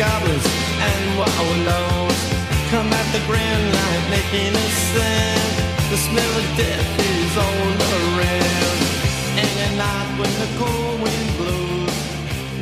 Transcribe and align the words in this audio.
goblins 0.00 0.46
and 0.80 1.18
wallows. 1.18 2.20
Come 2.72 2.88
at 2.88 3.06
the 3.12 3.20
grand 3.26 3.66
light 3.76 4.04
making 4.08 4.54
a 4.56 4.68
sound. 4.96 5.52
The 5.92 5.98
smell 5.98 6.38
of 6.40 6.56
death 6.56 6.88
is 7.04 7.36
all 7.36 7.68
around. 8.00 8.80
And 9.36 9.52
at 9.60 9.74
night 9.76 10.10
when 10.18 10.32
the 10.40 10.48
cold 10.56 11.02
wind 11.02 11.36
blows, 11.36 11.98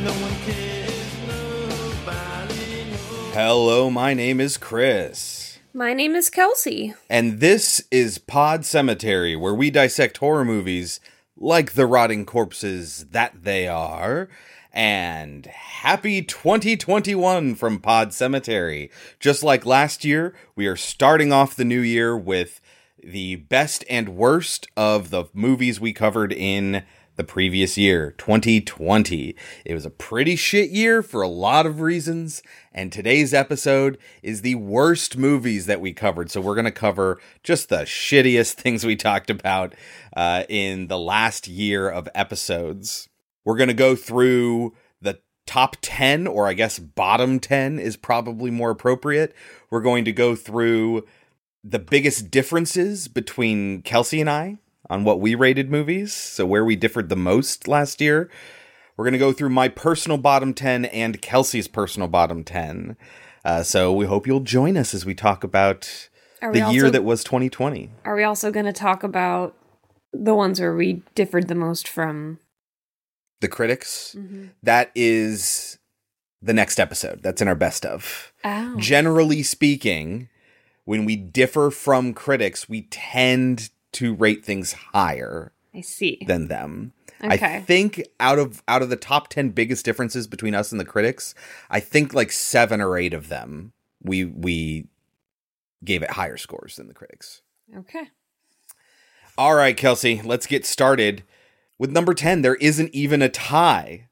no 0.03 0.11
one 0.19 0.35
cares, 0.43 1.11
nobody 1.29 2.91
knows. 2.91 3.33
Hello, 3.33 3.89
my 3.89 4.13
name 4.13 4.41
is 4.41 4.57
Chris. 4.57 5.59
My 5.73 5.93
name 5.93 6.15
is 6.15 6.29
Kelsey. 6.29 6.93
And 7.09 7.39
this 7.39 7.81
is 7.89 8.17
Pod 8.17 8.65
Cemetery, 8.65 9.37
where 9.37 9.55
we 9.55 9.69
dissect 9.69 10.17
horror 10.17 10.43
movies 10.43 10.99
like 11.37 11.71
the 11.71 11.85
rotting 11.85 12.25
corpses 12.25 13.05
that 13.11 13.45
they 13.45 13.65
are. 13.65 14.27
And 14.71 15.47
happy 15.47 16.21
2021 16.21 17.55
from 17.55 17.79
Pod 17.79 18.13
Cemetery. 18.13 18.91
Just 19.19 19.43
like 19.43 19.65
last 19.65 20.05
year, 20.05 20.35
we 20.55 20.67
are 20.67 20.75
starting 20.75 21.33
off 21.33 21.55
the 21.55 21.65
new 21.65 21.81
year 21.81 22.15
with 22.15 22.61
the 23.03 23.37
best 23.37 23.83
and 23.89 24.09
worst 24.09 24.67
of 24.77 25.09
the 25.09 25.25
movies 25.33 25.79
we 25.79 25.91
covered 25.93 26.31
in 26.31 26.83
the 27.15 27.23
previous 27.25 27.77
year, 27.77 28.11
2020. 28.17 29.35
It 29.65 29.73
was 29.73 29.85
a 29.85 29.89
pretty 29.89 30.37
shit 30.37 30.69
year 30.69 31.03
for 31.03 31.21
a 31.21 31.27
lot 31.27 31.65
of 31.65 31.81
reasons, 31.81 32.41
and 32.71 32.93
today's 32.93 33.33
episode 33.33 33.97
is 34.23 34.41
the 34.41 34.55
worst 34.55 35.17
movies 35.17 35.65
that 35.65 35.81
we 35.81 35.91
covered. 35.91 36.31
So 36.31 36.39
we're 36.39 36.55
going 36.55 36.63
to 36.63 36.71
cover 36.71 37.19
just 37.43 37.67
the 37.67 37.79
shittiest 37.81 38.53
things 38.55 38.85
we 38.85 38.95
talked 38.95 39.29
about 39.29 39.73
uh, 40.15 40.43
in 40.47 40.87
the 40.87 40.97
last 40.97 41.47
year 41.47 41.89
of 41.89 42.07
episodes. 42.15 43.09
We're 43.45 43.57
going 43.57 43.69
to 43.69 43.73
go 43.73 43.95
through 43.95 44.73
the 45.01 45.19
top 45.45 45.77
10, 45.81 46.27
or 46.27 46.47
I 46.47 46.53
guess 46.53 46.79
bottom 46.79 47.39
10 47.39 47.79
is 47.79 47.97
probably 47.97 48.51
more 48.51 48.69
appropriate. 48.69 49.33
We're 49.69 49.81
going 49.81 50.05
to 50.05 50.11
go 50.11 50.35
through 50.35 51.05
the 51.63 51.79
biggest 51.79 52.31
differences 52.31 53.07
between 53.07 53.81
Kelsey 53.81 54.21
and 54.21 54.29
I 54.29 54.57
on 54.89 55.03
what 55.03 55.19
we 55.19 55.35
rated 55.35 55.69
movies, 55.69 56.13
so 56.13 56.45
where 56.45 56.65
we 56.65 56.75
differed 56.75 57.09
the 57.09 57.15
most 57.15 57.67
last 57.67 58.01
year. 58.01 58.29
We're 58.97 59.05
going 59.05 59.13
to 59.13 59.19
go 59.19 59.31
through 59.31 59.49
my 59.49 59.69
personal 59.69 60.17
bottom 60.17 60.53
10 60.53 60.85
and 60.85 61.21
Kelsey's 61.21 61.67
personal 61.67 62.07
bottom 62.07 62.43
10. 62.43 62.97
Uh, 63.45 63.63
so 63.63 63.93
we 63.93 64.05
hope 64.05 64.27
you'll 64.27 64.41
join 64.41 64.75
us 64.75 64.93
as 64.93 65.05
we 65.05 65.13
talk 65.15 65.43
about 65.43 66.09
we 66.41 66.59
the 66.59 66.71
year 66.71 66.85
also- 66.85 66.89
that 66.89 67.03
was 67.03 67.23
2020. 67.23 67.89
Are 68.03 68.15
we 68.15 68.23
also 68.23 68.51
going 68.51 68.65
to 68.65 68.73
talk 68.73 69.03
about 69.03 69.55
the 70.11 70.35
ones 70.35 70.59
where 70.59 70.75
we 70.75 71.03
differed 71.15 71.47
the 71.47 71.55
most 71.55 71.87
from? 71.87 72.39
The 73.41 73.47
critics. 73.47 74.15
Mm-hmm. 74.17 74.47
That 74.63 74.91
is 74.95 75.77
the 76.41 76.53
next 76.53 76.79
episode. 76.79 77.21
That's 77.23 77.41
in 77.41 77.47
our 77.47 77.55
best 77.55 77.85
of. 77.85 78.33
Oh. 78.43 78.75
Generally 78.77 79.43
speaking, 79.43 80.29
when 80.85 81.05
we 81.05 81.15
differ 81.15 81.71
from 81.71 82.13
critics, 82.13 82.67
we 82.67 82.83
tend 82.83 83.69
to 83.93 84.13
rate 84.13 84.45
things 84.45 84.73
higher 84.73 85.51
I 85.73 85.81
see. 85.81 86.23
than 86.27 86.47
them. 86.47 86.93
I 87.21 87.59
think 87.59 88.07
out 88.21 88.39
of 88.39 88.63
out 88.65 88.81
of 88.81 88.89
the 88.89 88.95
top 88.95 89.27
10 89.27 89.49
biggest 89.49 89.83
differences 89.83 90.25
between 90.25 90.55
us 90.55 90.71
and 90.71 90.79
the 90.79 90.85
critics, 90.85 91.35
I 91.69 91.81
think 91.81 92.13
like 92.13 92.31
7 92.31 92.79
or 92.79 92.97
8 92.97 93.13
of 93.13 93.27
them 93.27 93.73
we 94.01 94.25
we 94.25 94.87
gave 95.83 96.03
it 96.03 96.11
higher 96.11 96.37
scores 96.37 96.75
than 96.75 96.87
the 96.87 96.93
critics. 96.93 97.41
Okay. 97.77 98.09
All 99.37 99.55
right, 99.55 99.77
Kelsey, 99.77 100.21
let's 100.23 100.45
get 100.45 100.65
started. 100.65 101.23
With 101.79 101.91
number 101.91 102.13
10, 102.13 102.41
there 102.41 102.55
isn't 102.55 102.93
even 102.93 103.21
a 103.21 103.29
tie. 103.29 104.09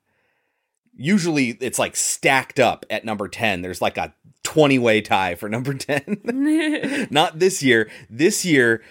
Usually 0.96 1.50
it's 1.62 1.78
like 1.78 1.96
stacked 1.96 2.60
up 2.60 2.86
at 2.90 3.06
number 3.06 3.28
10. 3.28 3.62
There's 3.62 3.82
like 3.82 3.98
a 3.98 4.16
20 4.44 4.80
way 4.80 5.02
tie 5.02 5.36
for 5.36 5.50
number 5.50 5.74
10. 5.74 6.22
Not 7.12 7.40
this 7.40 7.62
year. 7.62 7.92
This 8.10 8.46
year, 8.46 8.82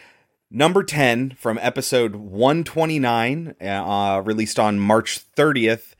number 0.50 0.84
10 0.84 1.30
from 1.30 1.58
episode 1.62 2.16
129, 2.16 3.54
uh, 3.60 4.22
released 4.24 4.58
on 4.58 4.78
March 4.78 5.24
30th, 5.34 5.94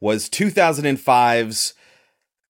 was 0.00 0.28
2005's 0.28 1.74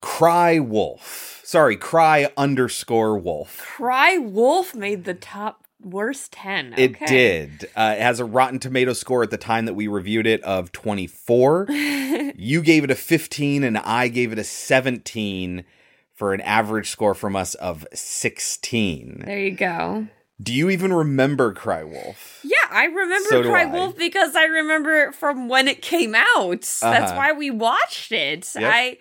Cry 0.01 0.59
Wolf. 0.59 1.43
Sorry, 1.45 1.77
Cry 1.77 2.33
underscore 2.37 3.19
Wolf. 3.19 3.59
Cry 3.59 4.17
Wolf 4.17 4.75
made 4.75 5.05
the 5.05 5.15
top 5.15 5.66
worst 5.87 6.33
10. 6.33 6.75
It 6.77 6.99
did. 7.07 7.69
Uh, 7.77 7.95
it 7.97 8.03
has 8.03 8.21
a 8.21 8.25
Rotten 8.25 8.59
Tomato 8.59 8.93
score 8.93 9.23
at 9.23 9.31
the 9.31 9.39
time 9.39 9.65
that 9.67 9.75
we 9.75 9.87
reviewed 9.87 10.27
it 10.27 10.43
of 10.43 10.73
24. 10.73 11.67
you 11.71 12.63
gave 12.63 12.85
it 12.85 12.91
a 12.91 12.95
15, 12.95 13.65
and 13.65 13.79
I 13.79 14.09
gave 14.09 14.33
it 14.33 14.39
a 14.39 14.45
17 14.45 15.65
for 16.13 16.33
an 16.35 16.41
average 16.43 16.91
score 16.91 17.15
from 17.15 17.37
us 17.37 17.55
of 17.57 17.87
16. 17.93 19.23
There 19.27 19.39
you 19.39 19.51
go. 19.53 20.09
Do 20.43 20.53
you 20.53 20.69
even 20.69 20.93
remember 20.93 21.53
Cry 21.55 21.83
Wolf? 21.85 22.41
Yeah, 22.45 22.57
I 22.71 22.85
remember 22.85 23.29
So 23.31 23.43
Cry 23.43 23.63
I. 23.63 23.65
Wolf 23.67 23.97
because 23.97 24.37
I 24.37 24.45
remember 24.45 25.05
it 25.09 25.15
from 25.15 25.49
when 25.49 25.67
it 25.67 25.81
came 25.81 26.15
out. 26.15 26.61
That's 26.61 26.83
Uh-huh. 26.83 27.15
why 27.17 27.33
we 27.33 27.51
watched 27.51 28.13
it. 28.13 28.47
Yep. 28.55 28.71
I 28.75 28.99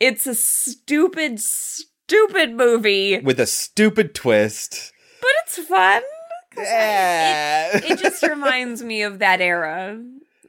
It's 0.00 0.26
a 0.26 0.34
stupid 0.34 1.38
stupid 1.40 2.54
movie, 2.54 3.20
With 3.20 3.38
a 3.40 3.46
stupid 3.46 4.14
twist. 4.14 4.91
But 5.22 5.30
it's 5.46 5.56
fun. 5.66 6.02
'cause 6.54 6.66
I- 6.66 6.70
Yeah. 6.70 7.76
it, 7.78 7.84
it 7.92 7.98
just 7.98 8.22
reminds 8.28 8.82
me 8.82 9.00
of 9.02 9.20
that 9.20 9.40
era. 9.40 9.98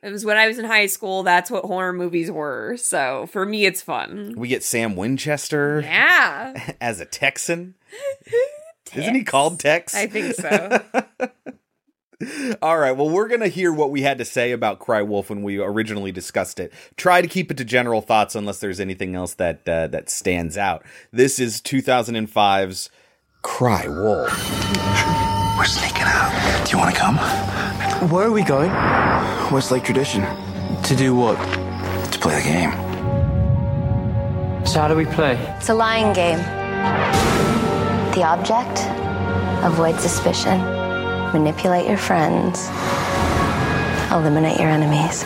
It 0.02 0.12
was 0.12 0.26
when 0.26 0.36
I 0.36 0.48
was 0.48 0.60
in 0.60 0.66
high 0.66 0.88
school. 0.88 1.24
That's 1.24 1.50
what 1.50 1.64
horror 1.64 1.94
movies 1.94 2.30
were. 2.30 2.76
So 2.76 3.26
for 3.28 3.46
me, 3.46 3.66
it's 3.66 3.82
fun. 3.82 4.34
we 4.36 4.50
get 4.50 4.62
Sam 4.62 4.98
Winchester 4.98 5.80
Yeah, 5.82 6.74
as 6.82 7.00
a 7.00 7.06
Texan. 7.06 7.76
Isn't 8.94 9.16
he 9.16 9.24
called 9.24 9.62
Tex? 9.62 9.96
I 9.96 10.08
think 10.08 10.36
so. 10.36 10.82
All 12.62 12.78
right. 12.78 12.92
Well, 12.92 13.10
we're 13.10 13.28
going 13.28 13.42
to 13.42 13.48
hear 13.48 13.74
what 13.74 13.92
we 13.92 14.02
had 14.04 14.18
to 14.20 14.26
say 14.26 14.52
about 14.52 14.80
Cry 14.80 15.02
Wolf 15.02 15.30
when 15.30 15.42
we 15.44 15.58
originally 15.60 16.12
discussed 16.12 16.60
it. 16.60 16.72
Try 16.96 17.22
to 17.22 17.28
keep 17.28 17.50
it 17.52 17.58
to 17.58 17.66
general 17.66 18.02
thoughts 18.02 18.36
unless 18.36 18.60
there's 18.60 18.80
anything 18.80 19.16
else 19.16 19.34
that 19.36 19.68
uh, 19.68 19.88
that 19.88 20.10
stands 20.10 20.58
out. 20.58 20.86
This 21.12 21.38
is 21.40 21.60
2005's 21.62 22.90
Cry 23.44 23.88
Wolf. 23.90 24.32
We're 25.58 25.66
sneaking 25.66 26.04
out. 26.04 26.66
Do 26.66 26.72
you 26.72 26.78
want 26.78 26.96
to 26.96 27.00
come? 27.00 27.18
Where 28.10 28.26
are 28.26 28.32
we 28.32 28.42
going? 28.42 28.72
Westlake 29.52 29.84
tradition. 29.84 30.24
To 30.84 30.96
do 30.96 31.14
what? 31.14 31.36
To 32.14 32.20
play 32.20 32.40
the 32.40 32.44
game. 32.44 32.72
So 34.66 34.80
how 34.80 34.88
do 34.88 34.96
we 34.96 35.06
play? 35.06 35.36
It's 35.58 35.68
a 35.68 35.74
lying 35.74 36.14
game. 36.14 36.38
The 38.16 38.24
object, 38.24 38.80
avoid 39.64 40.00
suspicion, 40.00 40.60
manipulate 41.34 41.86
your 41.86 41.98
friends, 41.98 42.70
eliminate 44.10 44.58
your 44.58 44.70
enemies. 44.70 45.26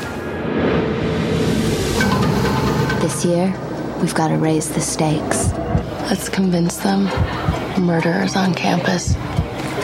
This 3.00 3.24
year, 3.24 3.56
we've 4.02 4.16
got 4.16 4.30
to 4.30 4.38
raise 4.38 4.70
the 4.70 4.82
stakes. 4.82 5.54
Let's 6.10 6.30
convince 6.30 6.78
them 6.78 7.08
murderers 7.82 8.36
on 8.36 8.54
campus. 8.54 9.14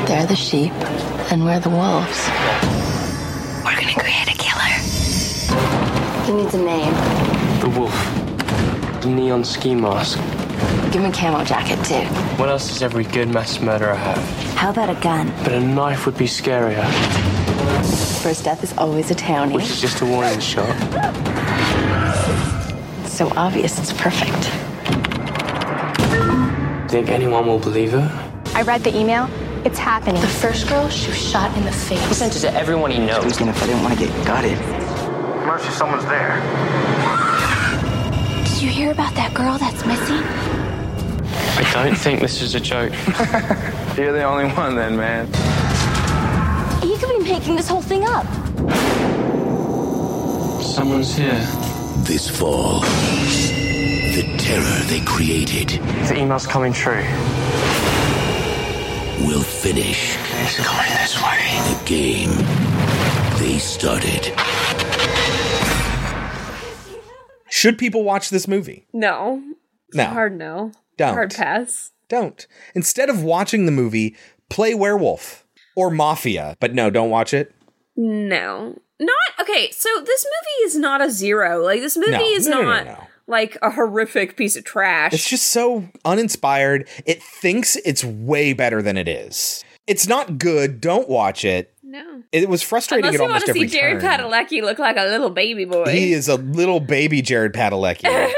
They're 0.08 0.26
the 0.26 0.36
sheep, 0.36 0.72
and 1.32 1.44
we're 1.46 1.60
the 1.60 1.70
wolves. 1.70 2.28
We're 3.64 3.76
gonna 3.80 3.94
create 3.94 4.28
a 4.28 4.38
killer. 4.38 4.74
He 6.26 6.34
needs 6.34 6.54
a 6.54 6.58
name. 6.58 6.94
The 7.62 7.70
wolf. 7.80 9.02
The 9.02 9.10
neon 9.10 9.44
ski 9.44 9.76
mask. 9.76 10.18
Give 10.92 11.02
him 11.02 11.06
a 11.06 11.12
camo 11.14 11.44
jacket, 11.44 11.84
too. 11.86 12.06
What 12.38 12.50
else 12.50 12.68
does 12.68 12.82
every 12.82 13.04
good 13.04 13.30
mass 13.30 13.60
murderer 13.60 13.96
have? 13.96 14.18
How 14.56 14.70
about 14.70 14.90
a 14.90 14.96
gun? 15.02 15.34
But 15.44 15.54
a 15.54 15.60
knife 15.60 16.06
would 16.06 16.18
be 16.18 16.26
scarier, 16.26 16.84
First 18.22 18.46
death 18.46 18.64
is 18.64 18.74
always 18.78 19.12
a 19.12 19.16
townie. 19.16 19.54
which 19.54 19.66
is 19.66 19.82
just 19.82 20.00
a 20.02 20.06
warning 20.06 20.40
shot. 20.40 20.70
It's 23.04 23.14
so 23.18 23.30
obvious 23.36 23.78
it's 23.80 23.92
perfect. 23.94 24.50
Think 26.94 27.10
anyone 27.10 27.48
will 27.48 27.58
believe 27.58 27.94
her? 27.94 28.08
I 28.54 28.62
read 28.62 28.84
the 28.84 28.96
email. 28.96 29.28
It's 29.66 29.80
happening. 29.80 30.22
The 30.22 30.28
first 30.28 30.70
girl, 30.70 30.90
she 30.90 31.10
was 31.10 31.18
shot 31.18 31.58
in 31.58 31.64
the 31.66 31.72
face. 31.72 32.08
He 32.08 32.14
sent 32.14 32.36
it 32.36 32.42
to 32.42 32.54
everyone 32.54 32.92
he 32.92 33.00
knows. 33.00 33.24
Thinking 33.24 33.48
if 33.48 33.64
I 33.64 33.66
didn't 33.66 33.82
want 33.82 33.98
to 33.98 34.06
get 34.06 34.28
gutted. 34.28 34.60
Mercy, 35.44 35.72
someone's 35.72 36.06
there. 36.06 36.40
Did 38.46 38.62
you 38.62 38.70
hear 38.70 38.92
about 38.92 39.16
that 39.16 39.34
girl 39.34 39.58
that's 39.58 39.84
missing? 39.88 40.22
I 41.58 41.72
don't 41.74 41.96
think 41.96 42.20
this 42.20 42.44
is 42.44 42.54
a 42.54 42.60
joke. 42.60 42.92
You're 43.98 44.14
the 44.14 44.26
only 44.26 44.54
one 44.54 44.76
then, 44.76 44.96
man. 44.96 45.26
You 46.88 46.96
could 46.98 47.24
be 47.24 47.32
making 47.32 47.56
this 47.56 47.68
whole 47.68 47.82
thing 47.82 48.04
up. 48.06 48.28
Someone's 50.62 51.16
here. 51.16 51.44
This 52.06 52.30
fall, 52.30 52.82
the 52.82 53.63
terror 54.44 54.80
they 54.88 55.00
created 55.02 55.70
The 56.08 56.18
email's 56.20 56.46
coming 56.46 56.74
true. 56.74 57.04
will 59.26 59.42
finish 59.44 60.18
It's 60.44 60.58
going 60.64 60.90
this 60.90 61.22
way. 61.24 61.40
the 61.70 61.82
game 61.86 62.30
they 63.40 63.58
started. 63.58 64.34
Should 67.50 67.78
people 67.78 68.04
watch 68.04 68.30
this 68.30 68.48
movie? 68.48 68.86
No. 68.94 69.42
No. 69.94 70.06
Hard 70.06 70.38
no. 70.38 70.72
Don't. 70.98 71.14
Hard 71.14 71.34
pass. 71.34 71.92
Don't. 72.10 72.46
Instead 72.76 73.10
of 73.10 73.24
watching 73.24 73.66
the 73.66 73.72
movie, 73.72 74.16
play 74.50 74.74
werewolf 74.74 75.46
or 75.76 75.90
mafia. 75.90 76.58
But 76.60 76.74
no, 76.74 76.90
don't 76.90 77.10
watch 77.10 77.34
it. 77.34 77.54
No. 77.96 78.78
Not 79.00 79.18
okay, 79.42 79.72
so 79.72 79.90
this 80.06 80.26
movie 80.26 80.66
is 80.68 80.76
not 80.78 81.02
a 81.02 81.10
zero. 81.10 81.64
Like 81.64 81.82
this 81.82 81.96
movie 81.98 82.12
No. 82.12 82.22
is 82.24 82.48
No, 82.48 82.56
no, 82.58 82.62
no, 82.64 82.70
not 82.70 82.86
no. 82.86 83.08
Like 83.28 83.58
a 83.62 83.72
horrific 83.72 84.36
piece 84.36 84.56
of 84.56 84.64
trash. 84.64 85.14
It's 85.14 85.30
just 85.30 85.48
so 85.48 85.86
uninspired. 86.06 86.88
It 87.06 87.22
thinks 87.24 87.76
it's 87.86 88.04
way 88.04 88.54
better 88.54 88.82
than 88.82 88.98
it 88.98 89.08
is. 89.08 89.64
It's 89.88 90.08
not 90.08 90.38
good. 90.38 90.80
Don't 90.82 91.10
watch 91.10 91.44
it. 91.46 91.74
no. 91.84 92.24
It 92.32 92.50
was 92.50 92.62
frustrating 92.62 93.06
Unless 93.06 93.16
at 93.16 93.24
you 93.24 93.30
want 93.30 93.44
almost 93.44 93.46
to 93.48 93.54
see 93.54 93.68
Jared 93.68 94.02
turn. 94.02 94.20
Padalecki 94.20 94.62
look 94.62 94.80
like 94.80 94.98
a 94.98 95.06
little 95.06 95.30
baby 95.30 95.66
boy. 95.66 95.86
He 95.92 96.14
is 96.14 96.28
a 96.28 96.36
little 96.36 96.80
baby 96.80 97.22
Jared 97.22 97.54
Padalecki. 97.54 98.04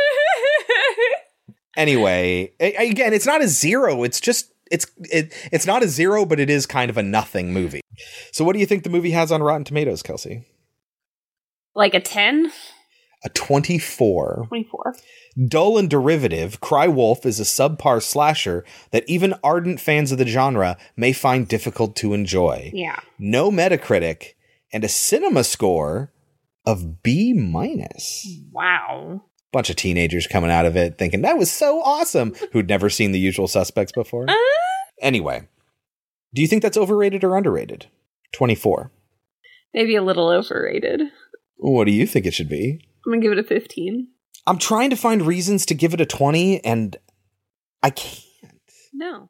anyway, 1.77 2.51
again, 2.59 3.13
it's 3.13 3.25
not 3.25 3.41
a 3.41 3.47
zero. 3.47 4.03
It's 4.03 4.19
just 4.19 4.51
it's 4.71 4.87
it 5.11 5.33
it's 5.51 5.67
not 5.67 5.83
a 5.83 5.87
zero, 5.87 6.25
but 6.25 6.39
it 6.39 6.49
is 6.49 6.65
kind 6.65 6.89
of 6.89 6.97
a 6.97 7.03
nothing 7.03 7.53
movie. 7.53 7.81
So, 8.31 8.43
what 8.43 8.53
do 8.53 8.59
you 8.59 8.65
think 8.65 8.83
the 8.83 8.89
movie 8.89 9.11
has 9.11 9.31
on 9.31 9.43
Rotten 9.43 9.63
Tomatoes, 9.63 10.01
Kelsey? 10.01 10.45
like 11.75 11.93
a 11.93 11.99
10? 11.99 12.51
A 13.25 13.29
twenty-four. 13.29 14.45
24. 14.47 14.95
Dull 15.47 15.77
and 15.77 15.89
derivative, 15.89 16.61
Cry 16.61 16.87
Wolf 16.87 17.25
is 17.25 17.39
a 17.39 17.43
subpar 17.43 18.01
slasher 18.01 18.63
that 18.91 19.03
even 19.09 19.33
ardent 19.43 19.81
fans 19.81 20.11
of 20.11 20.19
the 20.19 20.27
genre 20.27 20.77
may 20.95 21.11
find 21.11 21.47
difficult 21.47 21.95
to 21.97 22.13
enjoy. 22.13 22.71
Yeah. 22.73 22.99
No 23.19 23.51
Metacritic, 23.51 24.35
and 24.71 24.83
a 24.83 24.87
CinemaScore 24.87 26.09
of 26.65 27.01
B 27.01 27.33
minus. 27.33 28.27
Wow. 28.51 29.23
Bunch 29.51 29.69
of 29.69 29.75
teenagers 29.75 30.27
coming 30.27 30.51
out 30.51 30.65
of 30.65 30.77
it 30.77 30.97
thinking 30.97 31.21
that 31.21 31.37
was 31.37 31.51
so 31.51 31.81
awesome, 31.81 32.35
who'd 32.51 32.69
never 32.69 32.89
seen 32.89 33.11
the 33.11 33.19
usual 33.19 33.47
suspects 33.47 33.91
before. 33.91 34.29
Uh? 34.29 34.35
Anyway, 35.01 35.47
do 36.33 36.41
you 36.41 36.47
think 36.47 36.61
that's 36.61 36.77
overrated 36.77 37.23
or 37.23 37.35
underrated? 37.35 37.87
24. 38.33 38.91
Maybe 39.73 39.95
a 39.95 40.03
little 40.03 40.29
overrated. 40.29 41.01
What 41.57 41.85
do 41.85 41.91
you 41.91 42.05
think 42.05 42.25
it 42.25 42.33
should 42.33 42.49
be? 42.49 42.87
I'm 43.05 43.11
gonna 43.11 43.21
give 43.21 43.31
it 43.31 43.39
a 43.39 43.43
15. 43.43 44.07
I'm 44.47 44.57
trying 44.57 44.89
to 44.91 44.95
find 44.95 45.21
reasons 45.25 45.65
to 45.67 45.73
give 45.75 45.93
it 45.93 46.01
a 46.01 46.05
20, 46.05 46.63
and 46.63 46.95
I 47.81 47.89
can't. 47.91 48.21
No. 48.93 49.29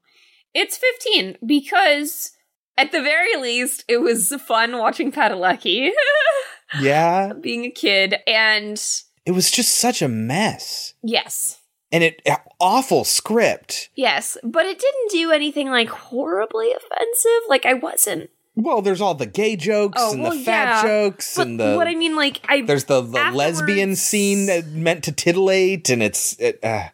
It's 0.53 0.77
15 0.77 1.37
because 1.45 2.31
at 2.77 2.91
the 2.91 3.01
very 3.01 3.35
least 3.37 3.83
it 3.87 3.97
was 3.97 4.33
fun 4.47 4.77
watching 4.77 5.11
Padalecki 5.11 5.89
Yeah, 6.81 7.33
being 7.33 7.65
a 7.65 7.71
kid 7.71 8.15
and 8.27 8.81
it 9.25 9.31
was 9.31 9.51
just 9.51 9.75
such 9.75 10.01
a 10.01 10.07
mess. 10.07 10.93
yes. 11.03 11.59
And 11.91 12.03
it 12.03 12.21
awful 12.59 13.03
script. 13.05 13.89
Yes, 13.95 14.37
but 14.43 14.65
it 14.65 14.79
didn't 14.79 15.11
do 15.11 15.31
anything 15.31 15.69
like 15.69 15.87
horribly 15.89 16.71
offensive. 16.73 17.41
Like 17.47 17.65
I 17.65 17.73
wasn't 17.75 18.29
Well, 18.57 18.81
there's 18.81 19.01
all 19.01 19.15
the 19.15 19.25
gay 19.25 19.55
jokes 19.57 20.01
Oh, 20.01 20.13
and 20.13 20.21
well, 20.23 20.31
the 20.31 20.39
fat 20.39 20.83
yeah. 20.83 20.87
jokes 20.87 21.35
But 21.35 21.47
and 21.47 21.59
the 21.59 21.75
what 21.75 21.87
I 21.87 21.95
mean 21.95 22.15
like 22.15 22.39
I 22.47 22.61
there's 22.61 22.85
the, 22.85 23.01
the 23.01 23.31
lesbian 23.31 23.95
scene 23.95 24.45
that 24.45 24.67
meant 24.67 25.03
to 25.05 25.11
titillate 25.11 25.89
and 25.89 26.01
it's 26.01 26.39
it, 26.39 26.59
uh, 26.63 26.87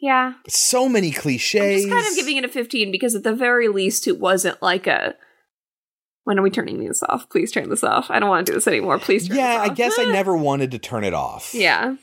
Yeah. 0.00 0.34
so 0.48 0.88
many 0.88 1.10
cliches. 1.10 1.60
I'm 1.84 1.90
just 1.90 1.90
kind 1.90 2.06
of 2.08 2.14
giving 2.16 2.36
it 2.38 2.44
a 2.44 2.48
15 2.48 2.90
because 2.90 3.14
at 3.14 3.24
the 3.24 3.34
very 3.34 3.68
least 3.68 4.06
it 4.08 4.18
wasn't 4.18 4.62
like 4.62 4.86
a 4.86 5.14
when 6.24 6.38
are 6.38 6.42
we 6.42 6.50
turning 6.50 6.84
this 6.84 7.02
off? 7.04 7.28
Please 7.30 7.50
turn 7.52 7.70
this 7.70 7.82
off. 7.84 8.10
I 8.10 8.18
don't 8.18 8.28
want 8.28 8.46
to 8.46 8.52
do 8.52 8.56
this 8.56 8.66
anymore. 8.68 8.98
Please 8.98 9.28
turn 9.28 9.36
yeah, 9.38 9.58
I 9.60 9.68
guess 9.70 9.98
I 9.98 10.04
never 10.12 10.36
wanted 10.36 10.70
to 10.72 10.78
turn 10.78 11.04
it 11.04 11.14
off. 11.14 11.54
Yeah. 11.54 11.96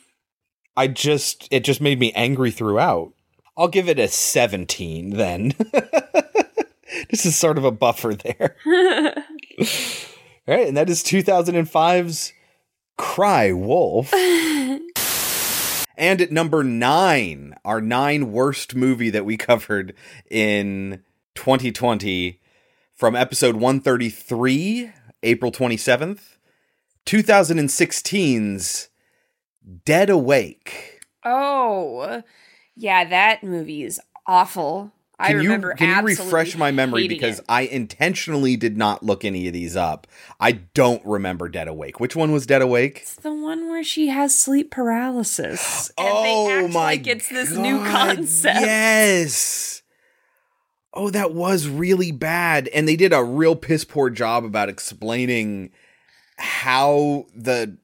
I 0.78 0.88
just 0.88 1.48
it 1.52 1.64
just 1.64 1.80
made 1.82 2.00
me 2.00 2.12
angry 2.14 2.52
throughout. 2.52 3.14
I'll 3.58 3.70
give 3.70 3.88
it 3.90 3.98
a 4.00 4.08
17 4.08 5.12
then. 5.12 5.54
this 7.10 7.26
is 7.26 7.36
sort 7.36 7.58
of 7.58 7.64
a 7.64 7.72
buffer 7.72 8.14
there. 8.16 8.56
All 10.48 10.56
right, 10.56 10.68
and 10.68 10.78
that 10.78 10.90
is 10.90 11.04
2005's 11.04 12.34
Cry 12.98 13.52
Wolf. 13.52 14.14
and 15.98 16.22
at 16.22 16.32
number 16.32 16.64
9, 16.64 17.56
our 17.66 17.82
9 17.82 18.32
worst 18.32 18.76
movie 18.76 19.10
that 19.10 19.26
we 19.26 19.38
covered 19.38 19.94
in 20.30 21.04
2020 21.36 22.40
from 22.94 23.16
episode 23.16 23.56
133, 23.56 24.92
April 25.24 25.52
27th, 25.52 26.38
2016's 27.06 28.90
Dead 29.84 30.10
Awake. 30.10 31.02
Oh, 31.24 32.22
yeah, 32.76 33.04
that 33.06 33.44
movie 33.44 33.84
is 33.84 34.00
awful. 34.28 34.92
I 35.18 35.28
Can 35.28 35.36
you 35.38 35.44
remember. 35.44 35.74
can 35.74 36.02
you 36.02 36.08
refresh 36.08 36.58
my 36.58 36.72
memory 36.72 37.08
because 37.08 37.40
it. 37.40 37.46
I 37.48 37.62
intentionally 37.62 38.58
did 38.58 38.78
not 38.78 39.04
look 39.04 39.24
any 39.24 39.48
of 39.48 39.54
these 39.54 39.76
up. 39.76 40.08
I 40.40 40.54
don't 40.54 41.06
remember 41.06 41.48
Dead 41.48 41.68
Awake. 41.68 42.00
Which 42.00 42.16
one 42.16 42.32
was 42.32 42.46
Dead 42.46 42.62
Awake? 42.62 43.00
it's 43.02 43.16
the 43.16 43.34
one 43.34 43.70
where 43.70 43.84
she 43.84 44.08
has 44.08 44.38
sleep 44.38 44.72
paralysis, 44.72 45.90
and 45.98 46.08
oh 46.12 46.24
they 46.48 46.54
act 46.66 46.74
my 46.74 46.80
like 46.84 47.08
it's 47.08 47.30
this 47.30 47.52
new 47.52 47.78
God, 47.78 48.18
concept. 48.18 48.60
Yes. 48.62 49.82
Oh, 50.94 51.10
that 51.10 51.34
was 51.34 51.68
really 51.68 52.12
bad, 52.12 52.68
and 52.70 52.88
they 52.88 52.96
did 52.96 53.12
a 53.12 53.24
real 53.24 53.56
piss 53.56 53.84
poor 53.84 54.10
job 54.10 54.46
about 54.46 54.70
explaining 54.70 55.72
how 56.38 57.26
the 57.36 57.78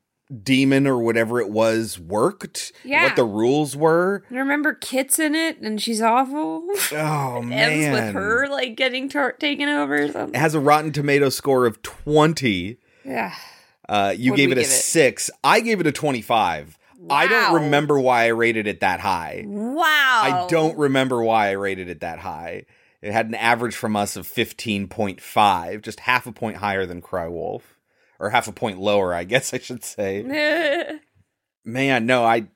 demon 0.43 0.87
or 0.87 0.97
whatever 0.99 1.39
it 1.39 1.49
was 1.49 1.99
worked. 1.99 2.71
Yeah. 2.83 3.03
What 3.03 3.15
the 3.15 3.23
rules 3.25 3.75
were. 3.75 4.23
You 4.29 4.37
remember 4.39 4.73
Kit's 4.73 5.19
in 5.19 5.35
it, 5.35 5.59
and 5.61 5.81
she's 5.81 6.01
awful. 6.01 6.67
Oh 6.93 7.41
man. 7.43 7.71
Ends 7.71 7.95
with 7.95 8.13
her 8.13 8.47
like 8.49 8.75
getting 8.75 9.09
tar- 9.09 9.33
taken 9.33 9.67
over. 9.69 9.95
Or 9.95 10.01
It 10.29 10.35
has 10.35 10.55
a 10.55 10.59
Rotten 10.59 10.91
Tomato 10.91 11.29
score 11.29 11.65
of 11.65 11.81
twenty. 11.81 12.77
Yeah. 13.05 13.33
Uh, 13.89 14.13
you 14.15 14.31
What'd 14.31 14.37
gave 14.45 14.51
it 14.51 14.57
a 14.59 14.61
give 14.61 14.69
it? 14.69 14.73
six. 14.73 15.29
I 15.43 15.59
gave 15.59 15.79
it 15.81 15.87
a 15.87 15.91
25. 15.91 16.77
I 17.09 17.27
don't 17.27 17.63
remember 17.63 17.99
why 17.99 18.23
I 18.25 18.27
rated 18.27 18.67
it 18.67 18.79
that 18.81 18.99
high. 19.01 19.43
Wow. 19.45 19.83
I 19.85 20.45
don't 20.47 20.77
remember 20.77 21.21
why 21.23 21.47
I 21.49 21.51
rated 21.53 21.89
it 21.89 21.99
that 22.01 22.19
high. 22.19 22.65
It 23.01 23.11
had 23.11 23.25
an 23.27 23.35
average 23.35 23.75
from 23.75 23.95
us 23.97 24.15
of 24.15 24.27
15.5, 24.27 25.81
just 25.81 26.01
half 26.01 26.27
a 26.27 26.31
point 26.31 26.57
higher 26.57 26.85
than 26.85 27.01
Cry 27.01 27.27
Wolf. 27.27 27.75
Or 28.21 28.29
half 28.29 28.47
a 28.47 28.51
point 28.51 28.79
lower, 28.79 29.15
I 29.15 29.23
guess 29.23 29.51
I 29.51 29.57
should 29.57 29.83
say. 29.83 30.21
Man, 31.65 32.05
no, 32.05 32.23
I 32.23 32.47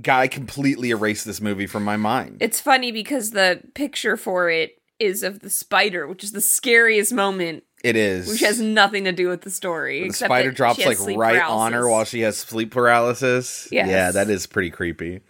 God, 0.00 0.20
I 0.20 0.28
completely 0.28 0.88
erased 0.88 1.26
this 1.26 1.38
movie 1.40 1.66
from 1.66 1.84
my 1.84 1.98
mind. 1.98 2.38
it's 2.40 2.60
funny 2.60 2.92
because 2.92 3.32
the 3.32 3.60
picture 3.74 4.16
for 4.16 4.48
it 4.48 4.72
is 4.98 5.22
of 5.22 5.40
the 5.40 5.50
spider, 5.50 6.06
which 6.06 6.24
is 6.24 6.32
the 6.32 6.40
scariest 6.40 7.12
moment, 7.12 7.64
It 7.84 7.94
is. 7.94 8.26
which 8.26 8.40
has 8.40 8.58
nothing 8.58 9.04
to 9.04 9.12
do 9.12 9.28
with 9.28 9.42
the 9.42 9.50
story. 9.50 10.00
the 10.00 10.06
except 10.06 10.28
spider 10.28 10.50
drops 10.50 10.84
like 10.84 10.96
sleep 10.96 11.18
right 11.18 11.42
on 11.42 11.74
her 11.74 11.86
while 11.88 12.04
she 12.04 12.22
has 12.22 12.38
sleep 12.38 12.70
paralysis. 12.70 13.68
Yes. 13.70 13.88
Yeah, 13.88 14.10
that 14.12 14.30
is 14.30 14.46
pretty 14.46 14.70
creepy. 14.70 15.20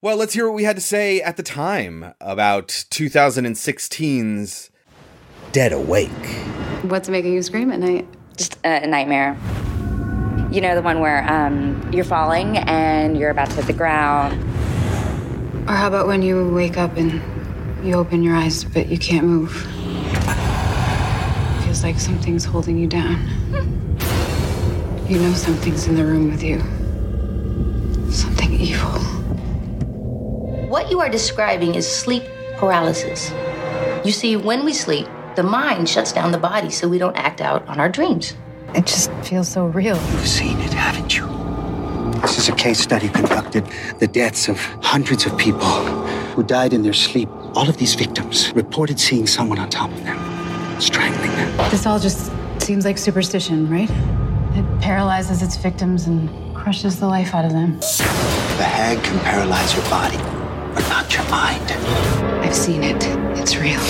Well, 0.00 0.16
let's 0.16 0.32
hear 0.32 0.46
what 0.46 0.54
we 0.54 0.64
had 0.64 0.76
to 0.76 0.82
say 0.82 1.20
at 1.20 1.36
the 1.36 1.42
time 1.42 2.14
about 2.22 2.68
2016's 2.68 4.70
Dead 5.52 5.72
Awake. 5.74 6.08
What's 6.84 7.10
making 7.10 7.34
you 7.34 7.42
scream 7.42 7.70
at 7.70 7.80
night? 7.80 8.08
Just 8.40 8.58
a 8.64 8.86
nightmare. 8.86 9.36
You 10.50 10.62
know, 10.62 10.74
the 10.74 10.80
one 10.80 11.00
where 11.00 11.30
um, 11.30 11.92
you're 11.92 12.04
falling 12.04 12.56
and 12.56 13.18
you're 13.18 13.28
about 13.28 13.50
to 13.50 13.56
hit 13.56 13.66
the 13.66 13.74
ground. 13.74 14.32
Or 15.68 15.74
how 15.74 15.88
about 15.88 16.06
when 16.06 16.22
you 16.22 16.48
wake 16.48 16.78
up 16.78 16.96
and 16.96 17.20
you 17.86 17.94
open 17.96 18.22
your 18.22 18.34
eyes 18.34 18.64
but 18.64 18.88
you 18.88 18.96
can't 18.96 19.26
move? 19.26 19.52
Feels 21.64 21.84
like 21.84 22.00
something's 22.00 22.46
holding 22.46 22.78
you 22.78 22.86
down. 22.86 23.20
You 25.06 25.18
know 25.18 25.34
something's 25.34 25.86
in 25.86 25.94
the 25.96 26.04
room 26.04 26.30
with 26.30 26.42
you. 26.42 26.60
Something 28.10 28.54
evil. 28.54 29.00
What 30.70 30.90
you 30.90 31.00
are 31.00 31.10
describing 31.10 31.74
is 31.74 31.86
sleep 31.86 32.22
paralysis. 32.56 33.32
You 34.02 34.12
see, 34.12 34.36
when 34.36 34.64
we 34.64 34.72
sleep, 34.72 35.06
the 35.36 35.42
mind 35.42 35.88
shuts 35.88 36.12
down 36.12 36.32
the 36.32 36.38
body 36.38 36.70
so 36.70 36.88
we 36.88 36.98
don't 36.98 37.16
act 37.16 37.40
out 37.40 37.66
on 37.68 37.80
our 37.80 37.88
dreams. 37.88 38.34
It 38.74 38.86
just 38.86 39.10
feels 39.22 39.48
so 39.48 39.66
real. 39.66 39.96
You've 39.96 40.26
seen 40.26 40.58
it, 40.60 40.72
haven't 40.72 41.16
you? 41.16 41.26
This 42.20 42.38
is 42.38 42.48
a 42.48 42.54
case 42.54 42.78
study 42.78 43.08
conducted 43.08 43.64
the 43.98 44.06
deaths 44.06 44.48
of 44.48 44.60
hundreds 44.82 45.26
of 45.26 45.36
people 45.38 45.68
who 46.34 46.42
died 46.42 46.72
in 46.72 46.82
their 46.82 46.92
sleep. 46.92 47.28
All 47.54 47.68
of 47.68 47.78
these 47.78 47.94
victims 47.94 48.52
reported 48.54 49.00
seeing 49.00 49.26
someone 49.26 49.58
on 49.58 49.70
top 49.70 49.90
of 49.90 50.04
them, 50.04 50.80
strangling 50.80 51.30
them. 51.32 51.70
This 51.70 51.86
all 51.86 51.98
just 51.98 52.30
seems 52.58 52.84
like 52.84 52.98
superstition, 52.98 53.68
right? 53.68 53.90
It 54.56 54.80
paralyzes 54.80 55.42
its 55.42 55.56
victims 55.56 56.06
and 56.06 56.54
crushes 56.54 57.00
the 57.00 57.06
life 57.06 57.34
out 57.34 57.44
of 57.44 57.52
them. 57.52 57.78
The 57.80 58.64
hag 58.64 59.02
can 59.02 59.18
paralyze 59.20 59.74
your 59.74 59.84
body, 59.88 60.18
but 60.74 60.86
not 60.88 61.12
your 61.14 61.24
mind. 61.30 61.70
I've 62.44 62.54
seen 62.54 62.82
it. 62.84 63.02
It's 63.38 63.56
real. 63.56 63.80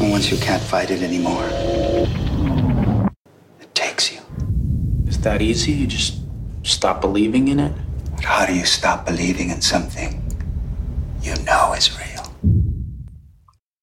And 0.00 0.10
once 0.10 0.30
you 0.30 0.38
can't 0.38 0.62
fight 0.62 0.90
it 0.90 1.02
anymore, 1.02 1.44
it 3.60 3.74
takes 3.74 4.12
you. 4.12 4.20
Is 5.06 5.20
that 5.20 5.42
easy? 5.42 5.72
You 5.72 5.86
just 5.86 6.20
stop 6.62 7.00
believing 7.00 7.48
in 7.48 7.60
it? 7.60 7.72
But 8.16 8.24
how 8.24 8.46
do 8.46 8.54
you 8.54 8.64
stop 8.64 9.04
believing 9.04 9.50
in 9.50 9.60
something 9.60 10.22
you 11.22 11.34
know 11.44 11.74
is 11.74 11.90
real? 11.98 12.26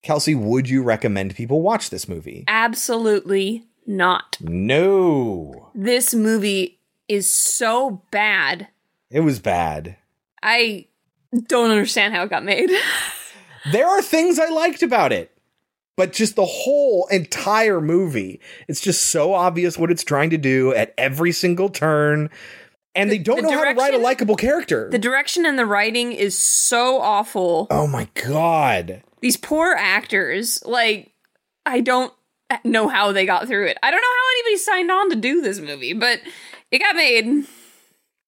Kelsey, 0.01 0.33
would 0.36 0.69
you 0.69 0.81
recommend 0.81 1.36
people 1.36 1.62
watch 1.62 1.89
this 1.89 2.07
movie? 2.07 2.45
Absolutely 2.47 3.65
not. 3.86 4.38
No. 4.41 5.69
This 5.75 6.13
movie 6.15 6.79
is 7.07 7.29
so 7.29 8.01
bad. 8.09 8.69
It 9.12 9.19
was 9.19 9.39
bad. 9.39 9.97
I 10.41 10.88
don't 11.47 11.69
understand 11.71 12.13
how 12.13 12.24
it 12.24 12.29
got 12.29 12.43
made. 12.43 12.71
There 13.71 13.86
are 13.88 14.01
things 14.01 14.39
I 14.39 14.47
liked 14.47 14.81
about 14.81 15.12
it, 15.12 15.37
but 15.98 16.13
just 16.13 16.36
the 16.36 16.46
whole 16.46 17.08
entire 17.08 17.82
movie, 17.82 18.39
it's 18.68 18.80
just 18.80 19.08
so 19.08 19.34
obvious 19.34 19.77
what 19.77 19.92
it's 19.92 20.04
trying 20.04 20.30
to 20.30 20.38
do 20.38 20.74
at 20.74 20.94
every 20.98 21.34
single 21.34 21.68
turn. 21.68 22.30
And 22.96 23.12
they 23.12 23.18
don't 23.18 23.38
the 23.38 23.42
know 23.44 23.51
how 23.51 23.66
to 23.66 23.75
write 23.75 23.94
a 23.94 23.98
likable 23.98 24.36
character. 24.36 24.89
the 24.89 24.98
direction 24.98 25.46
and 25.46 25.60
the 25.60 25.66
writing 25.66 26.13
is 26.13 26.38
so 26.38 27.01
awful. 27.01 27.68
oh 27.70 27.88
my 27.88 28.08
god. 28.13 29.04
These 29.20 29.38
poor 29.38 29.74
actors, 29.77 30.63
like, 30.66 31.12
I 31.66 31.82
don't 31.82 32.13
know 32.63 32.88
how 32.88 33.12
they 33.12 33.25
got 33.25 33.48
through 33.48 33.68
it. 33.68 33.77
I 33.84 33.92
don't 33.92 34.00
know 34.00 34.08
how 34.08 34.32
anybody 34.39 34.58
signed 34.58 34.92
on 34.92 35.10
to 35.10 35.16
do 35.16 35.42
this 35.42 35.60
movie, 35.60 35.94
but 35.94 36.22
it 36.72 36.80
got 36.80 36.96
made. 36.96 37.46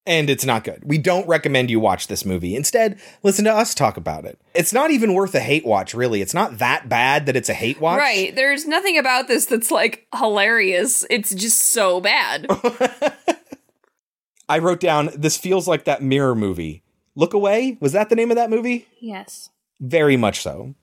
And 0.09 0.27
it's 0.27 0.43
not 0.43 0.63
good. 0.63 0.81
We 0.83 0.97
don't 0.97 1.27
recommend 1.27 1.69
you 1.69 1.79
watch 1.79 2.07
this 2.07 2.25
movie. 2.25 2.55
Instead, 2.55 2.99
listen 3.21 3.45
to 3.45 3.53
us 3.53 3.75
talk 3.75 3.95
about 3.95 4.25
it. 4.25 4.41
It's 4.55 4.73
not 4.73 4.89
even 4.89 5.13
worth 5.13 5.35
a 5.35 5.39
hate 5.39 5.65
watch, 5.65 5.93
really. 5.93 6.21
It's 6.21 6.33
not 6.33 6.57
that 6.57 6.89
bad 6.89 7.27
that 7.27 7.35
it's 7.35 7.47
a 7.47 7.53
hate 7.53 7.79
watch. 7.79 7.99
Right. 7.99 8.35
There's 8.35 8.65
nothing 8.65 8.97
about 8.97 9.27
this 9.27 9.45
that's 9.45 9.69
like 9.69 10.07
hilarious. 10.17 11.05
It's 11.11 11.33
just 11.35 11.73
so 11.73 12.01
bad. 12.01 12.47
I 14.49 14.57
wrote 14.57 14.79
down 14.79 15.11
this 15.15 15.37
feels 15.37 15.67
like 15.67 15.85
that 15.85 16.01
mirror 16.01 16.33
movie. 16.33 16.81
Look 17.15 17.35
Away? 17.35 17.77
Was 17.79 17.91
that 17.91 18.09
the 18.09 18.15
name 18.15 18.31
of 18.31 18.37
that 18.37 18.49
movie? 18.49 18.87
yes. 18.99 19.51
Very 19.79 20.17
much 20.17 20.41
so. 20.41 20.73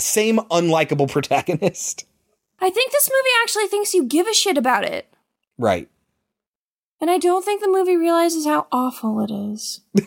Same 0.00 0.38
unlikable 0.50 1.08
protagonist. 1.10 2.06
I 2.60 2.70
think 2.70 2.92
this 2.92 3.08
movie 3.08 3.34
actually 3.42 3.68
thinks 3.68 3.94
you 3.94 4.04
give 4.04 4.26
a 4.26 4.34
shit 4.34 4.58
about 4.58 4.84
it. 4.84 5.06
Right. 5.56 5.88
And 7.04 7.10
I 7.10 7.18
don't 7.18 7.44
think 7.44 7.60
the 7.60 7.68
movie 7.68 7.98
realizes 7.98 8.46
how 8.46 8.66
awful 8.72 9.20
it 9.20 9.30
is. 9.30 9.82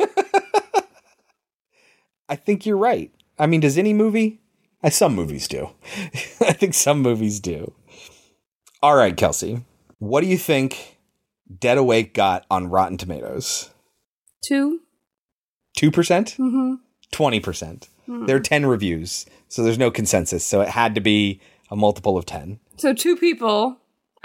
I 2.28 2.36
think 2.36 2.66
you're 2.66 2.76
right. 2.76 3.12
I 3.38 3.46
mean, 3.46 3.60
does 3.60 3.78
any 3.78 3.94
movie? 3.94 4.42
Uh, 4.84 4.90
Some 4.90 5.14
movies 5.14 5.48
do. 5.48 5.70
I 6.42 6.54
think 6.54 6.74
some 6.74 7.04
movies 7.04 7.40
do. 7.40 7.72
All 8.82 8.96
right, 8.96 9.16
Kelsey. 9.16 9.64
What 10.00 10.22
do 10.22 10.28
you 10.28 10.40
think 10.40 10.98
Dead 11.60 11.78
Awake 11.78 12.16
got 12.16 12.48
on 12.50 12.68
Rotten 12.68 12.98
Tomatoes? 12.98 13.70
Two? 14.44 14.80
2%? 15.78 15.92
Mm-hmm. 15.92 16.74
20%. 17.14 17.88
Hmm. 18.08 18.26
There 18.26 18.38
are 18.38 18.40
10 18.40 18.66
reviews, 18.66 19.28
so 19.50 19.62
there's 19.62 19.78
no 19.78 19.92
consensus. 19.92 20.44
So 20.44 20.62
it 20.62 20.70
had 20.70 20.96
to 20.96 21.02
be 21.02 21.42
a 21.70 21.76
multiple 21.76 22.18
of 22.18 22.26
10. 22.26 22.60
So 22.78 22.96
two 22.96 23.16
people 23.16 23.78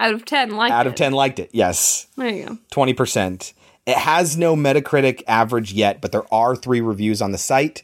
out 0.03 0.15
of 0.15 0.25
ten 0.25 0.51
like 0.51 0.73
Out 0.73 0.87
of 0.87 0.95
it. 0.95 0.97
10 0.97 1.13
liked 1.13 1.39
it. 1.39 1.51
Yes. 1.53 2.07
There 2.17 2.29
you 2.29 2.47
go. 2.47 2.59
20%. 2.73 3.53
It 3.87 3.97
has 3.97 4.37
no 4.37 4.55
Metacritic 4.57 5.23
average 5.27 5.73
yet, 5.73 6.01
but 6.01 6.13
there 6.13 6.33
are 6.33 6.55
three 6.55 6.81
reviews 6.81 7.23
on 7.23 7.33
the 7.33 7.39
site, 7.39 7.83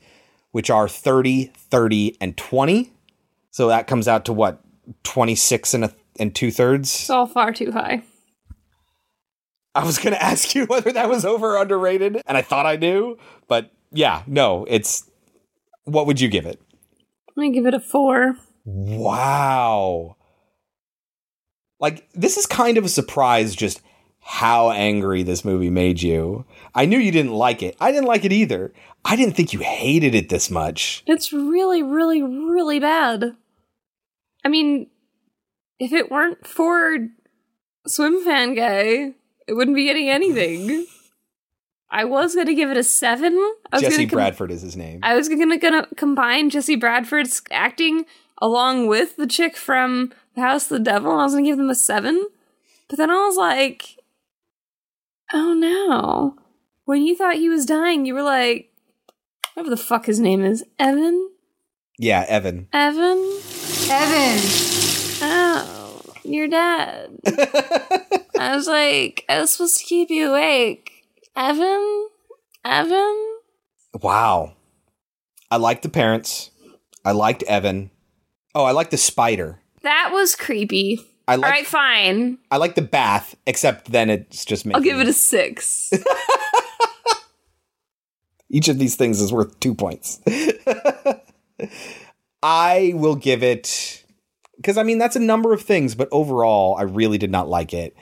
which 0.51 0.71
are 0.71 0.89
30, 0.89 1.53
30, 1.55 2.17
and 2.21 2.37
20. 2.37 2.93
So 3.51 3.69
that 3.69 3.87
comes 3.87 4.09
out 4.09 4.25
to 4.27 4.33
what? 4.33 4.61
26 5.05 5.75
and, 5.75 5.85
a, 5.85 5.95
and 6.19 6.35
two 6.35 6.51
thirds? 6.51 6.89
It's 6.95 7.11
all 7.11 7.27
far 7.27 7.53
too 7.53 7.73
high. 7.73 8.03
I 9.75 9.85
was 9.85 9.99
going 9.99 10.13
to 10.15 10.23
ask 10.23 10.55
you 10.55 10.67
whether 10.67 10.93
that 10.93 11.09
was 11.09 11.25
over 11.25 11.57
or 11.57 11.63
underrated, 11.63 12.21
and 12.27 12.37
I 12.37 12.43
thought 12.43 12.67
I 12.67 12.77
knew, 12.77 13.19
but 13.47 13.71
yeah, 13.93 14.23
no, 14.27 14.65
it's. 14.69 15.09
What 15.85 16.07
would 16.07 16.21
you 16.21 16.29
give 16.29 16.45
it? 16.45 16.61
I'm 17.37 17.53
give 17.53 17.65
it 17.65 17.73
a 17.73 17.81
four. 17.81 18.37
Wow. 18.65 20.17
Like, 21.81 22.09
this 22.13 22.37
is 22.37 22.47
kind 22.47 22.77
of 22.79 22.85
a 22.85 22.89
surprise 22.89 23.55
just 23.55 23.81
how 24.21 24.71
angry 24.71 25.23
this 25.23 25.45
movie 25.45 25.71
made 25.71 26.03
you. 26.03 26.45
I 26.75 26.85
knew 26.85 26.99
you 26.99 27.13
didn't 27.13 27.33
like 27.33 27.63
it. 27.63 27.77
I 27.81 27.93
didn't 27.93 28.09
like 28.09 28.25
it 28.25 28.33
either. 28.33 28.73
I 29.05 29.17
didn't 29.17 29.35
think 29.35 29.53
you 29.53 29.61
hated 29.61 30.15
it 30.15 30.29
this 30.29 30.51
much. 30.51 31.03
It's 31.07 31.33
really, 31.33 31.83
really, 31.83 32.23
really 32.23 32.79
bad. 32.79 33.37
I 34.45 34.49
mean, 34.49 34.89
if 35.79 35.93
it 35.93 36.11
weren't 36.11 36.47
for 36.47 37.09
Swim 37.87 38.23
Fan 38.23 38.55
Guy, 38.55 39.15
it 39.47 39.55
wouldn't 39.55 39.77
be 39.77 39.85
getting 39.85 40.11
anything. 40.11 40.87
I 41.91 42.05
was 42.05 42.35
gonna 42.35 42.55
give 42.55 42.71
it 42.71 42.77
a 42.77 42.83
seven. 42.83 43.35
Jesse 43.79 44.07
com- 44.07 44.17
Bradford 44.17 44.51
is 44.51 44.61
his 44.61 44.77
name. 44.77 45.01
I 45.03 45.15
was 45.15 45.29
gonna 45.29 45.57
gonna 45.59 45.87
combine 45.97 46.51
Jesse 46.51 46.77
Bradford's 46.77 47.41
acting 47.51 48.05
along 48.43 48.89
with 48.89 49.17
the 49.17 49.27
chick 49.27 49.57
from 49.57 50.13
The 50.39 50.45
House 50.45 50.71
of 50.71 50.79
the 50.79 50.85
Devil, 50.85 51.11
and 51.11 51.21
I 51.21 51.25
was 51.25 51.33
gonna 51.33 51.45
give 51.45 51.57
them 51.57 51.69
a 51.69 51.75
seven. 51.75 52.25
But 52.89 52.97
then 52.97 53.11
I 53.11 53.27
was 53.27 53.37
like, 53.37 53.97
oh 55.33 55.53
no. 55.53 56.37
When 56.85 57.03
you 57.03 57.17
thought 57.17 57.35
he 57.35 57.49
was 57.49 57.67
dying, 57.67 58.07
you 58.07 58.15
were 58.15 58.23
like, 58.23 58.73
whatever 59.53 59.69
the 59.69 59.77
fuck 59.77 60.07
his 60.07 60.21
name 60.21 60.45
is, 60.45 60.65
Evan? 60.79 61.31
yeah, 61.99 62.25
Evan. 62.29 62.69
Evan? 62.73 63.19
Evan! 63.91 64.39
Oh, 65.21 66.03
you're 66.23 66.47
dead. 66.47 67.19
I 68.39 68.55
was 68.55 68.69
like, 68.69 69.25
I 69.29 69.41
was 69.41 69.51
supposed 69.51 69.79
to 69.79 69.85
keep 69.85 70.09
you 70.09 70.31
awake. 70.31 71.05
Evan? 71.35 72.09
Evan? 72.65 73.39
Wow. 74.01 74.53
I 75.51 75.57
liked 75.57 75.83
the 75.83 75.89
parents. 75.89 76.53
I 77.05 77.11
liked 77.11 77.43
Evan. 77.43 77.91
Oh, 78.55 78.65
I 78.65 78.71
liked 78.71 78.93
the 78.93 78.97
spider. 78.97 79.61
That 79.89 80.11
was 80.13 80.37
creepy. 80.37 81.01
I 81.27 81.37
like- 81.37 81.45
All 81.47 81.51
right, 81.51 81.67
fine. 81.67 82.37
I 82.51 82.59
like 82.59 82.75
the 82.75 82.83
bath, 82.83 83.35
except 83.47 83.91
then 83.91 84.11
it's 84.11 84.45
just 84.45 84.67
me. 84.67 84.75
I'll 84.75 84.83
give 84.83 85.01
it 85.01 85.09
a 85.09 85.15
six. 85.15 85.91
Each 88.51 88.69
of 88.69 88.79
these 88.79 88.97
things 88.97 89.19
is 89.23 89.33
worth 89.33 89.59
two 89.61 89.75
points. 89.75 90.21
I 92.43 92.93
will 92.97 93.17
give 93.17 93.43
it 93.43 94.05
because 94.57 94.77
I 94.77 94.83
mean 94.83 94.99
that's 94.99 95.17
a 95.17 95.21
number 95.21 95.55
of 95.55 95.63
things, 95.63 95.95
but 95.95 96.11
overall, 96.13 96.77
I 96.77 96.83
really 96.83 97.17
did 97.17 97.31
not 97.31 97.49
like 97.49 97.73
it. 97.73 97.97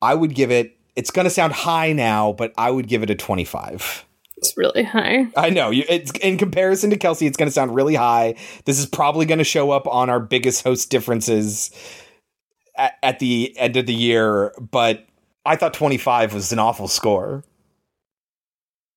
I 0.00 0.14
would 0.14 0.34
give 0.34 0.50
it. 0.50 0.74
It's 0.96 1.10
going 1.10 1.26
to 1.26 1.30
sound 1.30 1.52
high 1.52 1.92
now, 1.92 2.32
but 2.32 2.54
I 2.56 2.70
would 2.70 2.88
give 2.88 3.02
it 3.02 3.10
a 3.10 3.14
twenty-five. 3.14 4.06
It's 4.42 4.56
really 4.56 4.82
high. 4.82 5.28
I 5.36 5.50
know. 5.50 5.70
You, 5.70 5.84
it's 5.88 6.10
in 6.18 6.36
comparison 6.36 6.90
to 6.90 6.96
Kelsey, 6.96 7.28
it's 7.28 7.36
going 7.36 7.46
to 7.46 7.52
sound 7.52 7.76
really 7.76 7.94
high. 7.94 8.34
This 8.64 8.80
is 8.80 8.86
probably 8.86 9.24
going 9.24 9.38
to 9.38 9.44
show 9.44 9.70
up 9.70 9.86
on 9.86 10.10
our 10.10 10.18
biggest 10.18 10.64
host 10.64 10.90
differences 10.90 11.70
at, 12.76 12.94
at 13.04 13.18
the 13.20 13.56
end 13.56 13.76
of 13.76 13.86
the 13.86 13.94
year, 13.94 14.52
but 14.58 15.06
I 15.46 15.54
thought 15.54 15.74
25 15.74 16.34
was 16.34 16.52
an 16.52 16.58
awful 16.58 16.88
score. 16.88 17.44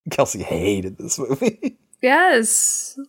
Kelsey 0.10 0.42
hated 0.42 0.98
this 0.98 1.20
movie. 1.20 1.78
Yes. 2.02 3.00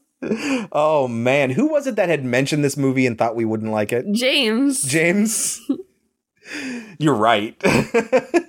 oh 0.73 1.07
man, 1.07 1.50
who 1.50 1.66
was 1.66 1.87
it 1.87 1.97
that 1.97 2.09
had 2.09 2.25
mentioned 2.25 2.64
this 2.64 2.78
movie 2.78 3.05
and 3.05 3.19
thought 3.19 3.37
we 3.37 3.45
wouldn't 3.45 3.73
like 3.73 3.93
it? 3.93 4.07
James. 4.12 4.83
James. 4.85 5.61
You're 6.99 7.15
right. 7.15 7.57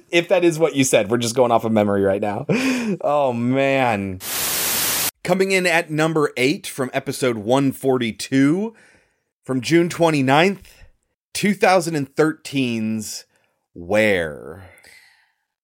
if 0.09 0.29
that 0.29 0.43
is 0.43 0.59
what 0.59 0.75
you 0.75 0.83
said, 0.83 1.09
we're 1.09 1.17
just 1.17 1.35
going 1.35 1.51
off 1.51 1.65
of 1.65 1.71
memory 1.71 2.03
right 2.03 2.21
now. 2.21 2.45
Oh 3.01 3.33
man. 3.33 4.19
Coming 5.23 5.51
in 5.51 5.65
at 5.65 5.91
number 5.91 6.31
8 6.37 6.67
from 6.67 6.89
episode 6.93 7.37
142 7.37 8.73
from 9.43 9.61
June 9.61 9.89
29th, 9.89 10.65
2013's 11.33 13.25
Wer. 13.73 14.63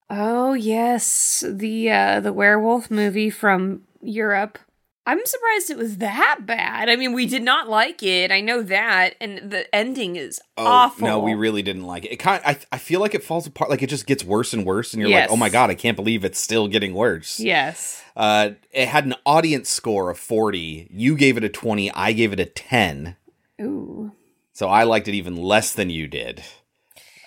Oh 0.09 0.53
yes, 0.53 1.43
the 1.47 1.89
uh 1.89 2.19
the 2.19 2.33
werewolf 2.33 2.91
movie 2.91 3.29
from 3.29 3.81
Europe. 4.01 4.59
I'm 5.05 5.19
surprised 5.25 5.69
it 5.69 5.77
was 5.77 5.97
that 5.97 6.45
bad. 6.45 6.87
I 6.87 6.95
mean, 6.95 7.11
we 7.11 7.25
did 7.25 7.43
not 7.43 7.67
like 7.69 8.01
it. 8.01 8.31
I 8.31 8.39
know 8.39 8.61
that, 8.63 9.15
and 9.19 9.51
the 9.51 9.73
ending 9.75 10.15
is 10.15 10.39
awful. 10.57 11.05
Oh, 11.05 11.09
No, 11.09 11.19
we 11.19 11.33
really 11.33 11.61
didn't 11.61 11.83
like 11.83 12.05
it. 12.05 12.13
It 12.13 12.17
kind 12.17 12.41
I 12.45 12.57
I 12.71 12.77
feel 12.77 13.01
like 13.01 13.13
it 13.13 13.21
falls 13.23 13.45
apart 13.45 13.69
like 13.69 13.81
it 13.83 13.89
just 13.89 14.05
gets 14.07 14.23
worse 14.23 14.53
and 14.53 14.65
worse 14.65 14.93
and 14.93 15.01
you're 15.01 15.09
Yes. 15.09 15.29
like, 15.29 15.33
"Oh 15.33 15.37
my 15.37 15.49
god, 15.49 15.69
I 15.69 15.75
can't 15.75 15.97
believe 15.97 16.23
it's 16.23 16.39
still 16.39 16.67
getting 16.69 16.93
worse." 16.93 17.39
Yes. 17.39 18.01
Uh, 18.15 18.51
it 18.71 18.87
had 18.87 19.05
an 19.05 19.15
audience 19.25 19.69
score 19.69 20.09
of 20.09 20.17
40. 20.17 20.87
You 20.89 21.17
gave 21.17 21.35
it 21.35 21.43
a 21.43 21.49
20. 21.49 21.91
I 21.91 22.13
gave 22.13 22.31
it 22.31 22.39
a 22.39 22.45
10. 22.45 23.17
Ooh. 23.61 24.11
So 24.53 24.69
I 24.69 24.83
liked 24.83 25.07
it 25.07 25.15
even 25.15 25.35
less 25.35 25.73
than 25.73 25.89
you 25.89 26.07
did 26.07 26.43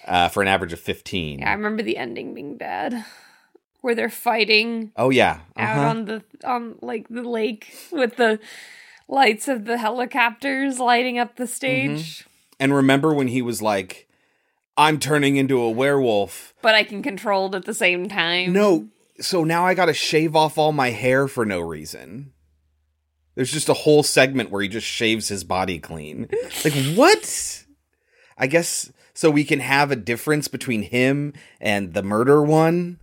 uh, 0.06 0.28
for 0.28 0.40
an 0.42 0.49
average 0.49 0.73
of 0.73 0.80
15. 0.80 1.40
Yeah, 1.40 1.50
I 1.50 1.54
remember 1.54 1.83
the 1.83 1.97
ending 1.99 2.33
being 2.35 2.56
bad, 2.56 3.04
where 3.87 3.95
they're 3.95 4.11
fighting 4.11 4.90
Oh, 4.97 5.11
yeah. 5.11 5.38
out 5.57 5.78
Uh-huh. 5.78 5.88
on 5.88 6.05
the 6.07 6.23
on 6.45 6.75
like 6.83 7.09
the 7.09 7.23
lake 7.23 7.73
with 7.93 8.16
the 8.16 8.40
lights 9.09 9.47
of 9.47 9.64
the 9.64 9.78
helicopters 9.78 10.81
lighting 10.81 11.19
up 11.19 11.37
the 11.37 11.47
stage. 11.47 12.26
And 12.59 12.75
remember 12.75 13.14
when 13.14 13.28
he 13.28 13.40
was 13.43 13.62
like, 13.62 14.09
I'm 14.76 14.99
turning 14.99 15.37
into 15.37 15.61
a 15.61 15.71
werewolf. 15.71 16.52
but 16.62 16.75
I 16.75 16.83
can 16.83 17.00
control 17.02 17.47
it 17.49 17.55
at 17.55 17.64
the 17.64 17.73
same 17.75 18.09
time. 18.09 18.52
No, 18.52 18.88
so 19.21 19.45
now 19.45 19.64
I 19.64 19.75
gotta 19.75 19.95
shave 19.95 20.35
off 20.35 20.59
all 20.59 20.73
my 20.73 20.90
hair 20.90 21.28
for 21.28 21.47
no 21.47 21.61
reason. 21.61 22.33
There's 23.37 23.52
just 23.52 23.69
a 23.69 23.75
whole 23.75 24.02
segment 24.02 24.50
where 24.50 24.62
he 24.62 24.69
just 24.69 24.87
shaves 24.87 25.28
his 25.28 25.45
body 25.45 25.78
clean. 25.78 26.28
Like, 26.64 26.75
what? 26.97 27.64
I 28.37 28.47
guess 28.49 28.90
so 29.14 29.31
we 29.31 29.45
can 29.45 29.61
have 29.61 29.90
a 29.93 29.97
difference 29.97 30.49
between 30.49 30.83
him 30.83 31.33
and 31.61 31.95
the 31.95 32.02
murder 32.02 32.43
one. 32.43 32.99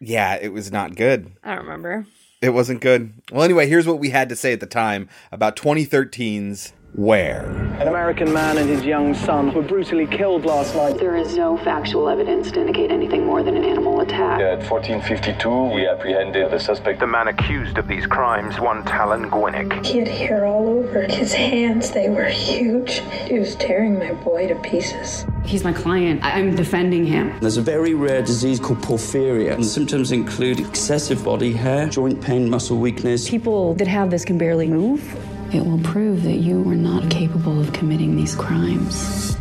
Yeah, 0.00 0.36
it 0.40 0.52
was 0.52 0.70
not 0.70 0.94
good. 0.94 1.32
I 1.42 1.54
don't 1.54 1.64
remember. 1.64 2.06
It 2.40 2.50
wasn't 2.50 2.80
good. 2.80 3.12
Well, 3.32 3.42
anyway, 3.42 3.68
here's 3.68 3.86
what 3.86 3.98
we 3.98 4.10
had 4.10 4.28
to 4.28 4.36
say 4.36 4.52
at 4.52 4.60
the 4.60 4.66
time 4.66 5.08
about 5.32 5.56
2013's 5.56 6.72
Wer. 6.94 7.44
An 7.80 7.86
American 7.86 8.32
man 8.32 8.58
and 8.58 8.68
his 8.68 8.84
young 8.84 9.14
son 9.14 9.52
were 9.54 9.62
brutally 9.62 10.06
killed 10.06 10.44
last 10.44 10.74
night. 10.74 10.98
There 10.98 11.16
is 11.16 11.36
no 11.36 11.56
factual 11.58 12.08
evidence 12.08 12.50
to 12.52 12.60
indicate 12.60 12.90
anything 12.90 13.24
more 13.24 13.42
than 13.44 13.56
an 13.56 13.62
animal 13.62 14.00
attack. 14.00 14.40
At 14.40 14.68
1452, 14.68 15.74
we 15.76 15.86
apprehended 15.86 16.50
the 16.50 16.58
suspect. 16.58 16.98
The 16.98 17.06
man 17.06 17.28
accused 17.28 17.78
of 17.78 17.86
these 17.86 18.06
crimes, 18.06 18.58
one 18.58 18.82
Talan 18.82 19.30
Gwynek. 19.30 19.86
He 19.86 19.98
had 19.98 20.08
hair 20.08 20.44
all 20.44 20.66
over 20.68 21.02
his 21.02 21.32
hands. 21.32 21.92
They 21.92 22.08
were 22.08 22.24
huge. 22.24 23.00
He 23.28 23.38
was 23.38 23.54
tearing 23.56 23.98
my 23.98 24.12
boy 24.14 24.48
to 24.48 24.56
pieces. 24.56 25.24
He's 25.44 25.62
my 25.62 25.72
client. 25.72 26.24
I- 26.24 26.38
I'm 26.40 26.56
defending 26.56 27.04
him. 27.06 27.32
There's 27.40 27.58
a 27.58 27.62
very 27.62 27.94
rare 27.94 28.22
disease 28.22 28.58
called 28.58 28.80
porphyria. 28.82 29.52
And 29.52 29.62
the 29.62 29.68
symptoms 29.68 30.10
include 30.10 30.58
excessive 30.58 31.22
body 31.24 31.52
hair, 31.52 31.86
joint 31.86 32.20
pain, 32.20 32.50
muscle 32.50 32.78
weakness. 32.78 33.28
People 33.28 33.74
that 33.74 33.86
have 33.86 34.10
this 34.10 34.24
can 34.24 34.36
barely 34.36 34.66
move. 34.66 35.16
It 35.50 35.64
will 35.64 35.80
prove 35.80 36.24
that 36.24 36.36
you 36.36 36.60
were 36.60 36.74
not 36.74 37.08
capable 37.10 37.58
of 37.58 37.72
committing 37.72 38.16
these 38.16 38.34
crimes. 38.34 39.36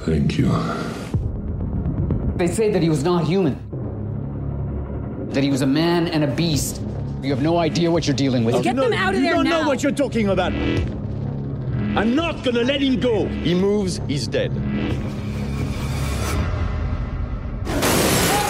Thank 0.00 0.36
you. 0.36 0.52
They 2.36 2.48
say 2.48 2.70
that 2.70 2.82
he 2.82 2.90
was 2.90 3.02
not 3.02 3.24
human. 3.24 3.56
That 5.30 5.42
he 5.42 5.50
was 5.50 5.62
a 5.62 5.66
man 5.66 6.08
and 6.08 6.22
a 6.22 6.26
beast. 6.26 6.82
You 7.22 7.30
have 7.30 7.40
no 7.40 7.56
idea 7.56 7.90
what 7.90 8.06
you're 8.06 8.16
dealing 8.16 8.44
with. 8.44 8.62
Get 8.62 8.76
them 8.76 8.92
out 8.92 9.14
of 9.14 9.22
there 9.22 9.32
now. 9.32 9.38
You 9.38 9.44
don't 9.44 9.48
know 9.48 9.66
what 9.66 9.82
you're 9.82 9.92
talking 9.92 10.28
about. 10.28 10.52
I'm 10.52 12.14
not 12.14 12.44
gonna 12.44 12.62
let 12.64 12.82
him 12.82 13.00
go. 13.00 13.26
He 13.26 13.54
moves, 13.54 14.00
he's 14.08 14.26
dead. 14.26 14.50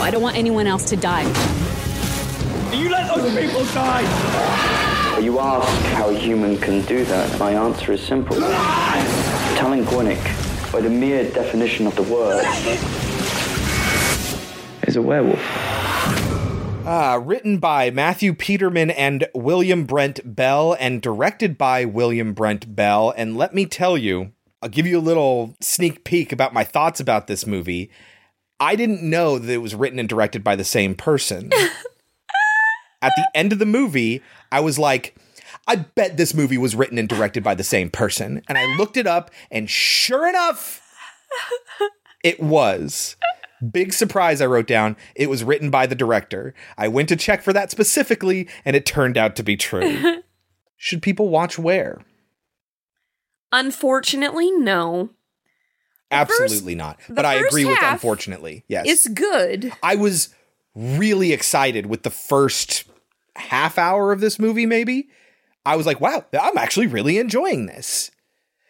I 0.00 0.10
don't 0.10 0.22
want 0.22 0.36
anyone 0.36 0.66
else 0.66 0.84
to 0.90 0.96
die. 0.96 1.22
You 2.74 2.90
let 2.90 3.14
those 3.14 3.38
people 3.38 3.64
die. 3.66 4.81
You 5.22 5.38
ask 5.38 5.68
how 5.94 6.08
a 6.08 6.14
human 6.14 6.58
can 6.58 6.82
do 6.82 7.04
that. 7.04 7.38
My 7.38 7.52
answer 7.52 7.92
is 7.92 8.02
simple. 8.02 8.34
Talan 8.34 9.84
Gwynek, 9.84 10.72
by 10.72 10.80
the 10.80 10.90
mere 10.90 11.30
definition 11.30 11.86
of 11.86 11.94
the 11.94 12.02
word, 12.02 12.44
is 14.88 14.96
a 14.96 15.00
werewolf. 15.00 15.38
Ah, 16.84 17.22
written 17.24 17.58
by 17.58 17.88
Matthew 17.92 18.34
Peterman 18.34 18.90
and 18.90 19.28
William 19.32 19.84
Brent 19.84 20.34
Bell, 20.34 20.76
and 20.80 21.00
directed 21.00 21.56
by 21.56 21.84
William 21.84 22.32
Brent 22.32 22.74
Bell. 22.74 23.14
And 23.16 23.36
let 23.36 23.54
me 23.54 23.64
tell 23.64 23.96
you, 23.96 24.32
I'll 24.60 24.68
give 24.68 24.88
you 24.88 24.98
a 24.98 25.00
little 25.00 25.54
sneak 25.60 26.02
peek 26.02 26.32
about 26.32 26.52
my 26.52 26.64
thoughts 26.64 26.98
about 26.98 27.28
this 27.28 27.46
movie. 27.46 27.92
I 28.58 28.74
didn't 28.74 29.08
know 29.08 29.38
that 29.38 29.52
it 29.52 29.58
was 29.58 29.76
written 29.76 30.00
and 30.00 30.08
directed 30.08 30.42
by 30.42 30.56
the 30.56 30.64
same 30.64 30.96
person. 30.96 31.52
At 33.02 33.12
the 33.16 33.28
end 33.34 33.52
of 33.52 33.58
the 33.58 33.66
movie, 33.66 34.22
I 34.52 34.60
was 34.60 34.78
like, 34.78 35.16
I 35.66 35.76
bet 35.76 36.16
this 36.16 36.34
movie 36.34 36.58
was 36.58 36.76
written 36.76 36.98
and 36.98 37.08
directed 37.08 37.42
by 37.42 37.54
the 37.54 37.64
same 37.64 37.90
person. 37.90 38.42
And 38.48 38.58
I 38.58 38.76
looked 38.76 38.96
it 38.96 39.06
up, 39.06 39.30
and 39.50 39.68
sure 39.68 40.28
enough, 40.28 40.82
it 42.22 42.40
was. 42.40 43.16
Big 43.70 43.92
surprise, 43.92 44.40
I 44.40 44.46
wrote 44.46 44.66
down. 44.66 44.96
It 45.14 45.30
was 45.30 45.42
written 45.42 45.70
by 45.70 45.86
the 45.86 45.94
director. 45.94 46.52
I 46.76 46.88
went 46.88 47.08
to 47.08 47.16
check 47.16 47.42
for 47.42 47.52
that 47.52 47.70
specifically, 47.70 48.48
and 48.64 48.76
it 48.76 48.84
turned 48.84 49.16
out 49.16 49.34
to 49.36 49.42
be 49.42 49.56
true. 49.56 50.22
Should 50.76 51.00
people 51.00 51.28
watch 51.28 51.58
Wer? 51.58 52.02
Unfortunately, 53.52 54.50
no. 54.50 55.10
Absolutely 56.10 56.74
not. 56.74 56.98
But 57.08 57.24
I 57.24 57.34
agree 57.34 57.64
with 57.64 57.78
unfortunately. 57.80 58.64
Yes. 58.68 58.86
It's 58.86 59.08
good. 59.08 59.72
I 59.82 59.94
was 59.94 60.34
really 60.74 61.32
excited 61.32 61.86
with 61.86 62.02
the 62.02 62.10
first 62.10 62.84
half 63.36 63.78
hour 63.78 64.12
of 64.12 64.20
this 64.20 64.38
movie, 64.38 64.66
maybe. 64.66 65.08
I 65.64 65.76
was 65.76 65.86
like, 65.86 66.00
wow, 66.00 66.24
I'm 66.38 66.58
actually 66.58 66.86
really 66.86 67.18
enjoying 67.18 67.66
this. 67.66 68.10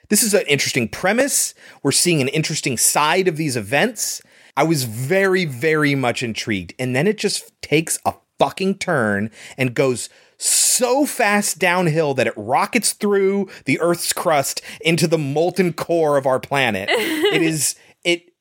This 0.09 0.22
is 0.22 0.35
an 0.35 0.44
interesting 0.46 0.88
premise. 0.88 1.55
We're 1.83 1.92
seeing 1.92 2.20
an 2.20 2.29
interesting 2.29 2.77
side 2.77 3.29
of 3.29 3.37
these 3.37 3.57
events. 3.57 4.20
I 4.57 4.64
was 4.64 4.85
very, 4.85 5.46
very 5.46 5.94
much 5.94 6.22
intrigued. 6.22 6.75
And 6.79 6.94
then 6.94 7.07
it 7.07 7.16
just 7.16 7.51
takes 7.62 7.98
a 8.05 8.14
fucking 8.38 8.77
turn 8.79 9.31
and 9.57 9.75
goes 9.75 10.11
so 10.37 11.07
fast 11.07 11.59
downhill 11.59 12.12
that 12.14 12.27
it 12.27 12.35
rockets 12.37 12.92
through 12.92 13.48
the 13.64 13.81
Earth's 13.81 14.12
crust 14.12 14.61
into 14.81 15.07
the 15.07 15.18
molten 15.18 15.72
core 15.72 16.18
of 16.18 16.27
our 16.27 16.40
planet. 16.40 16.88
it 16.92 17.40
is, 17.40 17.77
it, 18.05 18.33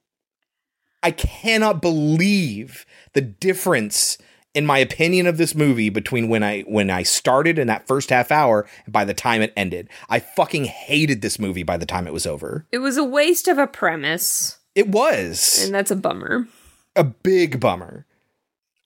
I 1.03 1.11
cannot 1.11 1.81
believe 1.81 2.85
the 3.13 3.21
difference 3.21 4.17
in 4.53 4.65
my 4.65 4.77
opinion 4.79 5.27
of 5.27 5.37
this 5.37 5.55
movie 5.55 5.89
between 5.89 6.27
when 6.27 6.43
I 6.43 6.61
when 6.61 6.89
I 6.89 7.03
started 7.03 7.57
in 7.57 7.67
that 7.67 7.87
first 7.87 8.09
half 8.09 8.31
hour 8.31 8.67
and 8.85 8.93
by 8.93 9.05
the 9.05 9.13
time 9.13 9.41
it 9.41 9.53
ended. 9.55 9.89
I 10.09 10.19
fucking 10.19 10.65
hated 10.65 11.21
this 11.21 11.39
movie 11.39 11.63
by 11.63 11.77
the 11.77 11.85
time 11.85 12.07
it 12.07 12.13
was 12.13 12.25
over. 12.25 12.65
It 12.71 12.79
was 12.79 12.97
a 12.97 13.03
waste 13.03 13.47
of 13.47 13.57
a 13.57 13.67
premise, 13.67 14.57
It 14.75 14.89
was 14.89 15.63
and 15.63 15.73
that's 15.73 15.91
a 15.91 15.95
bummer. 15.95 16.47
a 16.95 17.03
big 17.03 17.59
bummer. 17.59 18.05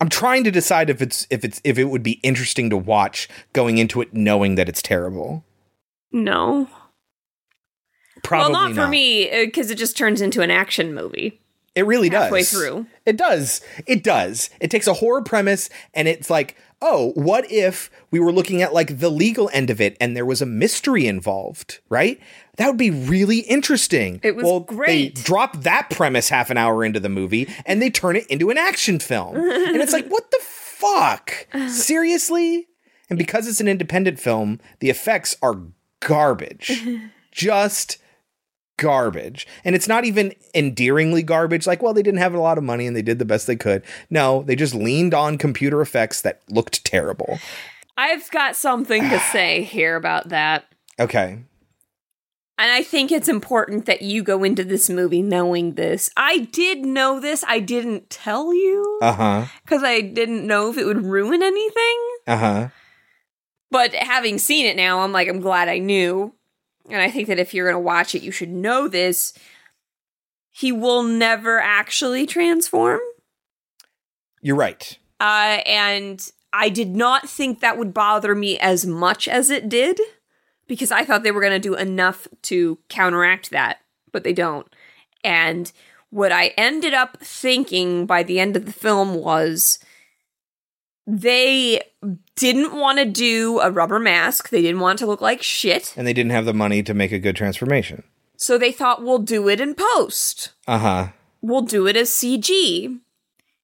I'm 0.01 0.09
trying 0.09 0.43
to 0.43 0.51
decide 0.51 0.89
if 0.89 1.01
it's 1.01 1.25
if 1.29 1.43
it's 1.45 1.61
if 1.63 1.77
it 1.79 1.85
would 1.85 2.03
be 2.03 2.19
interesting 2.23 2.69
to 2.69 2.77
watch 2.77 3.27
going 3.53 3.77
into 3.77 4.01
it 4.01 4.13
knowing 4.13 4.55
that 4.55 4.69
it's 4.69 4.81
terrible. 4.81 5.43
No. 6.11 6.69
Probably 8.23 8.53
well, 8.53 8.69
not, 8.69 8.75
for 8.75 8.87
me, 8.87 9.29
uh, 9.29 9.45
because 9.45 9.69
it 9.69 9.77
just 9.77 9.97
turns 9.97 10.19
into 10.21 10.41
an 10.41 10.49
action 10.49 10.93
movie. 10.95 11.41
It 11.75 11.85
really 11.85 12.09
does. 12.09 12.23
Halfway 12.23 12.43
through. 12.43 12.87
It 13.05 13.17
does. 13.17 13.61
It 13.85 14.01
does. 14.01 14.49
It 14.61 14.71
takes 14.71 14.87
a 14.87 14.93
horror 14.93 15.21
premise 15.21 15.69
and 15.93 16.07
it's 16.07 16.29
like, 16.29 16.55
oh, 16.81 17.11
what 17.15 17.49
if 17.51 17.91
we 18.11 18.19
were 18.19 18.31
looking 18.31 18.61
at 18.61 18.73
like 18.73 18.99
the 18.99 19.09
legal 19.09 19.49
end 19.53 19.69
of 19.69 19.81
it 19.81 19.97
and 19.99 20.15
there 20.15 20.25
was 20.25 20.41
a 20.41 20.45
mystery 20.45 21.05
involved, 21.05 21.79
right? 21.89 22.19
That 22.55 22.67
would 22.67 22.77
be 22.77 22.91
really 22.91 23.39
interesting. 23.39 24.21
It 24.23 24.35
was 24.35 24.45
well, 24.45 24.61
great. 24.61 25.15
They 25.15 25.21
drop 25.21 25.63
that 25.63 25.89
premise 25.89 26.29
half 26.29 26.49
an 26.49 26.57
hour 26.57 26.85
into 26.85 27.01
the 27.01 27.09
movie 27.09 27.53
and 27.65 27.81
they 27.81 27.89
turn 27.89 28.15
it 28.15 28.25
into 28.27 28.49
an 28.49 28.57
action 28.57 28.99
film. 28.99 29.35
and 29.35 29.77
it's 29.77 29.93
like, 29.93 30.07
what 30.07 30.31
the 30.31 30.39
fuck? 30.41 31.47
Seriously? 31.67 32.67
And 33.09 33.19
because 33.19 33.47
it's 33.47 33.59
an 33.59 33.67
independent 33.67 34.19
film, 34.19 34.59
the 34.79 34.89
effects 34.89 35.35
are 35.41 35.61
garbage. 35.99 36.85
Just 37.31 37.97
garbage. 38.77 39.47
And 39.63 39.75
it's 39.75 39.87
not 39.87 40.05
even 40.05 40.33
endearingly 40.53 41.23
garbage, 41.23 41.65
like, 41.67 41.81
well, 41.81 41.93
they 41.93 42.03
didn't 42.03 42.19
have 42.19 42.33
a 42.33 42.39
lot 42.39 42.57
of 42.57 42.63
money 42.63 42.85
and 42.87 42.95
they 42.95 43.01
did 43.01 43.19
the 43.19 43.25
best 43.25 43.47
they 43.47 43.55
could. 43.55 43.83
No, 44.09 44.43
they 44.43 44.55
just 44.55 44.75
leaned 44.75 45.13
on 45.13 45.37
computer 45.37 45.81
effects 45.81 46.21
that 46.21 46.41
looked 46.49 46.83
terrible. 46.85 47.39
I've 47.97 48.29
got 48.31 48.55
something 48.55 49.01
to 49.09 49.19
say 49.31 49.63
here 49.63 49.95
about 49.95 50.29
that. 50.29 50.65
Okay. 50.99 51.39
And 52.57 52.71
I 52.71 52.83
think 52.83 53.11
it's 53.11 53.27
important 53.27 53.85
that 53.85 54.01
you 54.01 54.23
go 54.23 54.43
into 54.45 54.63
this 54.63 54.89
movie 54.89 55.21
knowing 55.21 55.73
this. 55.73 56.09
I 56.15 56.39
did 56.53 56.85
know 56.85 57.19
this. 57.19 57.43
I 57.47 57.59
didn't 57.59 58.09
tell 58.09 58.53
you 58.53 58.99
Uh 59.01 59.13
huh. 59.13 59.45
because 59.63 59.83
I 59.83 59.99
didn't 60.01 60.47
know 60.47 60.69
if 60.69 60.77
it 60.77 60.85
would 60.85 61.03
ruin 61.03 61.43
anything. 61.43 61.97
Uh 62.27 62.37
huh. 62.37 62.67
But 63.71 63.93
having 63.93 64.37
seen 64.37 64.65
it 64.65 64.77
now, 64.77 64.99
I'm 65.01 65.11
like, 65.11 65.27
I'm 65.27 65.41
glad 65.41 65.67
I 65.67 65.79
knew. 65.79 66.33
And 66.89 67.01
I 67.01 67.09
think 67.09 67.27
that 67.27 67.39
if 67.39 67.53
you're 67.53 67.69
going 67.69 67.81
to 67.81 67.85
watch 67.85 68.15
it, 68.15 68.21
you 68.21 68.31
should 68.31 68.49
know 68.49 68.87
this. 68.87 69.33
He 70.51 70.71
will 70.71 71.03
never 71.03 71.59
actually 71.59 72.25
transform. 72.25 72.99
You're 74.41 74.55
right. 74.55 74.97
Uh, 75.19 75.59
and 75.65 76.27
I 76.53 76.69
did 76.69 76.95
not 76.95 77.27
think 77.27 77.59
that 77.59 77.77
would 77.77 77.93
bother 77.93 78.35
me 78.35 78.59
as 78.59 78.85
much 78.85 79.27
as 79.27 79.49
it 79.49 79.67
did 79.67 79.99
because 80.67 80.91
I 80.91 81.03
thought 81.03 81.23
they 81.23 81.31
were 81.31 81.41
going 81.41 81.53
to 81.53 81.59
do 81.59 81.75
enough 81.75 82.27
to 82.43 82.77
counteract 82.89 83.49
that, 83.51 83.79
but 84.11 84.23
they 84.23 84.33
don't. 84.33 84.67
And 85.23 85.71
what 86.09 86.31
I 86.31 86.47
ended 86.57 86.93
up 86.93 87.17
thinking 87.19 88.05
by 88.05 88.23
the 88.23 88.39
end 88.39 88.55
of 88.55 88.65
the 88.65 88.71
film 88.71 89.15
was 89.15 89.79
they 91.07 91.81
didn't 92.35 92.75
want 92.75 92.99
to 92.99 93.05
do 93.05 93.59
a 93.59 93.71
rubber 93.71 93.99
mask. 93.99 94.49
They 94.49 94.61
didn't 94.61 94.81
want 94.81 94.99
to 94.99 95.05
look 95.05 95.21
like 95.21 95.43
shit. 95.43 95.93
And 95.95 96.07
they 96.07 96.13
didn't 96.13 96.31
have 96.31 96.45
the 96.45 96.53
money 96.53 96.81
to 96.83 96.93
make 96.93 97.11
a 97.11 97.19
good 97.19 97.35
transformation. 97.35 98.03
So 98.37 98.57
they 98.57 98.71
thought, 98.71 99.03
we'll 99.03 99.19
do 99.19 99.47
it 99.47 99.61
in 99.61 99.75
post. 99.75 100.53
Uh 100.67 100.79
huh. 100.79 101.07
We'll 101.41 101.61
do 101.61 101.87
it 101.87 101.95
as 101.95 102.09
CG. 102.09 102.99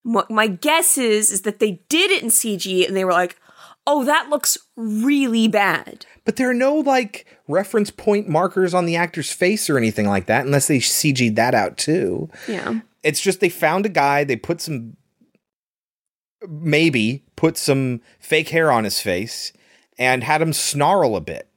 What 0.04 0.32
my 0.32 0.48
guess 0.48 0.98
is, 0.98 1.32
is 1.32 1.42
that 1.42 1.60
they 1.60 1.82
did 1.90 2.12
it 2.12 2.24
in 2.24 2.30
CG 2.30 2.88
and 2.88 2.96
they 2.96 3.06
were 3.06 3.12
like, 3.12 3.38
oh, 3.88 4.04
that 4.06 4.30
looks 4.30 4.58
really 4.76 5.48
bad. 5.48 6.06
But 6.24 6.36
there 6.36 6.50
are 6.50 6.56
no 6.56 6.76
like 6.76 7.26
reference 7.48 7.90
point 7.90 8.30
markers 8.30 8.74
on 8.74 8.86
the 8.86 8.96
actor's 8.96 9.32
face 9.32 9.70
or 9.70 9.78
anything 9.78 10.08
like 10.08 10.28
that, 10.28 10.46
unless 10.46 10.68
they 10.68 10.80
CG'd 10.80 11.36
that 11.36 11.56
out 11.56 11.78
too. 11.78 12.30
Yeah. 12.48 12.82
It's 13.04 13.20
just 13.20 13.40
they 13.40 13.50
found 13.50 13.86
a 13.86 13.90
guy, 13.90 14.24
they 14.24 14.36
put 14.36 14.62
some 14.62 14.96
maybe 16.48 17.24
put 17.36 17.58
some 17.58 18.02
fake 18.20 18.50
hair 18.50 18.72
on 18.72 18.84
his 18.84 19.00
face 19.00 19.54
and 19.98 20.24
had 20.24 20.42
him 20.42 20.54
snarl 20.54 21.16
a 21.16 21.22
bit. 21.22 21.48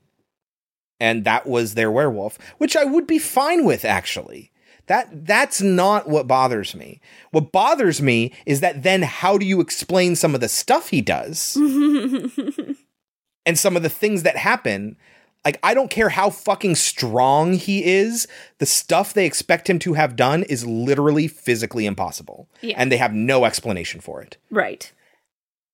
And 1.00 1.24
that 1.24 1.46
was 1.46 1.74
their 1.74 1.90
werewolf, 1.90 2.38
which 2.58 2.76
I 2.76 2.84
would 2.84 3.06
be 3.06 3.18
fine 3.18 3.64
with 3.64 3.84
actually. 3.84 4.50
That 4.86 5.26
that's 5.26 5.62
not 5.62 6.08
what 6.08 6.26
bothers 6.26 6.74
me. 6.74 7.00
What 7.30 7.52
bothers 7.52 8.02
me 8.02 8.32
is 8.44 8.60
that 8.60 8.82
then 8.82 9.02
how 9.02 9.38
do 9.38 9.46
you 9.46 9.60
explain 9.60 10.14
some 10.14 10.34
of 10.34 10.42
the 10.42 10.48
stuff 10.48 10.90
he 10.90 11.00
does 11.00 11.56
and 13.46 13.58
some 13.58 13.76
of 13.76 13.82
the 13.82 13.88
things 13.88 14.24
that 14.24 14.36
happen? 14.36 14.96
Like 15.44 15.58
I 15.62 15.74
don't 15.74 15.90
care 15.90 16.08
how 16.08 16.30
fucking 16.30 16.74
strong 16.76 17.52
he 17.54 17.84
is, 17.84 18.26
the 18.58 18.66
stuff 18.66 19.12
they 19.12 19.26
expect 19.26 19.68
him 19.68 19.78
to 19.80 19.92
have 19.94 20.16
done 20.16 20.42
is 20.44 20.66
literally 20.66 21.28
physically 21.28 21.86
impossible. 21.86 22.48
Yeah. 22.60 22.76
And 22.78 22.90
they 22.90 22.96
have 22.96 23.12
no 23.12 23.44
explanation 23.44 24.00
for 24.00 24.22
it. 24.22 24.36
Right. 24.50 24.90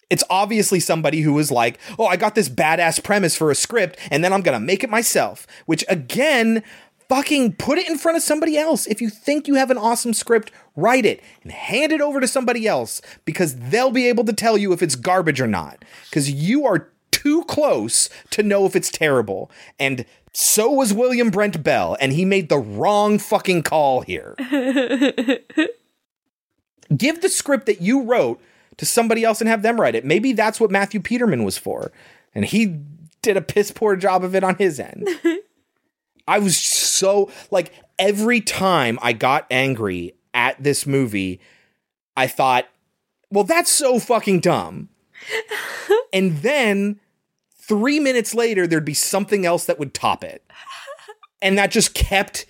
It's 0.09 0.25
obviously 0.29 0.81
somebody 0.81 1.21
who 1.21 1.33
was 1.33 1.53
like, 1.53 1.79
"Oh, 1.99 2.07
I 2.07 2.17
got 2.17 2.35
this 2.35 2.49
badass 2.49 3.03
premise 3.03 3.37
for 3.37 3.51
a 3.51 3.55
script 3.55 3.97
and 4.11 4.25
then 4.25 4.33
I'm 4.33 4.43
going 4.43 4.59
to 4.59 4.65
make 4.65 4.83
it 4.83 4.91
myself." 4.91 5.47
Which 5.67 5.85
again, 5.89 6.65
fucking 7.09 7.53
put 7.55 7.79
it 7.79 7.89
in 7.89 7.97
front 7.97 8.17
of 8.17 8.23
somebody 8.23 8.57
else. 8.57 8.87
If 8.87 9.01
you 9.01 9.09
think 9.09 9.47
you 9.47 9.55
have 9.55 9.71
an 9.71 9.79
awesome 9.79 10.15
script, 10.15 10.51
write 10.75 11.07
it 11.07 11.23
and 11.43 11.53
hand 11.53 11.93
it 11.93 12.01
over 12.01 12.21
to 12.21 12.29
somebody 12.29 12.67
else 12.67 13.01
because 13.25 13.57
they'll 13.57 13.91
be 13.91 14.09
able 14.09 14.25
to 14.25 14.33
tell 14.33 14.59
you 14.59 14.73
if 14.73 14.83
it's 14.83 14.97
garbage 14.97 15.41
or 15.41 15.47
not. 15.47 15.85
Cuz 16.11 16.31
you 16.31 16.67
are 16.67 16.90
too 17.11 17.45
close 17.45 18.09
to 18.31 18.43
know 18.43 18.67
if 18.67 18.75
it's 18.77 18.91
terrible. 18.91 19.51
And 19.79 20.05
so 20.33 20.71
was 20.71 20.93
William 20.95 21.31
Brent 21.31 21.63
Bell 21.63 21.97
and 22.01 22.13
he 22.13 22.25
made 22.25 22.49
the 22.49 22.59
wrong 22.59 23.19
fucking 23.19 23.63
call 23.63 24.03
here. 24.03 24.35
Give 26.97 27.21
the 27.21 27.29
script 27.29 27.67
that 27.67 27.81
you 27.81 28.03
wrote 28.03 28.41
to 28.77 28.87
somebody 28.87 29.25
else 29.25 29.41
and 29.41 29.49
have 29.49 29.63
them 29.63 29.81
write 29.81 29.95
it. 29.95 30.05
Maybe 30.05 30.33
that's 30.33 30.61
what 30.61 30.71
Matthew 30.71 31.01
Peterman 31.01 31.45
was 31.45 31.59
for. 31.59 31.93
And 32.35 32.45
he 32.45 32.81
did 33.23 33.37
a 33.37 33.43
piss 33.43 33.71
poor 33.71 33.97
job 33.97 34.25
of 34.25 34.35
it 34.35 34.45
on 34.45 34.57
his 34.57 34.81
end. 34.81 35.09
I 36.29 36.39
was 36.39 36.57
so 36.57 37.31
like 37.51 37.73
every 37.99 38.41
time 38.41 38.99
I 39.03 39.13
got 39.13 39.47
angry 39.51 40.15
at 40.33 40.63
this 40.63 40.87
movie, 40.87 41.41
I 42.17 42.27
thought, 42.27 42.69
well, 43.31 43.45
that's 43.45 43.71
so 43.71 43.99
fucking 43.99 44.41
dumb. 44.41 44.90
And 46.13 46.39
then 46.39 47.01
three 47.57 48.01
minutes 48.01 48.35
later, 48.35 48.67
there'd 48.67 48.85
be 48.85 48.95
something 48.95 49.47
else 49.47 49.65
that 49.67 49.79
would 49.79 49.95
top 49.95 50.25
it. 50.25 50.45
And 51.43 51.57
that 51.57 51.71
just 51.71 51.95
kept 51.95 52.47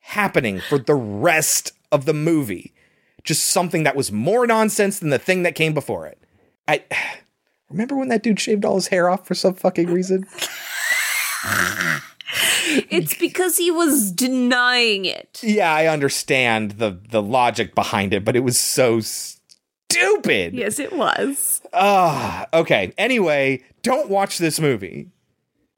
happening 0.00 0.60
for 0.60 0.78
the 0.78 0.94
rest 0.94 1.72
of 1.90 2.04
the 2.04 2.14
movie. 2.14 2.74
Just 3.24 3.46
something 3.46 3.82
that 3.82 3.96
was 3.96 4.12
more 4.12 4.46
nonsense 4.46 4.98
than 4.98 5.10
the 5.10 5.18
thing 5.18 5.42
that 5.42 5.54
came 5.54 5.74
before 5.74 6.06
it. 6.06 6.18
I 6.66 6.84
remember 7.70 7.96
when 7.96 8.08
that 8.08 8.22
dude 8.22 8.40
shaved 8.40 8.64
all 8.64 8.76
his 8.76 8.88
hair 8.88 9.08
off 9.08 9.26
for 9.26 9.34
some 9.34 9.54
fucking 9.54 9.90
reason? 9.90 10.26
It's 12.90 13.14
because 13.16 13.56
he 13.56 13.70
was 13.70 14.12
denying 14.12 15.06
it. 15.06 15.40
Yeah, 15.42 15.72
I 15.72 15.86
understand 15.86 16.72
the 16.72 16.98
the 17.10 17.22
logic 17.22 17.74
behind 17.74 18.12
it, 18.12 18.24
but 18.24 18.36
it 18.36 18.40
was 18.40 18.58
so 18.58 19.00
stupid. 19.98 20.54
Yes, 20.54 20.78
it 20.78 20.92
was. 20.92 21.60
Ah, 21.72 22.46
okay. 22.52 22.92
Anyway, 22.98 23.62
don't 23.82 24.08
watch 24.08 24.38
this 24.38 24.60
movie. 24.60 25.08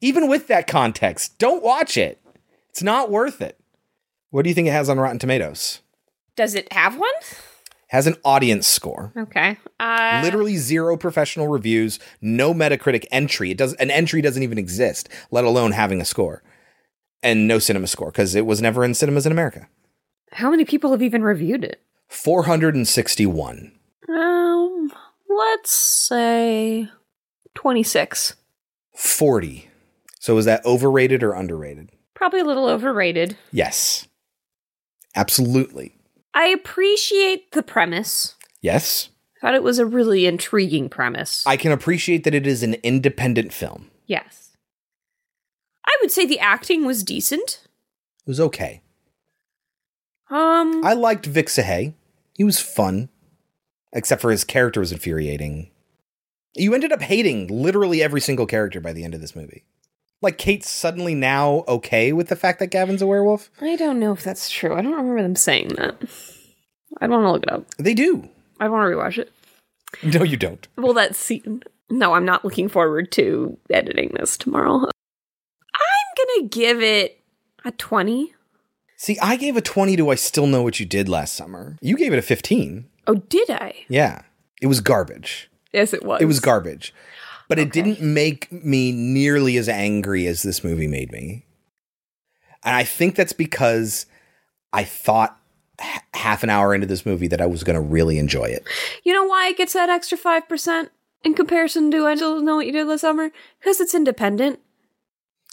Even 0.01 0.27
with 0.27 0.47
that 0.47 0.67
context, 0.67 1.37
don't 1.37 1.63
watch 1.63 1.97
it. 1.97 2.19
It's 2.69 2.81
not 2.83 3.11
worth 3.11 3.41
it. 3.41 3.59
What 4.29 4.43
do 4.43 4.49
you 4.49 4.55
think 4.55 4.67
it 4.67 4.71
has 4.71 4.89
on 4.89 4.99
Rotten 4.99 5.19
Tomatoes? 5.19 5.81
Does 6.35 6.55
it 6.55 6.71
have 6.73 6.97
one? 6.97 7.11
Has 7.89 8.07
an 8.07 8.15
audience 8.23 8.67
score. 8.67 9.11
Okay. 9.17 9.57
Uh, 9.79 10.21
Literally 10.23 10.55
zero 10.55 10.95
professional 10.95 11.49
reviews, 11.49 11.99
no 12.21 12.53
Metacritic 12.53 13.05
entry. 13.11 13.51
It 13.51 13.57
does 13.57 13.73
an 13.73 13.91
entry 13.91 14.21
doesn't 14.21 14.41
even 14.41 14.57
exist, 14.57 15.09
let 15.29 15.43
alone 15.43 15.73
having 15.73 15.99
a 15.99 16.05
score. 16.05 16.41
And 17.21 17.47
no 17.47 17.57
CinemaScore 17.57 18.07
because 18.07 18.33
it 18.33 18.45
was 18.45 18.61
never 18.61 18.83
in 18.85 18.93
cinemas 18.93 19.25
in 19.25 19.31
America. 19.31 19.67
How 20.31 20.49
many 20.49 20.63
people 20.63 20.91
have 20.91 21.03
even 21.03 21.21
reviewed 21.21 21.65
it? 21.65 21.81
461. 22.07 23.73
Um, 24.13 24.91
let's 25.29 25.71
say 25.71 26.89
26. 27.55 28.35
40. 28.95 29.69
So 30.19 30.37
is 30.37 30.45
that 30.45 30.65
overrated 30.65 31.23
or 31.23 31.33
underrated? 31.33 31.89
Probably 32.13 32.39
a 32.41 32.45
little 32.45 32.67
overrated. 32.67 33.37
Yes. 33.51 34.07
Absolutely. 35.15 35.95
I 36.33 36.45
appreciate 36.47 37.51
the 37.51 37.63
premise. 37.63 38.35
Yes. 38.61 39.09
Thought 39.41 39.55
it 39.55 39.63
was 39.63 39.79
a 39.79 39.85
really 39.85 40.25
intriguing 40.27 40.87
premise. 40.87 41.45
I 41.47 41.57
can 41.57 41.71
appreciate 41.71 42.23
that 42.25 42.35
it 42.35 42.45
is 42.45 42.61
an 42.63 42.75
independent 42.83 43.53
film. 43.53 43.89
yes. 44.05 44.49
I 45.83 45.97
would 46.01 46.11
say 46.11 46.25
the 46.27 46.39
acting 46.39 46.85
was 46.85 47.03
decent. 47.03 47.61
It 48.25 48.29
was 48.29 48.39
okay. 48.39 48.81
Um, 50.29 50.85
I 50.85 50.93
liked 50.93 51.25
Vic. 51.25 51.49
He 52.35 52.43
was 52.43 52.59
fun, 52.59 53.09
except 53.93 54.21
for 54.21 54.31
his 54.31 54.43
character 54.43 54.79
was 54.79 54.91
infuriating. 54.91 55.71
You 56.55 56.73
ended 56.73 56.91
up 56.91 57.01
hating 57.01 57.47
literally 57.47 58.01
every 58.03 58.21
single 58.21 58.45
character 58.45 58.79
by 58.81 58.93
the 58.93 59.03
end 59.03 59.13
of 59.13 59.21
this 59.21 59.35
movie. 59.35 59.63
Like 60.21 60.37
Kate's 60.37 60.69
suddenly 60.69 61.15
now 61.15 61.63
okay 61.67 62.13
with 62.13 62.27
the 62.27 62.35
fact 62.35 62.59
that 62.59 62.67
Gavin's 62.67 63.01
a 63.01 63.07
werewolf. 63.07 63.49
I 63.59 63.75
don't 63.75 63.99
know 63.99 64.11
if 64.11 64.23
that's 64.23 64.49
true. 64.49 64.75
I 64.75 64.81
don't 64.81 64.91
remember 64.91 65.21
them 65.21 65.35
saying 65.35 65.69
that. 65.77 65.95
I'd 66.99 67.09
want 67.09 67.23
to 67.23 67.31
look 67.31 67.43
it 67.43 67.51
up. 67.51 67.65
They 67.77 67.93
do. 67.93 68.29
I 68.59 68.67
want 68.69 68.89
to 68.89 68.95
rewatch 68.95 69.17
it. 69.17 69.31
No, 70.03 70.23
you 70.23 70.37
don't. 70.37 70.65
Well, 70.77 70.93
that 70.93 71.17
scene. 71.17 71.63
No, 71.89 72.13
I'm 72.13 72.23
not 72.23 72.45
looking 72.45 72.69
forward 72.69 73.11
to 73.11 73.57
editing 73.69 74.11
this 74.17 74.37
tomorrow. 74.37 74.75
I'm 74.75 76.37
gonna 76.37 76.47
give 76.47 76.81
it 76.81 77.19
a 77.65 77.71
20. 77.73 78.33
See, 78.95 79.19
I 79.19 79.35
gave 79.35 79.57
a 79.57 79.61
20 79.61 79.97
to 79.97 80.09
I 80.09 80.15
Still 80.15 80.47
Know 80.47 80.63
What 80.63 80.79
You 80.79 80.85
Did 80.85 81.09
last 81.09 81.33
summer. 81.33 81.77
You 81.81 81.97
gave 81.97 82.13
it 82.13 82.19
a 82.19 82.21
15. 82.21 82.85
Oh, 83.11 83.15
did 83.15 83.49
I? 83.49 83.73
Yeah. 83.89 84.21
It 84.61 84.67
was 84.67 84.79
garbage. 84.79 85.49
Yes, 85.73 85.93
it 85.93 86.03
was. 86.03 86.21
It 86.21 86.25
was 86.25 86.39
garbage. 86.39 86.93
But 87.49 87.59
it 87.59 87.73
didn't 87.73 88.01
make 88.01 88.49
me 88.51 88.93
nearly 88.93 89.57
as 89.57 89.67
angry 89.67 90.25
as 90.27 90.43
this 90.43 90.63
movie 90.63 90.87
made 90.87 91.11
me. 91.11 91.45
And 92.63 92.73
I 92.75 92.85
think 92.85 93.15
that's 93.15 93.33
because 93.33 94.05
I 94.71 94.85
thought 94.85 95.37
h- 95.81 95.99
half 96.13 96.43
an 96.43 96.49
hour 96.49 96.73
into 96.73 96.87
this 96.87 97.05
movie 97.05 97.27
that 97.27 97.41
I 97.41 97.47
was 97.47 97.65
going 97.65 97.73
to 97.75 97.81
really 97.81 98.17
enjoy 98.19 98.45
it. 98.45 98.63
You 99.03 99.11
know 99.13 99.25
why 99.25 99.49
it 99.49 99.57
gets 99.57 99.73
that 99.73 99.89
extra 99.89 100.17
5% 100.17 100.89
in 101.25 101.33
comparison 101.33 101.91
to 101.91 102.05
I 102.05 102.15
Still 102.15 102.41
Know 102.41 102.55
What 102.55 102.67
You 102.67 102.71
Did 102.71 102.87
Last 102.87 103.01
Summer? 103.01 103.31
Because 103.59 103.81
it's 103.81 103.93
independent. 103.93 104.59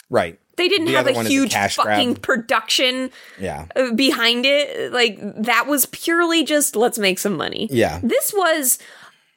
Right. 0.09 0.39
They 0.59 0.67
didn't 0.67 0.87
The 0.87 0.93
have 0.93 1.07
a 1.07 1.11
is 1.11 1.25
a 1.25 1.29
huge 1.29 1.53
fucking 1.53 2.13
grab. 2.13 2.21
production 2.21 3.11
Yeah. 3.39 3.65
uh, 3.75 3.93
behind 3.93 4.45
it. 4.45 4.91
Like, 4.91 5.17
that 5.43 5.67
was 5.67 5.85
purely 5.87 6.43
just 6.43 6.75
let's 6.75 6.99
make 6.99 7.17
some 7.17 7.37
money. 7.37 7.67
Yeah. 7.71 7.99
This 8.03 8.33
was. 8.35 8.77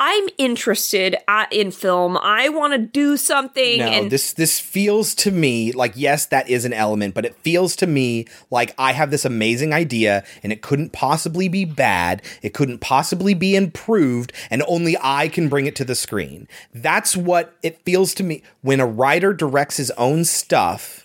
I'm 0.04 0.28
interested 0.36 1.16
uh, 1.28 1.46
in 1.52 1.70
film. 1.70 2.18
I 2.20 2.48
want 2.48 2.72
to 2.72 2.78
do 2.80 3.16
something. 3.16 3.78
No, 3.78 3.86
and 3.86 4.10
this 4.10 4.32
this 4.32 4.58
feels 4.58 5.14
to 5.16 5.30
me 5.30 5.70
like 5.70 5.92
yes, 5.94 6.26
that 6.26 6.50
is 6.50 6.64
an 6.64 6.72
element, 6.72 7.14
but 7.14 7.24
it 7.24 7.36
feels 7.36 7.76
to 7.76 7.86
me 7.86 8.26
like 8.50 8.74
I 8.78 8.94
have 8.94 9.12
this 9.12 9.24
amazing 9.24 9.72
idea 9.72 10.24
and 10.42 10.52
it 10.52 10.60
couldn't 10.60 10.92
possibly 10.92 11.46
be 11.48 11.64
bad. 11.64 12.20
It 12.42 12.52
couldn't 12.52 12.78
possibly 12.80 13.32
be 13.34 13.54
improved, 13.54 14.32
and 14.50 14.64
only 14.66 14.96
I 15.00 15.28
can 15.28 15.48
bring 15.48 15.66
it 15.66 15.76
to 15.76 15.84
the 15.84 15.94
screen. 15.94 16.48
That's 16.74 17.16
what 17.16 17.54
it 17.62 17.80
feels 17.84 18.12
to 18.14 18.24
me 18.24 18.42
when 18.60 18.80
a 18.80 18.86
writer 18.86 19.32
directs 19.32 19.76
his 19.76 19.92
own 19.92 20.24
stuff 20.24 21.01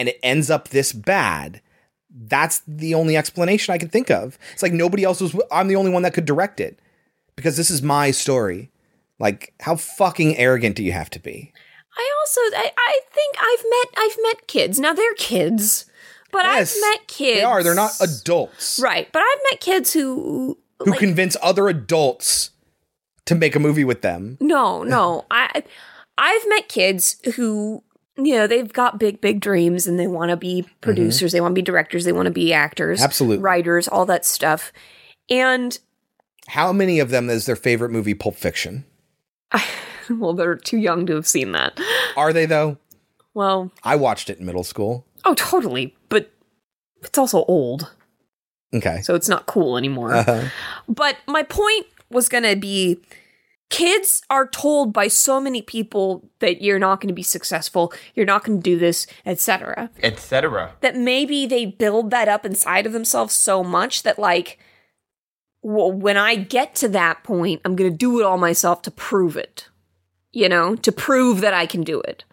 and 0.00 0.08
it 0.08 0.18
ends 0.22 0.48
up 0.50 0.68
this 0.68 0.94
bad. 0.94 1.60
That's 2.10 2.62
the 2.66 2.94
only 2.94 3.18
explanation 3.18 3.74
I 3.74 3.78
can 3.78 3.90
think 3.90 4.10
of. 4.10 4.38
It's 4.54 4.62
like 4.62 4.72
nobody 4.72 5.04
else 5.04 5.20
was. 5.20 5.38
I'm 5.52 5.68
the 5.68 5.76
only 5.76 5.90
one 5.90 6.02
that 6.02 6.14
could 6.14 6.24
direct 6.24 6.58
it 6.58 6.78
because 7.36 7.58
this 7.58 7.70
is 7.70 7.82
my 7.82 8.10
story. 8.10 8.70
Like, 9.18 9.52
how 9.60 9.76
fucking 9.76 10.38
arrogant 10.38 10.74
do 10.74 10.82
you 10.82 10.92
have 10.92 11.10
to 11.10 11.20
be? 11.20 11.52
I 11.96 12.10
also 12.20 12.40
I, 12.56 12.72
I 12.78 13.00
think 13.12 13.36
I've 13.38 13.64
met 13.68 14.04
I've 14.04 14.16
met 14.22 14.46
kids. 14.46 14.80
Now 14.80 14.94
they're 14.94 15.14
kids, 15.14 15.84
but 16.32 16.44
Yes, 16.44 16.74
I've 16.74 16.90
met 16.90 17.06
kids. 17.08 17.40
They 17.40 17.44
are. 17.44 17.62
They're 17.62 17.74
not 17.74 17.92
adults 18.00 18.80
right. 18.82 19.06
But 19.12 19.20
I've 19.20 19.40
met 19.52 19.60
kids 19.60 19.92
who 19.92 20.56
who 20.78 20.94
convince 20.94 21.36
other 21.42 21.68
adults 21.68 22.50
to 23.26 23.34
make 23.34 23.54
a 23.54 23.60
movie 23.60 23.84
with 23.84 24.00
them. 24.00 24.38
no 24.40 24.82
no 24.82 25.26
I 25.30 25.62
I've 26.16 26.48
met 26.48 26.68
kids 26.68 27.16
who 27.36 27.82
you 28.26 28.34
know 28.34 28.46
they've 28.46 28.72
got 28.72 28.98
big 28.98 29.20
big 29.20 29.40
dreams 29.40 29.86
and 29.86 29.98
they 29.98 30.06
want 30.06 30.30
to 30.30 30.36
be 30.36 30.64
producers, 30.80 31.32
they 31.32 31.40
want 31.40 31.52
to 31.52 31.58
be 31.58 31.62
directors, 31.62 32.04
they 32.04 32.12
want 32.12 32.26
to 32.26 32.30
be 32.32 32.52
actors, 32.52 32.98
Mm-hmm. 33.00 33.04
Absolutely. 33.06 33.38
writers, 33.42 33.88
all 33.88 34.06
that 34.06 34.24
stuff, 34.24 34.72
and 35.28 35.78
How 36.48 36.72
many 36.72 36.98
of 37.00 37.10
them 37.10 37.28
is 37.30 37.46
their 37.46 37.56
favorite 37.56 37.90
movie 37.90 38.14
Pulp 38.14 38.36
Fiction? 38.36 38.84
well, 40.10 40.32
they're 40.32 40.56
too 40.56 40.78
young 40.78 41.06
to 41.06 41.14
have 41.14 41.26
seen 41.26 41.52
that. 41.52 41.78
Are 42.16 42.32
they 42.32 42.46
though? 42.46 42.78
Well, 43.34 43.70
I 43.84 43.96
watched 43.96 44.28
it 44.30 44.38
in 44.40 44.46
middle 44.46 44.64
school. 44.64 45.04
oh, 45.24 45.34
totally. 45.34 45.94
But 46.08 46.30
it's 47.02 47.16
also 47.18 47.44
old, 47.44 47.92
Okay. 48.74 49.00
so 49.02 49.14
it's 49.14 49.28
not 49.28 49.46
cool 49.46 49.76
anymore. 49.76 50.14
Uh-huh. 50.14 50.48
But 50.88 51.16
my 51.26 51.42
point 51.44 51.86
was 52.10 52.28
going 52.28 52.42
to 52.44 52.56
be 52.56 53.00
kids 53.70 54.20
are 54.28 54.46
told 54.46 54.92
by 54.92 55.08
so 55.08 55.40
many 55.40 55.62
people 55.62 56.28
that 56.40 56.60
you're 56.60 56.78
not 56.78 57.00
going 57.00 57.08
to 57.08 57.14
be 57.14 57.22
successful, 57.22 57.92
you're 58.14 58.26
not 58.26 58.44
going 58.44 58.58
to 58.58 58.62
do 58.62 58.78
this, 58.78 59.06
etc. 59.24 59.90
Etc. 60.02 60.74
That 60.82 60.96
maybe 60.96 61.46
they 61.46 61.64
build 61.64 62.10
that 62.10 62.28
up 62.28 62.44
inside 62.44 62.84
of 62.84 62.92
themselves 62.92 63.32
so 63.32 63.64
much 63.64 64.02
that 64.02 64.18
like 64.18 64.58
well, 65.62 65.92
when 65.92 66.16
I 66.16 66.36
get 66.36 66.74
to 66.76 66.88
that 66.88 67.22
point, 67.22 67.60
I'm 67.64 67.76
going 67.76 67.90
to 67.90 67.96
do 67.96 68.18
it 68.18 68.24
all 68.24 68.38
myself 68.38 68.80
to 68.82 68.90
prove 68.90 69.36
it. 69.36 69.68
You 70.32 70.48
know, 70.48 70.76
to 70.76 70.92
prove 70.92 71.40
that 71.40 71.54
I 71.54 71.66
can 71.66 71.82
do 71.82 72.00
it. 72.02 72.24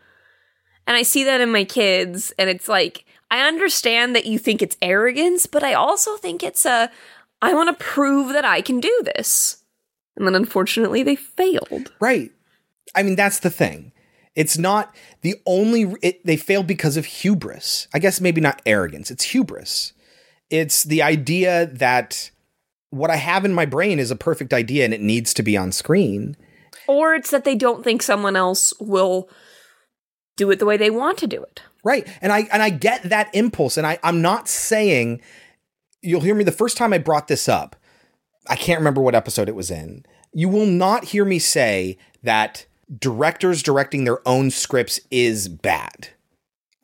And 0.85 0.95
I 0.95 1.01
see 1.01 1.23
that 1.23 1.41
in 1.41 1.51
my 1.51 1.63
kids 1.63 2.31
and 2.37 2.49
it's 2.49 2.67
like 2.67 3.05
I 3.29 3.47
understand 3.47 4.15
that 4.15 4.25
you 4.25 4.39
think 4.39 4.61
it's 4.61 4.77
arrogance, 4.81 5.45
but 5.45 5.63
I 5.63 5.73
also 5.73 6.15
think 6.17 6.43
it's 6.43 6.65
a 6.65 6.89
I 7.41 7.53
want 7.53 7.69
to 7.69 7.83
prove 7.85 8.33
that 8.33 8.45
I 8.45 8.61
can 8.61 8.79
do 8.79 9.01
this. 9.03 9.56
And 10.17 10.27
then 10.27 10.35
unfortunately 10.35 11.03
they 11.03 11.15
failed. 11.15 11.93
Right. 11.99 12.31
I 12.95 13.03
mean, 13.03 13.15
that's 13.15 13.39
the 13.39 13.49
thing. 13.49 13.93
It's 14.35 14.57
not 14.57 14.93
the 15.21 15.35
only, 15.45 15.95
it, 16.01 16.25
they 16.25 16.37
failed 16.37 16.67
because 16.67 16.97
of 16.97 17.05
hubris. 17.05 17.87
I 17.93 17.99
guess 17.99 18.19
maybe 18.19 18.41
not 18.41 18.61
arrogance, 18.65 19.09
it's 19.09 19.23
hubris. 19.23 19.93
It's 20.49 20.83
the 20.83 21.01
idea 21.01 21.67
that 21.67 22.31
what 22.89 23.09
I 23.09 23.17
have 23.17 23.45
in 23.45 23.53
my 23.53 23.65
brain 23.65 23.99
is 23.99 24.11
a 24.11 24.15
perfect 24.15 24.53
idea 24.53 24.85
and 24.85 24.93
it 24.93 25.01
needs 25.01 25.33
to 25.35 25.43
be 25.43 25.57
on 25.57 25.71
screen. 25.71 26.35
Or 26.87 27.13
it's 27.13 27.31
that 27.31 27.43
they 27.43 27.55
don't 27.55 27.83
think 27.83 28.01
someone 28.01 28.35
else 28.35 28.73
will 28.79 29.29
do 30.37 30.49
it 30.51 30.59
the 30.59 30.65
way 30.65 30.77
they 30.77 30.89
want 30.89 31.17
to 31.19 31.27
do 31.27 31.43
it. 31.43 31.61
Right. 31.83 32.07
And 32.21 32.31
I 32.31 32.47
and 32.51 32.61
I 32.61 32.69
get 32.69 33.03
that 33.03 33.33
impulse. 33.33 33.75
And 33.77 33.85
I, 33.85 33.99
I'm 34.03 34.21
not 34.21 34.47
saying 34.47 35.21
you'll 36.01 36.21
hear 36.21 36.35
me 36.35 36.43
the 36.43 36.51
first 36.51 36.77
time 36.77 36.93
I 36.93 36.97
brought 36.97 37.27
this 37.27 37.49
up. 37.49 37.75
I 38.49 38.55
can't 38.55 38.79
remember 38.79 39.01
what 39.01 39.15
episode 39.15 39.49
it 39.49 39.55
was 39.55 39.71
in. 39.71 40.05
You 40.33 40.49
will 40.49 40.65
not 40.65 41.05
hear 41.05 41.25
me 41.25 41.39
say 41.39 41.97
that 42.23 42.65
directors 42.99 43.63
directing 43.63 44.03
their 44.03 44.25
own 44.27 44.51
scripts 44.51 44.99
is 45.11 45.47
bad. 45.47 46.09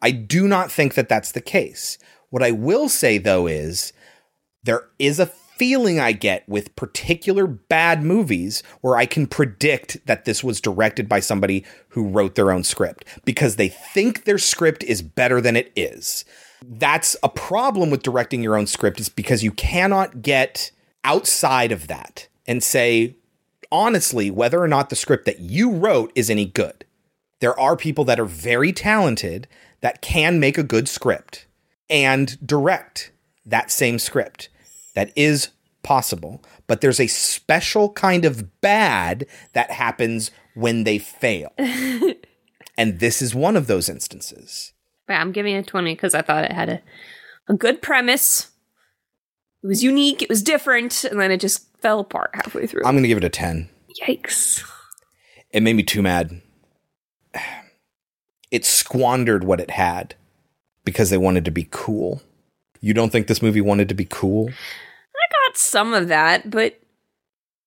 I 0.02 0.12
do 0.12 0.48
not 0.48 0.72
think 0.72 0.96
that 0.96 1.10
that's 1.10 1.32
the 1.32 1.42
case. 1.42 1.98
What 2.30 2.44
I 2.44 2.52
will 2.52 2.90
say 2.90 3.18
though 3.18 3.48
is 3.48 3.94
there 4.64 4.90
is 5.00 5.20
a 5.20 5.26
feeling 5.26 6.00
I 6.00 6.12
get 6.14 6.48
with 6.50 6.76
particular 6.76 7.46
bad 7.46 8.04
movies 8.04 8.64
where 8.82 8.98
I 8.98 9.06
can 9.06 9.28
predict 9.28 10.06
that 10.08 10.26
this 10.26 10.44
was 10.44 10.60
directed 10.60 11.08
by 11.08 11.20
somebody 11.20 11.64
who 11.90 12.08
wrote 12.08 12.36
their 12.36 12.52
own 12.52 12.64
script 12.64 13.06
because 13.24 13.56
they 13.56 13.70
think 13.70 14.24
their 14.24 14.40
script 14.40 14.84
is 14.84 15.02
better 15.02 15.40
than 15.40 15.56
it 15.56 15.72
is. 15.76 16.26
That's 16.66 17.16
a 17.24 17.30
problem 17.30 17.90
with 17.90 18.04
directing 18.04 18.42
your 18.42 18.58
own 18.58 18.68
script 18.68 19.00
is 19.00 19.10
because 19.10 19.44
you 19.44 19.52
cannot 19.52 20.22
get 20.22 20.72
outside 21.04 21.72
of 21.72 21.88
that 21.88 22.28
and 22.46 22.64
say 22.64 23.16
honestly 23.72 24.30
whether 24.30 24.62
or 24.62 24.68
not 24.68 24.90
the 24.90 24.96
script 24.96 25.26
that 25.26 25.40
you 25.40 25.72
wrote 25.72 26.12
is 26.16 26.30
any 26.30 26.46
good. 26.46 26.86
There 27.40 27.60
are 27.60 27.76
people 27.76 28.06
that 28.06 28.20
are 28.20 28.26
very 28.26 28.72
talented 28.72 29.48
that 29.82 30.02
can 30.02 30.40
make 30.40 30.58
a 30.58 30.64
good 30.64 30.88
script 30.88 31.46
and 31.90 32.38
direct 32.46 33.12
that 33.46 33.70
same 33.70 34.00
script. 34.00 34.50
That 34.96 35.12
is 35.16 35.50
possible, 35.82 36.42
but 36.68 36.82
there's 36.82 37.00
a 37.00 37.08
special 37.08 37.92
kind 37.92 38.24
of 38.26 38.62
bad 38.62 39.26
that 39.54 39.72
happens 39.72 40.32
when 40.54 40.86
they 40.86 40.98
fail. 40.98 41.52
and 42.78 43.00
this 43.00 43.22
is 43.22 43.36
one 43.36 43.58
of 43.58 43.68
those 43.68 43.90
instances. 43.90 44.72
I'm 45.10 45.32
giving 45.32 45.56
it 45.56 45.68
20 45.68 45.94
because 45.94 46.16
I 46.16 46.22
thought 46.22 46.46
it 46.46 46.54
had 46.54 46.70
a, 46.70 46.82
a 47.50 47.54
good 47.54 47.82
premise. 47.82 48.52
It 49.64 49.68
was 49.68 49.82
unique, 49.84 50.22
it 50.22 50.30
was 50.30 50.44
different, 50.44 51.04
and 51.06 51.20
then 51.20 51.32
it 51.32 51.40
just 51.40 51.66
fell 51.82 52.00
apart 52.02 52.32
halfway 52.34 52.68
through. 52.68 52.82
I'm 52.86 52.94
going 52.94 53.04
to 53.04 53.08
give 53.08 53.18
it 53.18 53.24
a 53.24 53.30
10. 53.30 53.70
Yikes. 54.06 54.62
It 55.52 55.64
made 55.64 55.76
me 55.76 55.84
too 55.84 56.02
mad. 56.02 56.42
It 58.52 58.66
squandered 58.66 59.44
what 59.44 59.60
it 59.60 59.72
had 59.72 60.14
because 60.86 61.10
they 61.10 61.18
wanted 61.18 61.44
to 61.46 61.50
be 61.52 61.68
cool. 61.72 62.22
You 62.82 62.94
don't 62.94 63.10
think 63.12 63.26
this 63.26 63.42
movie 63.42 63.62
wanted 63.62 63.90
to 63.90 63.96
be 63.96 64.06
cool? 64.06 64.48
I 64.50 65.48
got 65.50 65.58
some 65.58 65.96
of 65.96 66.08
that, 66.10 66.52
but 66.52 66.80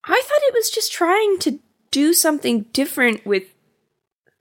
I 0.04 0.22
thought 0.24 0.42
it 0.46 0.54
was 0.54 0.70
just 0.70 0.92
trying 0.92 1.40
to 1.40 1.58
do 1.90 2.12
something 2.12 2.66
different 2.72 3.26
with 3.26 3.42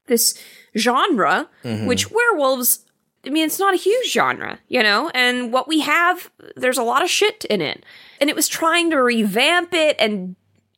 this 0.06 0.40
genre, 0.78 1.50
Mhm. 1.64 1.88
which 1.88 2.12
werewolves, 2.12 2.85
I 3.26 3.30
mean, 3.30 3.46
it's 3.46 3.60
not 3.60 3.74
a 3.74 3.78
huge 3.78 4.12
genre, 4.12 4.60
you 4.68 4.84
know? 4.84 5.10
And 5.14 5.52
what 5.52 5.68
we 5.68 5.82
have, 5.82 6.30
there's 6.56 6.78
a 6.78 6.84
lot 6.84 7.04
of 7.04 7.10
shit 7.10 7.46
in 7.46 7.62
it. 7.62 7.84
And 8.22 8.30
it 8.30 8.36
was 8.36 8.48
trying 8.48 8.90
to 8.92 9.02
revamp 9.02 9.74
it, 9.74 9.96
and 10.00 10.36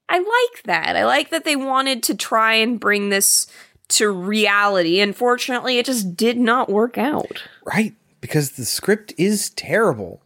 I 0.09 0.17
like 0.17 0.63
that. 0.63 0.95
I 0.95 1.05
like 1.05 1.29
that 1.29 1.43
they 1.43 1.55
wanted 1.55 2.03
to 2.03 2.15
try 2.15 2.53
and 2.55 2.79
bring 2.79 3.09
this 3.09 3.47
to 3.89 4.09
reality. 4.11 4.99
Unfortunately, 4.99 5.77
it 5.77 5.85
just 5.85 6.15
did 6.15 6.37
not 6.37 6.69
work 6.69 6.97
out. 6.97 7.43
Right, 7.65 7.93
because 8.21 8.51
the 8.51 8.65
script 8.65 9.13
is 9.17 9.49
terrible. 9.51 10.21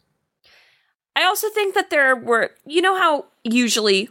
I 1.16 1.24
also 1.24 1.50
think 1.50 1.76
that 1.76 1.90
there 1.90 2.16
were, 2.16 2.52
you 2.66 2.82
know, 2.82 2.98
how 2.98 3.26
usually, 3.44 4.10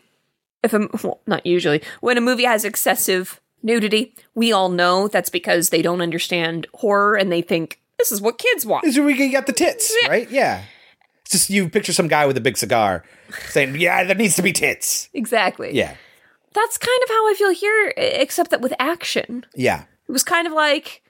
if 0.62 0.74
a, 0.74 0.88
well, 1.02 1.20
not 1.26 1.46
usually, 1.46 1.82
when 2.00 2.18
a 2.18 2.20
movie 2.20 2.44
has 2.44 2.64
excessive 2.64 3.40
nudity, 3.62 4.14
we 4.34 4.52
all 4.52 4.68
know 4.68 5.08
that's 5.08 5.30
because 5.30 5.70
they 5.70 5.82
don't 5.82 6.02
understand 6.02 6.66
horror 6.74 7.16
and 7.16 7.32
they 7.32 7.42
think 7.42 7.80
this 8.00 8.10
is 8.12 8.20
what 8.20 8.38
kids 8.38 8.64
want. 8.64 8.82
This 8.84 8.94
is 8.94 8.98
where 8.98 9.06
we 9.06 9.16
can 9.16 9.30
get 9.30 9.46
the 9.46 9.52
tits, 9.52 9.94
right? 10.08 10.28
Yeah. 10.30 10.62
It's 11.22 11.32
just 11.32 11.50
you 11.50 11.68
picture 11.68 11.92
some 11.92 12.08
guy 12.08 12.26
with 12.26 12.36
a 12.36 12.40
big 12.40 12.56
cigar 12.56 13.04
saying, 13.50 13.76
"Yeah, 13.78 14.02
there 14.04 14.16
needs 14.16 14.36
to 14.36 14.42
be 14.42 14.52
tits." 14.52 15.08
Exactly. 15.14 15.70
Yeah, 15.74 15.94
That's 16.54 16.78
kind 16.78 17.02
of 17.04 17.08
how 17.08 17.28
I 17.30 17.34
feel 17.34 17.50
here, 17.54 17.92
except 17.96 18.50
that 18.50 18.60
with 18.60 18.72
action. 18.80 19.46
yeah. 19.54 19.84
It 20.08 20.12
was 20.12 20.24
kind 20.24 20.48
of 20.48 20.52
like, 20.52 21.02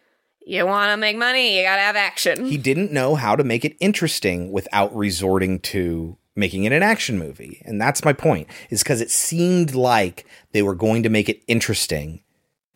you 0.44 0.66
want 0.66 0.90
to 0.92 0.96
make 0.98 1.16
money, 1.16 1.56
you 1.56 1.62
gotta 1.64 1.80
have 1.80 1.96
action. 1.96 2.44
He 2.44 2.58
didn't 2.58 2.92
know 2.92 3.14
how 3.14 3.34
to 3.34 3.42
make 3.44 3.64
it 3.64 3.76
interesting 3.80 4.52
without 4.52 4.94
resorting 4.94 5.58
to 5.60 6.18
making 6.36 6.64
it 6.64 6.72
an 6.72 6.82
action 6.82 7.18
movie, 7.18 7.62
and 7.64 7.80
that's 7.80 8.04
my 8.04 8.12
point. 8.12 8.46
Is 8.68 8.82
because 8.82 9.00
it 9.00 9.10
seemed 9.10 9.74
like 9.74 10.26
they 10.52 10.62
were 10.62 10.74
going 10.74 11.02
to 11.04 11.08
make 11.08 11.30
it 11.30 11.42
interesting, 11.46 12.22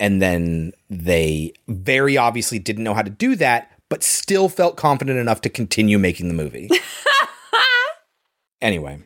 and 0.01 0.23
then 0.23 0.73
they 0.89 1.53
very 1.69 2.17
obviously 2.17 2.59
didn't 2.59 2.85
know 2.85 2.95
how 2.95 3.03
to 3.03 3.11
do 3.11 3.37
that, 3.37 3.71
but 3.89 4.03
still 4.03 4.49
felt 4.49 4.77
confident 4.77 5.19
enough 5.19 5.41
to 5.43 5.49
continue 5.51 5.99
making 5.99 6.29
the 6.29 6.35
movie. 6.35 6.69
anyway. 8.63 8.99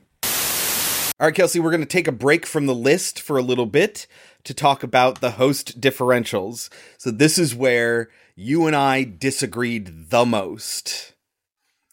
All 1.20 1.26
right, 1.26 1.34
Kelsey, 1.34 1.58
we're 1.58 1.70
going 1.72 1.80
to 1.80 1.86
take 1.86 2.06
a 2.06 2.12
break 2.12 2.46
from 2.46 2.66
the 2.66 2.74
list 2.74 3.20
for 3.20 3.38
a 3.38 3.42
little 3.42 3.66
bit 3.66 4.06
to 4.44 4.54
talk 4.54 4.84
about 4.84 5.20
the 5.20 5.32
host 5.32 5.80
differentials. 5.80 6.68
So, 6.96 7.10
this 7.10 7.38
is 7.38 7.56
where 7.56 8.08
you 8.36 8.66
and 8.66 8.76
I 8.76 9.02
disagreed 9.02 10.10
the 10.10 10.24
most. 10.24 11.14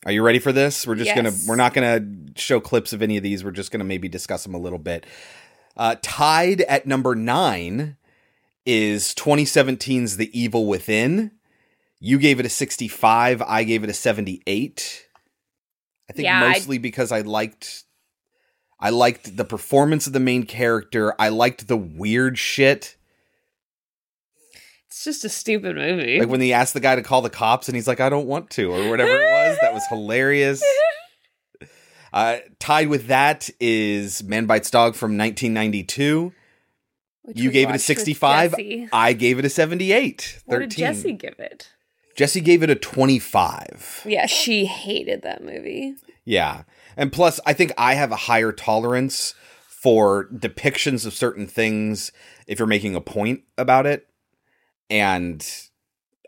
Are 0.05 0.11
you 0.11 0.21
ready 0.21 0.37
for 0.37 0.51
this? 0.51 0.85
We're 0.85 0.93
just 0.93 1.07
Yes. 1.07 1.19
going 1.19 1.33
to, 1.33 1.39
we're 1.47 1.55
not 1.55 1.73
going 1.73 2.33
to 2.35 2.39
show 2.39 2.59
clips 2.59 2.93
of 2.93 3.01
any 3.01 3.17
of 3.17 3.23
these. 3.23 3.43
We're 3.43 3.49
just 3.49 3.71
going 3.71 3.79
to 3.79 3.85
maybe 3.85 4.07
discuss 4.07 4.43
them 4.43 4.53
a 4.53 4.59
little 4.59 4.77
bit. 4.77 5.07
Uh, 5.75 5.95
tied 6.03 6.61
at 6.61 6.85
number 6.85 7.15
nine 7.15 7.97
is 8.63 9.15
2017's 9.15 10.17
The 10.17 10.39
Evil 10.39 10.67
Within. 10.67 11.31
You 11.99 12.19
gave 12.19 12.39
it 12.39 12.45
a 12.45 12.49
65. 12.49 13.41
I 13.41 13.63
gave 13.63 13.83
it 13.83 13.89
a 13.89 13.93
78. 13.93 15.07
I 16.09 16.13
think 16.13 16.25
Yeah, 16.25 16.43
I- 16.43 16.49
mostly 16.49 16.77
because 16.77 17.11
I 17.11 17.21
liked 17.21 17.83
I 18.79 18.89
liked 18.89 19.37
the 19.37 19.45
performance 19.45 20.05
of 20.05 20.13
the 20.13 20.19
main 20.19 20.43
character. 20.43 21.15
I 21.19 21.29
liked 21.29 21.67
the 21.67 21.77
weird 21.77 22.37
shit. 22.37 22.97
It's 24.87 25.03
just 25.03 25.23
a 25.25 25.29
stupid 25.29 25.75
movie. 25.75 26.19
Like 26.19 26.29
when 26.29 26.41
he 26.41 26.53
asked 26.53 26.73
the 26.73 26.79
guy 26.79 26.95
to 26.95 27.01
call 27.01 27.21
the 27.21 27.29
cops 27.29 27.67
and 27.67 27.75
he's 27.75 27.87
like, 27.87 27.99
I 27.99 28.09
don't 28.09 28.27
want 28.27 28.49
to, 28.51 28.71
or 28.71 28.89
whatever 28.89 29.11
it 29.11 29.31
was. 29.49 29.57
That 29.61 29.73
was 29.73 29.83
hilarious. 29.87 30.63
Uh, 32.13 32.37
tied 32.59 32.87
with 32.87 33.07
that 33.07 33.49
is 33.59 34.23
Man 34.23 34.45
Bites 34.45 34.71
Dog 34.71 34.95
from 34.95 35.17
1992. 35.17 36.31
Which 37.23 37.37
you 37.37 37.51
gave 37.51 37.69
it 37.69 37.75
a 37.75 37.79
65. 37.79 38.55
I 38.93 39.11
gave 39.11 39.37
it 39.37 39.43
a 39.43 39.49
78. 39.49 40.21
13. 40.21 40.41
What 40.45 40.59
did 40.61 40.77
Jesse 40.77 41.11
give 41.11 41.35
it? 41.39 41.73
Jesse 42.15 42.41
gave 42.41 42.63
it 42.63 42.69
a 42.69 42.75
25. 42.75 44.03
Yeah, 44.05 44.25
she 44.25 44.65
hated 44.65 45.21
that 45.23 45.43
movie. 45.43 45.95
Yeah. 46.23 46.63
And 46.97 47.11
plus, 47.11 47.39
I 47.45 47.53
think 47.53 47.73
I 47.77 47.93
have 47.95 48.11
a 48.11 48.15
higher 48.15 48.51
tolerance 48.51 49.35
for 49.67 50.27
depictions 50.29 51.05
of 51.05 51.13
certain 51.13 51.45
things 51.45 52.11
if 52.47 52.57
you're 52.57 52.67
making 52.67 52.95
a 52.95 53.01
point 53.01 53.41
about 53.57 53.85
it. 53.85 54.07
And 54.89 55.45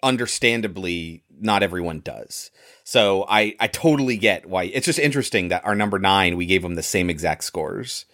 understandably, 0.04 1.24
not 1.40 1.64
everyone 1.64 2.02
does. 2.02 2.52
So 2.84 3.26
I, 3.30 3.56
I 3.60 3.68
totally 3.68 4.18
get 4.18 4.46
why. 4.46 4.64
It's 4.66 4.86
just 4.86 5.00
interesting 5.00 5.48
that 5.50 5.66
our 5.66 5.76
number 5.76 6.00
nine, 6.00 6.38
we 6.38 6.46
gave 6.46 6.64
them 6.64 6.76
the 6.76 6.84
same 6.84 7.10
exact 7.10 7.44
scores. 7.44 8.06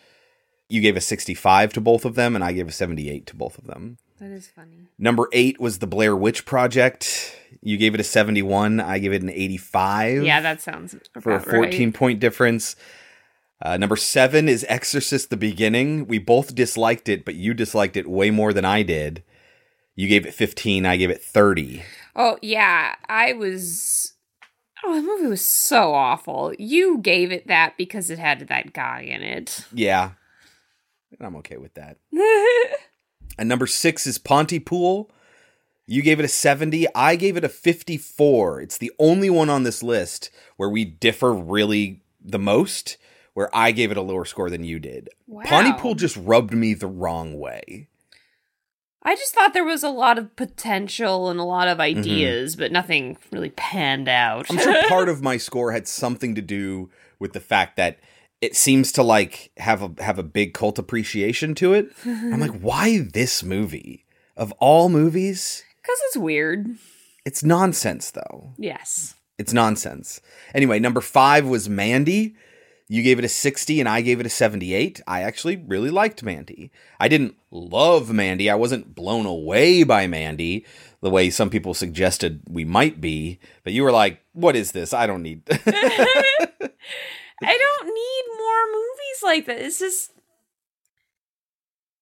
You 0.70 0.82
gave 0.82 0.96
a 0.96 1.02
65 1.02 1.74
to 1.74 1.82
both 1.82 2.06
of 2.06 2.16
them, 2.16 2.36
and 2.36 2.44
I 2.44 2.54
gave 2.54 2.68
a 2.68 2.72
78 2.72 3.26
to 3.28 3.36
both 3.36 3.58
of 3.58 3.66
them. 3.66 3.98
That 4.24 4.32
is 4.32 4.48
funny. 4.48 4.88
Number 4.98 5.28
eight 5.34 5.60
was 5.60 5.80
the 5.80 5.88
Blair 5.88 6.16
Witch 6.16 6.46
Project. 6.46 7.36
You 7.62 7.76
gave 7.76 7.94
it 7.94 8.00
a 8.00 8.06
71. 8.06 8.80
I 8.80 9.00
gave 9.00 9.12
it 9.12 9.22
an 9.22 9.30
85. 9.30 10.24
Yeah, 10.24 10.40
that 10.40 10.62
sounds 10.62 10.96
for 11.20 11.36
a 11.36 11.42
14 11.42 11.90
right. 11.90 11.94
point 11.94 12.20
difference. 12.22 12.78
Uh, 13.62 13.76
number 13.76 13.98
seven 13.98 14.48
is 14.48 14.66
Exorcist 14.70 15.30
the 15.30 15.36
Beginning. 15.36 16.08
We 16.08 16.20
both 16.20 16.56
disliked 16.56 17.10
it, 17.10 17.26
but 17.26 17.36
you 17.36 17.54
disliked 17.54 17.98
it 17.98 18.10
way 18.10 18.32
more 18.32 18.54
than 18.54 18.64
I 18.64 18.82
did. 18.82 19.24
You 19.94 20.08
gave 20.08 20.26
it 20.26 20.34
15. 20.34 20.86
I 20.86 20.96
gave 20.96 21.10
it 21.10 21.22
30. 21.22 21.84
Oh 22.16 22.38
yeah, 22.42 22.96
I 23.10 23.34
was. 23.34 24.14
Oh, 24.86 24.96
the 24.96 25.02
movie 25.02 25.28
was 25.28 25.44
so 25.44 25.94
awful. 25.94 26.54
You 26.58 27.00
gave 27.00 27.34
it 27.34 27.48
that 27.48 27.76
because 27.78 28.10
it 28.10 28.20
had 28.20 28.48
that 28.48 28.72
guy 28.72 29.02
in 29.02 29.22
it. 29.22 29.66
Yeah. 29.74 30.12
I'm 31.20 31.36
okay 31.38 31.58
with 31.58 31.74
that. 31.74 31.98
And 33.38 33.50
number 33.50 33.68
six 33.68 34.06
is 34.08 34.18
Pontypool. 34.18 35.10
You 35.86 36.02
gave 36.02 36.20
it 36.20 36.26
a 36.26 36.30
70. 36.30 36.88
I 36.96 37.16
gave 37.16 37.36
it 37.36 37.44
a 37.44 37.50
54. 37.50 38.62
It's 38.62 38.78
the 38.78 38.92
only 39.00 39.30
one 39.30 39.50
on 39.50 39.64
this 39.64 39.84
list 39.84 40.30
where 40.56 40.70
we 40.70 40.86
differ 40.86 41.34
really 41.34 42.02
the 42.24 42.40
most, 42.40 42.98
where 43.34 43.54
I 43.54 43.72
gave 43.72 43.92
it 43.92 43.98
a 43.98 44.02
lower 44.02 44.24
score 44.26 44.50
than 44.50 44.64
you 44.64 44.80
did. 44.80 45.10
Wow. 45.28 45.44
Pontypool 45.46 45.96
just 45.96 46.16
rubbed 46.16 46.54
me 46.54 46.74
the 46.74 46.88
wrong 46.88 47.38
way. 47.38 47.90
I 49.06 49.16
just 49.16 49.34
thought 49.36 49.54
there 49.54 49.66
was 49.66 49.84
a 49.84 49.90
lot 49.90 50.18
of 50.18 50.34
potential 50.38 51.30
and 51.30 51.38
a 51.40 51.44
lot 51.44 51.68
of 51.68 51.80
Mm-hmm. 51.80 52.00
ideas, 52.00 52.56
but 52.56 52.72
nothing 52.72 53.18
really 53.34 53.50
panned 53.50 54.08
out. 54.08 54.50
I'm 54.50 54.58
sure 54.58 54.74
part 54.88 55.10
of 55.10 55.22
my 55.22 55.36
score 55.36 55.74
had 55.74 55.88
something 55.88 56.34
to 56.36 56.42
do 56.42 56.90
with 57.20 57.34
the 57.34 57.42
fact 57.42 57.76
that 57.76 58.00
it 58.44 58.58
seems 58.58 58.92
to 58.92 59.04
like 59.04 59.52
have 59.56 59.82
a 59.82 60.04
have 60.04 60.20
a 60.20 60.24
big 60.24 60.54
cult 60.54 60.78
appreciation 60.78 61.56
to 61.56 61.72
it. 61.74 61.90
I'm 62.06 62.42
like, 62.42 62.60
why 62.60 63.00
this 63.00 63.42
movie? 63.42 64.06
Of 64.36 64.52
all 64.60 64.90
movies? 64.90 65.64
Because 65.82 65.98
it's 66.08 66.18
weird. 66.18 66.68
It's 67.24 67.42
nonsense 67.42 68.12
though. 68.12 68.52
Yes. 68.58 69.16
It's 69.38 69.54
nonsense. 69.54 70.20
Anyway, 70.54 70.80
number 70.80 71.00
five 71.00 71.48
was 71.48 71.70
Mandy. 71.70 72.36
You 72.90 73.02
gave 73.02 73.18
it 73.18 73.26
a 73.26 73.30
60 73.30 73.80
and 73.80 73.88
I 73.88 74.02
gave 74.02 74.20
it 74.20 74.26
a 74.26 74.30
78. 74.30 75.00
I 75.08 75.22
actually 75.22 75.56
really 75.56 75.90
liked 75.90 76.22
Mandy. 76.22 76.70
I 77.00 77.08
didn't 77.08 77.36
love 77.50 78.12
Mandy. 78.12 78.50
I 78.50 78.56
wasn't 78.56 78.94
blown 78.94 79.26
away 79.26 79.84
by 79.84 80.06
Mandy 80.06 80.66
the 81.00 81.10
way 81.10 81.30
some 81.30 81.50
people 81.50 81.74
suggested 81.74 82.42
we 82.48 82.66
might 82.66 83.00
be. 83.00 83.40
But 83.64 83.72
you 83.72 83.84
were 83.84 83.92
like, 83.92 84.20
what 84.34 84.58
is 84.58 84.74
this? 84.74 84.94
I 84.94 85.08
don't 85.08 85.24
need. 85.24 85.44
I 87.42 87.58
don't 87.58 87.88
need 87.88 88.38
more 88.38 88.66
movies 88.68 89.24
like 89.24 89.46
that. 89.48 89.66
It's 89.66 89.80
just. 89.80 90.12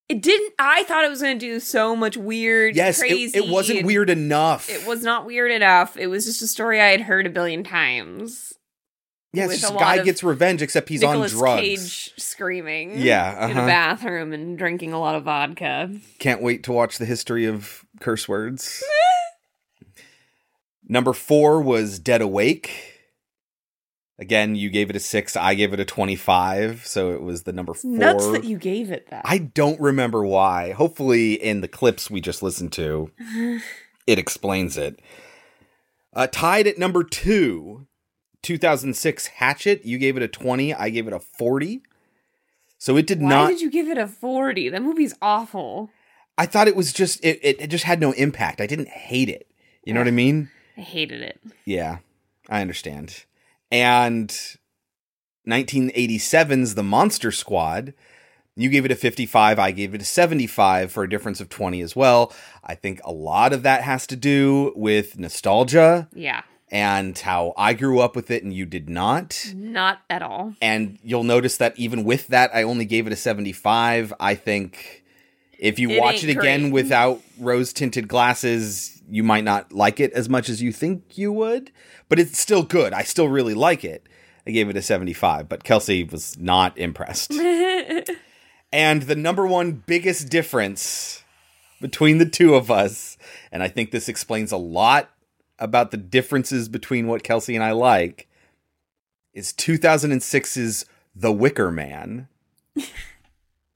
It 0.10 0.22
didn't. 0.22 0.54
I 0.60 0.84
thought 0.84 1.06
it 1.06 1.10
was 1.10 1.22
going 1.22 1.40
to 1.40 1.46
do 1.46 1.60
so 1.62 1.96
much 1.96 2.18
weird, 2.18 2.76
yes, 2.76 3.00
crazy. 3.00 3.38
it 3.38 3.48
wasn't 3.48 3.86
weird 3.86 4.10
enough. 4.10 4.70
It 4.70 4.86
was 4.86 5.04
not 5.04 5.26
weird 5.26 5.52
enough. 5.52 5.96
It 5.96 6.08
was 6.08 6.26
just 6.26 6.42
a 6.42 6.48
story 6.48 6.82
I 6.82 6.88
had 6.88 7.02
heard 7.02 7.26
a 7.26 7.30
billion 7.30 7.64
times. 7.64 8.52
yeah, 9.32 9.46
it's 9.46 9.64
a 9.64 9.74
a 9.74 9.80
guy 9.80 10.04
gets 10.04 10.22
revenge, 10.22 10.62
except 10.62 10.90
he's 10.90 11.00
Nicolas 11.00 11.34
on 11.34 11.40
drugs. 11.40 11.62
Cage 11.62 12.14
screaming. 12.18 12.98
Yeah, 12.98 13.46
in 13.46 13.52
a 13.52 13.60
uh-huh. 13.60 13.68
bathroom 13.68 14.34
and 14.34 14.58
drinking 14.58 14.92
a 14.92 15.00
lot 15.00 15.16
of 15.16 15.24
vodka. 15.24 15.96
Can't 16.20 16.42
wait 16.42 16.64
to 16.64 16.74
watch 16.74 16.98
the 16.98 17.06
history 17.06 17.46
of 17.46 17.86
curse 18.02 18.28
words. 18.28 18.84
Number 20.90 21.14
four 21.14 21.62
was 21.62 22.00
Dead 22.00 22.22
Awake. 22.22 22.91
Again, 24.22 24.56
you 24.56 24.70
gave 24.70 24.92
it 24.92 24.96
a 24.96 25.00
six. 25.00 25.36
I 25.36 25.56
gave 25.56 25.74
it 25.74 25.80
a 25.80 25.86
25. 25.86 26.86
So 26.86 27.12
it 27.12 27.22
was 27.24 27.44
the 27.44 27.52
number 27.52 27.74
four. 27.74 27.90
Nuts 27.90 28.28
that 28.28 28.44
you 28.44 28.58
gave 28.58 28.92
it 28.92 29.08
that. 29.10 29.24
I 29.26 29.40
don't 29.40 29.82
remember 29.82 30.24
why. 30.24 30.72
Hopefully, 30.74 31.34
in 31.34 31.62
the 31.62 31.68
clips 31.68 32.12
we 32.12 32.22
just 32.22 32.44
listened 32.44 32.72
to, 32.74 33.12
it 34.08 34.20
explains 34.20 34.78
it. 34.78 35.02
Uh, 36.14 36.28
tied 36.32 36.68
at 36.68 36.78
number 36.78 37.04
two, 37.04 37.88
2006 38.44 39.28
Hatchet. 39.28 39.86
You 39.86 39.98
gave 39.98 40.16
it 40.18 40.24
a 40.24 40.28
20. 40.28 40.72
I 40.74 40.90
gave 40.92 41.08
it 41.08 41.14
a 41.14 41.20
40. 41.20 41.82
So 42.78 42.98
it 42.98 43.08
did 43.08 43.22
Why 43.22 43.30
not. 43.30 43.44
Why 43.46 43.52
did 43.52 43.62
you 43.62 43.72
give 43.72 43.88
it 43.90 44.00
a 44.00 44.08
forty? 44.08 44.68
That 44.68 44.82
movie's 44.82 45.14
awful. 45.22 45.92
I 46.36 46.48
thought 46.48 46.68
it 46.68 46.76
was 46.76 46.92
just 46.92 47.24
it, 47.24 47.40
it. 47.44 47.62
It 47.62 47.68
just 47.68 47.84
had 47.84 48.00
no 48.00 48.12
impact. 48.14 48.60
I 48.60 48.66
didn't 48.66 48.88
hate 48.88 49.30
it. 49.30 49.48
You 49.84 49.94
know 49.94 50.00
what 50.00 50.08
I 50.08 50.12
mean? 50.12 50.50
I 50.76 50.82
hated 50.82 51.22
it. 51.22 51.40
Yeah, 51.64 52.00
I 52.50 52.62
understand. 52.62 53.26
And 53.72 54.30
1987's 55.48 56.76
The 56.76 56.84
Monster 56.84 57.32
Squad. 57.32 57.94
You 58.56 58.70
gave 58.70 58.86
it 58.86 58.92
a 58.92 58.96
55. 58.96 59.60
I 59.60 59.72
gave 59.72 59.94
it 59.94 60.02
a 60.02 60.06
75 60.06 60.92
for 60.92 61.04
a 61.04 61.10
difference 61.10 61.40
of 61.40 61.50
20 61.50 61.82
as 61.82 61.96
well. 61.96 62.34
I 62.64 62.76
think 62.76 63.00
a 63.04 63.12
lot 63.12 63.54
of 63.54 63.64
that 63.64 63.84
has 63.84 64.06
to 64.08 64.16
do 64.16 64.74
with 64.76 65.18
nostalgia 65.18 66.10
Yeah, 66.14 66.42
and 66.70 67.18
how 67.18 67.54
I 67.58 67.74
grew 67.74 68.02
up 68.02 68.16
with 68.16 68.30
it 68.30 68.44
and 68.44 68.54
you 68.54 68.66
did 68.66 68.90
not. 68.90 69.52
not 69.56 70.00
at 70.10 70.22
all. 70.22 70.54
And 70.62 71.00
you'll 71.02 71.24
notice 71.24 71.58
that 71.58 71.78
even 71.80 72.04
with 72.04 72.28
that, 72.28 72.54
I 72.54 72.64
only 72.64 72.86
gave 72.86 73.08
it 73.08 73.14
a 73.14 73.16
75. 73.16 74.14
I 74.20 74.36
think 74.36 75.01
if 75.62 75.78
you 75.80 75.92
It 75.92 76.02
watch 76.02 76.24
it 76.24 76.30
again 76.32 76.62
great. 76.64 76.74
without 76.74 77.22
rose 77.40 77.72
tinted 77.72 78.08
glasses, 78.08 79.02
you 79.08 79.24
might 79.24 79.44
not 79.44 79.72
like 79.72 80.00
it 80.00 80.12
as 80.14 80.28
much 80.28 80.50
as 80.50 80.62
you 80.62 80.74
think 80.74 81.18
you 81.18 81.32
would, 81.32 81.72
but 82.10 82.20
it's 82.20 82.38
still 82.40 82.64
good. 82.64 82.94
I 82.94 83.04
still 83.04 83.30
really 83.30 83.54
like 83.54 83.86
it. 83.86 84.10
I 84.46 84.52
gave 84.52 84.70
it 84.70 84.76
a 84.76 84.82
75, 84.82 85.48
but 85.48 85.64
Kelsey 85.64 86.04
was 86.04 86.36
not 86.40 86.76
impressed. 86.80 87.32
and 88.74 89.04
the 89.04 89.16
number 89.16 89.46
one 89.46 89.84
biggest 89.86 90.30
difference 90.30 91.24
between 91.80 92.18
the 92.18 92.26
two 92.26 92.56
of 92.56 92.72
us, 92.72 93.18
and 93.52 93.62
I 93.62 93.68
think 93.68 93.92
this 93.92 94.10
explains 94.10 94.52
a 94.52 94.58
lot 94.58 95.12
about 95.60 95.92
the 95.92 95.98
differences 95.98 96.70
between 96.70 97.06
what 97.06 97.22
Kelsey 97.24 97.54
and 97.54 97.64
I 97.64 97.72
like, 97.72 98.28
is 99.32 99.54
2006's 99.54 100.86
The 101.16 101.32
Wicker 101.32 101.70
Man, 101.72 102.28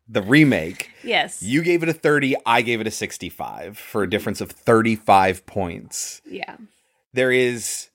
the 0.07 0.21
remake. 0.21 0.91
Yes. 1.03 1.41
You 1.41 1.63
gave 1.63 1.83
it 1.83 1.89
a 1.89 1.93
30, 1.93 2.35
I 2.45 2.61
gave 2.61 2.81
it 2.81 2.87
a 2.87 2.91
65 2.91 3.77
for 3.77 4.03
a 4.03 4.09
difference 4.09 4.41
of 4.41 4.51
35 4.51 5.45
points. 5.45 6.21
Yeah. 6.25 6.57
There 7.13 7.31
is 7.31 7.89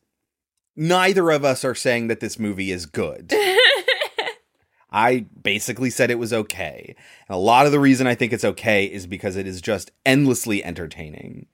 neither 0.76 1.30
of 1.30 1.44
us 1.44 1.64
are 1.64 1.74
saying 1.74 2.08
that 2.08 2.20
this 2.20 2.38
movie 2.38 2.70
is 2.70 2.86
good. 2.86 3.32
I 4.92 5.26
basically 5.40 5.90
said 5.90 6.10
it 6.10 6.18
was 6.18 6.32
okay. 6.32 6.96
And 7.28 7.36
a 7.36 7.38
lot 7.38 7.66
of 7.66 7.72
the 7.72 7.78
reason 7.78 8.06
I 8.06 8.16
think 8.16 8.32
it's 8.32 8.44
okay 8.44 8.86
is 8.86 9.06
because 9.06 9.36
it 9.36 9.46
is 9.46 9.60
just 9.60 9.92
endlessly 10.04 10.64
entertaining. 10.64 11.46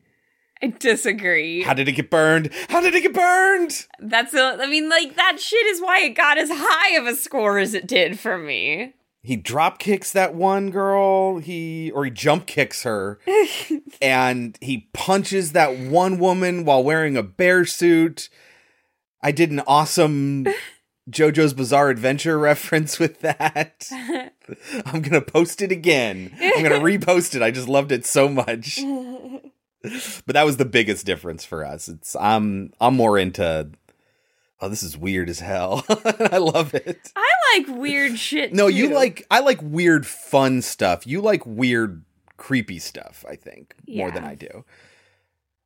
I 0.62 0.68
disagree. 0.68 1.62
How 1.62 1.74
did 1.74 1.86
it 1.86 1.92
get 1.92 2.10
burned? 2.10 2.50
How 2.70 2.80
did 2.80 2.94
it 2.94 3.02
get 3.02 3.12
burned? 3.12 3.86
That's 3.98 4.32
a, 4.32 4.56
I 4.58 4.66
mean, 4.66 4.88
like 4.88 5.16
that 5.16 5.38
shit 5.38 5.66
is 5.66 5.82
why 5.82 6.00
it 6.00 6.16
got 6.16 6.38
as 6.38 6.48
high 6.50 6.96
of 6.96 7.06
a 7.06 7.14
score 7.14 7.58
as 7.58 7.74
it 7.74 7.86
did 7.86 8.18
for 8.18 8.38
me. 8.38 8.94
He 9.26 9.34
drop 9.34 9.80
kicks 9.80 10.12
that 10.12 10.36
one 10.36 10.70
girl, 10.70 11.38
he 11.38 11.90
or 11.90 12.04
he 12.04 12.12
jump 12.12 12.46
kicks 12.46 12.84
her, 12.84 13.18
and 14.00 14.56
he 14.60 14.88
punches 14.92 15.50
that 15.50 15.76
one 15.76 16.20
woman 16.20 16.64
while 16.64 16.84
wearing 16.84 17.16
a 17.16 17.24
bear 17.24 17.64
suit. 17.64 18.28
I 19.20 19.32
did 19.32 19.50
an 19.50 19.62
awesome 19.66 20.46
JoJo's 21.10 21.54
Bizarre 21.54 21.90
Adventure 21.90 22.38
reference 22.38 23.00
with 23.00 23.20
that. 23.22 23.88
I'm 24.86 25.02
gonna 25.02 25.20
post 25.20 25.60
it 25.60 25.72
again. 25.72 26.30
I'm 26.40 26.62
gonna 26.62 26.76
repost 26.76 27.34
it. 27.34 27.42
I 27.42 27.50
just 27.50 27.66
loved 27.66 27.90
it 27.90 28.06
so 28.06 28.28
much. 28.28 28.78
But 29.82 30.34
that 30.34 30.46
was 30.46 30.56
the 30.56 30.64
biggest 30.64 31.04
difference 31.04 31.44
for 31.44 31.64
us. 31.64 31.88
It's 31.88 32.14
I'm 32.14 32.72
I'm 32.80 32.94
more 32.94 33.18
into 33.18 33.70
oh 34.60 34.68
this 34.68 34.82
is 34.82 34.96
weird 34.96 35.28
as 35.28 35.40
hell. 35.40 35.84
I 35.88 36.38
love 36.38 36.74
it. 36.74 37.12
I 37.16 37.30
like 37.56 37.68
weird 37.78 38.18
shit. 38.18 38.52
No, 38.52 38.66
you 38.66 38.92
like 38.94 39.26
I 39.30 39.40
like 39.40 39.60
weird 39.62 40.06
fun 40.06 40.62
stuff. 40.62 41.06
You 41.06 41.20
like 41.20 41.44
weird 41.46 42.04
creepy 42.36 42.78
stuff, 42.78 43.24
I 43.28 43.36
think, 43.36 43.74
more 43.88 44.10
than 44.10 44.24
I 44.24 44.34
do. 44.34 44.64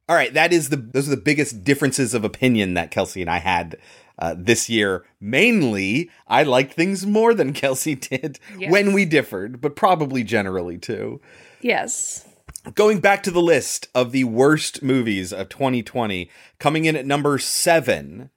All 0.08 0.16
right, 0.16 0.34
that 0.34 0.52
is 0.52 0.68
the 0.70 0.76
those 0.76 1.06
are 1.06 1.14
the 1.14 1.16
biggest 1.22 1.62
differences 1.64 2.14
of 2.14 2.24
opinion 2.24 2.74
that 2.74 2.90
Kelsey 2.90 3.20
and 3.20 3.30
I 3.30 3.38
had 3.38 3.76
uh, 4.18 4.34
this 4.36 4.68
year. 4.68 5.04
Mainly, 5.20 6.10
I 6.26 6.42
liked 6.42 6.74
things 6.74 7.06
more 7.06 7.32
than 7.32 7.52
Kelsey 7.54 7.94
did 7.94 8.38
Yes. 8.58 8.72
when 8.72 8.92
we 8.92 9.04
differed, 9.04 9.60
but 9.60 9.76
probably 9.76 10.24
generally 10.24 10.78
too. 10.78 11.20
Yes. 11.60 12.26
Going 12.74 12.98
back 13.00 13.22
to 13.22 13.30
the 13.30 13.40
list 13.40 13.88
of 13.94 14.10
the 14.12 14.24
worst 14.24 14.82
movies 14.82 15.32
of 15.32 15.48
2020, 15.48 16.28
coming 16.58 16.84
in 16.84 16.96
at 16.96 17.06
number 17.06 17.38
seven 17.38 18.30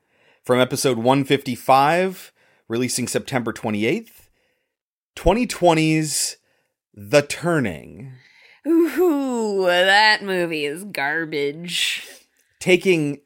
from 0.44 0.60
episode 0.60 0.98
155, 0.98 2.32
releasing 2.68 3.08
September 3.08 3.54
28th, 3.54 4.30
2020's 5.16 6.38
The 6.94 7.22
Turning, 7.22 8.14
Ooh, 8.68 9.66
that 9.66 10.24
movie 10.24 10.66
is 10.66 10.84
garbage. 10.86 12.08
taking 12.60 13.22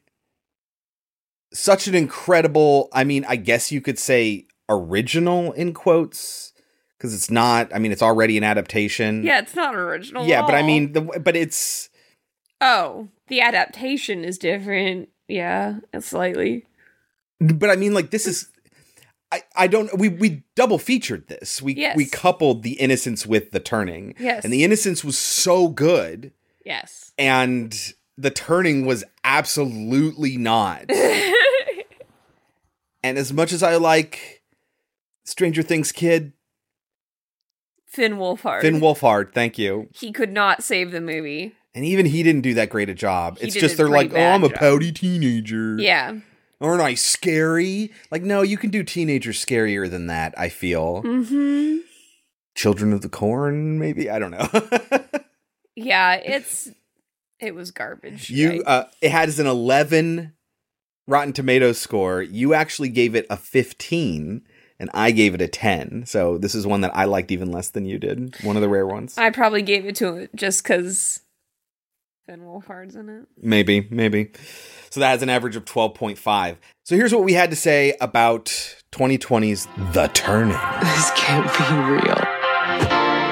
such 1.52 1.86
an 1.86 1.94
incredible, 1.94 2.88
I 2.92 3.04
mean, 3.04 3.24
I 3.28 3.36
guess 3.36 3.72
you 3.72 3.80
could 3.80 3.98
say 3.98 4.46
original 4.68 5.52
in 5.52 5.72
quotes 5.72 6.52
because 6.96 7.14
it's 7.14 7.30
not. 7.30 7.74
I 7.74 7.78
mean, 7.78 7.92
it's 7.92 8.02
already 8.02 8.36
an 8.36 8.44
adaptation. 8.44 9.22
Yeah, 9.22 9.38
it's 9.38 9.54
not 9.54 9.74
original. 9.74 10.26
Yeah, 10.26 10.42
but 10.42 10.54
I 10.54 10.62
mean, 10.62 10.92
the, 10.92 11.00
but 11.00 11.36
it's 11.36 11.88
oh, 12.60 13.08
the 13.28 13.40
adaptation 13.40 14.24
is 14.24 14.38
different. 14.38 15.08
Yeah, 15.28 15.78
slightly. 16.00 16.66
But 17.40 17.70
I 17.70 17.76
mean, 17.76 17.94
like 17.94 18.10
this 18.10 18.26
is. 18.26 18.48
I, 19.30 19.42
I 19.54 19.66
don't 19.66 19.96
we 19.98 20.08
we 20.08 20.42
double 20.54 20.78
featured 20.78 21.28
this. 21.28 21.60
We 21.60 21.74
Yes. 21.74 21.94
we 21.96 22.06
coupled 22.06 22.62
the 22.62 22.72
Innocents 22.80 23.26
with 23.26 23.50
the 23.50 23.60
turning. 23.60 24.14
Yes. 24.18 24.42
And 24.42 24.50
the 24.52 24.64
Innocents 24.64 25.04
was 25.04 25.18
so 25.18 25.68
good 25.68 26.32
Yes. 26.64 27.12
and 27.18 27.92
the 28.16 28.30
turning 28.30 28.86
was 28.86 29.04
absolutely 29.24 30.38
not. 30.38 30.86
and 33.02 33.18
as 33.18 33.32
much 33.32 33.52
as 33.52 33.62
I 33.62 33.76
like 33.76 34.42
Stranger 35.24 35.62
Things 35.62 35.92
kid, 35.92 36.32
Finn 37.86 38.14
Wolfhard. 38.14 38.60
Finn 38.62 38.80
Wolfhard, 38.80 39.32
thank 39.32 39.58
you. 39.58 39.88
He 39.94 40.12
could 40.12 40.32
not 40.32 40.62
save 40.62 40.90
the 40.90 41.00
movie. 41.00 41.54
And 41.74 41.84
even 41.84 42.06
he 42.06 42.22
didn't 42.22 42.42
do 42.42 42.54
that 42.54 42.70
great 42.70 42.88
a 42.88 42.94
job. 42.94 43.38
He 43.38 43.46
it's 43.46 43.54
just 43.54 43.76
they're 43.76 43.88
like, 43.88 44.12
oh, 44.12 44.16
I'm 44.16 44.42
a 44.42 44.48
bad 44.48 44.54
job." 44.54 44.60
pouty 44.60 44.92
teenager. 44.92 45.76
Yeah. 45.78 46.16
Aren't 46.60 46.82
I 46.82 46.94
scary? 46.94 47.92
Like, 48.10 48.22
no, 48.22 48.42
you 48.42 48.56
can 48.56 48.70
do 48.70 48.82
teenagers 48.82 49.44
scarier 49.44 49.88
than 49.88 50.08
that, 50.08 50.34
I 50.36 50.48
feel. 50.48 51.02
Mm-hmm. 51.04 51.78
Children 52.56 52.92
of 52.92 53.02
the 53.02 53.08
Corn, 53.08 53.78
maybe? 53.78 54.10
I 54.10 54.18
don't 54.18 54.32
know. 54.32 54.48
Yeah, 55.80 56.14
it's 56.14 56.68
it 57.38 57.54
was 57.54 57.70
garbage. 57.70 58.30
you 58.30 58.64
uh 58.66 58.86
it 59.00 59.12
has 59.12 59.38
an 59.38 59.46
11 59.46 60.32
Rotten 61.06 61.32
Tomatoes 61.32 61.78
score. 61.78 62.20
You 62.20 62.52
actually 62.52 62.88
gave 62.88 63.14
it 63.14 63.26
a 63.30 63.36
15 63.36 64.42
and 64.80 64.90
I 64.92 65.12
gave 65.12 65.34
it 65.34 65.40
a 65.40 65.46
10. 65.46 66.04
So 66.06 66.36
this 66.36 66.56
is 66.56 66.66
one 66.66 66.80
that 66.80 66.96
I 66.96 67.04
liked 67.04 67.30
even 67.30 67.52
less 67.52 67.70
than 67.70 67.84
you 67.84 67.96
did. 67.96 68.34
One 68.42 68.56
of 68.56 68.62
the 68.62 68.68
rare 68.68 68.88
ones. 68.88 69.16
I 69.16 69.30
probably 69.30 69.62
gave 69.62 69.86
it 69.86 69.94
to 69.96 70.16
it 70.16 70.34
just 70.34 70.64
because 70.64 71.20
Finn 72.26 72.40
Wolfhard's 72.40 72.96
in 72.96 73.08
it. 73.08 73.26
Maybe, 73.40 73.86
maybe. 73.88 74.32
So 74.90 75.00
that 75.00 75.10
has 75.10 75.22
an 75.22 75.28
average 75.28 75.56
of 75.56 75.64
12.5. 75.64 76.56
So 76.84 76.96
here's 76.96 77.12
what 77.12 77.24
we 77.24 77.34
had 77.34 77.50
to 77.50 77.56
say 77.56 77.94
about 78.00 78.46
2020's 78.92 79.68
The 79.92 80.08
Turning. 80.08 80.56
This 80.80 81.10
can't 81.14 81.46
be 81.46 81.74
real. 81.92 82.16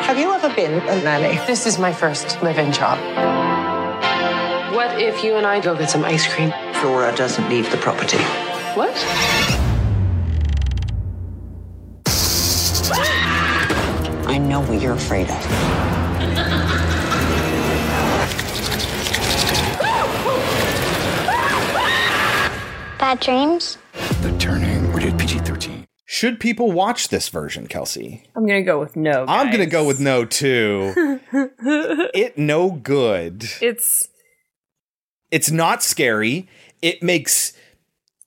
Have 0.03 0.19
you 0.19 0.33
ever 0.33 0.55
been 0.55 0.75
a 0.75 1.03
nanny? 1.03 1.39
This 1.47 1.67
is 1.67 1.79
my 1.79 1.93
first 1.93 2.43
live-in 2.43 2.73
job. 2.73 2.99
What 4.75 5.01
if 5.01 5.25
you 5.25 5.37
and 5.37 5.47
I 5.47 5.61
go 5.61 5.75
get 5.77 5.89
some 5.89 6.05
ice 6.05 6.27
cream? 6.33 6.53
Flora 6.75 7.15
doesn't 7.17 7.49
leave 7.49 7.71
the 7.71 7.79
property. 7.79 8.19
What? 8.75 8.95
I 14.29 14.39
know 14.39 14.61
what 14.61 14.83
you're 14.83 14.93
afraid 14.93 15.31
of. 15.31 15.96
Bad 23.07 23.21
dreams? 23.21 23.79
The 24.21 24.37
Turning, 24.37 24.93
rated 24.93 25.17
PG 25.17 25.39
13. 25.39 25.87
Should 26.07 26.41
people 26.41 26.73
watch 26.73 27.07
this 27.07 27.29
version, 27.29 27.69
Kelsey? 27.69 28.25
I'm 28.35 28.45
gonna 28.45 28.65
go 28.65 28.81
with 28.81 28.97
no. 28.97 29.25
I'm 29.29 29.47
going 29.47 29.61
to 29.61 29.71
go 29.71 29.87
with 29.87 30.01
no 30.01 30.25
too. 30.25 31.21
it 31.33 32.37
no 32.37 32.73
good. 32.73 33.49
It's 33.63 34.09
It's 35.31 35.53
not 35.53 35.85
scary. 35.85 36.49
It 36.83 37.01
makes 37.01 37.53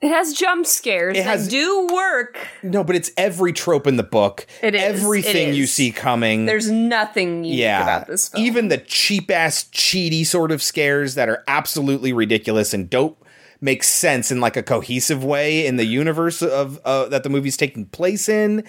it 0.01 0.11
has 0.11 0.32
jump 0.32 0.65
scares 0.65 1.17
It 1.17 1.25
that 1.25 1.30
has- 1.39 1.49
do 1.49 1.89
work. 1.91 2.38
no, 2.63 2.86
but 2.86 2.95
it's 2.95 3.11
every 3.17 3.51
trope 3.51 3.86
in 3.86 3.97
the 3.97 4.03
book. 4.03 4.47
It 4.63 4.75
is, 4.75 4.82
Everything 4.82 5.49
it 5.49 5.55
you 5.55 5.67
see 5.67 5.91
coming. 5.91 6.45
There's 6.45 6.71
nothing 6.71 7.43
unique 7.43 7.59
yeah, 7.59 7.84
about 7.84 8.07
this 8.07 8.30
film. 8.30 8.45
even 8.45 8.69
the 8.69 8.77
cheap 8.77 9.30
ass, 9.30 9.65
cheaty 9.73 10.25
sort 10.25 10.53
of 10.53 10.61
scares 10.61 11.15
that 11.15 11.27
are 11.27 11.43
absolutely 11.49 12.13
ridiculous 12.13 12.73
and 12.73 12.89
don't 12.89 13.17
make 13.62 13.84
sense 13.84 14.32
in 14.32 14.39
like 14.39 14.57
a 14.57 14.64
cohesive 14.64 15.24
way 15.24 15.66
in 15.66 15.78
the 15.78 15.86
universe 15.86 16.41
of 16.41 16.80
uh, 16.86 17.07
that 17.10 17.24
the 17.24 17.30
movie's 17.30 17.57
taking 17.57 17.86
place 17.86 18.30
in, 18.30 18.64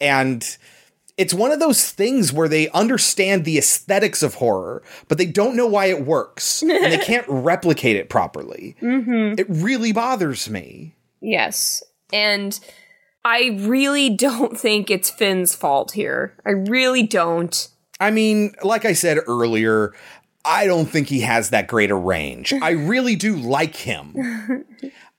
and 0.00 0.56
it's 1.16 1.32
one 1.32 1.50
of 1.50 1.60
those 1.60 1.90
things 1.90 2.32
where 2.32 2.48
they 2.48 2.68
understand 2.70 3.44
the 3.44 3.58
aesthetics 3.58 4.22
of 4.22 4.34
horror, 4.34 4.82
but 5.08 5.18
they 5.18 5.26
don't 5.26 5.56
know 5.56 5.66
why 5.66 5.86
it 5.86 6.04
works 6.04 6.62
and 6.62 6.70
they 6.70 6.98
can't 6.98 7.26
replicate 7.28 7.96
it 7.96 8.10
properly. 8.10 8.76
Mm-hmm. 8.82 9.38
It 9.38 9.46
really 9.48 9.92
bothers 9.92 10.50
me. 10.50 10.94
Yes. 11.20 11.82
And 12.12 12.58
I 13.24 13.58
really 13.60 14.10
don't 14.10 14.58
think 14.58 14.90
it's 14.90 15.10
Finn's 15.10 15.54
fault 15.54 15.92
here. 15.92 16.36
I 16.44 16.50
really 16.50 17.06
don't. 17.06 17.68
I 17.98 18.10
mean, 18.10 18.54
like 18.62 18.84
I 18.84 18.92
said 18.92 19.18
earlier, 19.26 19.94
I 20.46 20.66
don't 20.66 20.86
think 20.86 21.08
he 21.08 21.20
has 21.20 21.50
that 21.50 21.66
great 21.66 21.90
a 21.90 21.94
range. 21.94 22.52
I 22.62 22.70
really 22.70 23.16
do 23.16 23.34
like 23.36 23.74
him. 23.76 24.64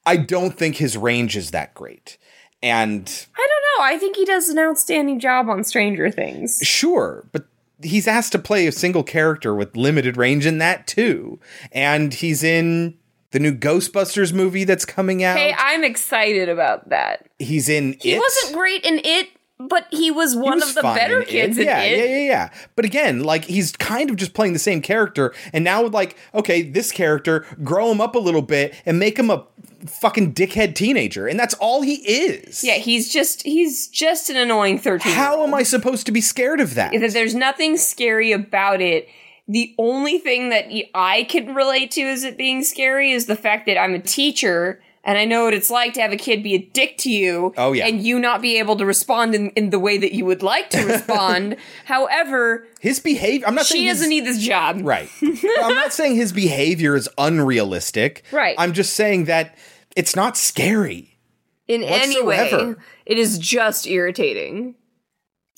I 0.06 0.18
don't 0.18 0.58
think 0.58 0.78
his 0.78 0.96
range 0.98 1.36
is 1.36 1.52
that 1.52 1.74
great. 1.74 2.18
And 2.64 3.02
I 3.38 3.48
don't 3.48 3.80
know. 3.80 3.96
I 3.96 3.98
think 4.00 4.16
he 4.16 4.26
does 4.26 4.50
an 4.50 4.58
outstanding 4.58 5.20
job 5.20 5.50
on 5.50 5.64
Stranger 5.64 6.10
Things. 6.10 6.60
sure, 6.64 7.28
but 7.32 7.46
he's 7.84 8.08
asked 8.08 8.32
to 8.32 8.40
play 8.40 8.66
a 8.66 8.72
single 8.72 9.04
character 9.04 9.54
with 9.54 9.76
limited 9.78 10.18
range 10.18 10.46
in 10.46 10.58
that 10.60 10.88
too. 10.88 11.40
And 11.72 12.14
he's 12.14 12.44
in 12.44 12.98
the 13.32 13.40
new 13.40 13.54
Ghostbusters 13.54 14.34
movie 14.34 14.64
that's 14.64 14.86
coming 14.86 15.24
out. 15.24 15.38
Hey, 15.38 15.54
I'm 15.58 15.84
excited 15.84 16.48
about 16.50 16.90
that. 16.90 17.28
he's 17.38 17.68
in 17.70 17.98
He 18.02 18.14
It. 18.14 18.20
wasn't 18.20 18.56
great 18.56 18.84
in 18.86 19.00
it, 19.04 19.28
but 19.60 19.88
he 19.92 20.12
was 20.12 20.34
He 20.34 20.40
one 20.40 20.60
was 20.60 20.70
of 20.70 20.76
the 20.76 20.82
better 20.82 21.24
kids 21.24 21.58
it. 21.58 21.66
yeah. 21.66 21.84
Yeah, 21.84 22.04
yeah, 22.04 22.18
yeah. 22.18 22.50
But 22.76 22.86
again, 22.86 23.24
like 23.24 23.46
he's 23.46 23.72
kind 23.72 24.10
of 24.10 24.16
just 24.16 24.34
playing 24.34 24.54
the 24.54 24.60
same 24.60 24.82
character, 24.82 25.34
and 25.54 25.64
now 25.64 25.86
like, 25.88 26.16
okay, 26.34 26.62
this 26.62 26.92
character, 26.92 27.46
grow 27.64 27.92
him 27.92 28.00
up 28.02 28.16
a 28.16 28.20
little 28.20 28.42
bit 28.42 28.76
and 28.86 29.00
make 29.00 29.18
him 29.18 29.30
a 29.30 29.46
fucking 29.86 30.34
dickhead 30.34 30.76
teenager, 30.76 31.28
and 31.28 31.40
that's 31.40 31.54
all 31.56 31.82
he 31.82 31.96
is. 31.96 32.64
Yeah, 32.64 32.76
he's 32.76 33.12
just 33.12 33.44
he's 33.44 33.88
just 33.88 34.30
an 34.30 34.36
annoying 34.36 34.78
13. 34.80 35.12
How 35.14 35.44
am 35.44 35.54
I 35.54 35.64
supposed 35.64 36.06
to 36.08 36.12
be 36.12 36.22
scared 36.22 36.60
of 36.60 36.76
that? 36.76 36.92
That 36.92 37.14
there's 37.14 37.36
nothing 37.36 37.78
scary 37.78 38.32
about 38.32 38.82
it. 38.82 39.08
The 39.48 39.74
only 39.80 40.18
thing 40.18 40.50
that 40.50 40.66
I 40.94 41.24
can 41.24 41.56
relate 41.56 41.92
to 41.92 42.02
as 42.02 42.24
it 42.26 42.38
being 42.38 42.64
scary 42.64 43.12
is 43.12 43.28
the 43.28 43.36
fact 43.36 43.66
that 43.68 43.80
I'm 43.80 43.94
a 43.94 44.00
teacher 44.00 44.82
and 45.08 45.18
I 45.18 45.24
know 45.24 45.46
what 45.46 45.54
it's 45.54 45.70
like 45.70 45.94
to 45.94 46.02
have 46.02 46.12
a 46.12 46.18
kid 46.18 46.44
be 46.44 46.54
a 46.54 46.58
dick 46.58 46.98
to 47.00 47.10
you. 47.10 47.54
Oh, 47.58 47.72
yeah. 47.72 47.88
And 47.88 48.02
you 48.02 48.20
not 48.20 48.42
be 48.42 48.60
able 48.60 48.76
to 48.76 48.86
respond 48.86 49.34
in, 49.34 49.52
in 49.52 49.70
the 49.70 49.80
way 49.80 49.98
that 49.98 50.14
you 50.14 50.26
would 50.26 50.44
like 50.44 50.70
to 50.72 50.86
respond. 50.86 51.56
However, 51.86 52.68
His 52.82 53.00
behavior. 53.00 53.48
I'm 53.48 53.56
not 53.56 53.66
saying 53.66 53.84
she 53.84 53.88
doesn't 53.88 54.10
need 54.10 54.26
this 54.26 54.40
job. 54.40 54.82
Right. 54.84 55.10
I'm 55.24 55.76
not 55.76 55.94
saying 55.94 56.18
his 56.18 56.34
behavior 56.34 56.94
is 56.94 57.08
unrealistic. 57.18 58.26
Right. 58.34 58.56
I'm 58.58 58.74
just 58.74 58.96
saying 58.96 59.26
that 59.26 59.58
it's 59.96 60.14
not 60.14 60.36
scary. 60.36 61.18
In 61.70 61.84
any 61.84 62.22
way, 62.22 62.76
it 63.06 63.18
is 63.18 63.40
just 63.40 63.88
irritating. 63.88 64.76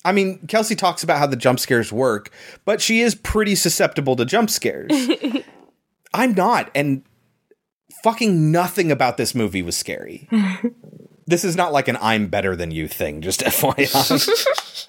I 0.05 0.11
mean, 0.11 0.45
Kelsey 0.47 0.75
talks 0.75 1.03
about 1.03 1.17
how 1.17 1.27
the 1.27 1.35
jump 1.35 1.59
scares 1.59 1.91
work, 1.91 2.31
but 2.65 2.81
she 2.81 3.01
is 3.01 3.15
pretty 3.15 3.55
susceptible 3.55 4.15
to 4.15 4.25
jump 4.25 4.49
scares. 4.49 4.91
I'm 6.13 6.33
not, 6.33 6.71
and 6.73 7.03
fucking 8.03 8.51
nothing 8.51 8.91
about 8.91 9.17
this 9.17 9.33
movie 9.35 9.61
was 9.61 9.75
scary. 9.77 10.27
this 11.27 11.43
is 11.43 11.55
not 11.55 11.71
like 11.73 11.87
an 11.87 11.97
I'm 12.01 12.27
better 12.27 12.55
than 12.55 12.71
you 12.71 12.87
thing, 12.87 13.21
just 13.21 13.39
FYI. 13.45 14.85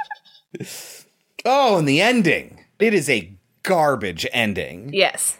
oh, 1.45 1.79
and 1.79 1.89
the 1.89 2.01
ending. 2.01 2.65
It 2.79 2.95
is 2.95 3.09
a 3.11 3.33
garbage 3.63 4.27
ending. 4.33 4.91
Yes. 4.93 5.37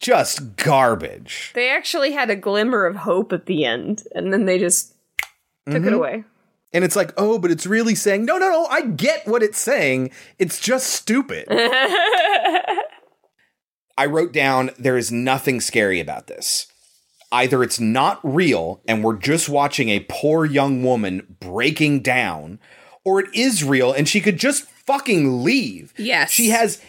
Just 0.00 0.56
garbage. 0.56 1.52
They 1.54 1.70
actually 1.70 2.12
had 2.12 2.30
a 2.30 2.36
glimmer 2.36 2.86
of 2.86 2.96
hope 2.96 3.32
at 3.32 3.46
the 3.46 3.64
end, 3.64 4.02
and 4.14 4.32
then 4.32 4.46
they 4.46 4.58
just 4.58 4.94
took 5.66 5.76
it 5.84 5.92
Mhm. 5.92 5.94
away. 5.94 6.24
And 6.72 6.84
it's 6.84 6.94
like, 6.96 7.12
oh, 7.16 7.38
but 7.38 7.50
it's 7.50 7.66
really 7.66 7.94
saying, 7.96 8.24
no, 8.24 8.38
no, 8.38 8.48
no, 8.48 8.66
I 8.66 8.82
get 8.82 9.26
what 9.26 9.42
it's 9.42 9.58
saying. 9.58 10.10
It's 10.38 10.60
just 10.60 10.86
stupid. 10.86 11.46
I 13.98 14.06
wrote 14.06 14.32
down, 14.32 14.70
there 14.78 14.96
is 14.96 15.10
nothing 15.12 15.60
scary 15.60 16.00
about 16.00 16.26
this. 16.28 16.68
Either 17.32 17.62
it's 17.62 17.78
not 17.78 18.18
real 18.22 18.80
and 18.88 19.04
we're 19.04 19.16
just 19.16 19.48
watching 19.48 19.88
a 19.88 20.06
poor 20.08 20.44
young 20.44 20.82
woman 20.82 21.36
breaking 21.40 22.00
down, 22.00 22.58
or 23.04 23.20
it 23.20 23.34
is 23.34 23.62
real 23.62 23.92
and 23.92 24.08
she 24.08 24.20
could 24.20 24.38
just 24.38 24.64
fucking 24.64 25.44
leave. 25.44 25.94
Yes. 25.96 26.30
She 26.30 26.48
has 26.50 26.82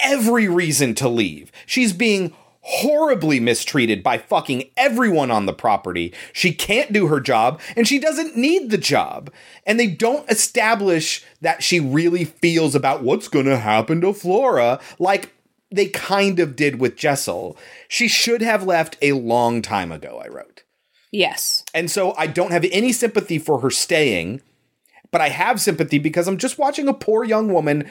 every 0.00 0.48
reason 0.48 0.94
to 0.96 1.08
leave. 1.08 1.50
She's 1.66 1.92
being 1.92 2.34
horribly 2.64 3.40
mistreated 3.40 4.02
by 4.02 4.18
fucking 4.18 4.70
everyone 4.76 5.30
on 5.30 5.46
the 5.46 5.52
property. 5.52 6.12
She 6.32 6.52
can't 6.52 6.92
do 6.92 7.08
her 7.08 7.20
job 7.20 7.60
and 7.76 7.88
she 7.88 7.98
doesn't 7.98 8.36
need 8.36 8.70
the 8.70 8.78
job. 8.78 9.32
And 9.66 9.80
they 9.80 9.88
don't 9.88 10.30
establish 10.30 11.24
that 11.40 11.62
she 11.62 11.80
really 11.80 12.24
feels 12.24 12.74
about 12.74 13.02
what's 13.02 13.28
going 13.28 13.46
to 13.46 13.56
happen 13.56 14.00
to 14.02 14.12
Flora 14.12 14.80
like 14.98 15.32
they 15.72 15.86
kind 15.86 16.38
of 16.38 16.54
did 16.54 16.78
with 16.78 16.96
Jessel. 16.96 17.56
She 17.88 18.08
should 18.08 18.42
have 18.42 18.64
left 18.64 18.96
a 19.02 19.12
long 19.12 19.62
time 19.62 19.90
ago, 19.90 20.22
I 20.24 20.28
wrote. 20.28 20.62
Yes. 21.10 21.64
And 21.74 21.90
so 21.90 22.14
I 22.16 22.26
don't 22.26 22.52
have 22.52 22.64
any 22.70 22.92
sympathy 22.92 23.38
for 23.38 23.60
her 23.60 23.70
staying, 23.70 24.40
but 25.10 25.20
I 25.20 25.28
have 25.28 25.60
sympathy 25.60 25.98
because 25.98 26.26
I'm 26.26 26.38
just 26.38 26.58
watching 26.58 26.88
a 26.88 26.94
poor 26.94 27.24
young 27.24 27.52
woman 27.52 27.90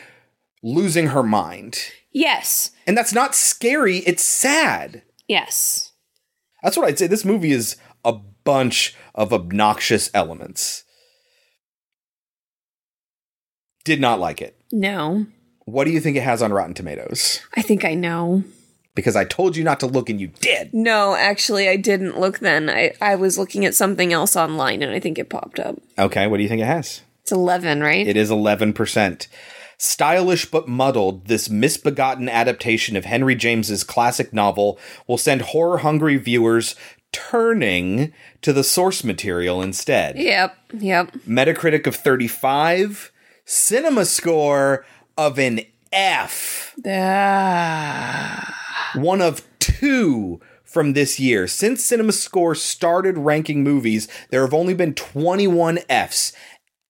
losing 0.64 1.08
her 1.08 1.24
mind. 1.24 1.80
Yes. 2.12 2.72
And 2.88 2.98
that's 2.98 3.14
not 3.14 3.36
scary, 3.36 3.98
it's 4.00 4.24
sad. 4.24 5.04
Yes. 5.28 5.92
That's 6.64 6.78
what 6.78 6.88
I'd 6.88 7.00
say. 7.00 7.08
This 7.08 7.26
movie 7.26 7.52
is 7.52 7.78
a 8.04 8.14
bunch 8.44 8.96
of 9.16 9.34
obnoxious 9.34 10.10
elements. 10.14 10.84
Did 13.84 14.00
not 14.00 14.20
like 14.20 14.42
it. 14.42 14.60
No. 14.72 15.26
What 15.72 15.86
do 15.86 15.92
you 15.92 16.02
think 16.02 16.18
it 16.18 16.24
has 16.24 16.42
on 16.42 16.52
Rotten 16.52 16.74
Tomatoes? 16.74 17.40
I 17.56 17.62
think 17.62 17.86
I 17.86 17.94
know. 17.94 18.44
Because 18.94 19.16
I 19.16 19.24
told 19.24 19.56
you 19.56 19.64
not 19.64 19.80
to 19.80 19.88
look 19.88 20.10
and 20.10 20.20
you 20.20 20.28
did. 20.28 20.74
No, 20.74 21.16
actually, 21.16 21.70
I 21.70 21.78
didn't 21.78 22.20
look 22.20 22.40
then. 22.40 22.70
I, 22.70 22.92
I 23.00 23.16
was 23.16 23.38
looking 23.38 23.64
at 23.64 23.74
something 23.74 24.12
else 24.12 24.36
online 24.36 24.84
and 24.84 24.92
I 24.92 25.00
think 25.00 25.18
it 25.18 25.30
popped 25.30 25.62
up. 25.62 25.78
Okay, 25.98 26.28
what 26.28 26.38
do 26.38 26.44
you 26.44 26.50
think 26.50 26.62
it 26.62 26.66
has? 26.66 27.02
It's 27.22 27.32
11, 27.32 27.80
right? 27.80 28.06
It 28.06 28.18
is 28.18 28.30
11%. 28.30 29.28
Stylish 29.78 30.52
but 30.52 30.68
muddled, 30.68 31.28
this 31.28 31.50
misbegotten 31.50 32.28
adaptation 32.28 32.98
of 32.98 33.06
Henry 33.06 33.34
James's 33.34 33.86
classic 33.86 34.34
novel 34.34 34.78
will 35.08 35.18
send 35.18 35.42
horror 35.42 35.78
hungry 35.78 36.18
viewers 36.18 36.76
turning 37.14 38.12
to 38.42 38.52
the 38.52 38.64
source 38.64 39.06
material 39.06 39.62
instead. 39.62 40.18
Yep, 40.18 40.56
yep. 40.74 41.14
Metacritic 41.26 41.88
of 41.88 41.96
35, 41.96 43.12
CinemaScore 43.46 44.84
of 45.22 45.38
an 45.38 45.62
F. 45.92 46.74
Ah. 46.88 48.58
One 48.96 49.22
of 49.22 49.48
two 49.60 50.42
from 50.64 50.94
this 50.94 51.20
year. 51.20 51.48
Since 51.48 51.88
CinemaScore 51.88 52.58
started 52.58 53.20
ranking 53.20 53.64
movies, 53.64 54.08
there 54.32 54.42
have 54.42 54.54
only 54.54 54.74
been 54.74 54.96
21 54.96 55.80
Fs 55.88 56.34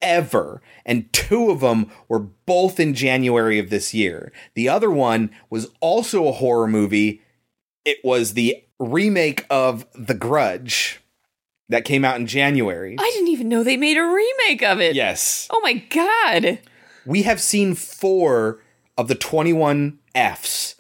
ever, 0.01 0.61
and 0.85 1.11
two 1.11 1.51
of 1.51 1.59
them 1.59 1.91
were 2.07 2.19
both 2.19 2.79
in 2.79 2.93
January 2.93 3.59
of 3.59 3.69
this 3.69 3.93
year. 3.93 4.31
The 4.53 4.69
other 4.69 4.89
one 4.89 5.29
was 5.49 5.67
also 5.81 6.27
a 6.27 6.31
horror 6.31 6.67
movie. 6.67 7.21
It 7.83 7.97
was 8.01 8.33
the 8.33 8.63
remake 8.79 9.45
of 9.49 9.85
The 9.93 10.15
Grudge 10.15 11.01
that 11.67 11.83
came 11.83 12.05
out 12.05 12.17
in 12.17 12.27
January. 12.27 12.95
I 12.97 13.11
didn't 13.13 13.27
even 13.27 13.49
know 13.49 13.61
they 13.61 13.77
made 13.77 13.97
a 13.97 14.03
remake 14.03 14.63
of 14.63 14.79
it. 14.79 14.95
Yes. 14.95 15.49
Oh 15.51 15.59
my 15.61 15.73
god. 15.73 16.59
We 17.05 17.23
have 17.23 17.41
seen 17.41 17.75
four 17.75 18.59
of 18.97 19.07
the 19.07 19.15
21 19.15 19.99
Fs 20.15 20.75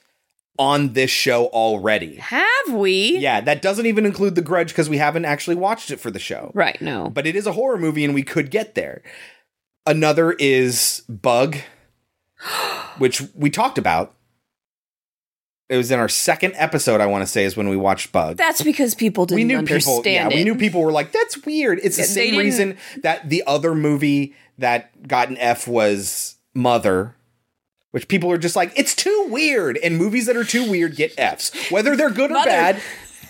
on 0.59 0.93
this 0.93 1.09
show 1.09 1.47
already. 1.47 2.17
Have 2.17 2.73
we? 2.73 3.17
Yeah, 3.17 3.41
that 3.41 3.61
doesn't 3.61 3.85
even 3.87 4.05
include 4.05 4.35
The 4.35 4.41
Grudge 4.41 4.69
because 4.69 4.89
we 4.89 4.97
haven't 4.97 5.25
actually 5.25 5.55
watched 5.55 5.89
it 5.89 5.97
for 5.99 6.11
the 6.11 6.19
show. 6.19 6.51
Right, 6.53 6.79
no. 6.81 7.09
But 7.09 7.25
it 7.25 7.35
is 7.35 7.47
a 7.47 7.53
horror 7.53 7.77
movie 7.77 8.05
and 8.05 8.13
we 8.13 8.23
could 8.23 8.51
get 8.51 8.75
there. 8.75 9.01
Another 9.87 10.33
is 10.33 11.01
Bug, 11.09 11.57
which 12.99 13.23
we 13.33 13.49
talked 13.49 13.77
about. 13.77 14.13
It 15.69 15.77
was 15.77 15.89
in 15.89 15.99
our 15.99 16.09
second 16.09 16.53
episode, 16.57 16.99
I 16.99 17.05
want 17.05 17.21
to 17.21 17.25
say, 17.27 17.45
is 17.45 17.55
when 17.55 17.69
we 17.69 17.77
watched 17.77 18.11
Bug. 18.11 18.35
That's 18.35 18.61
because 18.61 18.93
people 18.93 19.25
didn't 19.25 19.37
we 19.37 19.43
knew 19.45 19.57
understand 19.57 20.03
people, 20.03 20.11
yeah, 20.11 20.27
it. 20.27 20.35
we 20.35 20.43
knew 20.43 20.55
people 20.55 20.81
were 20.83 20.91
like, 20.91 21.13
"That's 21.13 21.43
weird." 21.45 21.79
It's 21.81 21.95
the 21.95 22.01
Yeah, 22.01 22.07
same 22.07 22.37
reason 22.37 22.77
that 23.03 23.29
the 23.29 23.41
other 23.47 23.73
movie 23.73 24.35
that 24.57 25.07
got 25.07 25.29
an 25.29 25.37
F 25.37 25.67
was 25.67 26.35
Mother, 26.53 27.15
which 27.91 28.07
people 28.07 28.31
are 28.31 28.37
just 28.37 28.55
like, 28.55 28.71
"It's 28.77 28.95
too 28.95 29.27
weird." 29.29 29.77
And 29.83 29.97
movies 29.97 30.25
that 30.25 30.35
are 30.37 30.43
too 30.43 30.69
weird 30.69 30.95
get 30.95 31.13
Fs, 31.17 31.51
whether 31.71 31.95
they're 31.95 32.09
good 32.09 32.31
or 32.31 32.35
Mother. 32.35 32.49
bad. 32.49 32.81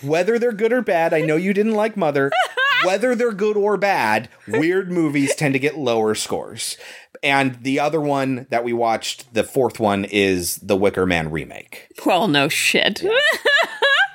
Whether 0.01 0.39
they're 0.39 0.51
good 0.51 0.73
or 0.73 0.81
bad, 0.81 1.13
I 1.13 1.21
know 1.21 1.35
you 1.35 1.53
didn't 1.53 1.75
like 1.75 1.95
Mother. 1.95 2.31
Whether 2.83 3.13
they're 3.13 3.31
good 3.33 3.55
or 3.55 3.77
bad, 3.77 4.29
weird 4.47 4.91
movies 4.91 5.35
tend 5.35 5.53
to 5.53 5.59
get 5.59 5.77
lower 5.77 6.15
scores. 6.15 6.75
And 7.21 7.61
the 7.61 7.79
other 7.79 8.01
one 8.01 8.47
that 8.49 8.63
we 8.63 8.73
watched, 8.73 9.31
the 9.35 9.43
fourth 9.43 9.79
one, 9.79 10.05
is 10.05 10.55
the 10.55 10.75
Wicker 10.75 11.05
Man 11.05 11.29
remake. 11.29 11.89
Well, 12.03 12.27
no 12.27 12.49
shit. 12.49 13.03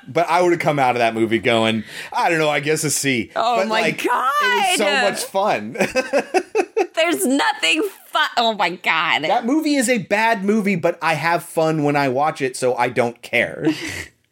But 0.09 0.29
I 0.29 0.41
would 0.41 0.51
have 0.53 0.61
come 0.61 0.79
out 0.79 0.91
of 0.95 0.99
that 0.99 1.13
movie 1.13 1.37
going, 1.39 1.83
I 2.13 2.29
don't 2.29 2.39
know, 2.39 2.49
I 2.49 2.61
guess 2.61 2.83
a 2.85 2.89
C. 2.89 3.29
Oh 3.35 3.57
but 3.57 3.67
my 3.67 3.81
like, 3.81 4.05
It 4.05 4.09
was 4.09 4.77
so 4.77 5.01
much 5.01 5.23
fun. 5.25 5.75
There's 6.97 7.25
nothing 7.25 7.87
fun. 8.07 8.29
Oh 8.35 8.53
my 8.53 8.71
god. 8.71 9.23
that 9.23 9.45
movie 9.45 9.75
is 9.75 9.87
a 9.87 9.99
bad 9.99 10.43
movie, 10.43 10.75
but 10.75 10.97
I 11.01 11.13
have 11.13 11.43
fun 11.43 11.83
when 11.83 11.95
I 11.95 12.09
watch 12.09 12.41
it, 12.41 12.57
so 12.57 12.75
I 12.75 12.89
don't 12.89 13.21
care. 13.21 13.65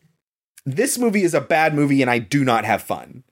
this 0.66 0.98
movie 0.98 1.24
is 1.24 1.34
a 1.34 1.42
bad 1.42 1.76
movie, 1.76 2.02
and 2.02 2.10
I 2.10 2.20
do 2.20 2.44
not 2.44 2.66
have 2.66 2.82
fun. 2.82 3.24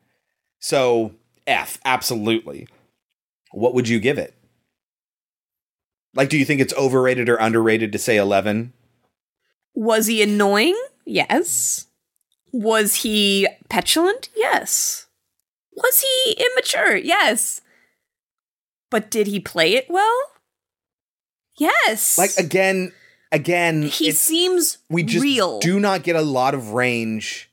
So, 0.59 1.13
F, 1.47 1.79
absolutely. 1.83 2.67
What 3.51 3.73
would 3.73 3.89
you 3.89 3.99
give 3.99 4.17
it? 4.17 4.33
Like, 6.15 6.29
do 6.29 6.37
you 6.37 6.45
think 6.45 6.61
it's 6.61 6.73
overrated 6.75 7.27
or 7.27 7.35
underrated 7.35 7.91
to 7.91 7.97
say 7.97 8.17
11? 8.17 8.71
Was 9.73 10.05
he 10.07 10.21
annoying? 10.21 10.79
Yes. 11.05 11.87
Was 12.51 12.95
he 12.95 13.47
petulant? 13.67 14.29
Yes. 14.35 15.07
Was 15.75 16.01
he 16.01 16.33
immature? 16.33 16.95
Yes. 16.95 17.61
But 18.93 19.09
did 19.09 19.25
he 19.25 19.39
play 19.39 19.73
it 19.73 19.87
well? 19.89 20.19
Yes. 21.57 22.15
Like, 22.17 22.29
again, 22.37 22.91
again, 23.31 23.81
he 23.81 24.11
seems 24.11 24.77
we 24.87 25.01
just 25.01 25.23
real. 25.23 25.59
do 25.59 25.79
not 25.79 26.03
get 26.03 26.15
a 26.15 26.21
lot 26.21 26.53
of 26.53 26.73
range 26.73 27.49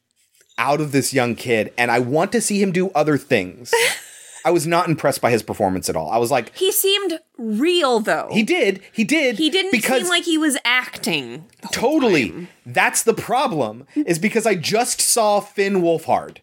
out 0.59 0.83
of 0.83 0.93
this 0.93 1.15
young 1.15 1.35
kid 1.35 1.73
and 1.79 1.91
i 1.91 1.99
want 1.99 2.31
to 2.33 2.39
see 2.43 2.61
him 2.63 2.71
do 2.71 2.91
other 2.91 3.17
things 3.17 3.73
i 4.45 4.51
was 4.51 4.67
not 4.67 4.87
impressed 4.91 5.23
by 5.23 5.31
his 5.31 5.43
performance 5.43 5.89
at 5.89 5.97
all 5.97 6.11
i 6.11 6.19
was 6.19 6.31
like 6.31 6.55
he 6.55 6.71
seemed 6.71 7.19
real 7.39 7.99
though. 8.01 8.29
he 8.31 8.43
did 8.43 8.79
he 8.93 9.03
did 9.03 9.39
He 9.39 9.49
didn't 9.49 9.71
because 9.73 10.03
seem 10.03 10.11
like 10.11 10.25
he 10.25 10.37
was 10.37 10.59
acting. 10.63 11.47
totally 11.73 12.47
that's 12.67 13.03
the 13.05 13.15
problem 13.15 13.87
is 13.97 14.19
because 14.19 14.45
i 14.45 14.55
just 14.55 15.01
saw 15.01 15.41
finn 15.41 15.77
wolfhard 15.81 16.39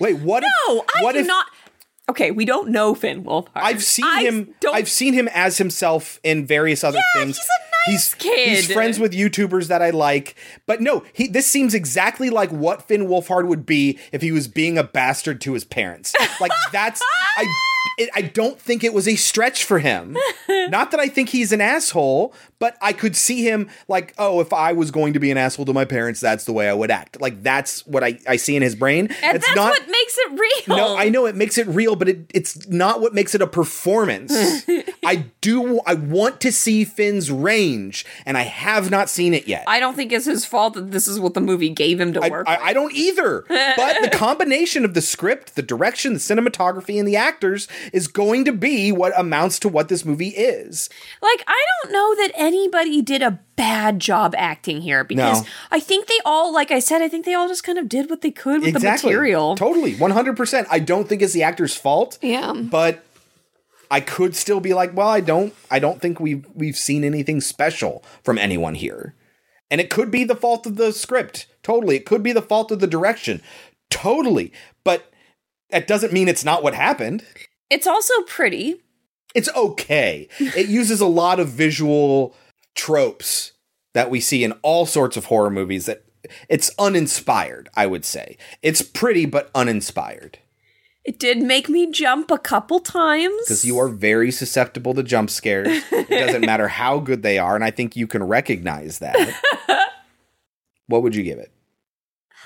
wait 0.00 0.18
what 0.18 0.42
No, 0.42 0.78
if, 0.80 0.84
I 0.96 1.02
what 1.04 1.14
if 1.14 1.28
not. 1.28 1.46
Okay, 2.10 2.30
we 2.32 2.44
don't 2.44 2.70
know 2.70 2.94
Finn 2.94 3.22
Wolfhard. 3.24 3.48
I've 3.54 3.82
seen 3.84 4.04
I 4.04 4.22
him. 4.22 4.54
Don't, 4.60 4.74
I've 4.74 4.88
seen 4.88 5.14
him 5.14 5.28
as 5.32 5.58
himself 5.58 6.18
in 6.24 6.44
various 6.44 6.82
other 6.82 6.98
Yeah, 7.14 7.20
things. 7.22 7.36
he's 7.38 7.46
a 7.46 7.90
nice 7.92 8.04
he's, 8.04 8.14
kid. 8.14 8.48
He's 8.48 8.72
friends 8.72 8.98
with 8.98 9.12
YouTubers 9.12 9.68
that 9.68 9.80
I 9.80 9.90
like, 9.90 10.34
but 10.66 10.80
no, 10.80 11.04
he. 11.12 11.28
This 11.28 11.46
seems 11.46 11.72
exactly 11.72 12.28
like 12.28 12.50
what 12.50 12.82
Finn 12.82 13.06
Wolfhard 13.06 13.46
would 13.46 13.64
be 13.64 13.98
if 14.12 14.22
he 14.22 14.32
was 14.32 14.48
being 14.48 14.76
a 14.76 14.82
bastard 14.84 15.40
to 15.42 15.52
his 15.54 15.64
parents. 15.64 16.12
Like 16.40 16.52
that's 16.72 17.00
I. 17.36 17.46
It, 17.98 18.10
I 18.14 18.22
don't 18.22 18.60
think 18.60 18.84
it 18.84 18.94
was 18.94 19.06
a 19.06 19.16
stretch 19.16 19.64
for 19.64 19.78
him. 19.78 20.16
Not 20.48 20.90
that 20.90 21.00
I 21.00 21.08
think 21.08 21.30
he's 21.30 21.52
an 21.52 21.60
asshole, 21.60 22.34
but 22.58 22.76
I 22.80 22.92
could 22.92 23.16
see 23.16 23.42
him 23.42 23.68
like, 23.88 24.14
oh, 24.18 24.40
if 24.40 24.52
I 24.52 24.72
was 24.72 24.90
going 24.90 25.14
to 25.14 25.18
be 25.18 25.30
an 25.30 25.38
asshole 25.38 25.64
to 25.66 25.72
my 25.72 25.84
parents, 25.84 26.20
that's 26.20 26.44
the 26.44 26.52
way 26.52 26.68
I 26.68 26.74
would 26.74 26.90
act. 26.90 27.20
Like 27.20 27.42
that's 27.42 27.86
what 27.86 28.04
I, 28.04 28.18
I 28.28 28.36
see 28.36 28.56
in 28.56 28.62
his 28.62 28.74
brain. 28.74 29.08
and 29.22 29.36
it's 29.36 29.46
that's 29.46 29.56
not 29.56 29.70
what 29.70 29.88
makes 29.88 30.16
it 30.18 30.30
real. 30.32 30.76
no, 30.76 30.96
I 30.96 31.08
know 31.08 31.26
it 31.26 31.34
makes 31.36 31.58
it 31.58 31.66
real, 31.66 31.96
but 31.96 32.08
it, 32.08 32.30
it's 32.34 32.68
not 32.68 33.00
what 33.00 33.14
makes 33.14 33.34
it 33.34 33.42
a 33.42 33.46
performance. 33.46 34.32
I 35.04 35.26
do. 35.40 35.80
I 35.86 35.94
want 35.94 36.40
to 36.42 36.52
see 36.52 36.84
Finn's 36.84 37.30
range, 37.30 38.04
and 38.26 38.36
I 38.36 38.42
have 38.42 38.90
not 38.90 39.08
seen 39.08 39.32
it 39.34 39.48
yet. 39.48 39.64
I 39.66 39.80
don't 39.80 39.94
think 39.94 40.12
it's 40.12 40.26
his 40.26 40.44
fault 40.44 40.74
that 40.74 40.90
this 40.90 41.08
is 41.08 41.18
what 41.18 41.34
the 41.34 41.40
movie 41.40 41.70
gave 41.70 41.98
him 41.98 42.12
to 42.12 42.20
I, 42.22 42.28
work. 42.28 42.48
I, 42.48 42.56
I 42.56 42.72
don't 42.72 42.92
either. 42.92 43.46
But 43.80 44.02
the 44.02 44.10
combination 44.10 44.84
of 44.84 44.94
the 44.94 45.00
script, 45.00 45.54
the 45.54 45.62
direction, 45.62 46.12
the 46.12 46.18
cinematography, 46.18 46.98
and 46.98 47.06
the 47.06 47.16
actors 47.16 47.68
is 47.92 48.08
going 48.08 48.44
to 48.44 48.52
be 48.52 48.92
what 48.92 49.18
amounts 49.18 49.58
to 49.60 49.68
what 49.68 49.88
this 49.88 50.04
movie 50.04 50.28
is. 50.28 50.88
Like, 51.22 51.42
I 51.46 51.64
don't 51.82 51.92
know 51.92 52.14
that 52.16 52.32
anybody 52.34 53.02
did 53.02 53.22
a 53.22 53.40
bad 53.56 54.00
job 54.00 54.34
acting 54.38 54.80
here 54.80 55.04
because 55.04 55.42
No. 55.42 55.48
I 55.70 55.80
think 55.80 56.06
they 56.06 56.18
all, 56.24 56.52
like 56.52 56.70
I 56.70 56.78
said, 56.78 57.02
I 57.02 57.08
think 57.08 57.24
they 57.24 57.34
all 57.34 57.48
just 57.48 57.64
kind 57.64 57.78
of 57.78 57.88
did 57.88 58.08
what 58.10 58.20
they 58.22 58.30
could 58.30 58.62
with 58.62 58.74
the 58.74 58.80
material. 58.80 59.56
Totally, 59.56 59.94
one 59.96 60.10
hundred 60.12 60.36
percent. 60.36 60.66
I 60.70 60.78
don't 60.78 61.08
think 61.08 61.22
it's 61.22 61.32
the 61.32 61.42
actor's 61.42 61.76
fault. 61.76 62.18
Yeah. 62.22 62.52
but 62.54 63.04
I 63.90 64.00
could 64.00 64.36
still 64.36 64.60
be 64.60 64.72
like, 64.72 64.96
well, 64.96 65.08
I 65.08 65.20
don't, 65.20 65.52
I 65.70 65.78
don't 65.80 66.00
think 66.00 66.20
we've 66.20 66.46
we've 66.54 66.76
seen 66.76 67.02
anything 67.04 67.40
special 67.40 68.04
from 68.22 68.38
anyone 68.38 68.76
here, 68.76 69.14
and 69.70 69.80
it 69.80 69.90
could 69.90 70.10
be 70.10 70.22
the 70.24 70.36
fault 70.36 70.64
of 70.66 70.76
the 70.76 70.92
script. 70.92 71.46
Totally, 71.62 71.96
it 71.96 72.06
could 72.06 72.22
be 72.22 72.32
the 72.32 72.40
fault 72.42 72.70
of 72.70 72.78
the 72.80 72.86
direction. 72.86 73.42
Totally, 73.90 74.52
but 74.84 75.12
that 75.70 75.88
doesn't 75.88 76.12
mean 76.12 76.28
it's 76.28 76.44
not 76.44 76.62
what 76.62 76.74
happened. 76.74 77.24
It's 77.70 77.86
also 77.86 78.14
pretty. 78.26 78.82
It's 79.34 79.48
okay. 79.54 80.28
it 80.38 80.68
uses 80.68 81.00
a 81.00 81.06
lot 81.06 81.38
of 81.38 81.48
visual 81.48 82.34
tropes 82.74 83.52
that 83.94 84.10
we 84.10 84.20
see 84.20 84.44
in 84.44 84.52
all 84.62 84.86
sorts 84.86 85.16
of 85.16 85.26
horror 85.26 85.50
movies 85.50 85.86
that 85.86 86.04
it's 86.48 86.70
uninspired, 86.78 87.68
I 87.74 87.86
would 87.86 88.04
say. 88.04 88.36
It's 88.62 88.82
pretty 88.82 89.26
but 89.26 89.50
uninspired. 89.54 90.38
It 91.04 91.18
did 91.18 91.38
make 91.42 91.68
me 91.68 91.90
jump 91.90 92.30
a 92.30 92.38
couple 92.38 92.78
times. 92.78 93.34
because 93.44 93.64
you 93.64 93.78
are 93.78 93.88
very 93.88 94.30
susceptible 94.30 94.92
to 94.94 95.02
jump 95.02 95.30
scares. 95.30 95.68
it 95.90 96.08
doesn't 96.08 96.44
matter 96.44 96.68
how 96.68 96.98
good 96.98 97.22
they 97.22 97.38
are, 97.38 97.54
and 97.54 97.64
I 97.64 97.70
think 97.70 97.96
you 97.96 98.06
can 98.06 98.22
recognize 98.22 98.98
that. 98.98 99.16
what 100.86 101.02
would 101.02 101.14
you 101.14 101.22
give 101.22 101.38
it? 101.38 101.50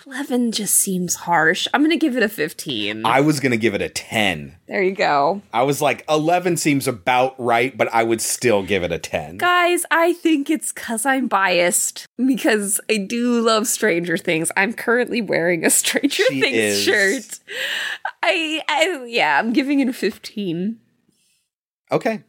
11 0.06 0.52
just 0.52 0.74
seems 0.74 1.14
harsh. 1.14 1.66
I'm 1.72 1.80
going 1.80 1.90
to 1.90 1.96
give 1.96 2.16
it 2.16 2.22
a 2.22 2.28
15. 2.28 3.06
I 3.06 3.20
was 3.20 3.40
going 3.40 3.52
to 3.52 3.56
give 3.56 3.74
it 3.74 3.80
a 3.80 3.88
10. 3.88 4.56
there 4.68 4.82
you 4.82 4.94
go. 4.94 5.40
I 5.52 5.62
was 5.62 5.80
like, 5.80 6.04
11 6.08 6.58
seems 6.58 6.86
about 6.86 7.34
right, 7.38 7.74
but 7.76 7.88
I 7.92 8.02
would 8.02 8.20
still 8.20 8.62
give 8.62 8.82
it 8.82 8.92
a 8.92 8.98
10. 8.98 9.38
Guys, 9.38 9.84
I 9.90 10.12
think 10.12 10.50
it's 10.50 10.72
because 10.72 11.06
I'm 11.06 11.26
biased 11.26 12.06
because 12.18 12.80
I 12.90 12.98
do 12.98 13.40
love 13.40 13.66
Stranger 13.66 14.18
Things. 14.18 14.52
I'm 14.56 14.74
currently 14.74 15.22
wearing 15.22 15.64
a 15.64 15.70
Stranger 15.70 16.24
She 16.28 16.40
Things 16.40 16.56
is. 16.56 16.82
shirt. 16.82 17.40
I, 18.22 18.60
I, 18.68 19.06
yeah, 19.08 19.38
I'm 19.38 19.54
giving 19.54 19.80
it 19.80 19.88
a 19.88 19.92
15. 19.94 20.78
Okay. 21.92 22.22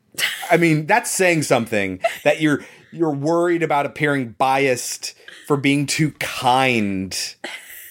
I 0.50 0.56
mean, 0.56 0.86
that's 0.86 1.12
saying 1.12 1.44
something 1.44 2.00
that 2.24 2.40
you're 2.40 2.64
you're 2.92 3.14
worried 3.14 3.62
about 3.62 3.86
appearing 3.86 4.34
biased 4.38 5.14
for 5.48 5.58
being 5.58 5.86
too 5.86 6.12
kind 6.12 7.36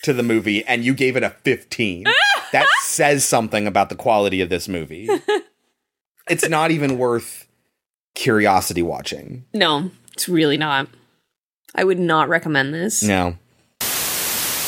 to 0.04 0.12
the 0.12 0.22
movie 0.22 0.64
and 0.64 0.84
you 0.84 0.94
gave 0.94 1.16
it 1.16 1.22
a 1.22 1.30
15. 1.30 2.04
that 2.52 2.66
says 2.82 3.24
something 3.24 3.66
about 3.66 3.88
the 3.88 3.96
quality 3.96 4.40
of 4.40 4.48
this 4.48 4.68
movie. 4.68 5.08
it's 6.28 6.48
not 6.48 6.70
even 6.70 6.98
worth 6.98 7.48
curiosity 8.14 8.82
watching. 8.82 9.44
No, 9.52 9.90
it's 10.12 10.28
really 10.28 10.56
not. 10.56 10.88
I 11.74 11.84
would 11.84 11.98
not 11.98 12.28
recommend 12.28 12.72
this. 12.72 13.02
No. 13.02 13.36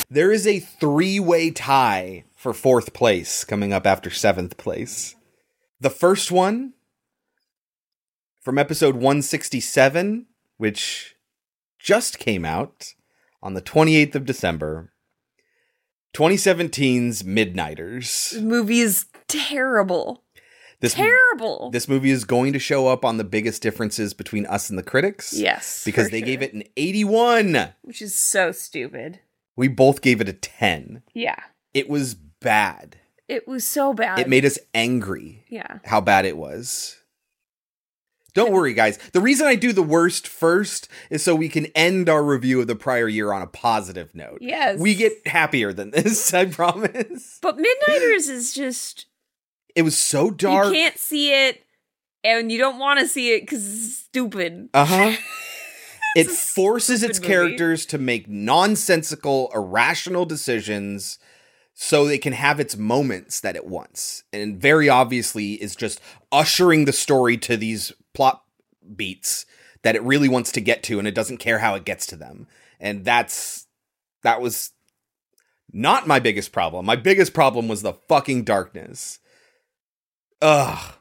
There 0.09 0.31
is 0.31 0.47
a 0.47 0.59
three-way 0.59 1.51
tie 1.51 2.23
for 2.35 2.53
fourth 2.53 2.93
place 2.93 3.43
coming 3.43 3.73
up 3.73 3.85
after 3.85 4.09
seventh 4.09 4.57
place. 4.57 5.15
The 5.79 5.89
first 5.89 6.31
one 6.31 6.73
from 8.41 8.57
episode 8.57 8.95
167, 8.95 10.25
which 10.57 11.15
just 11.79 12.19
came 12.19 12.45
out 12.45 12.93
on 13.43 13.53
the 13.53 13.61
28th 13.61 14.15
of 14.15 14.25
December, 14.25 14.91
2017's 16.17 17.23
Midnighters. 17.23 18.31
The 18.31 18.41
movie 18.41 18.79
is 18.79 19.05
terrible. 19.27 20.23
This 20.79 20.95
terrible. 20.95 21.69
This 21.71 21.87
movie 21.87 22.09
is 22.09 22.25
going 22.25 22.53
to 22.53 22.59
show 22.59 22.87
up 22.87 23.05
on 23.05 23.17
the 23.17 23.23
biggest 23.23 23.61
differences 23.61 24.15
between 24.15 24.47
us 24.47 24.67
and 24.71 24.79
the 24.79 24.83
critics. 24.83 25.31
Yes, 25.33 25.83
Because 25.85 26.09
they 26.09 26.19
sure. 26.21 26.25
gave 26.25 26.41
it 26.41 26.53
an 26.53 26.63
81. 26.75 27.69
Which 27.83 28.01
is 28.01 28.15
so 28.15 28.51
stupid. 28.51 29.19
We 29.55 29.67
both 29.67 30.01
gave 30.01 30.19
it 30.19 30.27
a 30.27 30.33
10. 30.33 31.03
Yeah. 31.13 31.37
It 31.75 31.87
was 31.87 32.15
bad. 32.15 32.97
It 33.27 33.47
was 33.47 33.63
so 33.63 33.93
bad. 33.93 34.17
It 34.17 34.27
made 34.27 34.43
us 34.45 34.57
angry 34.73 35.45
Yeah. 35.49 35.79
how 35.85 36.01
bad 36.01 36.25
it 36.25 36.37
was. 36.37 36.96
Don't 38.37 38.51
worry, 38.51 38.75
guys. 38.75 38.99
The 39.13 39.19
reason 39.19 39.47
I 39.47 39.55
do 39.55 39.73
the 39.73 39.81
worst 39.81 40.27
first 40.27 40.87
is 41.09 41.23
so 41.23 41.33
we 41.35 41.49
can 41.49 41.65
end 41.75 42.07
our 42.07 42.23
review 42.23 42.61
of 42.61 42.67
the 42.67 42.75
prior 42.75 43.07
year 43.07 43.33
on 43.33 43.41
a 43.41 43.47
positive 43.47 44.13
note. 44.13 44.37
Yes. 44.41 44.79
We 44.79 44.93
get 44.93 45.27
happier 45.27 45.73
than 45.73 45.89
this, 45.89 46.31
I 46.35 46.45
promise. 46.45 47.39
But 47.41 47.57
Midnighters 47.57 48.29
is 48.29 48.53
just 48.53 49.07
It 49.75 49.81
was 49.81 49.99
so 49.99 50.29
dark. 50.29 50.67
you 50.67 50.73
can't 50.73 50.99
see 50.99 51.31
it 51.33 51.63
and 52.23 52.51
you 52.51 52.59
don't 52.59 52.77
want 52.77 52.99
to 52.99 53.07
see 53.07 53.33
it 53.33 53.41
because 53.41 53.65
it's 53.65 53.97
stupid. 53.97 54.69
Uh 54.71 54.85
huh. 54.85 55.15
it 56.15 56.27
forces 56.27 57.01
its 57.01 57.19
movie. 57.19 57.27
characters 57.27 57.87
to 57.87 57.97
make 57.97 58.27
nonsensical, 58.27 59.49
irrational 59.55 60.25
decisions 60.25 61.17
so 61.73 62.05
they 62.05 62.17
can 62.17 62.33
have 62.33 62.59
its 62.59 62.75
moments 62.75 63.39
that 63.39 63.55
it 63.55 63.65
wants. 63.65 64.23
And 64.33 64.61
very 64.61 64.89
obviously 64.89 65.53
is 65.53 65.75
just 65.75 66.01
ushering 66.31 66.85
the 66.85 66.93
story 66.93 67.37
to 67.37 67.55
these 67.55 67.93
plot 68.17 68.41
beats 68.95 69.45
that 69.83 69.95
it 69.95 70.01
really 70.01 70.27
wants 70.27 70.51
to 70.51 70.59
get 70.59 70.81
to 70.81 70.97
and 70.97 71.07
it 71.07 71.13
doesn't 71.13 71.37
care 71.37 71.59
how 71.59 71.75
it 71.75 71.85
gets 71.85 72.07
to 72.07 72.15
them. 72.15 72.47
And 72.79 73.05
that's 73.05 73.67
that 74.23 74.41
was 74.41 74.71
not 75.71 76.07
my 76.07 76.19
biggest 76.19 76.51
problem. 76.51 76.87
My 76.87 76.95
biggest 76.95 77.35
problem 77.35 77.67
was 77.67 77.83
the 77.83 77.93
fucking 77.93 78.43
darkness. 78.43 79.19
Ugh. 80.41 80.95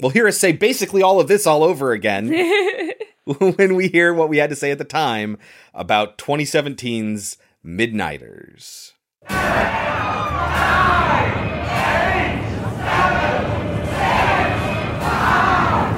We'll 0.00 0.12
hear 0.12 0.28
us 0.28 0.38
say 0.38 0.52
basically 0.52 1.02
all 1.02 1.20
of 1.20 1.26
this 1.26 1.44
all 1.44 1.64
over 1.64 1.90
again 1.90 2.28
when 3.24 3.74
we 3.74 3.88
hear 3.88 4.14
what 4.14 4.28
we 4.28 4.38
had 4.38 4.50
to 4.50 4.56
say 4.56 4.70
at 4.70 4.78
the 4.78 4.84
time 4.84 5.38
about 5.74 6.18
2017's 6.18 7.36
Midnighters. 7.64 8.92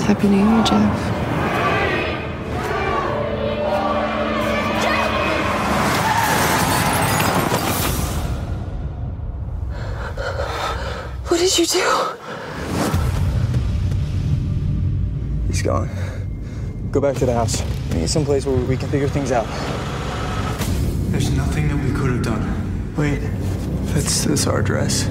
Happy 0.07 0.29
New 0.29 0.37
Year, 0.37 0.63
Jeff. 0.63 1.27
What 11.29 11.41
did 11.41 11.59
you 11.59 11.67
do? 11.67 11.81
He's 15.49 15.61
gone. 15.61 15.91
Go 16.93 17.01
back 17.01 17.17
to 17.17 17.27
the 17.27 17.35
house. 17.35 17.65
We 17.91 18.03
need 18.03 18.09
someplace 18.09 18.47
where 18.47 18.55
we 18.57 18.77
can 18.77 18.89
figure 18.89 19.09
things 19.09 19.33
out. 19.33 19.47
There's 21.11 21.37
nothing 21.37 21.67
that 21.67 21.85
we 21.85 21.91
could 21.99 22.11
have 22.11 22.23
done. 22.23 22.95
Wait, 22.97 23.19
that's, 23.87 24.25
that's 24.25 24.47
our 24.47 24.61
address. 24.61 25.11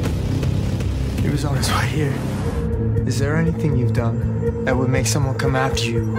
He 1.19 1.27
was 1.27 1.43
on 1.43 1.57
his 1.57 1.69
way 1.69 1.87
here. 1.87 2.34
Is 3.07 3.19
there 3.19 3.35
anything 3.35 3.77
you've 3.77 3.93
done 3.93 4.65
that 4.65 4.75
would 4.75 4.89
make 4.89 5.05
someone 5.05 5.37
come 5.37 5.55
after 5.55 5.83
you? 5.83 6.17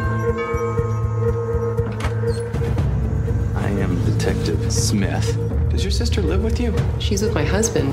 I 3.56 3.68
am 3.70 4.04
Detective 4.04 4.72
Smith. 4.72 5.36
Does 5.68 5.82
your 5.82 5.90
sister 5.90 6.22
live 6.22 6.44
with 6.44 6.60
you? 6.60 6.72
She's 7.00 7.22
with 7.22 7.34
my 7.34 7.42
husband. 7.42 7.92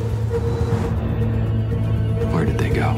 Where 2.32 2.46
did 2.46 2.60
they 2.60 2.70
go? 2.70 2.90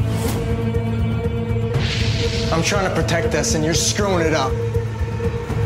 I'm 2.52 2.62
trying 2.62 2.88
to 2.88 2.94
protect 2.94 3.34
us 3.34 3.54
and 3.54 3.64
you're 3.64 3.72
screwing 3.72 4.26
it 4.26 4.34
up. 4.34 4.52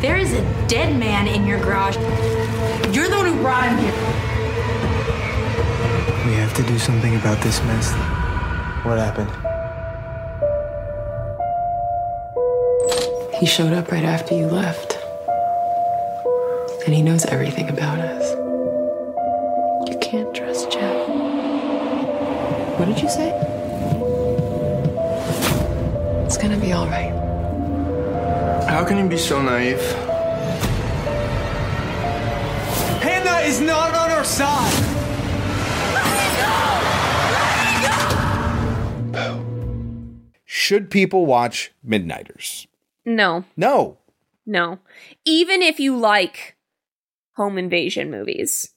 There 0.01 0.17
is 0.17 0.33
a 0.33 0.67
dead 0.69 0.97
man 0.97 1.27
in 1.27 1.45
your 1.45 1.59
garage. 1.59 1.97
You're 2.95 3.09
the 3.09 3.17
one 3.17 3.27
who 3.27 3.43
brought 3.43 3.69
him 3.69 3.79
here. 3.79 3.93
We 6.25 6.37
have 6.37 6.55
to 6.55 6.63
do 6.63 6.79
something 6.79 7.17
about 7.17 7.43
this 7.43 7.61
mess. 7.65 7.91
What 8.85 8.99
happened? 8.99 9.50
He 13.41 13.47
showed 13.47 13.73
up 13.73 13.91
right 13.91 14.05
after 14.05 14.35
you 14.35 14.47
left. 14.49 14.99
And 16.85 16.95
he 16.95 17.01
knows 17.01 17.25
everything 17.25 17.71
about 17.71 17.99
us. 17.99 18.33
You 19.91 19.99
can't 19.99 20.35
trust 20.35 20.71
Jeff. 20.71 21.09
What 22.79 22.85
did 22.85 23.01
you 23.01 23.09
say? 23.09 23.31
It's 26.27 26.37
gonna 26.37 26.59
be 26.59 26.73
all 26.73 26.87
right. 26.87 27.13
How 28.69 28.85
can 28.85 28.99
you 28.99 29.09
be 29.09 29.17
so 29.17 29.41
naive? 29.41 29.81
Hannah 33.01 33.41
is 33.49 33.59
not 33.63 33.95
on 33.95 34.11
our 34.11 34.25
side! 34.25 34.87
Should 40.45 40.91
people 40.91 41.25
watch 41.25 41.73
Midnighters? 41.83 42.67
No. 43.05 43.45
No. 43.57 43.99
No. 44.47 44.79
Even 45.25 45.63
if 45.63 45.79
you 45.81 45.97
like 45.97 46.57
home 47.37 47.59
invasion 47.59 48.11
movies, 48.11 48.75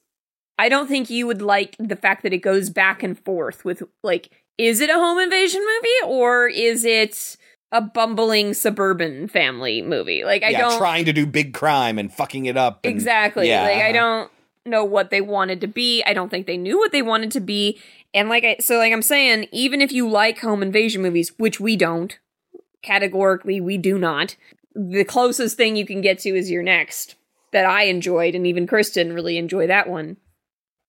I 0.58 0.68
don't 0.68 0.86
think 0.88 1.10
you 1.10 1.26
would 1.26 1.42
like 1.42 1.76
the 1.78 1.96
fact 1.96 2.22
that 2.22 2.32
it 2.32 2.38
goes 2.38 2.70
back 2.70 3.02
and 3.02 3.18
forth 3.18 3.64
with 3.64 3.82
like 4.02 4.30
is 4.56 4.80
it 4.80 4.88
a 4.90 4.94
home 4.94 5.18
invasion 5.18 5.60
movie 5.60 6.12
or 6.14 6.46
is 6.46 6.84
it 6.84 7.36
a 7.72 7.80
bumbling 7.80 8.54
suburban 8.54 9.26
family 9.26 9.82
movie? 9.82 10.22
Like 10.24 10.44
I 10.44 10.50
yeah, 10.50 10.60
don't 10.60 10.78
trying 10.78 11.06
to 11.06 11.12
do 11.12 11.26
big 11.26 11.52
crime 11.52 11.98
and 11.98 12.12
fucking 12.12 12.46
it 12.46 12.56
up. 12.56 12.80
and- 12.84 12.92
Exactly. 12.92 13.48
Yeah. 13.48 13.62
Like 13.62 13.82
I 13.82 13.92
don't 13.92 14.30
know 14.64 14.84
what 14.84 15.10
they 15.10 15.20
wanted 15.20 15.60
to 15.62 15.66
be. 15.66 16.02
I 16.06 16.14
don't 16.14 16.30
think 16.30 16.46
they 16.46 16.56
knew 16.56 16.78
what 16.78 16.92
they 16.92 17.02
wanted 17.02 17.32
to 17.32 17.40
be. 17.40 17.80
And 18.14 18.28
like 18.28 18.44
I 18.44 18.56
so 18.60 18.78
like 18.78 18.92
I'm 18.92 19.02
saying, 19.02 19.48
even 19.50 19.80
if 19.80 19.90
you 19.92 20.08
like 20.08 20.38
home 20.38 20.62
invasion 20.62 21.02
movies, 21.02 21.32
which 21.36 21.58
we 21.58 21.74
don't, 21.76 22.16
categorically 22.84 23.60
we 23.60 23.78
do 23.78 23.98
not, 23.98 24.36
the 24.74 25.04
closest 25.04 25.56
thing 25.56 25.76
you 25.76 25.86
can 25.86 26.00
get 26.00 26.18
to 26.20 26.30
is 26.30 26.50
You're 26.50 26.62
Next 26.62 27.16
that 27.52 27.64
I 27.64 27.84
enjoyed, 27.84 28.34
and 28.34 28.46
even 28.46 28.66
Chris 28.66 28.90
didn't 28.90 29.14
really 29.14 29.38
enjoy 29.38 29.66
that 29.68 29.88
one. 29.88 30.16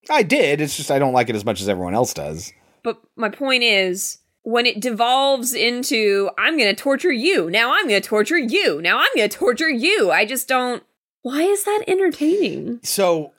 I 0.10 0.24
did. 0.24 0.62
It's 0.62 0.78
just 0.78 0.92
I 0.92 1.00
don't 1.00 1.14
like 1.14 1.30
it 1.30 1.36
as 1.36 1.46
much 1.46 1.62
as 1.62 1.70
everyone 1.70 1.94
else 1.94 2.14
does. 2.14 2.52
But 2.84 3.02
my 3.16 3.30
point 3.30 3.64
is, 3.64 4.20
when 4.44 4.66
it 4.66 4.80
devolves 4.80 5.54
into 5.54 6.30
I'm 6.38 6.58
going 6.58 6.74
to 6.74 6.82
torture 6.82 7.12
you, 7.12 7.50
now 7.50 7.74
I'm 7.74 7.88
going 7.88 8.02
to 8.02 8.08
torture 8.08 8.38
you, 8.38 8.82
now 8.82 9.00
I'm 9.00 9.16
going 9.16 9.30
to 9.30 9.38
torture 9.38 9.70
you, 9.70 10.12
I 10.12 10.26
just 10.26 10.48
don't. 10.48 10.84
Why 11.22 11.42
is 11.42 11.64
that 11.64 11.84
entertaining? 11.88 12.80
So, 12.84 13.34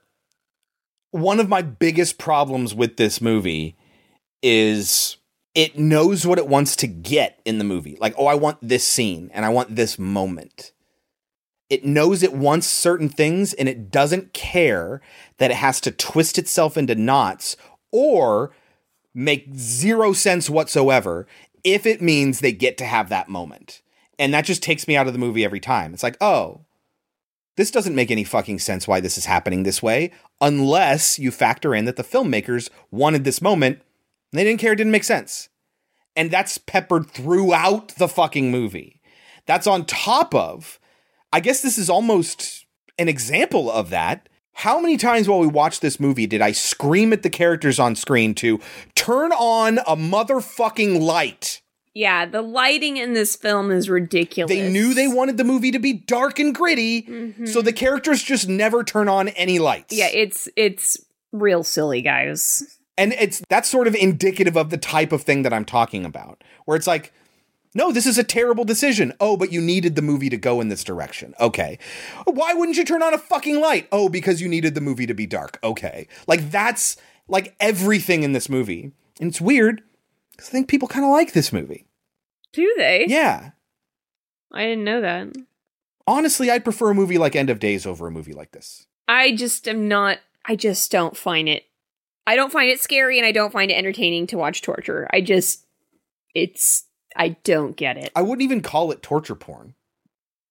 one 1.10 1.38
of 1.38 1.48
my 1.48 1.62
biggest 1.62 2.18
problems 2.18 2.74
with 2.74 2.96
this 2.96 3.20
movie 3.20 3.76
is 4.42 5.16
it 5.56 5.78
knows 5.78 6.26
what 6.26 6.38
it 6.38 6.46
wants 6.46 6.76
to 6.76 6.86
get 6.86 7.40
in 7.46 7.56
the 7.56 7.64
movie. 7.64 7.96
Like, 7.98 8.14
oh, 8.18 8.26
I 8.26 8.34
want 8.34 8.58
this 8.60 8.86
scene 8.86 9.30
and 9.32 9.44
I 9.44 9.48
want 9.48 9.74
this 9.74 9.98
moment. 9.98 10.70
It 11.70 11.84
knows 11.84 12.22
it 12.22 12.34
wants 12.34 12.66
certain 12.66 13.08
things 13.08 13.54
and 13.54 13.66
it 13.66 13.90
doesn't 13.90 14.34
care 14.34 15.00
that 15.38 15.50
it 15.50 15.56
has 15.56 15.80
to 15.80 15.90
twist 15.90 16.36
itself 16.36 16.76
into 16.76 16.94
knots 16.94 17.56
or 17.90 18.52
make 19.14 19.48
zero 19.56 20.12
sense 20.12 20.50
whatsoever 20.50 21.26
if 21.64 21.86
it 21.86 22.02
means 22.02 22.38
they 22.38 22.52
get 22.52 22.76
to 22.76 22.84
have 22.84 23.08
that 23.08 23.30
moment. 23.30 23.80
And 24.18 24.34
that 24.34 24.44
just 24.44 24.62
takes 24.62 24.86
me 24.86 24.94
out 24.94 25.06
of 25.06 25.14
the 25.14 25.18
movie 25.18 25.44
every 25.44 25.60
time. 25.60 25.94
It's 25.94 26.02
like, 26.02 26.18
oh, 26.20 26.60
this 27.56 27.70
doesn't 27.70 27.94
make 27.94 28.10
any 28.10 28.24
fucking 28.24 28.58
sense 28.58 28.86
why 28.86 29.00
this 29.00 29.16
is 29.16 29.24
happening 29.24 29.62
this 29.62 29.82
way, 29.82 30.12
unless 30.38 31.18
you 31.18 31.30
factor 31.30 31.74
in 31.74 31.86
that 31.86 31.96
the 31.96 32.04
filmmakers 32.04 32.68
wanted 32.90 33.24
this 33.24 33.40
moment 33.40 33.80
and 34.36 34.40
they 34.40 34.44
didn't 34.44 34.60
care, 34.60 34.72
it 34.72 34.76
didn't 34.76 34.92
make 34.92 35.02
sense. 35.02 35.48
And 36.14 36.30
that's 36.30 36.58
peppered 36.58 37.10
throughout 37.10 37.94
the 37.96 38.06
fucking 38.06 38.50
movie. 38.50 39.00
That's 39.46 39.66
on 39.66 39.86
top 39.86 40.34
of, 40.34 40.78
I 41.32 41.40
guess 41.40 41.62
this 41.62 41.78
is 41.78 41.88
almost 41.88 42.66
an 42.98 43.08
example 43.08 43.70
of 43.70 43.88
that. 43.88 44.28
How 44.52 44.78
many 44.78 44.98
times 44.98 45.26
while 45.26 45.38
we 45.38 45.46
watched 45.46 45.80
this 45.80 45.98
movie 45.98 46.26
did 46.26 46.42
I 46.42 46.52
scream 46.52 47.14
at 47.14 47.22
the 47.22 47.30
characters 47.30 47.78
on 47.78 47.94
screen 47.96 48.34
to 48.34 48.60
turn 48.94 49.32
on 49.32 49.78
a 49.86 49.96
motherfucking 49.96 51.00
light? 51.00 51.62
Yeah, 51.94 52.26
the 52.26 52.42
lighting 52.42 52.98
in 52.98 53.14
this 53.14 53.36
film 53.36 53.70
is 53.70 53.88
ridiculous. 53.88 54.50
They 54.54 54.68
knew 54.70 54.92
they 54.92 55.08
wanted 55.08 55.38
the 55.38 55.44
movie 55.44 55.70
to 55.70 55.78
be 55.78 55.94
dark 55.94 56.38
and 56.38 56.54
gritty, 56.54 57.02
Mhm. 57.04 57.48
so 57.48 57.62
the 57.62 57.72
characters 57.72 58.22
just 58.22 58.50
never 58.50 58.84
turn 58.84 59.08
on 59.08 59.28
any 59.28 59.58
lights. 59.58 59.96
Yeah, 59.96 60.08
it's 60.12 60.46
it's 60.56 60.98
real 61.32 61.64
silly, 61.64 62.02
guys. 62.02 62.75
And 62.98 63.12
it's 63.14 63.42
that's 63.48 63.68
sort 63.68 63.86
of 63.86 63.94
indicative 63.94 64.56
of 64.56 64.70
the 64.70 64.78
type 64.78 65.12
of 65.12 65.22
thing 65.22 65.42
that 65.42 65.52
I'm 65.52 65.64
talking 65.64 66.04
about, 66.04 66.42
where 66.64 66.76
it's 66.76 66.86
like, 66.86 67.12
no, 67.74 67.92
this 67.92 68.06
is 68.06 68.16
a 68.16 68.24
terrible 68.24 68.64
decision. 68.64 69.12
Oh, 69.20 69.36
but 69.36 69.52
you 69.52 69.60
needed 69.60 69.96
the 69.96 70.02
movie 70.02 70.30
to 70.30 70.38
go 70.38 70.62
in 70.62 70.68
this 70.68 70.82
direction. 70.82 71.34
Okay. 71.38 71.78
Why 72.24 72.54
wouldn't 72.54 72.78
you 72.78 72.84
turn 72.84 73.02
on 73.02 73.12
a 73.12 73.18
fucking 73.18 73.60
light? 73.60 73.86
Oh, 73.92 74.08
because 74.08 74.40
you 74.40 74.48
needed 74.48 74.74
the 74.74 74.80
movie 74.80 75.06
to 75.06 75.14
be 75.14 75.26
dark. 75.26 75.58
Okay. 75.62 76.08
Like 76.26 76.50
that's 76.50 76.96
like 77.28 77.54
everything 77.60 78.22
in 78.22 78.32
this 78.32 78.48
movie. 78.48 78.92
And 79.20 79.28
it's 79.28 79.42
weird 79.42 79.82
because 80.30 80.48
I 80.48 80.52
think 80.52 80.68
people 80.68 80.88
kind 80.88 81.04
of 81.04 81.10
like 81.10 81.32
this 81.32 81.52
movie. 81.52 81.86
Do 82.52 82.74
they? 82.78 83.04
Yeah. 83.08 83.50
I 84.52 84.62
didn't 84.62 84.84
know 84.84 85.02
that. 85.02 85.36
Honestly, 86.06 86.50
I'd 86.50 86.64
prefer 86.64 86.90
a 86.90 86.94
movie 86.94 87.18
like 87.18 87.36
End 87.36 87.50
of 87.50 87.58
Days 87.58 87.84
over 87.84 88.06
a 88.06 88.10
movie 88.10 88.32
like 88.32 88.52
this. 88.52 88.86
I 89.06 89.34
just 89.34 89.68
am 89.68 89.86
not 89.86 90.18
I 90.46 90.56
just 90.56 90.90
don't 90.90 91.16
find 91.16 91.48
it 91.48 91.64
I 92.26 92.36
don't 92.36 92.52
find 92.52 92.70
it 92.70 92.80
scary 92.80 93.18
and 93.18 93.26
I 93.26 93.32
don't 93.32 93.52
find 93.52 93.70
it 93.70 93.74
entertaining 93.74 94.26
to 94.28 94.38
watch 94.38 94.62
torture. 94.62 95.06
I 95.12 95.20
just 95.20 95.64
it's 96.34 96.84
I 97.16 97.30
don't 97.44 97.76
get 97.76 97.96
it. 97.96 98.10
I 98.16 98.22
wouldn't 98.22 98.42
even 98.42 98.60
call 98.60 98.90
it 98.92 99.02
torture 99.02 99.34
porn. 99.34 99.74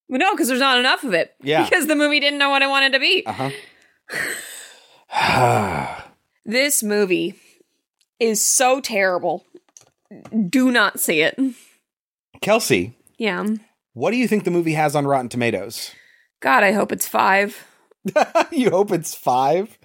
Well, 0.08 0.20
no, 0.20 0.32
because 0.34 0.48
there's 0.48 0.60
not 0.60 0.78
enough 0.80 1.04
of 1.04 1.14
it. 1.14 1.34
Yeah. 1.42 1.66
Because 1.70 1.88
the 1.88 1.96
movie 1.96 2.20
didn't 2.20 2.40
know 2.40 2.50
what 2.50 2.62
it 2.62 2.70
wanted 2.70 2.94
to 2.94 3.00
be. 3.00 3.26
Uh 3.26 3.50
huh. 5.12 6.02
This 6.48 6.84
movie 6.84 7.34
is 8.20 8.40
so 8.44 8.80
terrible. 8.80 9.44
Do 10.48 10.70
not 10.72 11.00
see 11.00 11.22
it. 11.22 11.40
Kelsey, 12.42 12.94
Yeah. 13.18 13.46
what 13.94 14.12
do 14.12 14.18
you 14.18 14.28
think 14.28 14.44
the 14.44 14.52
movie 14.52 14.74
has 14.74 14.96
on 14.96 15.08
Rotten 15.08 15.28
Tomatoes? 15.30 15.92
God, 16.42 16.64
I 16.64 16.74
hope 16.74 16.92
it's 16.92 17.08
five. 17.08 17.66
you 18.52 18.70
hope 18.70 18.92
it's 18.92 19.16
five? 19.16 19.80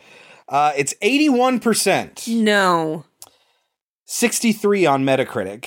Uh, 0.51 0.73
it's 0.77 0.95
81%. 1.03 2.27
No. 2.29 3.05
63 4.07 4.85
on 4.85 5.05
Metacritic. 5.05 5.67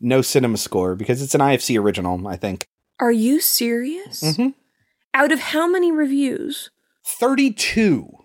No 0.00 0.20
CinemaScore 0.20 0.96
because 0.96 1.20
it's 1.22 1.34
an 1.34 1.40
IFC 1.42 1.78
original, 1.78 2.26
I 2.26 2.36
think. 2.36 2.66
Are 2.98 3.12
you 3.12 3.40
serious? 3.40 4.22
Mhm. 4.22 4.54
Out 5.12 5.30
of 5.30 5.40
how 5.40 5.68
many 5.68 5.92
reviews? 5.92 6.70
32. 7.04 8.17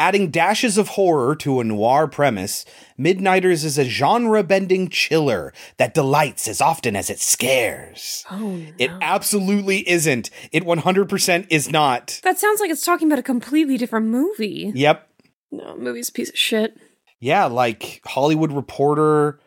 Adding 0.00 0.30
dashes 0.30 0.78
of 0.78 0.88
horror 0.88 1.36
to 1.36 1.60
a 1.60 1.64
noir 1.64 2.08
premise, 2.08 2.64
Midnighters 2.96 3.64
is 3.64 3.76
a 3.76 3.84
genre 3.84 4.42
bending 4.42 4.88
chiller 4.88 5.52
that 5.76 5.92
delights 5.92 6.48
as 6.48 6.62
often 6.62 6.96
as 6.96 7.10
it 7.10 7.20
scares. 7.20 8.24
Oh, 8.30 8.38
no. 8.38 8.72
It 8.78 8.90
absolutely 9.02 9.86
isn't. 9.86 10.30
It 10.52 10.64
100% 10.64 11.46
is 11.50 11.70
not. 11.70 12.18
That 12.24 12.38
sounds 12.38 12.60
like 12.60 12.70
it's 12.70 12.82
talking 12.82 13.08
about 13.08 13.18
a 13.18 13.22
completely 13.22 13.76
different 13.76 14.06
movie. 14.06 14.72
Yep. 14.74 15.06
No, 15.52 15.76
movie's 15.76 16.08
a 16.08 16.12
piece 16.12 16.30
of 16.30 16.38
shit. 16.38 16.78
Yeah, 17.18 17.44
like 17.44 18.00
Hollywood 18.06 18.52
Reporter, 18.52 19.38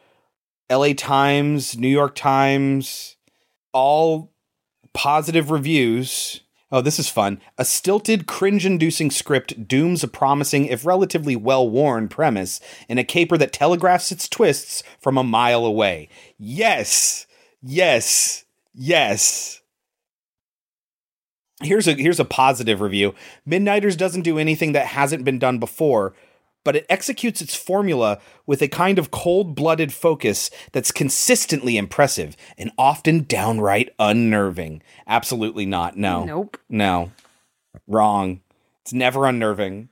LA 0.71 0.93
Times, 0.95 1.75
New 1.79 1.87
York 1.87 2.13
Times, 2.13 3.15
all 3.71 4.31
positive 4.93 5.49
reviews. 5.49 6.41
Oh, 6.73 6.81
this 6.81 6.97
is 6.97 7.07
fun. 7.07 7.39
A 7.59 7.65
stilted, 7.65 8.25
cringe 8.25 8.65
inducing 8.65 9.11
script 9.11 9.67
dooms 9.67 10.03
a 10.03 10.07
promising, 10.07 10.65
if 10.65 10.87
relatively 10.87 11.35
well 11.35 11.69
worn, 11.69 12.07
premise 12.07 12.59
in 12.89 12.97
a 12.97 13.03
caper 13.03 13.37
that 13.37 13.53
telegraphs 13.53 14.11
its 14.11 14.27
twists 14.27 14.81
from 14.99 15.15
a 15.15 15.23
mile 15.23 15.67
away. 15.67 16.09
Yes, 16.39 17.27
yes, 17.61 18.45
yes. 18.73 19.61
Here's 21.61 21.87
a 21.87 21.93
here's 21.93 22.19
a 22.19 22.25
positive 22.25 22.81
review. 22.81 23.13
Midnighters 23.47 23.95
doesn't 23.95 24.23
do 24.23 24.39
anything 24.39 24.71
that 24.71 24.87
hasn't 24.87 25.23
been 25.23 25.37
done 25.37 25.59
before, 25.59 26.15
but 26.63 26.75
it 26.75 26.85
executes 26.89 27.41
its 27.41 27.55
formula 27.55 28.19
with 28.45 28.61
a 28.61 28.67
kind 28.67 28.97
of 28.97 29.11
cold-blooded 29.11 29.93
focus 29.93 30.49
that's 30.71 30.91
consistently 30.91 31.77
impressive 31.77 32.35
and 32.57 32.71
often 32.77 33.23
downright 33.23 33.93
unnerving. 33.99 34.81
Absolutely 35.07 35.65
not. 35.65 35.97
No. 35.97 36.23
Nope. 36.23 36.57
No. 36.69 37.11
Wrong. 37.87 38.41
It's 38.81 38.93
never 38.93 39.25
unnerving. 39.25 39.89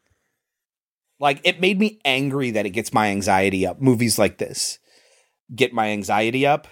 Like 1.19 1.39
it 1.43 1.61
made 1.61 1.79
me 1.79 1.99
angry 2.03 2.51
that 2.51 2.65
it 2.65 2.71
gets 2.71 2.91
my 2.91 3.09
anxiety 3.09 3.65
up. 3.65 3.79
Movies 3.79 4.17
like 4.17 4.37
this 4.37 4.79
get 5.53 5.73
my 5.73 5.89
anxiety 5.89 6.45
up. 6.47 6.67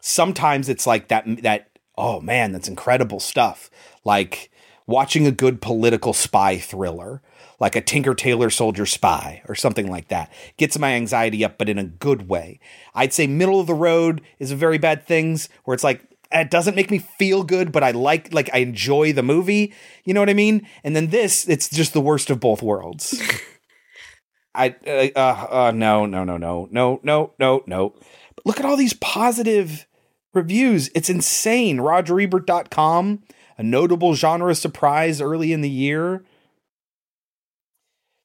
Sometimes 0.00 0.68
it's 0.68 0.86
like 0.86 1.08
that 1.08 1.24
that 1.42 1.70
oh 1.98 2.20
man, 2.20 2.52
that's 2.52 2.68
incredible 2.68 3.18
stuff. 3.18 3.70
Like 4.04 4.51
watching 4.86 5.26
a 5.26 5.32
good 5.32 5.60
political 5.60 6.12
spy 6.12 6.58
thriller, 6.58 7.22
like 7.60 7.76
a 7.76 7.80
Tinker 7.80 8.14
Tailor 8.14 8.50
Soldier 8.50 8.86
Spy 8.86 9.42
or 9.48 9.54
something 9.54 9.90
like 9.90 10.08
that. 10.08 10.32
Gets 10.56 10.78
my 10.78 10.94
anxiety 10.94 11.44
up 11.44 11.58
but 11.58 11.68
in 11.68 11.78
a 11.78 11.84
good 11.84 12.28
way. 12.28 12.60
I'd 12.94 13.12
say 13.12 13.26
middle 13.26 13.60
of 13.60 13.66
the 13.66 13.74
road 13.74 14.22
is 14.38 14.50
a 14.50 14.56
very 14.56 14.78
bad 14.78 15.06
things 15.06 15.48
where 15.64 15.74
it's 15.74 15.84
like 15.84 16.02
it 16.32 16.50
doesn't 16.50 16.74
make 16.74 16.90
me 16.90 16.98
feel 16.98 17.44
good, 17.44 17.72
but 17.72 17.82
I 17.82 17.90
like 17.90 18.32
like 18.32 18.50
I 18.52 18.58
enjoy 18.58 19.12
the 19.12 19.22
movie. 19.22 19.74
You 20.04 20.14
know 20.14 20.20
what 20.20 20.30
I 20.30 20.34
mean? 20.34 20.66
And 20.82 20.96
then 20.96 21.08
this, 21.08 21.48
it's 21.48 21.68
just 21.68 21.92
the 21.92 22.00
worst 22.00 22.30
of 22.30 22.40
both 22.40 22.62
worlds. 22.62 23.20
I 24.54 24.74
uh, 24.86 25.08
uh, 25.16 25.46
uh 25.50 25.72
no 25.74 26.04
no 26.06 26.24
no 26.24 26.36
no 26.36 26.68
no 26.70 27.00
no 27.02 27.32
no 27.38 27.62
no. 27.66 27.94
But 28.36 28.46
look 28.46 28.58
at 28.58 28.66
all 28.66 28.76
these 28.76 28.94
positive 28.94 29.86
reviews. 30.34 30.90
It's 30.94 31.10
insane. 31.10 31.78
RogerEbert.com, 31.78 33.22
a 33.58 33.62
notable 33.62 34.14
genre 34.14 34.54
surprise 34.54 35.20
early 35.20 35.52
in 35.52 35.60
the 35.60 35.70
year. 35.70 36.24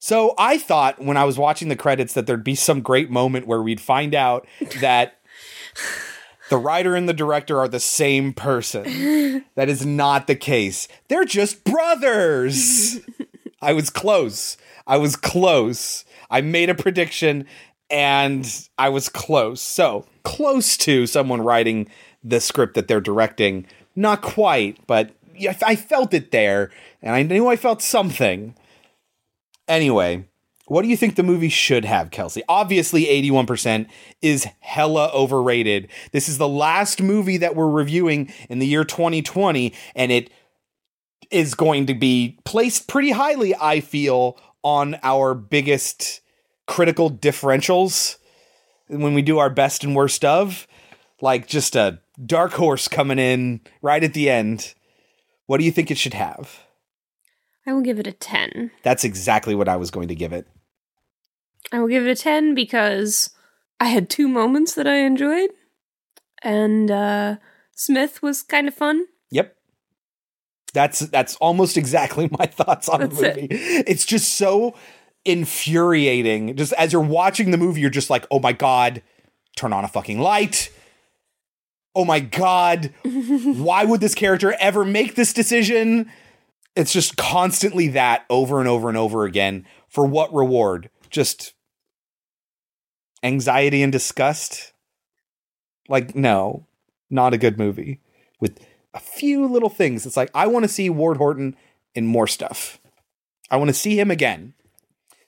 So 0.00 0.34
I 0.38 0.58
thought 0.58 1.02
when 1.02 1.16
I 1.16 1.24
was 1.24 1.38
watching 1.38 1.68
the 1.68 1.76
credits 1.76 2.14
that 2.14 2.26
there'd 2.26 2.44
be 2.44 2.54
some 2.54 2.80
great 2.80 3.10
moment 3.10 3.46
where 3.46 3.62
we'd 3.62 3.80
find 3.80 4.14
out 4.14 4.46
that 4.80 5.18
the 6.50 6.56
writer 6.56 6.94
and 6.94 7.08
the 7.08 7.14
director 7.14 7.58
are 7.58 7.68
the 7.68 7.80
same 7.80 8.32
person. 8.32 9.44
That 9.54 9.68
is 9.68 9.84
not 9.84 10.28
the 10.28 10.36
case. 10.36 10.86
They're 11.08 11.24
just 11.24 11.64
brothers. 11.64 13.00
I 13.60 13.72
was 13.72 13.90
close. 13.90 14.56
I 14.86 14.96
was 14.98 15.16
close. 15.16 16.04
I 16.30 16.42
made 16.42 16.70
a 16.70 16.76
prediction 16.76 17.44
and 17.90 18.68
I 18.78 18.88
was 18.88 19.08
close. 19.08 19.60
So, 19.60 20.06
close 20.22 20.76
to 20.78 21.08
someone 21.08 21.42
writing 21.42 21.88
the 22.22 22.40
script 22.40 22.74
that 22.74 22.86
they're 22.86 23.00
directing. 23.00 23.66
Not 23.96 24.22
quite, 24.22 24.78
but 24.86 25.10
I 25.46 25.76
felt 25.76 26.14
it 26.14 26.30
there 26.30 26.70
and 27.02 27.14
I 27.14 27.22
knew 27.22 27.48
I 27.48 27.56
felt 27.56 27.82
something. 27.82 28.54
Anyway, 29.66 30.24
what 30.68 30.82
do 30.82 30.88
you 30.88 30.96
think 30.96 31.16
the 31.16 31.22
movie 31.22 31.48
should 31.48 31.84
have, 31.84 32.10
Kelsey? 32.10 32.42
Obviously, 32.48 33.06
81% 33.06 33.86
is 34.20 34.46
hella 34.60 35.10
overrated. 35.14 35.88
This 36.12 36.28
is 36.28 36.38
the 36.38 36.48
last 36.48 37.02
movie 37.02 37.38
that 37.38 37.56
we're 37.56 37.70
reviewing 37.70 38.30
in 38.50 38.58
the 38.58 38.66
year 38.66 38.84
2020, 38.84 39.72
and 39.94 40.12
it 40.12 40.30
is 41.30 41.54
going 41.54 41.86
to 41.86 41.94
be 41.94 42.38
placed 42.44 42.86
pretty 42.86 43.10
highly, 43.10 43.54
I 43.54 43.80
feel, 43.80 44.38
on 44.62 44.98
our 45.02 45.34
biggest 45.34 46.20
critical 46.66 47.10
differentials 47.10 48.18
when 48.88 49.14
we 49.14 49.22
do 49.22 49.38
our 49.38 49.50
best 49.50 49.84
and 49.84 49.96
worst 49.96 50.24
of. 50.24 50.66
Like 51.20 51.46
just 51.46 51.76
a 51.76 52.00
dark 52.24 52.52
horse 52.52 52.88
coming 52.88 53.18
in 53.18 53.60
right 53.82 54.04
at 54.04 54.14
the 54.14 54.30
end. 54.30 54.74
What 55.48 55.58
do 55.58 55.64
you 55.64 55.72
think 55.72 55.90
it 55.90 55.96
should 55.96 56.12
have? 56.12 56.60
I 57.66 57.72
will 57.72 57.80
give 57.80 57.98
it 57.98 58.06
a 58.06 58.12
10. 58.12 58.70
That's 58.82 59.02
exactly 59.02 59.54
what 59.54 59.66
I 59.66 59.76
was 59.76 59.90
going 59.90 60.08
to 60.08 60.14
give 60.14 60.34
it. 60.34 60.46
I 61.72 61.80
will 61.80 61.88
give 61.88 62.06
it 62.06 62.10
a 62.10 62.14
10 62.14 62.54
because 62.54 63.30
I 63.80 63.86
had 63.86 64.10
two 64.10 64.28
moments 64.28 64.74
that 64.74 64.86
I 64.86 64.96
enjoyed. 64.98 65.48
And 66.42 66.90
uh 66.90 67.36
Smith 67.74 68.22
was 68.22 68.42
kind 68.42 68.68
of 68.68 68.74
fun. 68.74 69.06
Yep. 69.30 69.56
That's 70.74 70.98
that's 71.00 71.36
almost 71.36 71.78
exactly 71.78 72.28
my 72.38 72.44
thoughts 72.44 72.86
on 72.86 73.00
That's 73.00 73.18
the 73.18 73.28
movie. 73.28 73.48
It's 73.50 74.04
just 74.04 74.34
so 74.34 74.76
infuriating. 75.24 76.56
Just 76.56 76.74
as 76.74 76.92
you're 76.92 77.00
watching 77.00 77.52
the 77.52 77.56
movie, 77.56 77.80
you're 77.80 77.88
just 77.88 78.10
like, 78.10 78.26
oh 78.30 78.38
my 78.38 78.52
god, 78.52 79.02
turn 79.56 79.72
on 79.72 79.84
a 79.84 79.88
fucking 79.88 80.20
light. 80.20 80.70
Oh 81.98 82.04
my 82.04 82.20
god, 82.20 82.94
why 83.02 83.84
would 83.84 84.00
this 84.00 84.14
character 84.14 84.54
ever 84.60 84.84
make 84.84 85.16
this 85.16 85.32
decision? 85.32 86.08
It's 86.76 86.92
just 86.92 87.16
constantly 87.16 87.88
that 87.88 88.24
over 88.30 88.60
and 88.60 88.68
over 88.68 88.88
and 88.88 88.96
over 88.96 89.24
again. 89.24 89.66
For 89.88 90.06
what 90.06 90.32
reward? 90.32 90.90
Just 91.10 91.54
anxiety 93.24 93.82
and 93.82 93.90
disgust? 93.90 94.72
Like, 95.88 96.14
no, 96.14 96.68
not 97.10 97.34
a 97.34 97.38
good 97.38 97.58
movie. 97.58 97.98
With 98.38 98.60
a 98.94 99.00
few 99.00 99.48
little 99.48 99.68
things. 99.68 100.06
It's 100.06 100.16
like, 100.16 100.30
I 100.32 100.46
want 100.46 100.62
to 100.62 100.68
see 100.68 100.88
Ward 100.88 101.16
Horton 101.16 101.56
in 101.96 102.06
more 102.06 102.28
stuff. 102.28 102.78
I 103.50 103.56
want 103.56 103.70
to 103.70 103.74
see 103.74 103.98
him 103.98 104.12
again. 104.12 104.54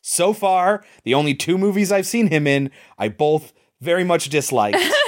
So 0.02 0.32
far, 0.32 0.84
the 1.02 1.14
only 1.14 1.34
two 1.34 1.58
movies 1.58 1.90
I've 1.90 2.06
seen 2.06 2.28
him 2.28 2.46
in, 2.46 2.70
I 2.96 3.08
both 3.08 3.52
very 3.80 4.04
much 4.04 4.28
disliked. 4.28 4.78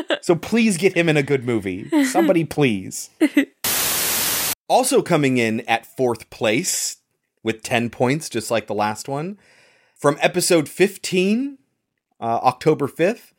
so 0.20 0.34
please 0.34 0.76
get 0.76 0.96
him 0.96 1.08
in 1.08 1.16
a 1.16 1.22
good 1.22 1.44
movie. 1.44 1.88
Somebody, 2.04 2.44
please. 2.44 3.10
also 4.68 5.02
coming 5.02 5.38
in 5.38 5.60
at 5.68 5.84
fourth 5.84 6.30
place 6.30 6.96
with 7.42 7.62
10 7.62 7.90
points, 7.90 8.28
just 8.28 8.50
like 8.50 8.66
the 8.66 8.74
last 8.74 9.08
one, 9.08 9.38
from 9.94 10.16
episode 10.20 10.68
15, 10.68 11.58
uh, 12.20 12.24
October 12.24 12.88
5th, 12.88 13.32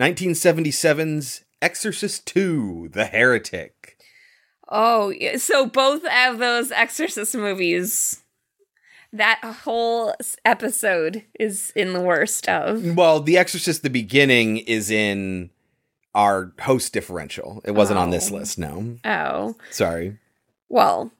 1977's 0.00 1.44
Exorcist 1.60 2.26
2 2.26 2.90
The 2.92 3.04
Heretic. 3.04 3.98
Oh, 4.68 5.12
so 5.36 5.66
both 5.66 6.02
of 6.04 6.38
those 6.38 6.70
Exorcist 6.70 7.34
movies, 7.34 8.22
that 9.12 9.40
whole 9.42 10.14
episode 10.44 11.24
is 11.38 11.72
in 11.74 11.92
the 11.92 12.00
worst 12.00 12.48
of. 12.48 12.96
Well, 12.96 13.20
The 13.20 13.36
Exorcist, 13.36 13.82
the 13.82 13.90
beginning 13.90 14.58
is 14.58 14.90
in 14.90 15.50
our 16.14 16.52
host 16.60 16.92
differential. 16.92 17.60
It 17.64 17.72
wasn't 17.72 17.98
on 17.98 18.10
this 18.10 18.30
Oh. 18.30 18.34
list, 18.36 18.58
no. 18.58 18.96
Oh, 19.04 19.56
Sorry. 19.70 20.18
well, 20.68 21.12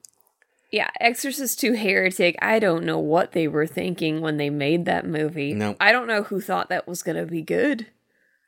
yeah, 0.73 0.91
Exorcist 1.01 1.59
2 1.61 1.75
Heretic. 1.75 2.37
I 2.41 2.59
don't 2.59 2.85
know 2.85 2.99
what 2.99 3.33
they 3.33 3.49
were 3.49 3.67
thinking 3.67 4.21
when 4.21 4.37
they 4.37 4.51
made 4.51 4.85
that 4.85 5.07
movie. 5.07 5.53
No. 5.53 5.77
I 5.81 5.91
don't 5.93 6.07
know 6.07 6.23
who 6.25 6.41
thought 6.41 6.69
that 6.69 6.87
was 6.87 7.03
going 7.03 7.17
to 7.17 7.27
be 7.27 7.43
good. 7.43 7.87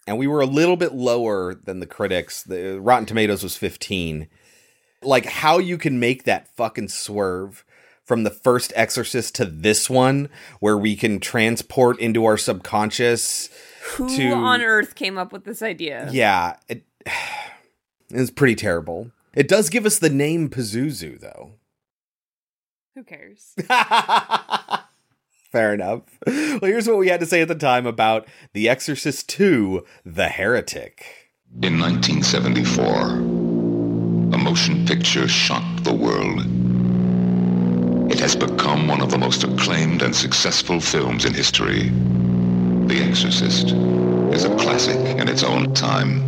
and 0.07 0.18
we 0.18 0.26
were 0.26 0.40
a 0.40 0.47
little 0.47 0.76
bit 0.76 0.93
lower 0.93 1.55
than 1.55 1.78
the 1.78 1.86
critics. 1.86 2.43
The 2.43 2.80
Rotten 2.80 3.07
Tomatoes 3.07 3.43
was 3.45 3.57
15. 3.57 4.26
Like 5.01 5.26
how 5.26 5.59
you 5.59 5.78
can 5.78 6.01
make 6.01 6.24
that 6.24 6.49
fucking 6.57 6.88
swerve 6.88 7.64
from 8.05 8.24
the 8.24 8.30
first 8.30 8.72
Exorcist 8.74 9.34
to 9.36 9.44
this 9.44 9.88
one 9.88 10.28
where 10.61 10.76
we 10.76 10.96
can 10.96 11.20
transport 11.20 11.98
into 12.00 12.24
our 12.24 12.36
subconscious 12.36 13.48
Who 13.94 14.09
to 14.16 14.32
on 14.32 14.62
earth 14.62 14.94
came 14.94 15.18
up 15.18 15.32
with 15.32 15.44
this 15.44 15.62
idea? 15.62 16.09
Yeah, 16.12 16.57
it 16.68 16.84
it's 18.11 18.30
pretty 18.30 18.55
terrible. 18.55 19.11
It 19.34 19.48
does 19.48 19.70
give 19.70 19.86
us 19.86 19.98
the 19.98 20.11
name 20.11 20.50
Pazuzu 20.50 21.20
though. 21.20 21.53
Who 22.94 23.05
cares? 23.05 23.55
Fair 25.50 25.74
enough. 25.74 26.03
Well, 26.26 26.61
here's 26.62 26.88
what 26.88 26.98
we 26.98 27.09
had 27.09 27.20
to 27.20 27.26
say 27.26 27.42
at 27.42 27.48
the 27.48 27.55
time 27.55 27.86
about 27.86 28.26
The 28.53 28.68
Exorcist 28.68 29.28
2: 29.28 29.84
The 30.05 30.28
Heretic. 30.28 31.05
In 31.62 31.78
1974, 31.78 32.92
a 34.34 34.38
motion 34.38 34.86
picture 34.86 35.28
shocked 35.28 35.84
the 35.84 35.94
world. 35.94 36.46
It 38.12 38.20
has 38.20 38.36
become 38.36 38.88
one 38.88 39.00
of 39.00 39.10
the 39.10 39.16
most 39.16 39.42
acclaimed 39.42 40.02
and 40.02 40.14
successful 40.14 40.80
films 40.80 41.24
in 41.24 41.32
history. 41.32 41.88
The 42.86 43.02
Exorcist 43.08 43.68
is 44.34 44.44
a 44.44 44.54
classic 44.56 44.98
in 45.18 45.28
its 45.28 45.42
own 45.42 45.72
time. 45.72 46.20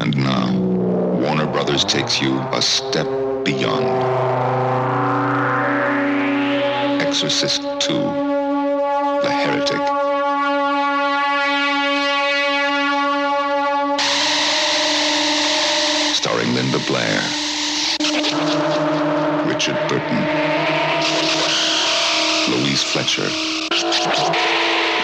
And 0.00 0.16
now, 0.16 0.52
Warner 1.20 1.46
Brothers 1.46 1.84
takes 1.84 2.20
you 2.20 2.40
a 2.52 2.60
step 2.60 3.06
beyond. 3.44 3.86
Exorcist 7.00 7.62
2 7.62 7.92
The 9.22 9.30
Heretic. 9.30 10.06
starring 16.14 16.52
Linda 16.54 16.80
Blair, 16.88 17.20
Richard 19.46 19.78
Burton, 19.88 20.25
Louise 22.76 22.92
Fletcher, 22.92 23.28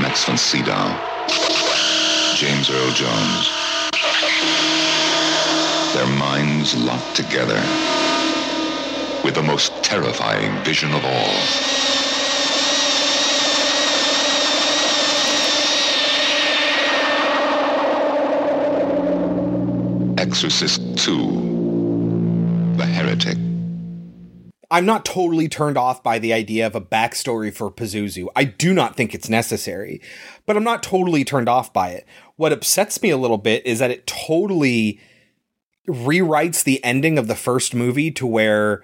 Max 0.03 0.25
von 0.25 0.37
Sydow, 0.37 0.95
James 2.37 2.69
Earl 2.69 2.91
Jones. 2.93 3.49
Their 5.95 6.07
minds 6.19 6.77
locked 6.77 7.17
together 7.17 7.57
with 9.25 9.37
the 9.37 9.43
most 9.43 9.73
terrifying 9.83 10.63
vision 10.65 10.93
of 10.93 11.03
all. 11.03 11.37
Exorcist 20.19 20.83
2 20.99 22.75
The 22.77 22.85
Heretic. 22.85 23.42
I'm 24.73 24.87
not 24.87 25.05
totally 25.05 25.49
turned 25.49 25.77
off 25.77 26.03
by 26.03 26.19
the 26.19 26.33
idea 26.33 26.67
of 26.67 26.75
a 26.75 26.81
backstory 26.81 27.55
for 27.55 27.71
Pazuzu. 27.71 28.27
I 28.35 28.45
do 28.45 28.73
not 28.73 28.97
think 28.97 29.15
it's 29.15 29.29
necessary, 29.29 30.01
but 30.47 30.57
I'm 30.57 30.65
not 30.65 30.83
totally 30.83 31.25
turned 31.25 31.49
off 31.49 31.73
by 31.73 31.91
it. 31.91 32.07
What 32.37 32.53
upsets 32.53 33.01
me 33.03 33.11
a 33.11 33.17
little 33.19 33.39
bit 33.39 33.65
is 33.67 33.79
that 33.81 33.91
it 33.91 34.07
totally 34.07 34.99
rewrites 35.89 36.65
the 36.65 36.83
ending 36.85 37.19
of 37.19 37.27
the 37.29 37.35
first 37.35 37.75
movie 37.75 38.11
to 38.13 38.27
where 38.27 38.83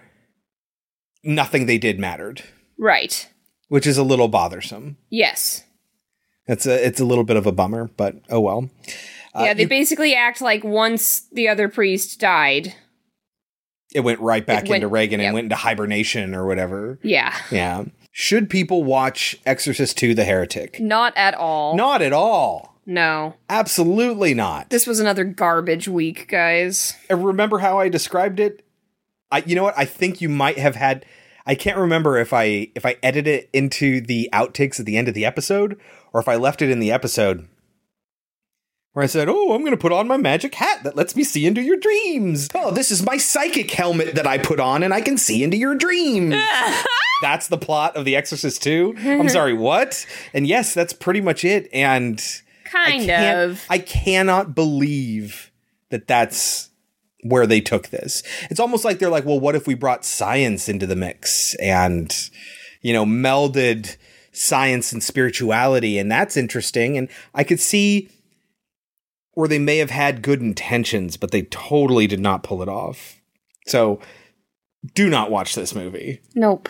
nothing 1.25 1.67
they 1.67 1.79
did 1.79 1.99
mattered, 1.99 2.43
Right. 2.79 3.29
which 3.69 3.87
is 3.87 3.97
a 3.99 4.03
little 4.03 4.29
bothersome. 4.29 4.97
Yes. 5.11 5.65
It's 6.47 6.67
a 6.67 6.87
it's 6.87 7.01
a 7.01 7.05
little 7.05 7.25
bit 7.25 7.37
of 7.37 7.47
a 7.47 7.53
bummer, 7.53 7.91
but 7.97 8.17
oh 8.31 8.41
well. 8.41 8.71
Uh, 9.35 9.43
yeah, 9.45 9.55
they 9.55 9.63
you- 9.63 9.69
basically 9.69 10.15
act 10.15 10.41
like 10.41 10.65
once 10.65 11.21
the 11.33 11.49
other 11.49 11.69
priest 11.69 12.19
died. 12.21 12.75
It 13.95 14.01
went 14.01 14.21
right 14.21 14.45
back 14.45 14.65
went- 14.65 14.77
into 14.77 14.89
Regan 14.89 15.21
yep. 15.21 15.29
and 15.29 15.35
went 15.35 15.45
into 15.47 15.57
hibernation 15.57 16.35
or 16.35 16.47
whatever. 16.47 16.99
Yeah. 17.03 17.35
Yeah. 17.51 17.85
Should 18.13 18.51
people 18.51 18.85
watch 18.85 19.39
Exorcist 19.47 19.97
2 19.99 20.15
The 20.15 20.25
Heretic? 20.25 20.81
Not 20.81 21.17
at 21.17 21.35
all. 21.35 21.77
Not 21.77 22.03
at 22.03 22.13
all. 22.13 22.75
No. 22.85 23.35
Absolutely 23.49 24.35
not. 24.35 24.71
This 24.71 24.87
was 24.87 24.99
another 24.99 25.25
garbage 25.25 25.89
week, 25.89 26.27
guys. 26.29 26.97
And 27.09 27.25
remember 27.25 27.59
how 27.59 27.79
I 27.79 27.89
described 27.89 28.41
it? 28.41 28.65
I 29.31 29.43
you 29.47 29.55
know 29.55 29.63
what? 29.65 29.75
I 29.77 29.85
think 29.85 30.21
you 30.21 30.29
might 30.29 30.59
have 30.59 30.75
had 30.75 31.05
I 31.47 31.55
can't 31.55 31.77
remember 31.77 32.19
if 32.19 32.33
I 32.33 32.71
if 32.75 32.85
I 32.87 32.97
edited 33.03 33.45
it 33.45 33.51
into 33.53 34.01
the 34.01 34.29
outtakes 34.33 34.81
at 34.81 34.87
the 34.87 34.97
end 34.97 35.07
of 35.07 35.15
the 35.15 35.25
episode 35.25 35.79
or 36.13 36.21
if 36.21 36.29
I 36.29 36.37
left 36.37 36.63
it 36.63 36.71
in 36.71 36.79
the 36.81 36.91
episode 36.91 37.47
where 38.99 39.05
I 39.05 39.07
said, 39.07 39.29
"Oh, 39.29 39.53
I'm 39.55 39.61
going 39.61 39.71
to 39.71 39.77
put 39.77 39.93
on 39.93 40.09
my 40.09 40.17
magic 40.17 40.57
hat 40.57 40.83
that 40.83 40.97
lets 40.97 41.15
me 41.15 41.23
see 41.23 41.47
into 41.47 41.63
your 41.63 41.77
dreams. 41.77 42.49
Oh, 42.53 42.73
this 42.73 42.91
is 42.91 43.01
my 43.07 43.17
psychic 43.17 43.71
helmet 43.71 44.17
that 44.17 44.27
I 44.27 44.39
put 44.39 44.59
on 44.59 44.83
and 44.83 44.93
I 44.93 45.01
can 45.01 45.17
see 45.17 45.45
into 45.45 45.57
your 45.57 45.77
dreams." 45.77 46.35
that's 47.23 47.47
the 47.47 47.59
plot 47.59 47.95
of 47.97 48.05
The 48.05 48.17
Exorcist 48.17 48.61
2. 48.65 48.97
I'm 48.99 49.29
sorry, 49.29 49.53
what? 49.55 50.05
And 50.35 50.49
yes, 50.49 50.75
that's 50.75 50.93
pretty 50.93 51.21
much 51.21 51.45
it 51.45 51.69
and 51.73 52.21
Kind 52.65 53.05
can't- 53.05 53.51
of. 53.53 53.65
I 53.71 53.79
cannot 53.79 54.57
believe 54.57 55.53
that 55.91 56.09
that's 56.09 56.71
where 57.23 57.47
they 57.47 57.61
took 57.61 57.91
this. 57.91 58.25
It's 58.51 58.59
almost 58.59 58.85
like 58.85 58.99
they're 58.99 59.11
like, 59.11 59.25
well, 59.25 59.39
what 59.39 59.55
if 59.55 59.69
we 59.69 59.75
brought 59.75 60.05
science 60.05 60.69
into 60.69 60.89
the 60.89 60.97
mix 60.97 61.55
and, 61.63 62.13
you 62.83 62.93
know, 62.93 63.05
melded 63.05 63.97
science 64.33 64.93
and 64.93 65.05
spirituality? 65.05 65.99
And 66.01 66.11
that's 66.11 66.37
interesting. 66.37 66.99
And 66.99 67.09
I 67.33 67.45
could 67.45 67.61
see 67.61 68.11
where 69.39 69.47
they 69.47 69.61
may 69.61 69.79
have 69.79 69.91
had 69.91 70.21
good 70.21 70.41
intentions, 70.41 71.17
but 71.17 71.31
they 71.31 71.43
totally 71.43 72.09
did 72.09 72.19
not 72.19 72.43
pull 72.43 72.61
it 72.61 72.69
off. 72.69 73.23
So 73.69 74.01
do 74.97 75.09
not 75.09 75.31
watch 75.31 75.55
this 75.55 75.77
movie. 75.77 76.21
Nope. 76.35 76.69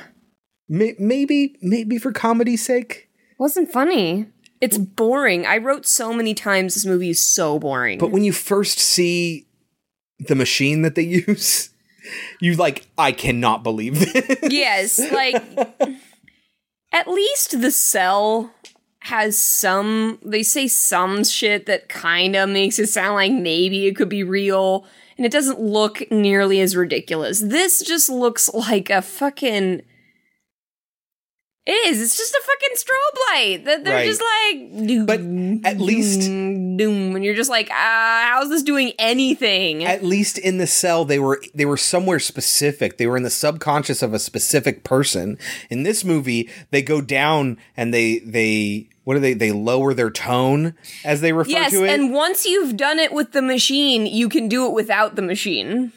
May- 0.68 0.94
maybe, 0.98 1.56
maybe 1.62 1.96
for 1.96 2.12
comedy's 2.12 2.62
sake. 2.62 3.08
Wasn't 3.38 3.72
funny. 3.72 4.26
It's 4.60 4.76
boring. 4.76 5.46
I 5.46 5.56
wrote 5.56 5.86
so 5.86 6.12
many 6.12 6.34
times 6.34 6.74
this 6.74 6.84
movie 6.84 7.08
is 7.08 7.22
so 7.22 7.58
boring. 7.58 7.98
But 7.98 8.10
when 8.10 8.22
you 8.22 8.34
first 8.34 8.78
see 8.78 9.48
the 10.18 10.34
machine 10.34 10.82
that 10.82 10.94
they 10.94 11.02
use, 11.26 11.70
you 12.38 12.54
like, 12.54 12.86
I 12.98 13.12
cannot 13.12 13.62
believe 13.62 13.98
this. 13.98 14.38
yes, 14.42 14.98
like 15.10 15.36
at 16.92 17.08
least 17.08 17.62
the 17.62 17.70
cell 17.70 18.52
has 19.08 19.38
some 19.38 20.18
they 20.24 20.42
say 20.42 20.68
some 20.68 21.24
shit 21.24 21.66
that 21.66 21.88
kind 21.88 22.36
of 22.36 22.48
makes 22.48 22.78
it 22.78 22.88
sound 22.88 23.14
like 23.14 23.32
maybe 23.32 23.86
it 23.86 23.96
could 23.96 24.08
be 24.08 24.22
real 24.24 24.86
and 25.16 25.24
it 25.26 25.32
doesn't 25.32 25.60
look 25.60 26.02
nearly 26.10 26.60
as 26.60 26.76
ridiculous. 26.76 27.40
This 27.40 27.82
just 27.82 28.08
looks 28.08 28.48
like 28.54 28.88
a 28.90 29.02
fucking. 29.02 29.82
It 31.70 31.86
is. 31.88 32.00
It's 32.00 32.16
just 32.16 32.32
a 32.32 32.40
fucking 32.40 32.76
strobe 32.76 33.18
light. 33.34 33.64
That 33.66 33.84
they're 33.84 33.94
Right. 33.94 34.06
just 34.06 34.22
like. 34.22 35.06
But 35.06 35.20
at 35.68 35.78
least 35.80 36.20
doom, 36.20 37.14
and 37.14 37.22
you're 37.22 37.34
just 37.34 37.50
like, 37.50 37.68
ah, 37.70 38.28
how's 38.32 38.48
this 38.48 38.62
doing 38.62 38.92
anything? 38.98 39.84
At 39.84 40.02
least 40.02 40.38
in 40.38 40.56
the 40.56 40.66
cell, 40.66 41.04
they 41.04 41.18
were 41.18 41.42
they 41.54 41.66
were 41.66 41.76
somewhere 41.76 42.20
specific. 42.20 42.96
They 42.96 43.06
were 43.06 43.18
in 43.18 43.22
the 43.22 43.28
subconscious 43.28 44.02
of 44.02 44.14
a 44.14 44.18
specific 44.18 44.82
person. 44.82 45.36
In 45.68 45.82
this 45.82 46.04
movie, 46.04 46.48
they 46.70 46.80
go 46.80 47.02
down 47.02 47.58
and 47.76 47.92
they 47.92 48.20
they 48.20 48.88
what 49.08 49.14
do 49.14 49.20
they 49.20 49.32
they 49.32 49.52
lower 49.52 49.94
their 49.94 50.10
tone 50.10 50.74
as 51.02 51.22
they 51.22 51.32
refer 51.32 51.48
yes, 51.48 51.70
to 51.70 51.82
it. 51.82 51.86
Yes, 51.86 51.98
and 51.98 52.12
once 52.12 52.44
you've 52.44 52.76
done 52.76 52.98
it 52.98 53.10
with 53.10 53.32
the 53.32 53.40
machine, 53.40 54.04
you 54.04 54.28
can 54.28 54.48
do 54.48 54.66
it 54.66 54.74
without 54.74 55.14
the 55.14 55.22
machine. 55.22 55.94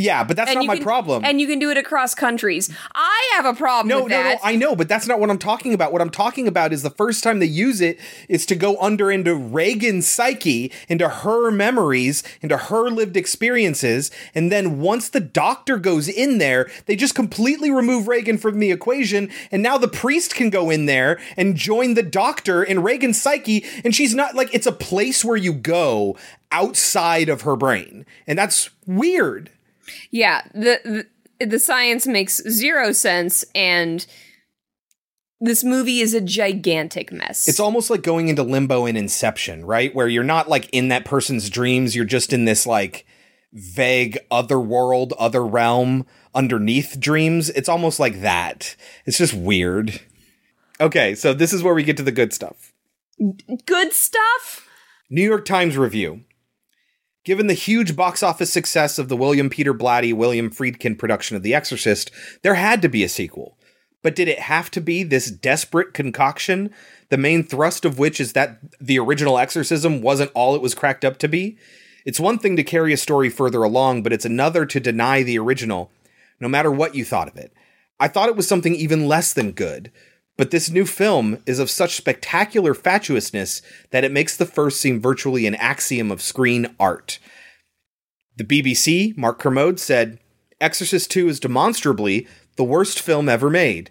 Yeah, 0.00 0.24
but 0.24 0.34
that's 0.34 0.50
And 0.50 0.60
not 0.60 0.66
my 0.66 0.76
can- 0.76 0.82
problem. 0.84 1.24
And 1.26 1.42
you 1.42 1.46
can 1.46 1.58
do 1.58 1.70
it 1.70 1.76
across 1.76 2.14
countries. 2.14 2.70
I 2.94 3.32
have 3.34 3.44
a 3.44 3.52
problem 3.52 3.86
no, 3.88 4.06
no, 4.06 4.22
no, 4.22 4.36
I 4.42 4.56
know, 4.56 4.74
but 4.74 4.88
that's 4.88 5.06
not 5.06 5.20
what 5.20 5.28
I'm 5.28 5.38
talking 5.38 5.74
about. 5.74 5.92
What 5.92 6.00
I'm 6.00 6.08
talking 6.08 6.48
about 6.48 6.72
is 6.72 6.82
the 6.82 6.88
first 6.88 7.22
time 7.22 7.38
they 7.38 7.44
use 7.44 7.82
it 7.82 8.00
is 8.26 8.46
to 8.46 8.54
go 8.54 8.80
under 8.80 9.10
into 9.10 9.34
Regan's 9.34 10.08
psyche, 10.08 10.72
into 10.88 11.06
her 11.06 11.50
memories, 11.50 12.22
into 12.40 12.56
her 12.56 12.88
lived 12.88 13.14
experiences. 13.14 14.10
And 14.34 14.50
then 14.50 14.80
once 14.80 15.10
the 15.10 15.20
doctor 15.20 15.76
goes 15.76 16.08
in 16.08 16.38
there, 16.38 16.70
they 16.86 16.96
just 16.96 17.14
completely 17.14 17.70
remove 17.70 18.08
Regan 18.08 18.38
from 18.38 18.58
the 18.58 18.70
equation. 18.70 19.28
And 19.52 19.62
now 19.62 19.76
the 19.76 19.86
priest 19.86 20.34
can 20.34 20.48
go 20.48 20.70
in 20.70 20.86
there 20.86 21.20
and 21.36 21.56
join 21.56 21.92
the 21.92 22.02
doctor 22.02 22.62
in 22.62 22.82
Regan's 22.82 23.20
psyche. 23.20 23.66
And 23.84 23.94
she's 23.94 24.14
not 24.14 24.34
like, 24.34 24.48
it's 24.54 24.66
a 24.66 24.72
place 24.72 25.22
where 25.26 25.36
you 25.36 25.52
go 25.52 26.16
outside 26.50 27.28
of 27.28 27.42
her 27.42 27.54
brain. 27.54 28.06
And 28.26 28.38
that's 28.38 28.70
weird. 28.86 29.50
Yeah, 30.10 30.42
the, 30.54 31.06
the 31.38 31.46
the 31.46 31.58
science 31.58 32.06
makes 32.06 32.42
zero 32.48 32.92
sense, 32.92 33.44
and 33.54 34.06
this 35.40 35.64
movie 35.64 36.00
is 36.00 36.12
a 36.12 36.20
gigantic 36.20 37.12
mess. 37.12 37.48
It's 37.48 37.60
almost 37.60 37.88
like 37.90 38.02
going 38.02 38.28
into 38.28 38.42
limbo 38.42 38.86
in 38.86 38.96
Inception, 38.96 39.64
right? 39.64 39.94
Where 39.94 40.08
you're 40.08 40.22
not 40.22 40.48
like 40.48 40.68
in 40.70 40.88
that 40.88 41.04
person's 41.04 41.48
dreams, 41.48 41.96
you're 41.96 42.04
just 42.04 42.32
in 42.32 42.44
this 42.44 42.66
like 42.66 43.06
vague 43.52 44.18
other 44.30 44.60
world, 44.60 45.14
other 45.18 45.44
realm 45.44 46.06
underneath 46.34 47.00
dreams. 47.00 47.48
It's 47.50 47.68
almost 47.68 47.98
like 47.98 48.20
that. 48.20 48.76
It's 49.06 49.18
just 49.18 49.34
weird. 49.34 50.00
Okay, 50.80 51.14
so 51.14 51.34
this 51.34 51.52
is 51.52 51.62
where 51.62 51.74
we 51.74 51.82
get 51.82 51.96
to 51.96 52.02
the 52.02 52.12
good 52.12 52.32
stuff. 52.32 52.72
good 53.66 53.92
stuff. 53.92 54.66
New 55.10 55.22
York 55.22 55.44
Times 55.44 55.76
review. 55.76 56.22
Given 57.24 57.48
the 57.48 57.54
huge 57.54 57.96
box 57.96 58.22
office 58.22 58.50
success 58.50 58.98
of 58.98 59.08
the 59.08 59.16
William 59.16 59.50
Peter 59.50 59.74
Blatty, 59.74 60.14
William 60.14 60.50
Friedkin 60.50 60.98
production 60.98 61.36
of 61.36 61.42
The 61.42 61.54
Exorcist, 61.54 62.10
there 62.42 62.54
had 62.54 62.80
to 62.80 62.88
be 62.88 63.04
a 63.04 63.08
sequel. 63.10 63.58
But 64.02 64.16
did 64.16 64.28
it 64.28 64.38
have 64.38 64.70
to 64.70 64.80
be 64.80 65.02
this 65.02 65.30
desperate 65.30 65.92
concoction, 65.92 66.70
the 67.10 67.18
main 67.18 67.44
thrust 67.44 67.84
of 67.84 67.98
which 67.98 68.20
is 68.20 68.32
that 68.32 68.58
the 68.80 68.98
original 68.98 69.38
exorcism 69.38 70.00
wasn't 70.00 70.30
all 70.34 70.54
it 70.54 70.62
was 70.62 70.74
cracked 70.74 71.04
up 71.04 71.18
to 71.18 71.28
be? 71.28 71.58
It's 72.06 72.18
one 72.18 72.38
thing 72.38 72.56
to 72.56 72.64
carry 72.64 72.94
a 72.94 72.96
story 72.96 73.28
further 73.28 73.62
along, 73.62 74.02
but 74.02 74.14
it's 74.14 74.24
another 74.24 74.64
to 74.64 74.80
deny 74.80 75.22
the 75.22 75.38
original, 75.38 75.90
no 76.40 76.48
matter 76.48 76.70
what 76.70 76.94
you 76.94 77.04
thought 77.04 77.28
of 77.28 77.36
it. 77.36 77.52
I 77.98 78.08
thought 78.08 78.30
it 78.30 78.36
was 78.36 78.48
something 78.48 78.74
even 78.74 79.06
less 79.06 79.34
than 79.34 79.52
good, 79.52 79.92
but 80.40 80.52
this 80.52 80.70
new 80.70 80.86
film 80.86 81.36
is 81.44 81.58
of 81.58 81.68
such 81.68 81.96
spectacular 81.96 82.72
fatuousness 82.72 83.60
that 83.90 84.04
it 84.04 84.10
makes 84.10 84.38
the 84.38 84.46
first 84.46 84.80
seem 84.80 84.98
virtually 84.98 85.46
an 85.46 85.54
axiom 85.56 86.10
of 86.10 86.22
screen 86.22 86.74
art. 86.80 87.18
The 88.38 88.44
BBC, 88.44 89.14
Mark 89.18 89.38
Kermode, 89.38 89.78
said 89.78 90.18
Exorcist 90.58 91.14
II 91.14 91.28
is 91.28 91.40
demonstrably 91.40 92.26
the 92.56 92.64
worst 92.64 93.00
film 93.00 93.28
ever 93.28 93.50
made. 93.50 93.90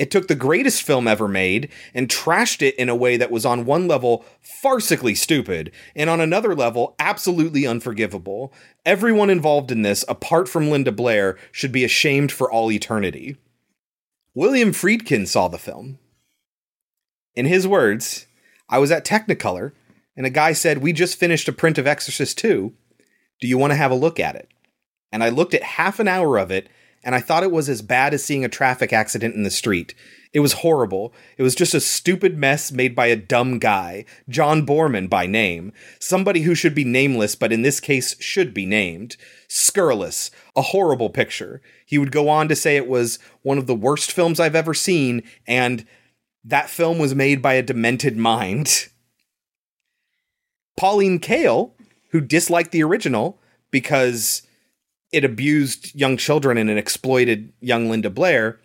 It 0.00 0.10
took 0.10 0.26
the 0.26 0.34
greatest 0.34 0.82
film 0.82 1.06
ever 1.06 1.28
made 1.28 1.68
and 1.94 2.08
trashed 2.08 2.60
it 2.60 2.74
in 2.74 2.88
a 2.88 2.96
way 2.96 3.16
that 3.16 3.30
was 3.30 3.46
on 3.46 3.64
one 3.64 3.86
level 3.86 4.24
farcically 4.64 5.16
stupid 5.16 5.70
and 5.94 6.10
on 6.10 6.20
another 6.20 6.56
level 6.56 6.96
absolutely 6.98 7.68
unforgivable. 7.68 8.52
Everyone 8.84 9.30
involved 9.30 9.70
in 9.70 9.82
this, 9.82 10.04
apart 10.08 10.48
from 10.48 10.70
Linda 10.70 10.90
Blair, 10.90 11.38
should 11.52 11.70
be 11.70 11.84
ashamed 11.84 12.32
for 12.32 12.50
all 12.50 12.72
eternity. 12.72 13.36
William 14.34 14.72
Friedkin 14.72 15.28
saw 15.28 15.48
the 15.48 15.58
film. 15.58 15.98
In 17.34 17.44
his 17.44 17.68
words, 17.68 18.26
I 18.68 18.78
was 18.78 18.90
at 18.90 19.04
Technicolor 19.04 19.72
and 20.16 20.24
a 20.24 20.30
guy 20.30 20.54
said, 20.54 20.78
We 20.78 20.94
just 20.94 21.18
finished 21.18 21.48
a 21.48 21.52
print 21.52 21.76
of 21.76 21.86
Exorcist 21.86 22.38
2. 22.38 22.72
Do 23.40 23.48
you 23.48 23.58
want 23.58 23.72
to 23.72 23.76
have 23.76 23.90
a 23.90 23.96
look 23.96 24.18
at 24.18 24.36
it? 24.36 24.48
And 25.10 25.22
I 25.22 25.28
looked 25.28 25.52
at 25.52 25.62
half 25.62 26.00
an 26.00 26.08
hour 26.08 26.38
of 26.38 26.50
it 26.50 26.68
and 27.04 27.14
I 27.14 27.20
thought 27.20 27.42
it 27.42 27.50
was 27.50 27.68
as 27.68 27.82
bad 27.82 28.14
as 28.14 28.24
seeing 28.24 28.44
a 28.44 28.48
traffic 28.48 28.92
accident 28.92 29.34
in 29.34 29.42
the 29.42 29.50
street. 29.50 29.94
It 30.32 30.40
was 30.40 30.54
horrible. 30.54 31.12
It 31.36 31.42
was 31.42 31.54
just 31.54 31.74
a 31.74 31.80
stupid 31.80 32.38
mess 32.38 32.72
made 32.72 32.94
by 32.94 33.06
a 33.06 33.16
dumb 33.16 33.58
guy, 33.58 34.06
John 34.28 34.64
Boorman 34.64 35.10
by 35.10 35.26
name, 35.26 35.72
somebody 36.00 36.42
who 36.42 36.54
should 36.54 36.74
be 36.74 36.84
nameless, 36.84 37.34
but 37.34 37.52
in 37.52 37.62
this 37.62 37.80
case 37.80 38.16
should 38.18 38.54
be 38.54 38.64
named. 38.64 39.16
Scurrilous, 39.48 40.30
a 40.56 40.62
horrible 40.62 41.10
picture. 41.10 41.60
He 41.84 41.98
would 41.98 42.12
go 42.12 42.30
on 42.30 42.48
to 42.48 42.56
say 42.56 42.76
it 42.76 42.88
was 42.88 43.18
one 43.42 43.58
of 43.58 43.66
the 43.66 43.74
worst 43.74 44.10
films 44.10 44.40
I've 44.40 44.56
ever 44.56 44.72
seen, 44.72 45.22
and 45.46 45.84
that 46.44 46.70
film 46.70 46.98
was 46.98 47.14
made 47.14 47.42
by 47.42 47.54
a 47.54 47.62
demented 47.62 48.16
mind. 48.16 48.88
Pauline 50.78 51.20
Kael, 51.20 51.72
who 52.10 52.20
disliked 52.22 52.72
the 52.72 52.82
original 52.82 53.38
because 53.70 54.42
it 55.12 55.24
abused 55.24 55.94
young 55.94 56.16
children 56.16 56.56
and 56.58 56.70
it 56.70 56.78
exploited 56.78 57.52
young 57.60 57.88
Linda 57.88 58.10
Blair, 58.10 58.58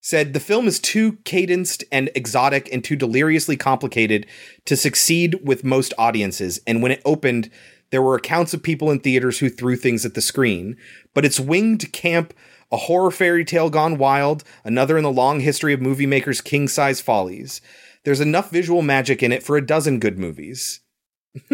said 0.00 0.32
the 0.32 0.40
film 0.40 0.68
is 0.68 0.78
too 0.78 1.12
cadenced 1.24 1.82
and 1.90 2.10
exotic 2.14 2.68
and 2.72 2.84
too 2.84 2.96
deliriously 2.96 3.56
complicated 3.56 4.26
to 4.64 4.76
succeed 4.76 5.38
with 5.42 5.64
most 5.64 5.94
audiences. 5.98 6.60
And 6.66 6.82
when 6.82 6.92
it 6.92 7.02
opened, 7.04 7.50
there 7.90 8.02
were 8.02 8.16
accounts 8.16 8.52
of 8.54 8.62
people 8.62 8.90
in 8.90 9.00
theaters 9.00 9.38
who 9.38 9.48
threw 9.48 9.76
things 9.76 10.04
at 10.04 10.14
the 10.14 10.20
screen. 10.20 10.76
But 11.14 11.24
it's 11.24 11.40
winged 11.40 11.92
camp, 11.92 12.34
a 12.70 12.76
horror 12.76 13.10
fairy 13.10 13.44
tale 13.44 13.70
gone 13.70 13.98
wild, 13.98 14.44
another 14.64 14.96
in 14.96 15.04
the 15.04 15.10
long 15.10 15.40
history 15.40 15.72
of 15.72 15.80
movie 15.80 16.06
makers' 16.06 16.40
king 16.40 16.68
size 16.68 17.00
follies. 17.00 17.60
There's 18.04 18.20
enough 18.20 18.50
visual 18.50 18.82
magic 18.82 19.22
in 19.22 19.32
it 19.32 19.42
for 19.42 19.56
a 19.56 19.66
dozen 19.66 19.98
good 19.98 20.18
movies. 20.18 20.80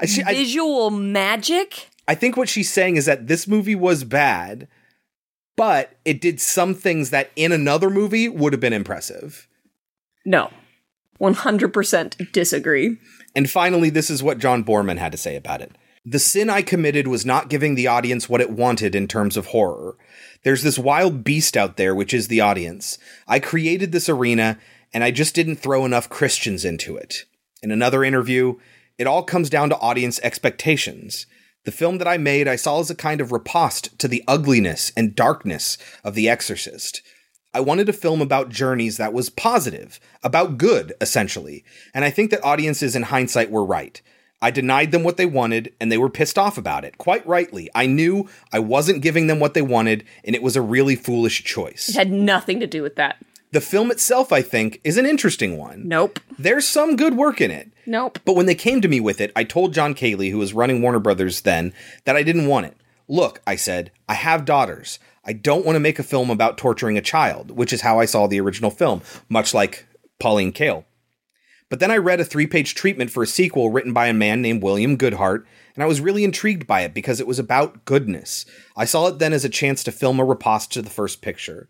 I, 0.00 0.06
she, 0.06 0.22
I, 0.22 0.34
Visual 0.34 0.90
magic? 0.90 1.88
I 2.08 2.14
think 2.14 2.36
what 2.36 2.48
she's 2.48 2.72
saying 2.72 2.96
is 2.96 3.06
that 3.06 3.26
this 3.26 3.48
movie 3.48 3.74
was 3.74 4.04
bad, 4.04 4.68
but 5.56 5.98
it 6.04 6.20
did 6.20 6.40
some 6.40 6.74
things 6.74 7.10
that 7.10 7.30
in 7.34 7.52
another 7.52 7.90
movie 7.90 8.28
would 8.28 8.52
have 8.52 8.60
been 8.60 8.72
impressive. 8.72 9.48
No. 10.24 10.50
100% 11.20 12.32
disagree. 12.32 12.98
And 13.34 13.50
finally, 13.50 13.90
this 13.90 14.10
is 14.10 14.22
what 14.22 14.38
John 14.38 14.64
Boorman 14.64 14.98
had 14.98 15.12
to 15.12 15.18
say 15.18 15.34
about 15.36 15.62
it. 15.62 15.72
The 16.04 16.18
sin 16.18 16.48
I 16.48 16.62
committed 16.62 17.08
was 17.08 17.26
not 17.26 17.48
giving 17.48 17.74
the 17.74 17.88
audience 17.88 18.28
what 18.28 18.40
it 18.40 18.50
wanted 18.50 18.94
in 18.94 19.08
terms 19.08 19.36
of 19.36 19.46
horror. 19.46 19.96
There's 20.44 20.62
this 20.62 20.78
wild 20.78 21.24
beast 21.24 21.56
out 21.56 21.76
there, 21.76 21.94
which 21.94 22.14
is 22.14 22.28
the 22.28 22.40
audience. 22.40 22.98
I 23.26 23.40
created 23.40 23.90
this 23.90 24.08
arena, 24.08 24.58
and 24.94 25.02
I 25.02 25.10
just 25.10 25.34
didn't 25.34 25.56
throw 25.56 25.84
enough 25.84 26.08
Christians 26.08 26.64
into 26.64 26.96
it. 26.96 27.24
In 27.60 27.72
another 27.72 28.04
interview, 28.04 28.54
it 28.98 29.08
all 29.08 29.24
comes 29.24 29.50
down 29.50 29.68
to 29.70 29.78
audience 29.78 30.20
expectations. 30.22 31.26
The 31.66 31.72
film 31.72 31.98
that 31.98 32.06
I 32.06 32.16
made, 32.16 32.46
I 32.46 32.54
saw 32.54 32.78
as 32.78 32.90
a 32.90 32.94
kind 32.94 33.20
of 33.20 33.32
riposte 33.32 33.98
to 33.98 34.06
the 34.06 34.22
ugliness 34.28 34.92
and 34.96 35.16
darkness 35.16 35.76
of 36.04 36.14
The 36.14 36.28
Exorcist. 36.28 37.02
I 37.52 37.58
wanted 37.58 37.88
a 37.88 37.92
film 37.92 38.22
about 38.22 38.50
journeys 38.50 38.98
that 38.98 39.12
was 39.12 39.30
positive, 39.30 39.98
about 40.22 40.58
good, 40.58 40.92
essentially, 41.00 41.64
and 41.92 42.04
I 42.04 42.10
think 42.10 42.30
that 42.30 42.44
audiences 42.44 42.94
in 42.94 43.02
hindsight 43.02 43.50
were 43.50 43.64
right. 43.64 44.00
I 44.40 44.52
denied 44.52 44.92
them 44.92 45.02
what 45.02 45.16
they 45.16 45.26
wanted, 45.26 45.74
and 45.80 45.90
they 45.90 45.98
were 45.98 46.08
pissed 46.08 46.38
off 46.38 46.56
about 46.56 46.84
it, 46.84 46.98
quite 46.98 47.26
rightly. 47.26 47.68
I 47.74 47.86
knew 47.86 48.28
I 48.52 48.60
wasn't 48.60 49.02
giving 49.02 49.26
them 49.26 49.40
what 49.40 49.54
they 49.54 49.62
wanted, 49.62 50.04
and 50.22 50.36
it 50.36 50.44
was 50.44 50.54
a 50.54 50.62
really 50.62 50.94
foolish 50.94 51.42
choice. 51.42 51.88
It 51.88 51.96
had 51.96 52.12
nothing 52.12 52.60
to 52.60 52.68
do 52.68 52.80
with 52.80 52.94
that. 52.94 53.16
The 53.50 53.60
film 53.60 53.90
itself, 53.90 54.32
I 54.32 54.42
think, 54.42 54.80
is 54.84 54.98
an 54.98 55.06
interesting 55.06 55.56
one. 55.56 55.88
Nope. 55.88 56.20
There's 56.38 56.68
some 56.68 56.94
good 56.94 57.16
work 57.16 57.40
in 57.40 57.50
it. 57.50 57.72
Nope. 57.86 58.18
But 58.24 58.36
when 58.36 58.46
they 58.46 58.54
came 58.54 58.80
to 58.80 58.88
me 58.88 59.00
with 59.00 59.20
it, 59.20 59.32
I 59.36 59.44
told 59.44 59.74
John 59.74 59.94
Calley, 59.94 60.30
who 60.30 60.38
was 60.38 60.54
running 60.54 60.82
Warner 60.82 60.98
Brothers 60.98 61.42
then, 61.42 61.72
that 62.04 62.16
I 62.16 62.22
didn't 62.22 62.48
want 62.48 62.66
it. 62.66 62.76
Look, 63.08 63.40
I 63.46 63.56
said, 63.56 63.92
I 64.08 64.14
have 64.14 64.44
daughters. 64.44 64.98
I 65.24 65.32
don't 65.32 65.64
want 65.64 65.76
to 65.76 65.80
make 65.80 65.98
a 65.98 66.04
film 66.04 66.30
about 66.30 66.58
torturing 66.58 66.98
a 66.98 67.02
child, 67.02 67.50
which 67.50 67.72
is 67.72 67.82
how 67.82 68.00
I 68.00 68.04
saw 68.04 68.26
the 68.26 68.40
original 68.40 68.70
film, 68.70 69.02
much 69.28 69.54
like 69.54 69.86
Pauline 70.18 70.52
Kael. 70.52 70.84
But 71.68 71.80
then 71.80 71.90
I 71.90 71.96
read 71.96 72.20
a 72.20 72.24
three 72.24 72.46
page 72.46 72.74
treatment 72.74 73.10
for 73.10 73.22
a 73.22 73.26
sequel 73.26 73.70
written 73.70 73.92
by 73.92 74.06
a 74.06 74.12
man 74.12 74.40
named 74.40 74.62
William 74.62 74.96
Goodhart, 74.96 75.44
and 75.74 75.82
I 75.82 75.86
was 75.86 76.00
really 76.00 76.22
intrigued 76.22 76.66
by 76.66 76.82
it 76.82 76.94
because 76.94 77.20
it 77.20 77.26
was 77.26 77.38
about 77.38 77.84
goodness. 77.84 78.46
I 78.76 78.84
saw 78.84 79.08
it 79.08 79.18
then 79.18 79.32
as 79.32 79.44
a 79.44 79.48
chance 79.48 79.82
to 79.84 79.92
film 79.92 80.20
a 80.20 80.24
riposte 80.24 80.72
to 80.72 80.82
the 80.82 80.90
first 80.90 81.22
picture. 81.22 81.68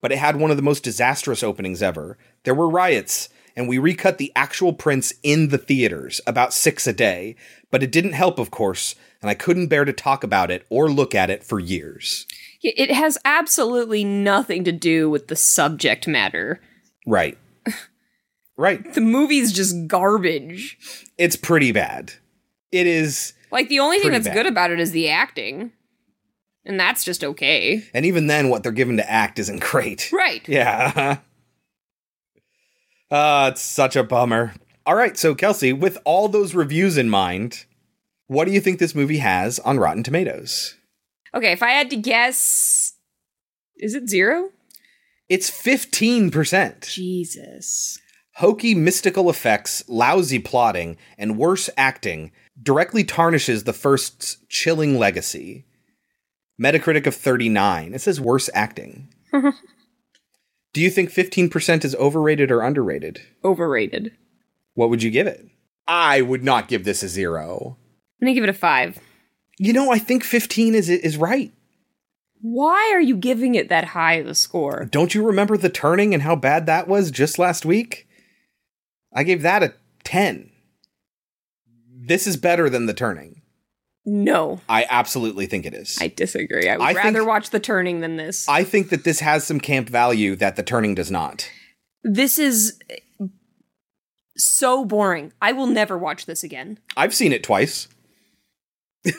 But 0.00 0.12
it 0.12 0.18
had 0.18 0.36
one 0.36 0.50
of 0.50 0.56
the 0.56 0.62
most 0.62 0.84
disastrous 0.84 1.42
openings 1.42 1.82
ever. 1.82 2.18
There 2.44 2.54
were 2.54 2.68
riots, 2.68 3.30
and 3.58 3.68
we 3.68 3.76
recut 3.76 4.18
the 4.18 4.30
actual 4.36 4.72
prints 4.72 5.12
in 5.24 5.48
the 5.48 5.58
theaters, 5.58 6.20
about 6.28 6.54
six 6.54 6.86
a 6.86 6.92
day. 6.92 7.34
But 7.72 7.82
it 7.82 7.90
didn't 7.90 8.12
help, 8.12 8.38
of 8.38 8.52
course. 8.52 8.94
and 9.20 9.28
I 9.28 9.34
couldn't 9.34 9.66
bear 9.66 9.84
to 9.84 9.92
talk 9.92 10.22
about 10.22 10.50
it 10.52 10.64
or 10.70 10.88
look 10.88 11.12
at 11.12 11.28
it 11.28 11.42
for 11.42 11.58
years. 11.58 12.24
It 12.62 12.90
has 12.92 13.18
absolutely 13.24 14.04
nothing 14.04 14.62
to 14.62 14.72
do 14.72 15.10
with 15.10 15.26
the 15.26 15.34
subject 15.34 16.06
matter. 16.06 16.60
Right. 17.04 17.36
right. 18.56 18.94
The 18.94 19.00
movie's 19.00 19.52
just 19.52 19.88
garbage. 19.88 20.78
It's 21.18 21.36
pretty 21.36 21.72
bad. 21.72 22.12
It 22.70 22.86
is. 22.86 23.32
Like 23.50 23.68
the 23.68 23.80
only 23.80 23.98
thing 23.98 24.12
that's 24.12 24.28
bad. 24.28 24.34
good 24.34 24.46
about 24.46 24.70
it 24.70 24.78
is 24.78 24.92
the 24.92 25.08
acting. 25.08 25.72
And 26.64 26.78
that's 26.78 27.02
just 27.04 27.24
okay. 27.24 27.82
And 27.92 28.06
even 28.06 28.28
then, 28.28 28.50
what 28.50 28.62
they're 28.62 28.72
given 28.72 28.98
to 28.98 29.10
act 29.10 29.38
isn't 29.40 29.60
great. 29.62 30.12
Right. 30.12 30.48
Yeah. 30.48 31.18
Uh, 33.10 33.50
it's 33.52 33.62
such 33.62 33.96
a 33.96 34.04
bummer. 34.04 34.54
All 34.84 34.94
right, 34.94 35.16
so 35.16 35.34
Kelsey, 35.34 35.72
with 35.72 35.98
all 36.04 36.28
those 36.28 36.54
reviews 36.54 36.96
in 36.96 37.10
mind, 37.10 37.64
what 38.26 38.46
do 38.46 38.52
you 38.52 38.60
think 38.60 38.78
this 38.78 38.94
movie 38.94 39.18
has 39.18 39.58
on 39.60 39.78
Rotten 39.78 40.02
Tomatoes? 40.02 40.76
Okay, 41.34 41.52
if 41.52 41.62
I 41.62 41.70
had 41.70 41.90
to 41.90 41.96
guess, 41.96 42.94
is 43.76 43.94
it 43.94 44.08
zero? 44.08 44.50
It's 45.28 45.50
15%. 45.50 46.88
Jesus. 46.88 47.98
Hokey 48.36 48.74
mystical 48.74 49.28
effects, 49.28 49.84
lousy 49.88 50.38
plotting, 50.38 50.96
and 51.18 51.36
worse 51.38 51.68
acting 51.76 52.30
directly 52.62 53.04
tarnishes 53.04 53.64
the 53.64 53.72
first's 53.72 54.38
chilling 54.48 54.98
legacy. 54.98 55.64
Metacritic 56.60 57.06
of 57.06 57.14
39. 57.14 57.94
It 57.94 58.00
says 58.00 58.20
worse 58.20 58.48
acting. 58.54 59.08
Do 60.78 60.84
you 60.84 60.90
think 60.90 61.10
15% 61.10 61.84
is 61.84 61.96
overrated 61.96 62.52
or 62.52 62.62
underrated? 62.62 63.20
Overrated. 63.42 64.12
What 64.74 64.90
would 64.90 65.02
you 65.02 65.10
give 65.10 65.26
it? 65.26 65.44
I 65.88 66.20
would 66.20 66.44
not 66.44 66.68
give 66.68 66.84
this 66.84 67.02
a 67.02 67.08
zero. 67.08 67.76
I'm 68.22 68.26
gonna 68.26 68.34
give 68.34 68.44
it 68.44 68.48
a 68.48 68.52
five. 68.52 69.00
You 69.58 69.72
know, 69.72 69.90
I 69.90 69.98
think 69.98 70.22
15 70.22 70.76
is 70.76 70.88
is 70.88 71.16
right. 71.16 71.52
Why 72.42 72.92
are 72.94 73.00
you 73.00 73.16
giving 73.16 73.56
it 73.56 73.68
that 73.70 73.86
high 73.86 74.18
of 74.20 74.28
a 74.28 74.36
score? 74.36 74.84
Don't 74.88 75.16
you 75.16 75.26
remember 75.26 75.56
the 75.56 75.68
turning 75.68 76.14
and 76.14 76.22
how 76.22 76.36
bad 76.36 76.66
that 76.66 76.86
was 76.86 77.10
just 77.10 77.40
last 77.40 77.66
week? 77.66 78.06
I 79.12 79.24
gave 79.24 79.42
that 79.42 79.64
a 79.64 79.74
10. 80.04 80.48
This 81.92 82.24
is 82.28 82.36
better 82.36 82.70
than 82.70 82.86
the 82.86 82.94
turning. 82.94 83.42
No, 84.06 84.60
I 84.68 84.86
absolutely 84.88 85.46
think 85.46 85.66
it 85.66 85.74
is. 85.74 85.98
I 86.00 86.08
disagree. 86.08 86.68
I 86.68 86.76
would 86.78 86.84
I 86.86 86.92
rather 86.94 87.18
think- 87.18 87.28
watch 87.28 87.50
The 87.50 87.60
Turning 87.60 88.00
than 88.00 88.16
this. 88.16 88.48
I 88.48 88.64
think 88.64 88.88
that 88.90 89.04
this 89.04 89.20
has 89.20 89.44
some 89.46 89.60
camp 89.60 89.88
value 89.88 90.34
that 90.36 90.56
the 90.56 90.62
turning 90.62 90.94
does 90.94 91.10
not. 91.10 91.50
this 92.04 92.38
is 92.38 92.78
so 94.36 94.84
boring. 94.84 95.32
I 95.42 95.52
will 95.52 95.66
never 95.66 95.98
watch 95.98 96.26
this 96.26 96.42
again. 96.42 96.78
I've 96.96 97.14
seen 97.14 97.32
it 97.32 97.42
twice. 97.42 97.88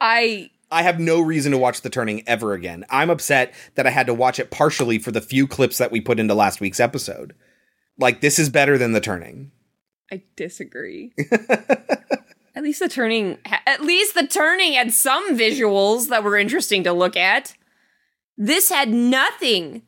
I 0.00 0.50
I 0.72 0.82
have 0.82 1.00
no 1.00 1.20
reason 1.20 1.52
to 1.52 1.58
watch 1.58 1.80
The 1.82 1.90
Turning 1.90 2.22
ever 2.28 2.54
again. 2.54 2.84
I'm 2.90 3.10
upset 3.10 3.52
that 3.74 3.86
I 3.86 3.90
had 3.90 4.06
to 4.06 4.14
watch 4.14 4.38
it 4.38 4.50
partially 4.50 4.98
for 4.98 5.10
the 5.10 5.20
few 5.20 5.46
clips 5.48 5.78
that 5.78 5.90
we 5.90 6.00
put 6.00 6.20
into 6.20 6.34
last 6.34 6.60
week's 6.60 6.78
episode. 6.80 7.34
Like, 7.98 8.20
this 8.20 8.38
is 8.38 8.48
better 8.48 8.78
than 8.78 8.92
The 8.92 9.00
Turning. 9.00 9.50
I 10.12 10.22
disagree. 10.36 11.12
at 12.60 12.64
least 12.64 12.80
the 12.80 12.88
turning 12.90 13.38
at 13.66 13.80
least 13.80 14.14
the 14.14 14.26
turning 14.26 14.74
had 14.74 14.92
some 14.92 15.34
visuals 15.34 16.08
that 16.10 16.22
were 16.22 16.36
interesting 16.36 16.84
to 16.84 16.92
look 16.92 17.16
at. 17.16 17.56
This 18.36 18.68
had 18.68 18.90
nothing. 18.90 19.80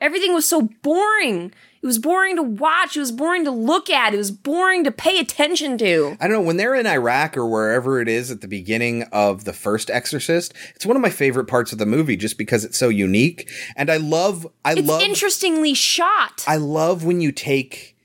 Everything 0.00 0.34
was 0.34 0.44
so 0.44 0.68
boring. 0.82 1.52
It 1.80 1.86
was 1.86 2.00
boring 2.00 2.34
to 2.34 2.42
watch. 2.42 2.96
It 2.96 3.00
was 3.00 3.12
boring 3.12 3.44
to 3.44 3.52
look 3.52 3.88
at. 3.88 4.14
It 4.14 4.16
was 4.16 4.32
boring 4.32 4.82
to 4.82 4.90
pay 4.90 5.20
attention 5.20 5.78
to. 5.78 6.16
I 6.20 6.26
don't 6.26 6.32
know, 6.32 6.40
when 6.40 6.56
they're 6.56 6.74
in 6.74 6.88
Iraq 6.88 7.36
or 7.36 7.46
wherever 7.46 8.00
it 8.00 8.08
is 8.08 8.32
at 8.32 8.40
the 8.40 8.48
beginning 8.48 9.04
of 9.12 9.44
the 9.44 9.52
first 9.52 9.88
Exorcist, 9.88 10.54
it's 10.74 10.84
one 10.84 10.96
of 10.96 11.02
my 11.02 11.10
favorite 11.10 11.46
parts 11.46 11.70
of 11.70 11.78
the 11.78 11.86
movie 11.86 12.16
just 12.16 12.36
because 12.36 12.64
it's 12.64 12.76
so 12.78 12.88
unique. 12.88 13.48
And 13.76 13.90
I 13.90 13.98
love, 13.98 14.44
I 14.64 14.72
It's 14.72 14.88
love, 14.88 15.02
interestingly 15.02 15.72
shot. 15.72 16.44
I 16.48 16.56
love 16.56 17.04
when 17.04 17.20
you 17.20 17.30
take, 17.30 17.96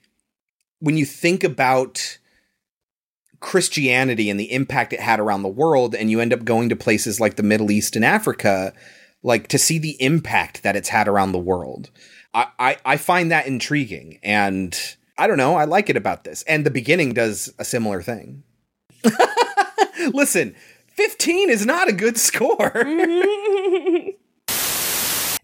when 0.80 0.98
you 0.98 1.06
think 1.06 1.44
about 1.44 2.20
Christianity 3.44 4.32
and 4.32 4.40
the 4.40 4.52
impact 4.52 4.94
it 4.94 5.02
had 5.02 5.20
around 5.20 5.44
the 5.44 5.50
world, 5.50 5.94
and 5.94 6.10
you 6.10 6.20
end 6.20 6.34
up 6.34 6.46
going 6.46 6.70
to 6.70 6.76
places 6.76 7.20
like 7.20 7.36
the 7.36 7.44
Middle 7.44 7.70
East 7.70 7.96
and 7.96 8.04
Africa, 8.04 8.74
like 9.22 9.48
to 9.50 9.60
see 9.60 9.78
the 9.78 10.02
impact 10.02 10.64
that 10.64 10.76
it's 10.76 10.90
had 10.90 11.08
around 11.08 11.34
the 11.34 11.38
world. 11.38 11.92
I, 12.34 12.48
I, 12.58 12.78
I 12.86 12.98
find 12.98 13.30
that 13.32 13.46
intriguing, 13.46 14.18
and 14.24 14.76
I 15.18 15.28
don't 15.28 15.38
know, 15.38 15.56
I 15.56 15.66
like 15.66 15.90
it 15.90 15.98
about 15.98 16.24
this. 16.24 16.42
And 16.44 16.66
the 16.66 16.72
beginning 16.72 17.14
does 17.14 17.54
a 17.60 17.66
similar 17.66 18.02
thing. 18.02 18.44
Listen, 20.14 20.56
15 20.88 21.50
is 21.50 21.66
not 21.66 21.90
a 21.90 21.94
good 21.94 22.18
score. 22.18 22.72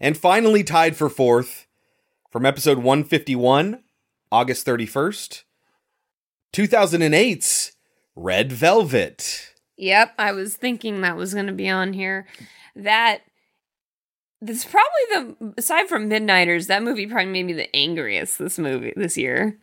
and 0.00 0.16
finally, 0.16 0.64
tied 0.64 0.96
for 0.96 1.10
fourth 1.10 1.66
from 2.30 2.46
episode 2.46 2.78
151, 2.78 3.82
August 4.32 4.66
31st, 4.66 5.42
2008's 6.54 7.72
Red 8.16 8.52
Velvet. 8.52 9.52
Yep, 9.76 10.14
I 10.18 10.32
was 10.32 10.56
thinking 10.56 11.00
that 11.00 11.16
was 11.16 11.32
going 11.34 11.46
to 11.46 11.52
be 11.52 11.68
on 11.68 11.92
here. 11.94 12.26
That 12.76 13.20
this 14.42 14.58
is 14.58 14.64
probably 14.64 15.36
the 15.48 15.54
aside 15.58 15.88
from 15.88 16.08
Midnighters, 16.08 16.66
that 16.68 16.82
movie 16.82 17.06
probably 17.06 17.26
made 17.32 17.46
me 17.46 17.52
the 17.52 17.74
angriest 17.74 18.38
this 18.38 18.58
movie 18.58 18.92
this 18.96 19.16
year. 19.16 19.58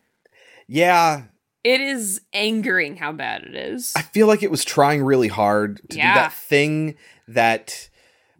Yeah, 0.66 1.22
It 1.64 1.80
is 1.80 2.20
angering 2.32 2.96
how 2.98 3.12
bad 3.12 3.42
it 3.42 3.54
is. 3.54 3.92
I 3.96 4.02
feel 4.02 4.26
like 4.26 4.42
it 4.42 4.50
was 4.50 4.64
trying 4.64 5.02
really 5.02 5.28
hard 5.28 5.80
to 5.90 5.96
Yeah. 5.96 6.14
do 6.14 6.20
that 6.20 6.32
thing 6.32 6.94
that 7.26 7.88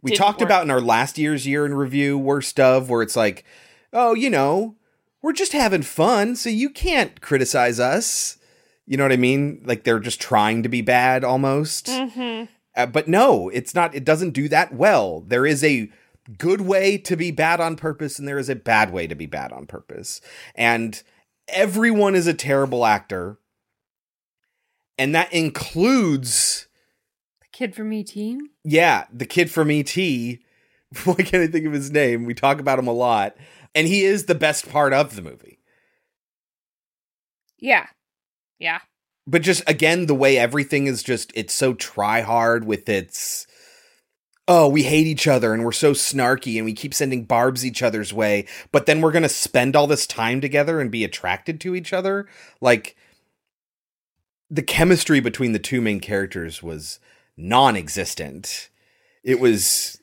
we 0.01 0.11
Didn't 0.11 0.19
talked 0.19 0.39
work. 0.39 0.47
about 0.47 0.63
in 0.63 0.71
our 0.71 0.79
last 0.81 1.17
year's 1.17 1.45
year 1.45 1.65
in 1.65 1.73
review, 1.73 2.17
worst 2.17 2.59
of, 2.59 2.89
where 2.89 3.01
it's 3.01 3.15
like, 3.17 3.43
oh, 3.91 4.13
you 4.15 4.29
know, 4.29 4.75
we're 5.21 5.33
just 5.33 5.51
having 5.51 5.81
fun, 5.81 6.35
so 6.35 6.49
you 6.49 6.69
can't 6.69 7.19
criticize 7.19 7.79
us. 7.79 8.37
You 8.89 8.97
know 8.97 9.03
what 9.03 9.11
I 9.11 9.17
mean? 9.17 9.61
Like 9.65 9.83
they're 9.83 9.99
just 9.99 10.19
trying 10.19 10.63
to 10.63 10.69
be 10.69 10.81
bad 10.81 11.23
almost. 11.23 11.85
Mm-hmm. 11.85 12.45
Uh, 12.75 12.85
but 12.87 13.07
no, 13.07 13.47
it's 13.49 13.75
not. 13.75 13.93
It 13.93 14.03
doesn't 14.03 14.31
do 14.31 14.49
that 14.49 14.73
well. 14.73 15.21
There 15.21 15.45
is 15.45 15.63
a 15.63 15.91
good 16.39 16.61
way 16.61 16.97
to 16.97 17.15
be 17.15 17.29
bad 17.29 17.59
on 17.61 17.75
purpose, 17.75 18.17
and 18.17 18.27
there 18.27 18.39
is 18.39 18.49
a 18.49 18.55
bad 18.55 18.91
way 18.91 19.05
to 19.05 19.13
be 19.13 19.27
bad 19.27 19.51
on 19.51 19.67
purpose. 19.67 20.21
And 20.55 20.99
everyone 21.47 22.15
is 22.15 22.25
a 22.25 22.33
terrible 22.33 22.83
actor, 22.83 23.37
and 24.97 25.13
that 25.13 25.31
includes, 25.31 26.67
The 27.41 27.47
kid 27.51 27.75
from 27.75 27.93
ET. 27.93 28.15
yeah, 28.63 29.05
the 29.13 29.25
kid 29.27 29.51
from 29.51 29.69
ET. 29.69 29.95
Why 31.03 31.13
can't 31.13 31.43
I 31.43 31.47
think 31.47 31.67
of 31.67 31.73
his 31.73 31.91
name? 31.91 32.25
We 32.25 32.33
talk 32.33 32.59
about 32.59 32.79
him 32.79 32.87
a 32.87 32.91
lot, 32.93 33.35
and 33.75 33.85
he 33.85 34.03
is 34.03 34.25
the 34.25 34.33
best 34.33 34.67
part 34.67 34.93
of 34.93 35.15
the 35.15 35.21
movie. 35.21 35.59
Yeah, 37.59 37.85
yeah. 38.59 38.79
but 39.25 39.41
just 39.41 39.63
again 39.67 40.05
the 40.05 40.15
way 40.15 40.37
everything 40.37 40.87
is 40.87 41.03
just 41.03 41.31
it's 41.35 41.53
so 41.53 41.73
try 41.73 42.21
hard 42.21 42.65
with 42.65 42.87
its 42.89 43.47
oh 44.47 44.67
we 44.67 44.83
hate 44.83 45.07
each 45.07 45.27
other 45.27 45.53
and 45.53 45.63
we're 45.63 45.71
so 45.71 45.93
snarky 45.93 46.57
and 46.57 46.65
we 46.65 46.73
keep 46.73 46.93
sending 46.93 47.23
barbs 47.23 47.65
each 47.65 47.81
other's 47.83 48.13
way 48.13 48.45
but 48.71 48.85
then 48.85 49.01
we're 49.01 49.11
going 49.11 49.23
to 49.23 49.29
spend 49.29 49.75
all 49.75 49.87
this 49.87 50.07
time 50.07 50.41
together 50.41 50.81
and 50.81 50.91
be 50.91 51.03
attracted 51.03 51.59
to 51.61 51.75
each 51.75 51.93
other 51.93 52.27
like 52.59 52.95
the 54.49 54.63
chemistry 54.63 55.19
between 55.19 55.51
the 55.51 55.59
two 55.59 55.79
main 55.81 55.99
characters 55.99 56.63
was 56.63 56.99
non-existent 57.37 58.69
it 59.23 59.39
was 59.39 59.98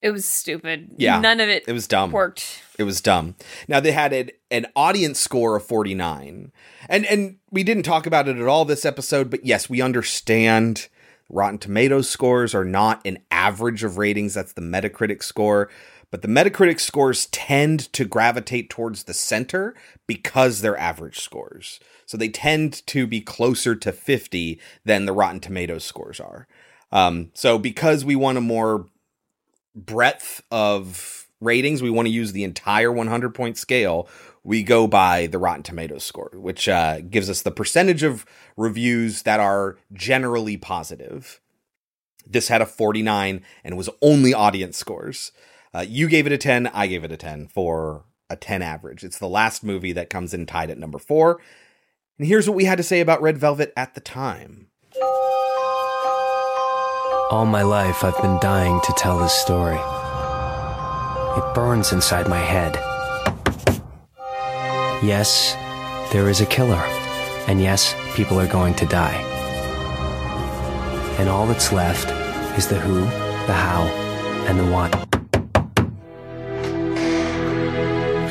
It 0.00 0.10
was 0.10 0.24
stupid. 0.24 0.90
Yeah, 0.96 1.20
none 1.20 1.40
of 1.40 1.48
it. 1.48 1.64
it 1.66 1.72
was 1.72 1.88
dumb. 1.88 2.12
Worked. 2.12 2.62
It 2.78 2.84
was 2.84 3.00
dumb. 3.00 3.34
Now 3.66 3.80
they 3.80 3.92
had 3.92 4.12
an, 4.12 4.30
an 4.50 4.66
audience 4.76 5.18
score 5.18 5.56
of 5.56 5.66
49. 5.66 6.52
And 6.88 7.06
and 7.06 7.36
we 7.50 7.64
didn't 7.64 7.82
talk 7.82 8.06
about 8.06 8.28
it 8.28 8.36
at 8.36 8.46
all 8.46 8.64
this 8.64 8.84
episode, 8.84 9.30
but 9.30 9.44
yes, 9.44 9.68
we 9.68 9.80
understand 9.80 10.88
Rotten 11.28 11.58
Tomatoes 11.58 12.08
scores 12.08 12.54
are 12.54 12.64
not 12.64 13.04
an 13.04 13.18
average 13.30 13.82
of 13.82 13.98
ratings. 13.98 14.34
That's 14.34 14.52
the 14.52 14.62
Metacritic 14.62 15.22
score. 15.22 15.68
But 16.10 16.22
the 16.22 16.28
Metacritic 16.28 16.80
scores 16.80 17.26
tend 17.26 17.92
to 17.92 18.04
gravitate 18.04 18.70
towards 18.70 19.04
the 19.04 19.12
center 19.12 19.74
because 20.06 20.60
they're 20.60 20.78
average 20.78 21.20
scores. 21.20 21.80
So 22.06 22.16
they 22.16 22.30
tend 22.30 22.86
to 22.86 23.06
be 23.06 23.20
closer 23.20 23.74
to 23.76 23.92
50 23.92 24.58
than 24.84 25.04
the 25.04 25.12
Rotten 25.12 25.40
Tomatoes 25.40 25.84
scores 25.84 26.18
are. 26.18 26.48
Um, 26.90 27.30
so 27.34 27.58
because 27.58 28.06
we 28.06 28.16
want 28.16 28.38
a 28.38 28.40
more 28.40 28.86
breadth 29.86 30.42
of 30.50 31.26
ratings, 31.40 31.82
we 31.82 31.90
want 31.90 32.06
to 32.06 32.12
use 32.12 32.32
the 32.32 32.44
entire 32.44 32.92
100 32.92 33.34
point 33.34 33.56
scale. 33.56 34.08
We 34.44 34.62
go 34.62 34.86
by 34.86 35.26
the 35.26 35.38
Rotten 35.38 35.62
Tomatoes 35.62 36.04
score, 36.04 36.30
which 36.34 36.68
uh, 36.68 37.00
gives 37.00 37.28
us 37.28 37.42
the 37.42 37.50
percentage 37.50 38.02
of 38.02 38.24
reviews 38.56 39.22
that 39.22 39.40
are 39.40 39.76
generally 39.92 40.56
positive. 40.56 41.40
This 42.26 42.48
had 42.48 42.62
a 42.62 42.66
49 42.66 43.42
and 43.64 43.76
was 43.76 43.90
only 44.00 44.32
audience 44.32 44.76
scores. 44.76 45.32
Uh, 45.74 45.84
you 45.86 46.08
gave 46.08 46.26
it 46.26 46.32
a 46.32 46.38
10, 46.38 46.68
I 46.68 46.86
gave 46.86 47.04
it 47.04 47.12
a 47.12 47.16
10 47.16 47.48
for 47.48 48.04
a 48.30 48.36
10 48.36 48.62
average. 48.62 49.04
It's 49.04 49.18
the 49.18 49.28
last 49.28 49.62
movie 49.62 49.92
that 49.92 50.10
comes 50.10 50.32
in 50.32 50.46
tied 50.46 50.70
at 50.70 50.78
number 50.78 50.98
four. 50.98 51.40
And 52.18 52.26
here's 52.26 52.48
what 52.48 52.56
we 52.56 52.64
had 52.64 52.78
to 52.78 52.84
say 52.84 53.00
about 53.00 53.22
Red 53.22 53.38
Velvet 53.38 53.72
at 53.76 53.94
the 53.94 54.00
time. 54.00 54.67
All 57.30 57.44
my 57.44 57.60
life, 57.60 58.04
I've 58.04 58.16
been 58.22 58.38
dying 58.40 58.80
to 58.80 58.92
tell 58.94 59.18
this 59.18 59.34
story. 59.34 59.76
It 59.76 61.54
burns 61.54 61.92
inside 61.92 62.26
my 62.26 62.38
head. 62.38 62.76
Yes, 65.04 65.52
there 66.10 66.30
is 66.30 66.40
a 66.40 66.46
killer. 66.46 66.82
And 67.46 67.60
yes, 67.60 67.94
people 68.14 68.40
are 68.40 68.46
going 68.46 68.72
to 68.76 68.86
die. 68.86 69.20
And 71.18 71.28
all 71.28 71.46
that's 71.46 71.70
left 71.70 72.08
is 72.56 72.66
the 72.66 72.80
who, 72.80 73.00
the 73.00 73.52
how, 73.52 73.82
and 74.48 74.58
the 74.58 74.64
what. 74.64 74.94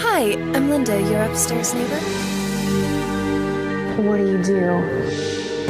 Hi, 0.02 0.32
I'm 0.56 0.72
Linda, 0.72 0.99
your 1.03 1.22
upstairs 1.22 1.76
neighbor. 1.76 1.99
What 4.02 4.18
do 4.18 4.26
you 4.26 4.41
do? 4.44 4.69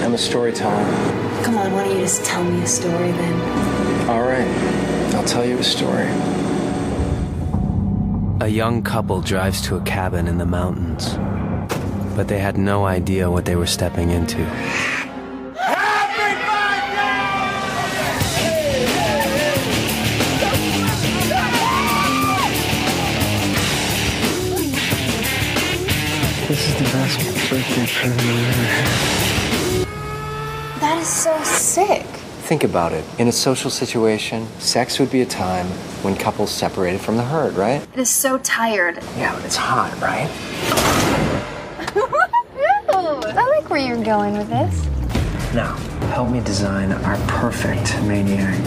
I'm 0.02 0.14
a 0.14 0.18
storyteller. 0.18 1.27
Come 1.44 1.58
on, 1.58 1.72
why 1.74 1.86
don't 1.86 1.96
you 1.96 2.02
just 2.02 2.26
tell 2.26 2.44
me 2.44 2.62
a 2.62 2.68
story 2.68 3.12
then? 3.12 4.10
All 4.10 4.24
right, 4.24 4.48
I'll 5.16 5.26
tell 5.26 5.46
you 5.46 5.58
a 5.58 5.64
story. 5.64 6.08
A 8.40 8.48
young 8.48 8.84
couple 8.84 9.22
drives 9.22 9.62
to 9.64 9.76
a 9.76 9.82
cabin 9.82 10.28
in 10.28 10.38
the 10.38 10.46
mountains, 10.46 11.18
but 12.16 12.28
they 12.28 12.40
had 12.40 12.58
no 12.58 12.86
idea 12.86 13.30
what 13.32 13.46
they 13.46 13.56
were 13.56 13.66
stepping 13.66 14.12
into. 14.12 14.38
This 26.48 26.70
is 26.70 26.76
the 26.76 26.84
best 26.84 27.20
birthday 27.50 27.86
present 27.88 28.22
I've 28.22 28.50
ever 28.50 28.64
had. 28.64 29.37
Is 31.08 31.24
so 31.24 31.42
sick. 31.42 32.06
Think 32.50 32.66
about 32.66 32.92
it. 32.92 33.06
In 33.18 33.30
a 33.30 33.32
social 33.32 33.70
situation, 33.70 34.46
sex 34.60 35.00
would 35.00 35.10
be 35.10 35.22
a 35.22 35.26
time 35.26 35.66
when 36.04 36.18
couples 36.18 36.52
separated 36.52 37.00
from 37.00 37.16
the 37.16 37.24
herd, 37.24 37.54
right? 37.54 37.82
It 37.94 38.00
is 38.00 38.10
so 38.10 38.38
tired. 38.40 38.98
Yeah, 39.16 39.34
but 39.34 39.46
it's 39.46 39.56
hot, 39.56 39.94
right? 40.02 40.30
I 42.94 43.48
like 43.48 43.70
where 43.70 43.80
you're 43.80 44.04
going 44.04 44.38
with 44.38 44.50
this. 44.50 44.86
Now, 45.54 45.78
help 46.12 46.30
me 46.30 46.42
design 46.42 46.92
our 46.92 47.16
perfect 47.28 47.98
maniac. 48.04 48.62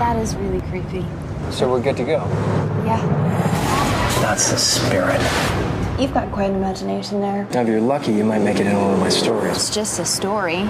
That 0.00 0.16
is 0.16 0.34
really 0.34 0.62
creepy. 0.62 1.06
So 1.52 1.70
we're 1.70 1.80
good 1.80 1.96
to 1.98 2.04
go. 2.04 2.26
Yeah. 2.84 3.00
That's 4.20 4.50
the 4.50 4.58
spirit. 4.58 5.20
You've 5.98 6.12
got 6.12 6.32
quite 6.32 6.50
an 6.50 6.56
imagination 6.56 7.20
there. 7.20 7.46
Now, 7.52 7.62
if 7.62 7.68
you're 7.68 7.80
lucky, 7.80 8.12
you 8.12 8.24
might 8.24 8.40
make 8.40 8.58
it 8.58 8.66
in 8.66 8.76
one 8.76 8.94
of 8.94 8.98
my 8.98 9.08
stories. 9.08 9.54
It's 9.54 9.72
just 9.72 10.00
a 10.00 10.04
story. 10.04 10.64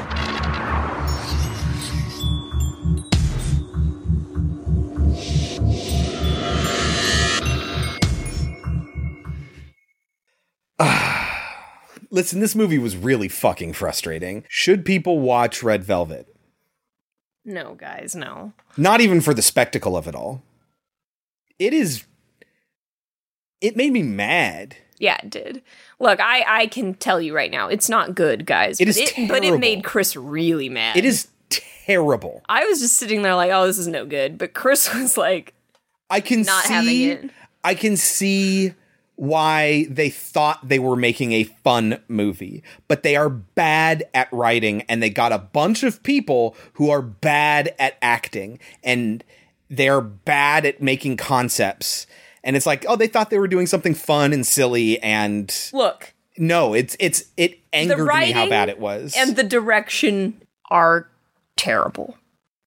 Listen, 12.10 12.40
this 12.40 12.54
movie 12.54 12.78
was 12.78 12.94
really 12.94 13.28
fucking 13.28 13.72
frustrating. 13.72 14.44
Should 14.50 14.84
people 14.84 15.20
watch 15.20 15.62
Red 15.62 15.84
Velvet? 15.84 16.28
No, 17.46 17.74
guys, 17.76 18.14
no. 18.14 18.52
Not 18.76 19.00
even 19.00 19.22
for 19.22 19.32
the 19.32 19.40
spectacle 19.40 19.96
of 19.96 20.06
it 20.06 20.14
all. 20.14 20.42
It 21.58 21.72
is. 21.72 22.04
It 23.62 23.74
made 23.74 23.94
me 23.94 24.02
mad. 24.02 24.76
Yeah, 24.98 25.18
it 25.22 25.30
did. 25.30 25.62
Look, 25.98 26.20
I 26.20 26.44
I 26.46 26.66
can 26.66 26.94
tell 26.94 27.20
you 27.20 27.34
right 27.34 27.50
now, 27.50 27.68
it's 27.68 27.88
not 27.88 28.14
good, 28.14 28.46
guys. 28.46 28.80
It 28.80 28.86
but 28.86 28.88
is 28.88 28.98
it, 28.98 29.28
But 29.28 29.44
it 29.44 29.58
made 29.58 29.84
Chris 29.84 30.16
really 30.16 30.68
mad. 30.68 30.96
It 30.96 31.04
is 31.04 31.28
terrible. 31.48 32.42
I 32.48 32.64
was 32.64 32.80
just 32.80 32.96
sitting 32.96 33.22
there 33.22 33.34
like, 33.34 33.50
oh, 33.50 33.66
this 33.66 33.78
is 33.78 33.88
no 33.88 34.06
good. 34.06 34.38
But 34.38 34.54
Chris 34.54 34.92
was 34.94 35.16
like, 35.16 35.54
I 36.10 36.20
can 36.20 36.42
not 36.42 36.64
see. 36.64 36.72
having 36.72 37.00
it. 37.02 37.30
I 37.62 37.74
can 37.74 37.96
see 37.96 38.74
why 39.16 39.86
they 39.88 40.10
thought 40.10 40.68
they 40.68 40.78
were 40.78 40.96
making 40.96 41.32
a 41.32 41.44
fun 41.44 42.00
movie, 42.08 42.62
but 42.88 43.02
they 43.02 43.14
are 43.14 43.28
bad 43.28 44.04
at 44.12 44.32
writing 44.32 44.82
and 44.82 45.02
they 45.02 45.10
got 45.10 45.32
a 45.32 45.38
bunch 45.38 45.82
of 45.82 46.02
people 46.02 46.56
who 46.74 46.90
are 46.90 47.00
bad 47.02 47.74
at 47.78 47.96
acting 48.02 48.58
and 48.82 49.22
they're 49.70 50.00
bad 50.00 50.66
at 50.66 50.82
making 50.82 51.16
concepts. 51.16 52.06
And 52.44 52.56
it's 52.56 52.66
like, 52.66 52.84
oh, 52.86 52.94
they 52.94 53.06
thought 53.08 53.30
they 53.30 53.38
were 53.38 53.48
doing 53.48 53.66
something 53.66 53.94
fun 53.94 54.32
and 54.32 54.46
silly 54.46 55.00
and 55.02 55.52
look, 55.72 56.14
no, 56.36 56.74
it's 56.74 56.96
it's 57.00 57.24
it 57.36 57.58
angered 57.72 58.06
me 58.06 58.32
how 58.32 58.48
bad 58.48 58.68
it 58.68 58.78
was. 58.78 59.14
and 59.16 59.34
the 59.34 59.42
direction 59.42 60.40
are 60.70 61.08
terrible. 61.56 62.16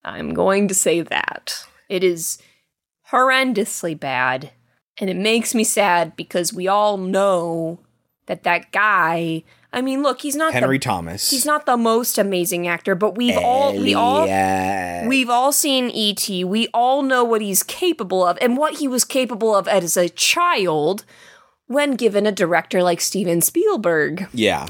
I'm 0.03 0.33
going 0.33 0.67
to 0.67 0.73
say 0.73 1.01
that. 1.01 1.63
It 1.89 2.03
is 2.03 2.39
horrendously 3.11 3.99
bad. 3.99 4.51
And 4.99 5.09
it 5.09 5.17
makes 5.17 5.53
me 5.53 5.63
sad 5.63 6.15
because 6.15 6.51
we 6.51 6.67
all 6.67 6.97
know 6.97 7.79
that 8.25 8.43
that 8.43 8.71
guy, 8.71 9.43
I 9.77 9.81
mean, 9.81 10.01
look, 10.01 10.21
he's 10.21 10.35
not 10.35 10.53
Henry 10.53 10.79
the, 10.79 10.83
Thomas. 10.85 11.29
He's 11.29 11.45
not 11.45 11.67
the 11.67 11.77
most 11.77 12.17
amazing 12.17 12.67
actor, 12.67 12.95
but 12.95 13.15
we've 13.15 13.37
all 13.37 13.75
we 13.77 13.93
all 13.93 14.23
we've 15.07 15.29
all 15.29 15.51
seen 15.51 15.91
ET. 15.93 16.27
We 16.45 16.67
all 16.73 17.03
know 17.03 17.23
what 17.23 17.41
he's 17.41 17.61
capable 17.61 18.25
of 18.25 18.39
and 18.41 18.57
what 18.57 18.79
he 18.79 18.87
was 18.87 19.05
capable 19.05 19.55
of 19.55 19.67
as 19.67 19.95
a 19.95 20.09
child 20.09 21.05
when 21.67 21.91
given 21.95 22.25
a 22.25 22.31
director 22.31 22.81
like 22.81 23.01
Steven 23.01 23.39
Spielberg. 23.41 24.27
yeah. 24.33 24.65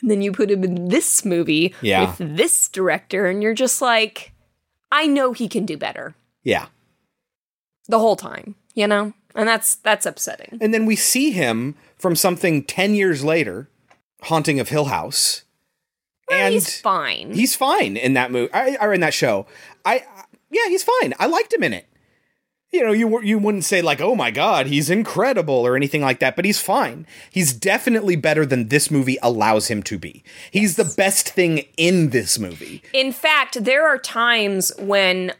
And 0.00 0.08
then 0.10 0.22
you 0.22 0.30
put 0.32 0.50
him 0.50 0.62
in 0.62 0.88
this 0.88 1.24
movie 1.24 1.74
Yeah. 1.80 2.14
with 2.18 2.36
this 2.36 2.68
director, 2.68 3.26
and 3.26 3.42
you're 3.42 3.54
just 3.54 3.80
like, 3.82 4.32
I 4.92 5.06
know 5.08 5.32
he 5.32 5.48
can 5.48 5.64
do 5.66 5.76
better 5.76 6.14
Yeah. 6.44 6.66
the 7.88 7.98
whole 7.98 8.16
time, 8.16 8.54
you 8.74 8.86
know? 8.86 9.12
And 9.34 9.48
that's 9.48 9.74
that's 9.76 10.06
upsetting. 10.06 10.58
And 10.60 10.72
then 10.74 10.86
we 10.86 10.94
see 10.94 11.30
him 11.32 11.74
from 11.96 12.14
something 12.14 12.62
10 12.64 12.94
years 12.94 13.24
later, 13.24 13.68
Haunting 14.22 14.60
of 14.60 14.68
Hill 14.68 14.86
House. 14.86 15.42
and 16.30 16.54
he's 16.54 16.80
fine. 16.80 17.32
He's 17.34 17.54
fine 17.54 17.96
in 17.96 18.14
that 18.14 18.30
movie 18.30 18.50
or 18.80 18.92
in 18.94 19.00
that 19.00 19.14
show. 19.14 19.46
I 19.84 19.96
I- 19.96 20.24
yeah, 20.50 20.68
he's 20.68 20.84
fine. 20.84 21.14
I 21.18 21.26
liked 21.26 21.52
him 21.52 21.62
in 21.62 21.72
it. 21.72 21.86
You 22.72 22.82
know, 22.84 22.92
you 22.92 23.20
you 23.22 23.38
wouldn't 23.38 23.64
say 23.64 23.82
like, 23.82 24.00
"Oh 24.00 24.14
my 24.14 24.30
god, 24.30 24.66
he's 24.66 24.88
incredible" 24.88 25.54
or 25.66 25.76
anything 25.76 26.00
like 26.00 26.20
that, 26.20 26.36
but 26.36 26.44
he's 26.46 26.60
fine. 26.60 27.06
He's 27.30 27.52
definitely 27.52 28.16
better 28.16 28.46
than 28.46 28.68
this 28.68 28.90
movie 28.90 29.18
allows 29.22 29.68
him 29.68 29.82
to 29.84 29.98
be. 29.98 30.24
He's 30.50 30.76
the 30.76 30.90
best 30.96 31.28
thing 31.28 31.66
in 31.76 32.10
this 32.10 32.38
movie. 32.38 32.82
In 32.94 33.12
fact, 33.12 33.62
there 33.64 33.86
are 33.86 33.98
times 33.98 34.72
when 34.78 35.32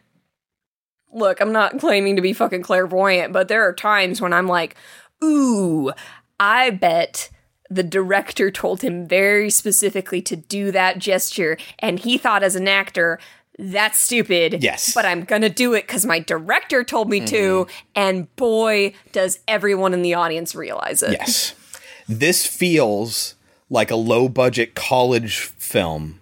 look, 1.10 1.40
I'm 1.40 1.52
not 1.52 1.78
claiming 1.78 2.16
to 2.16 2.22
be 2.22 2.32
fucking 2.32 2.62
clairvoyant, 2.62 3.32
but 3.32 3.48
there 3.48 3.62
are 3.66 3.72
times 3.74 4.20
when 4.20 4.32
I'm 4.32 4.46
like, 4.48 4.76
ooh, 5.22 5.92
I 6.40 6.70
bet 6.70 7.30
the 7.74 7.82
director 7.82 8.50
told 8.50 8.82
him 8.82 9.06
very 9.06 9.50
specifically 9.50 10.20
to 10.22 10.36
do 10.36 10.70
that 10.72 10.98
gesture, 10.98 11.56
and 11.78 11.98
he 11.98 12.18
thought 12.18 12.42
as 12.42 12.56
an 12.56 12.68
actor, 12.68 13.18
that's 13.58 13.98
stupid. 13.98 14.62
Yes. 14.62 14.94
But 14.94 15.04
I'm 15.04 15.24
gonna 15.24 15.50
do 15.50 15.74
it 15.74 15.86
because 15.86 16.04
my 16.06 16.18
director 16.18 16.84
told 16.84 17.08
me 17.08 17.20
to, 17.26 17.64
mm-hmm. 17.64 17.70
and 17.94 18.36
boy, 18.36 18.94
does 19.12 19.40
everyone 19.46 19.94
in 19.94 20.02
the 20.02 20.14
audience 20.14 20.54
realize 20.54 21.02
it. 21.02 21.12
Yes. 21.12 21.54
This 22.08 22.46
feels 22.46 23.34
like 23.70 23.90
a 23.90 23.96
low 23.96 24.28
budget 24.28 24.74
college 24.74 25.38
film. 25.38 26.18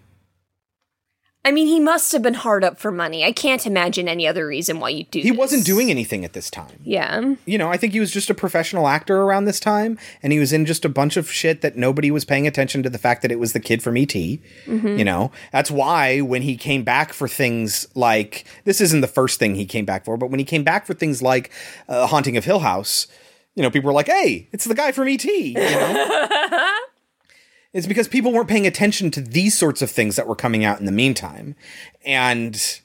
I 1.42 1.52
mean, 1.52 1.66
he 1.68 1.80
must 1.80 2.12
have 2.12 2.20
been 2.20 2.34
hard 2.34 2.62
up 2.64 2.78
for 2.78 2.92
money. 2.92 3.24
I 3.24 3.32
can't 3.32 3.66
imagine 3.66 4.08
any 4.08 4.26
other 4.28 4.46
reason 4.46 4.78
why 4.78 4.90
you 4.90 5.04
do 5.04 5.20
He 5.20 5.30
this. 5.30 5.38
wasn't 5.38 5.64
doing 5.64 5.90
anything 5.90 6.22
at 6.22 6.34
this 6.34 6.50
time. 6.50 6.78
Yeah. 6.84 7.34
you 7.46 7.56
know, 7.56 7.70
I 7.70 7.78
think 7.78 7.94
he 7.94 8.00
was 8.00 8.10
just 8.12 8.28
a 8.28 8.34
professional 8.34 8.86
actor 8.86 9.22
around 9.22 9.46
this 9.46 9.58
time, 9.58 9.98
and 10.22 10.34
he 10.34 10.38
was 10.38 10.52
in 10.52 10.66
just 10.66 10.84
a 10.84 10.90
bunch 10.90 11.16
of 11.16 11.30
shit 11.32 11.62
that 11.62 11.76
nobody 11.78 12.10
was 12.10 12.26
paying 12.26 12.46
attention 12.46 12.82
to 12.82 12.90
the 12.90 12.98
fact 12.98 13.22
that 13.22 13.32
it 13.32 13.38
was 13.38 13.54
the 13.54 13.60
kid 13.60 13.82
from 13.82 13.96
ET. 13.96 14.08
Mhm. 14.12 14.98
You 14.98 15.04
know, 15.04 15.30
that's 15.50 15.70
why 15.70 16.20
when 16.20 16.42
he 16.42 16.58
came 16.58 16.82
back 16.84 17.14
for 17.14 17.26
things 17.26 17.86
like 17.94 18.44
this 18.64 18.80
isn't 18.82 19.00
the 19.00 19.06
first 19.06 19.38
thing 19.38 19.54
he 19.54 19.64
came 19.64 19.86
back 19.86 20.04
for, 20.04 20.18
but 20.18 20.28
when 20.30 20.40
he 20.40 20.44
came 20.44 20.62
back 20.62 20.84
for 20.86 20.92
things 20.92 21.22
like 21.22 21.50
uh, 21.88 22.06
Haunting 22.06 22.36
of 22.36 22.44
Hill 22.44 22.58
House, 22.60 23.06
you 23.54 23.62
know, 23.62 23.70
people 23.70 23.88
were 23.88 23.94
like, 23.94 24.06
"Hey, 24.08 24.48
it's 24.52 24.64
the 24.66 24.74
guy 24.74 24.92
from 24.92 25.08
ET." 25.08 25.24
You 25.24 25.54
know. 25.54 26.06
It's 27.72 27.86
because 27.86 28.08
people 28.08 28.32
weren't 28.32 28.48
paying 28.48 28.66
attention 28.66 29.10
to 29.12 29.20
these 29.20 29.56
sorts 29.56 29.80
of 29.82 29.90
things 29.90 30.16
that 30.16 30.26
were 30.26 30.36
coming 30.36 30.64
out 30.64 30.80
in 30.80 30.86
the 30.86 30.92
meantime. 30.92 31.54
And 32.04 32.80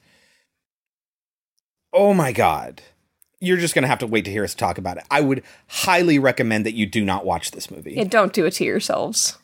oh 1.92 2.14
my 2.14 2.32
God, 2.32 2.82
you're 3.40 3.58
just 3.58 3.74
going 3.74 3.84
to 3.84 3.88
have 3.88 4.00
to 4.00 4.08
wait 4.08 4.26
to 4.26 4.32
hear 4.32 4.44
us 4.44 4.54
talk 4.54 4.78
about 4.78 4.98
it. 4.98 5.04
I 5.10 5.22
would 5.22 5.44
highly 5.68 6.20
recommend 6.20 6.66
that 6.66 6.76
you 6.76 6.86
do 6.86 7.04
not 7.04 7.26
watch 7.26 7.52
this 7.52 7.72
movie. 7.72 7.94
Yeah, 7.94 8.04
don't 8.04 8.34
do 8.34 8.46
it 8.46 8.52
to 8.52 8.64
yourselves. 8.64 9.38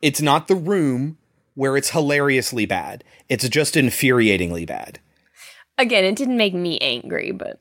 It's 0.00 0.22
not 0.22 0.48
the 0.48 0.56
room 0.56 1.18
where 1.54 1.76
it's 1.76 1.90
hilariously 1.90 2.66
bad, 2.66 3.04
it's 3.28 3.48
just 3.48 3.74
infuriatingly 3.74 4.66
bad. 4.66 4.98
Again, 5.78 6.04
it 6.04 6.16
didn't 6.16 6.36
make 6.36 6.54
me 6.54 6.78
angry, 6.78 7.32
but 7.32 7.60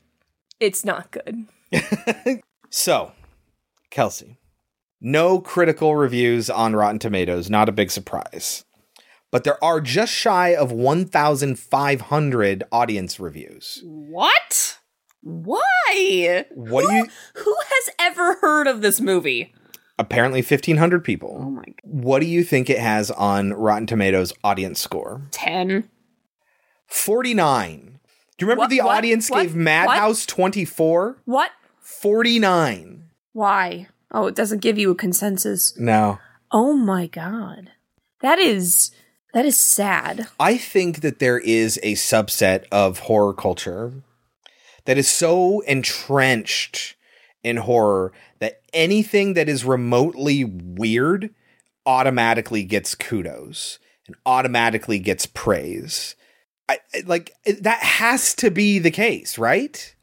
it's 0.60 0.84
not 0.84 1.12
good. 1.12 1.46
So, 2.76 3.12
Kelsey, 3.92 4.40
no 5.04 5.40
critical 5.40 5.96
reviews 5.96 6.50
on 6.50 6.76
Rotten 6.76 6.98
Tomatoes, 6.98 7.50
not 7.50 7.70
a 7.70 7.74
big 7.74 7.92
surprise. 7.92 8.64
but 9.32 9.44
there 9.44 9.62
are 9.64 9.82
just 9.82 10.12
shy 10.14 10.56
of 10.56 10.72
1,500 10.72 12.64
audience 12.72 13.20
reviews. 13.20 13.82
What? 13.84 14.78
Why? 15.22 16.46
What 16.52 16.88
do 16.88 16.94
you 16.96 17.08
Who 17.36 17.56
has 17.70 17.90
ever 18.00 18.36
heard 18.42 18.68
of 18.68 18.82
this 18.82 19.00
movie? 19.02 19.54
apparently 20.00 20.42
1,500 20.42 21.04
people? 21.04 21.38
Oh 21.40 21.50
my 21.50 21.64
god. 21.64 21.76
What 21.84 22.20
do 22.20 22.26
you 22.28 22.44
think 22.44 22.70
it 22.70 22.80
has 22.80 23.10
on 23.12 23.54
Rotten 23.54 23.88
Tomatoes 23.88 24.34
audience 24.44 24.80
score? 24.80 25.22
10. 25.32 25.90
49. 26.88 28.00
Do 28.38 28.46
you 28.46 28.48
remember 28.48 28.60
What- 28.62 28.70
the 28.70 28.82
what? 28.82 28.98
audience 28.98 29.30
What? 29.30 29.42
gave 29.44 29.56
Madhouse 29.56 30.26
24? 30.26 31.18
What? 31.26 31.52
49. 31.80 33.10
Why? 33.34 33.88
Oh, 34.14 34.28
it 34.28 34.36
doesn't 34.36 34.62
give 34.62 34.78
you 34.78 34.92
a 34.92 34.96
consensus. 34.96 35.78
No. 35.78 36.20
Oh 36.52 36.74
my 36.74 37.08
god. 37.08 37.72
That 38.22 38.40
is 38.40 38.92
that 39.34 39.46
is 39.46 39.60
sad. 39.60 40.28
I 40.40 40.58
think 40.58 41.02
that 41.02 41.20
there 41.20 41.40
is 41.40 41.80
a 41.82 41.94
subset 41.94 42.66
of 42.72 43.00
horror 43.00 43.34
culture 43.34 44.04
that 44.86 44.98
is 44.98 45.10
so 45.10 45.62
entrenched 45.62 46.96
in 47.44 47.58
horror 47.58 48.14
that 48.40 48.62
anything 48.74 49.34
that 49.34 49.50
is 49.50 49.66
remotely 49.66 50.44
weird 50.44 51.34
automatically 51.86 52.64
gets 52.64 52.94
kudos 52.96 53.80
and 54.06 54.16
automatically 54.26 55.00
gets 55.00 55.26
praise. 55.26 56.16
I, 56.70 56.80
like 57.06 57.34
that 57.62 57.80
has 57.80 58.36
to 58.36 58.52
be 58.52 58.80
the 58.80 58.92
case, 58.92 59.38
right? 59.38 59.96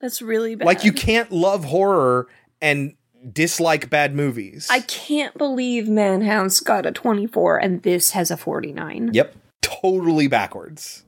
That's 0.00 0.20
really 0.20 0.56
bad. 0.56 0.66
Like 0.66 0.84
you 0.84 0.92
can't 0.92 1.30
love 1.30 1.64
horror 1.64 2.28
and 2.60 2.96
dislike 3.30 3.90
bad 3.90 4.14
movies. 4.14 4.68
I 4.70 4.80
can't 4.80 5.36
believe 5.36 5.88
Madhouse 5.88 6.60
got 6.60 6.86
a 6.86 6.92
24 6.92 7.58
and 7.58 7.82
this 7.82 8.10
has 8.12 8.30
a 8.30 8.36
49. 8.36 9.10
Yep, 9.12 9.36
totally 9.60 10.26
backwards. 10.26 11.04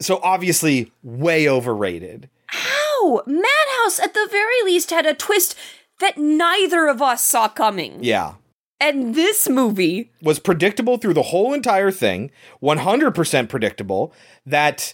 So 0.00 0.20
obviously 0.22 0.92
way 1.02 1.48
overrated. 1.48 2.28
How? 2.48 3.22
Madhouse 3.26 3.98
at 4.02 4.14
the 4.14 4.28
very 4.30 4.62
least 4.64 4.90
had 4.90 5.06
a 5.06 5.14
twist 5.14 5.56
that 6.00 6.18
neither 6.18 6.86
of 6.88 7.00
us 7.00 7.24
saw 7.24 7.48
coming. 7.48 8.02
Yeah. 8.02 8.34
And 8.78 9.14
this 9.14 9.48
movie, 9.48 10.10
was 10.20 10.38
predictable 10.38 10.98
through 10.98 11.14
the 11.14 11.22
whole 11.22 11.54
entire 11.54 11.90
thing, 11.90 12.30
100% 12.62 13.48
predictable, 13.48 14.12
that 14.44 14.92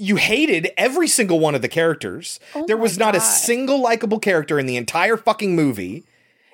you 0.00 0.16
hated 0.16 0.70
every 0.76 1.06
single 1.08 1.38
one 1.38 1.54
of 1.54 1.62
the 1.62 1.68
characters. 1.68 2.40
Oh 2.54 2.64
there 2.66 2.76
was 2.76 2.98
not 2.98 3.14
a 3.14 3.20
single 3.20 3.80
likable 3.80 4.18
character 4.18 4.58
in 4.58 4.66
the 4.66 4.76
entire 4.76 5.16
fucking 5.16 5.54
movie. 5.54 6.04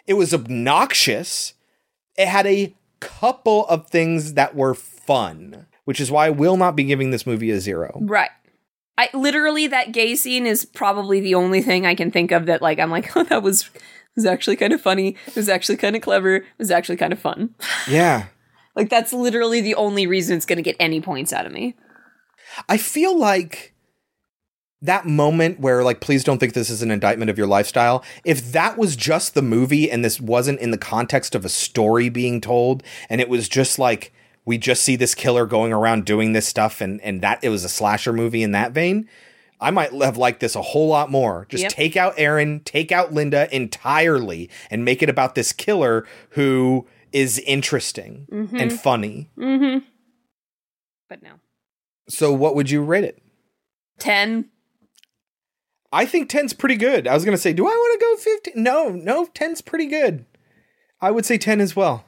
It 0.06 0.14
was 0.14 0.35
obnoxious. 0.35 1.55
It 2.16 2.28
had 2.28 2.47
a 2.47 2.74
couple 3.01 3.66
of 3.68 3.89
things 3.89 4.35
that 4.35 4.55
were 4.55 4.74
fun, 4.74 5.66
which 5.85 6.01
is 6.01 6.10
why 6.10 6.27
I 6.27 6.31
will 6.31 6.56
not 6.56 6.77
be 6.77 6.85
giving 6.85 7.10
this 7.10 7.27
movie 7.27 7.51
a 7.51 7.60
zero. 7.60 7.98
right. 8.02 8.31
I 8.98 9.10
literally 9.12 9.66
that 9.66 9.93
gay 9.93 10.16
scene 10.16 10.47
is 10.47 10.64
probably 10.64 11.20
the 11.20 11.35
only 11.35 11.60
thing 11.60 11.85
I 11.85 11.94
can 11.94 12.10
think 12.10 12.32
of 12.32 12.47
that 12.47 12.62
like 12.62 12.78
I'm 12.78 12.90
like, 12.90 13.14
oh 13.16 13.24
that 13.24 13.43
was 13.43 13.70
was 14.14 14.24
actually 14.24 14.56
kind 14.56 14.73
of 14.73 14.81
funny. 14.81 15.16
It 15.27 15.36
was 15.36 15.48
actually 15.51 15.77
kind 15.77 15.94
of 15.94 16.02
clever. 16.02 16.36
It 16.36 16.44
was 16.59 16.70
actually 16.70 16.97
kind 16.97 17.12
of 17.12 17.18
fun. 17.18 17.55
Yeah. 17.89 18.27
Like 18.74 18.90
that's 18.90 19.14
literally 19.14 19.62
the 19.62 19.74
only 19.77 20.06
reason 20.06 20.36
it's 20.36 20.44
going 20.44 20.59
to 20.59 20.62
get 20.62 20.77
any 20.78 21.01
points 21.01 21.32
out 21.32 21.47
of 21.47 21.52
me. 21.52 21.74
I 22.69 22.77
feel 22.77 23.16
like 23.19 23.74
that 24.83 25.07
moment 25.07 25.59
where 25.59 25.83
like 25.83 26.01
please 26.01 26.23
don't 26.23 26.39
think 26.39 26.53
this 26.53 26.69
is 26.70 26.83
an 26.83 26.91
indictment 26.91 27.31
of 27.31 27.39
your 27.39 27.47
lifestyle 27.47 28.05
if 28.27 28.53
that 28.53 28.77
was 28.77 28.95
just 28.95 29.35
the 29.35 29.41
movie 29.43 29.91
and 29.91 30.05
this 30.05 30.20
wasn't 30.20 30.61
in 30.61 30.70
the 30.70 30.77
context 30.78 31.35
of 31.35 31.47
a 31.47 31.49
story 31.49 32.11
being 32.11 32.43
told 32.43 32.83
and 33.09 33.19
it 33.20 33.28
was 33.31 33.49
just 33.49 33.78
like 33.78 34.12
we 34.45 34.59
just 34.59 34.85
see 34.85 34.95
this 34.95 35.15
killer 35.15 35.47
going 35.47 35.73
around 35.73 36.05
doing 36.05 36.35
this 36.35 36.47
stuff 36.47 36.83
and 36.83 37.01
and 37.01 37.23
that 37.23 37.43
it 37.43 37.49
was 37.49 37.65
a 37.65 37.70
slasher 37.70 38.12
movie 38.12 38.43
in 38.43 38.53
that 38.53 38.73
vein 38.73 39.09
I 39.59 39.70
might 39.70 39.91
have 39.95 40.19
liked 40.19 40.41
this 40.41 40.55
a 40.55 40.61
whole 40.61 40.89
lot 40.89 41.11
more. 41.11 41.47
Just 41.49 41.62
Yep. 41.62 41.73
take 41.73 41.97
out 41.97 42.12
Aaron, 42.19 42.61
take 42.66 42.93
out 42.93 43.15
Linda 43.15 43.49
entirely, 43.57 44.51
and 44.70 44.85
make 44.85 45.03
it 45.03 45.09
about 45.09 45.35
this 45.35 45.55
killer 45.55 46.07
who 46.33 46.87
is 47.11 47.39
interesting 47.39 48.27
Mhm. 48.31 48.61
and 48.61 48.70
funny. 48.78 49.31
Mm-hmm. 49.39 49.78
But 51.09 51.23
no. 51.23 51.31
So, 52.09 52.33
what 52.33 52.55
would 52.55 52.70
you 52.70 52.83
rate 52.83 53.05
it? 53.05 53.23
10. 53.99 54.47
I 55.93 56.05
think 56.07 56.31
10's 56.31 56.53
pretty 56.53 56.77
good. 56.77 57.07
I 57.09 57.15
was 57.15 57.24
going 57.24 57.37
to 57.37 57.41
say, 57.41 57.53
do 57.53 57.66
I 57.66 57.70
want 57.70 58.01
to 58.01 58.05
go 58.05 58.16
15? 58.16 58.62
No, 58.62 58.89
no, 58.91 59.27
10's 59.27 59.61
pretty 59.62 59.87
good. 59.87 60.27
I 61.01 61.11
would 61.11 61.24
say 61.24 61.39
10 61.39 61.61
as 61.61 61.74
well. 61.77 62.05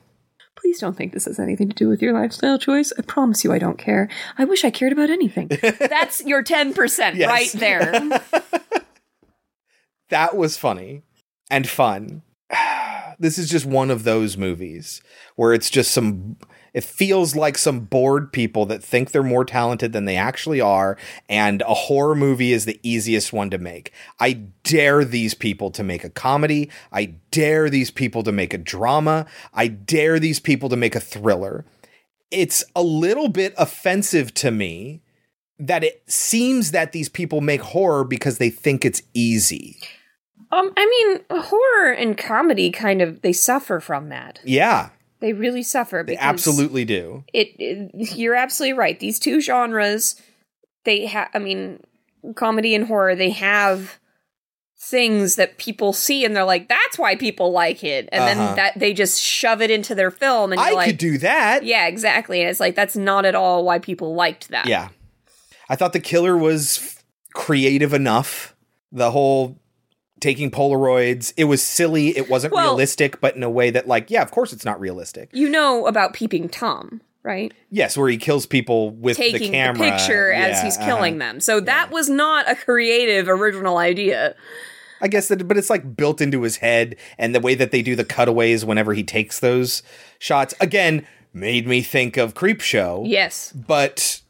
Please 0.57 0.81
don't 0.81 0.97
think 0.97 1.13
this 1.13 1.27
has 1.27 1.39
anything 1.39 1.69
to 1.69 1.75
do 1.75 1.89
with 1.89 2.03
your 2.03 2.13
lifestyle 2.13 2.59
choice. 2.59 2.93
I 2.99 3.03
promise 3.03 3.45
you 3.45 3.53
I 3.53 3.59
don't 3.59 3.79
care. 3.79 4.09
I 4.37 4.45
wish 4.45 4.65
I 4.65 4.71
cared 4.71 4.93
about 4.93 5.09
anything. 5.11 5.49
That's 5.79 6.25
your 6.25 6.43
10% 6.43 7.15
Yes. 7.15 7.29
right 7.29 7.53
there. 7.61 8.21
That 10.11 10.37
was 10.39 10.57
funny 10.57 11.03
and 11.51 11.69
fun. 11.69 12.23
This 13.21 13.37
is 13.37 13.51
just 13.51 13.67
one 13.67 13.91
of 13.91 14.05
those 14.05 14.37
movies 14.37 15.03
where 15.35 15.53
it's 15.53 15.71
just 15.71 15.91
some 15.91 16.37
it 16.73 16.85
feels 16.85 17.35
like 17.35 17.59
some 17.59 17.81
bored 17.81 18.33
people 18.33 18.67
that 18.67 18.83
think 18.83 19.11
they're 19.11 19.23
more 19.23 19.45
talented 19.45 19.93
than 19.93 20.05
they 20.05 20.17
actually 20.17 20.61
are 20.61 20.97
and 21.29 21.63
a 21.63 21.75
horror 21.75 22.15
movie 22.15 22.53
is 22.53 22.65
the 22.65 22.81
easiest 22.83 23.33
one 23.33 23.51
to 23.51 23.59
make. 23.59 23.93
I 24.21 24.33
dare 24.63 25.05
these 25.05 25.35
people 25.35 25.71
to 25.73 25.83
make 25.83 26.05
a 26.05 26.11
comedy. 26.11 26.71
I 26.93 27.15
dare 27.31 27.71
these 27.71 27.91
people 27.91 28.23
to 28.23 28.33
make 28.33 28.55
a 28.55 28.59
drama. 28.59 29.27
I 29.55 29.69
dare 29.69 30.19
these 30.19 30.41
people 30.41 30.69
to 30.69 30.77
make 30.77 30.95
a 30.95 31.01
thriller. 31.01 31.65
It's 32.31 32.65
a 32.77 32.83
little 32.83 33.29
bit 33.29 33.55
offensive 33.57 34.35
to 34.35 34.51
me 34.51 35.03
that 35.59 35.83
it 35.83 36.03
seems 36.07 36.71
that 36.71 36.93
these 36.93 37.09
people 37.09 37.41
make 37.41 37.63
horror 37.63 38.05
because 38.05 38.39
they 38.39 38.51
think 38.51 38.85
it's 38.85 39.03
easy. 39.15 39.79
um, 40.53 40.73
I 40.77 40.87
mean, 40.87 41.43
horror 41.43 41.93
and 41.93 42.17
comedy 42.17 42.71
kind 42.71 43.03
of, 43.03 43.23
they 43.23 43.33
suffer 43.33 43.81
from 43.81 44.09
that. 44.11 44.41
Yeah, 44.45 44.91
They 45.21 45.33
really 45.33 45.63
suffer. 45.63 46.05
they 46.07 46.17
absolutely 46.17 46.85
do. 46.85 47.25
It, 47.33 47.49
it- 47.59 48.17
you're 48.17 48.35
absolutely 48.37 48.79
right. 48.79 48.99
These 48.99 49.19
two 49.19 49.41
genres, 49.41 50.21
they 50.85 51.07
have, 51.07 51.29
I 51.35 51.39
mean, 51.39 51.81
comedy 52.37 52.75
and 52.75 52.87
horror, 52.87 53.15
they 53.17 53.31
have 53.31 53.99
things 54.81 55.35
that 55.37 55.59
people 55.59 55.93
see 55.93 56.25
and 56.25 56.37
they're 56.37 56.45
like, 56.45 56.69
that's 56.69 56.99
why 56.99 57.17
people 57.17 57.51
like 57.51 57.83
it. 57.83 58.09
And 58.13 58.23
Uh-huh. 58.23 58.35
then 58.47 58.57
that 58.57 58.79
they 58.79 58.95
just 58.95 59.21
shove 59.21 59.61
it 59.61 59.71
into 59.73 59.95
their 59.95 60.11
film 60.13 60.53
and 60.53 60.61
I 60.61 60.71
like, 60.71 60.87
could 60.91 60.99
do 60.99 61.19
that. 61.19 61.65
Yeah, 61.65 61.87
exactly. 61.89 62.41
And 62.41 62.49
it's 62.49 62.61
like 62.61 62.77
that's 62.77 62.97
not 62.97 63.25
at 63.25 63.35
all 63.35 63.65
why 63.65 63.81
people 63.81 64.15
liked 64.15 64.49
that. 64.51 64.67
Yeah. 64.67 64.89
I 65.69 65.75
thought 65.77 65.93
the 65.93 66.01
killer 66.01 66.37
was 66.37 66.79
f- 66.79 67.05
creative 67.35 67.93
enough. 67.93 68.55
The 68.93 69.11
whole 69.11 69.59
taking 70.21 70.51
Polaroids, 70.51 71.33
it 71.37 71.45
was 71.45 71.63
silly. 71.63 72.17
It 72.17 72.29
wasn't 72.29 72.55
Well- 72.55 72.71
realistic, 72.71 73.21
but 73.21 73.37
in 73.37 73.43
a 73.43 73.51
way 73.51 73.71
that, 73.71 73.87
like, 73.89 74.11
yeah, 74.11 74.23
of 74.23 74.31
course 74.31 74.53
it's 74.53 74.65
not 74.65 74.81
realistic. 74.81 75.31
You 75.33 75.49
know 75.49 75.87
about 75.87 76.13
peeping 76.13 76.49
Tom, 76.49 77.01
right? 77.23 77.53
Yes, 77.71 77.97
where 77.97 78.09
he 78.09 78.17
kills 78.17 78.47
people 78.47 78.91
with 78.91 79.17
the 79.17 79.33
Taking 79.33 79.53
camera. 79.53 79.91
picture 79.91 80.33
as 80.33 80.63
he's 80.63 80.77
killing 80.77 81.21
uh-huh. 81.21 81.33
them. 81.33 81.41
So 81.41 81.61
that 81.61 81.91
was 81.91 82.09
not 82.09 82.51
a 82.51 82.55
creative 82.55 83.29
original 83.29 83.79
idea. 83.79 84.35
I 85.01 85.07
guess 85.09 85.29
that, 85.29 85.47
but 85.47 85.57
it's 85.57 85.71
like 85.71 85.97
built 85.97 86.21
into 86.21 86.43
his 86.43 86.57
head, 86.57 86.97
and 87.19 87.33
the 87.35 87.41
way 87.41 87.55
that 87.55 87.71
they 87.71 87.83
do 87.83 87.95
the 87.95 88.05
cutaways 88.05 88.65
whenever 88.65 88.95
he 88.95 89.05
takes 89.05 89.39
those 89.39 89.83
shots 90.19 90.55
again 90.61 91.07
made 91.33 91.69
me 91.69 91.83
think 91.83 92.17
of 92.17 92.35
Creepshow. 92.35 93.05
Yes. 93.07 93.53
but 93.53 94.23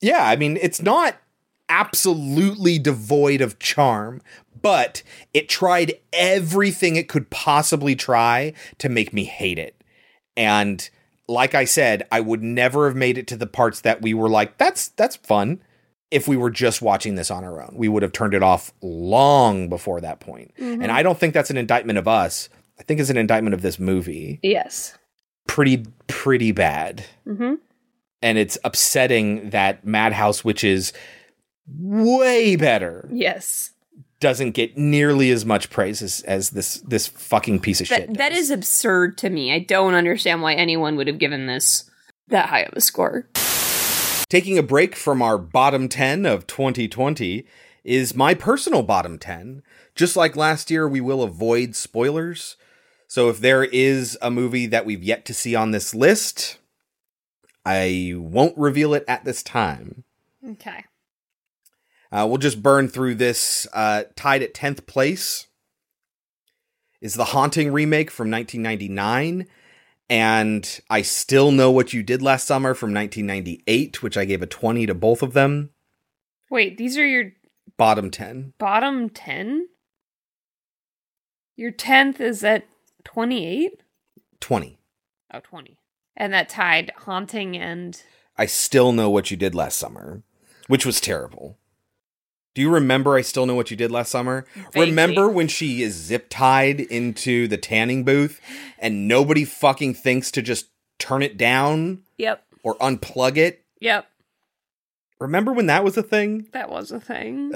yeah, 0.00 0.24
I 0.24 0.36
mean, 0.36 0.58
it's 0.60 0.82
not 0.82 1.16
absolutely 1.68 2.78
devoid 2.78 3.40
of 3.40 3.58
charm, 3.58 4.20
but 4.60 5.02
it 5.34 5.48
tried 5.48 5.94
everything 6.12 6.96
it 6.96 7.08
could 7.08 7.30
possibly 7.30 7.94
try 7.94 8.52
to 8.78 8.88
make 8.88 9.12
me 9.12 9.24
hate 9.24 9.58
it. 9.58 9.82
And 10.36 10.88
like 11.28 11.54
I 11.54 11.64
said, 11.64 12.06
I 12.10 12.20
would 12.20 12.42
never 12.42 12.86
have 12.88 12.96
made 12.96 13.18
it 13.18 13.26
to 13.28 13.36
the 13.36 13.46
parts 13.46 13.80
that 13.82 14.02
we 14.02 14.14
were 14.14 14.28
like, 14.28 14.56
that's 14.58 14.88
that's 14.88 15.16
fun. 15.16 15.60
If 16.10 16.26
we 16.26 16.36
were 16.38 16.50
just 16.50 16.80
watching 16.80 17.16
this 17.16 17.30
on 17.30 17.44
our 17.44 17.60
own, 17.62 17.74
we 17.76 17.86
would 17.88 18.02
have 18.02 18.12
turned 18.12 18.32
it 18.32 18.42
off 18.42 18.72
long 18.80 19.68
before 19.68 20.00
that 20.00 20.20
point. 20.20 20.52
Mhm. 20.58 20.82
And 20.82 20.90
I 20.90 21.02
don't 21.02 21.18
think 21.18 21.34
that's 21.34 21.50
an 21.50 21.58
indictment 21.58 21.98
of 21.98 22.08
us. 22.08 22.48
I 22.80 22.82
think 22.82 22.98
it's 23.00 23.10
an 23.10 23.18
indictment 23.18 23.52
of 23.54 23.60
this 23.62 23.78
movie. 23.78 24.40
Yes. 24.42 24.96
Pretty 25.46 25.84
pretty 26.06 26.52
bad 26.52 27.04
Mm-hmm. 27.26 27.54
and 28.22 28.38
it's 28.38 28.56
upsetting 28.64 29.50
that 29.50 29.84
Madhouse, 29.84 30.44
which 30.44 30.64
is 30.64 30.92
way 31.76 32.56
better, 32.56 33.08
Yes. 33.12 33.70
doesn't 34.20 34.52
get 34.52 34.76
nearly 34.76 35.30
as 35.30 35.44
much 35.44 35.70
praise 35.70 36.02
as, 36.02 36.20
as 36.22 36.50
this 36.50 36.76
this 36.80 37.06
fucking 37.06 37.60
piece 37.60 37.80
of 37.80 37.86
shit. 37.86 38.08
That, 38.08 38.16
that 38.18 38.32
is 38.32 38.50
absurd 38.50 39.18
to 39.18 39.30
me. 39.30 39.52
I 39.52 39.58
don't 39.60 39.94
understand 39.94 40.42
why 40.42 40.54
anyone 40.54 40.96
would 40.96 41.06
have 41.06 41.18
given 41.18 41.46
this 41.46 41.90
that 42.28 42.48
high 42.48 42.62
of 42.62 42.72
a 42.74 42.80
score. 42.80 43.28
Taking 44.28 44.58
a 44.58 44.62
break 44.62 44.94
from 44.94 45.22
our 45.22 45.38
bottom 45.38 45.88
10 45.88 46.26
of 46.26 46.46
2020 46.46 47.46
is 47.82 48.14
my 48.14 48.34
personal 48.34 48.82
bottom 48.82 49.18
10. 49.18 49.62
Just 49.94 50.16
like 50.16 50.36
last 50.36 50.70
year, 50.70 50.86
we 50.86 51.00
will 51.00 51.22
avoid 51.22 51.74
spoilers. 51.74 52.56
So 53.06 53.30
if 53.30 53.40
there 53.40 53.64
is 53.64 54.18
a 54.20 54.30
movie 54.30 54.66
that 54.66 54.84
we've 54.84 55.02
yet 55.02 55.24
to 55.26 55.32
see 55.34 55.54
on 55.54 55.70
this 55.70 55.94
list, 55.94 56.58
I 57.64 58.12
won't 58.16 58.58
reveal 58.58 58.92
it 58.92 59.04
at 59.08 59.24
this 59.24 59.42
time. 59.42 60.04
Okay. 60.46 60.84
Uh, 62.10 62.26
we'll 62.28 62.38
just 62.38 62.62
burn 62.62 62.88
through 62.88 63.14
this. 63.16 63.66
Uh, 63.72 64.04
tied 64.16 64.42
at 64.42 64.54
10th 64.54 64.86
place 64.86 65.46
is 67.00 67.14
The 67.14 67.26
Haunting 67.26 67.72
remake 67.72 68.10
from 68.10 68.30
1999. 68.30 69.46
And 70.10 70.80
I 70.88 71.02
Still 71.02 71.50
Know 71.52 71.70
What 71.70 71.92
You 71.92 72.02
Did 72.02 72.22
Last 72.22 72.46
Summer 72.46 72.72
from 72.74 72.94
1998, 72.94 74.02
which 74.02 74.16
I 74.16 74.24
gave 74.24 74.40
a 74.40 74.46
20 74.46 74.86
to 74.86 74.94
both 74.94 75.22
of 75.22 75.34
them. 75.34 75.70
Wait, 76.50 76.78
these 76.78 76.96
are 76.96 77.06
your 77.06 77.32
Bottom 77.76 78.10
10. 78.10 78.54
bottom 78.58 79.10
10? 79.10 79.68
Your 81.56 81.70
10th 81.72 82.20
is 82.20 82.42
at 82.42 82.66
28? 83.04 83.82
20. 84.40 84.78
Oh, 85.34 85.40
20. 85.40 85.76
And 86.16 86.32
that 86.32 86.48
tied 86.48 86.90
Haunting 87.00 87.56
and. 87.56 88.02
I 88.36 88.46
Still 88.46 88.92
Know 88.92 89.10
What 89.10 89.30
You 89.30 89.36
Did 89.36 89.54
Last 89.54 89.78
Summer, 89.78 90.22
which 90.68 90.86
was 90.86 91.00
terrible. 91.02 91.58
Do 92.58 92.62
you 92.62 92.70
remember 92.70 93.14
I 93.14 93.20
Still 93.20 93.46
Know 93.46 93.54
What 93.54 93.70
You 93.70 93.76
Did 93.76 93.92
Last 93.92 94.10
Summer? 94.10 94.44
Vaguely. 94.72 94.86
Remember 94.90 95.28
when 95.28 95.46
she 95.46 95.80
is 95.80 95.94
zip 95.94 96.26
tied 96.28 96.80
into 96.80 97.46
the 97.46 97.56
tanning 97.56 98.02
booth 98.02 98.40
and 98.80 99.06
nobody 99.06 99.44
fucking 99.44 99.94
thinks 99.94 100.32
to 100.32 100.42
just 100.42 100.66
turn 100.98 101.22
it 101.22 101.36
down 101.36 102.02
Yep. 102.16 102.44
or 102.64 102.74
unplug 102.78 103.36
it? 103.36 103.64
Yep. 103.78 104.08
Remember 105.20 105.52
when 105.52 105.66
that 105.66 105.84
was 105.84 105.96
a 105.96 106.02
thing? 106.02 106.48
That 106.50 106.68
was 106.68 106.90
a 106.90 106.98
thing. 106.98 107.52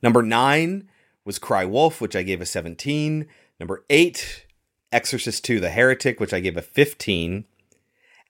Number 0.00 0.22
nine 0.22 0.88
was 1.24 1.40
Cry 1.40 1.64
Wolf, 1.64 2.00
which 2.00 2.14
I 2.14 2.22
gave 2.22 2.40
a 2.40 2.46
17. 2.46 3.26
Number 3.58 3.84
eight, 3.90 4.46
Exorcist 4.92 5.44
2 5.44 5.58
The 5.58 5.70
Heretic, 5.70 6.20
which 6.20 6.32
I 6.32 6.38
gave 6.38 6.56
a 6.56 6.62
15. 6.62 7.44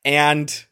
And 0.07 0.65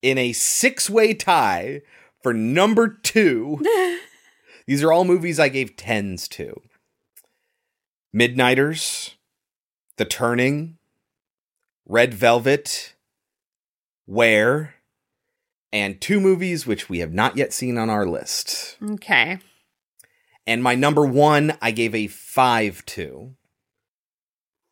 in 0.00 0.16
a 0.16 0.32
six 0.32 0.88
way 0.88 1.12
tie 1.12 1.82
for 2.22 2.32
number 2.32 2.88
two, 2.88 3.60
these 4.66 4.82
are 4.82 4.92
all 4.92 5.04
movies 5.04 5.38
I 5.38 5.48
gave 5.48 5.76
tens 5.76 6.28
to 6.28 6.60
Midnighters, 8.14 9.14
The 9.96 10.04
Turning, 10.04 10.78
Red 11.86 12.14
Velvet, 12.14 12.94
Wer, 14.06 14.74
and 15.72 16.00
two 16.00 16.20
movies 16.20 16.66
which 16.66 16.88
we 16.88 16.98
have 16.98 17.12
not 17.12 17.36
yet 17.36 17.52
seen 17.52 17.78
on 17.78 17.88
our 17.88 18.06
list. 18.06 18.76
Okay. 18.82 19.38
And 20.46 20.62
my 20.62 20.74
number 20.74 21.06
one, 21.06 21.56
I 21.62 21.70
gave 21.70 21.94
a 21.94 22.08
five 22.08 22.84
to. 22.86 23.36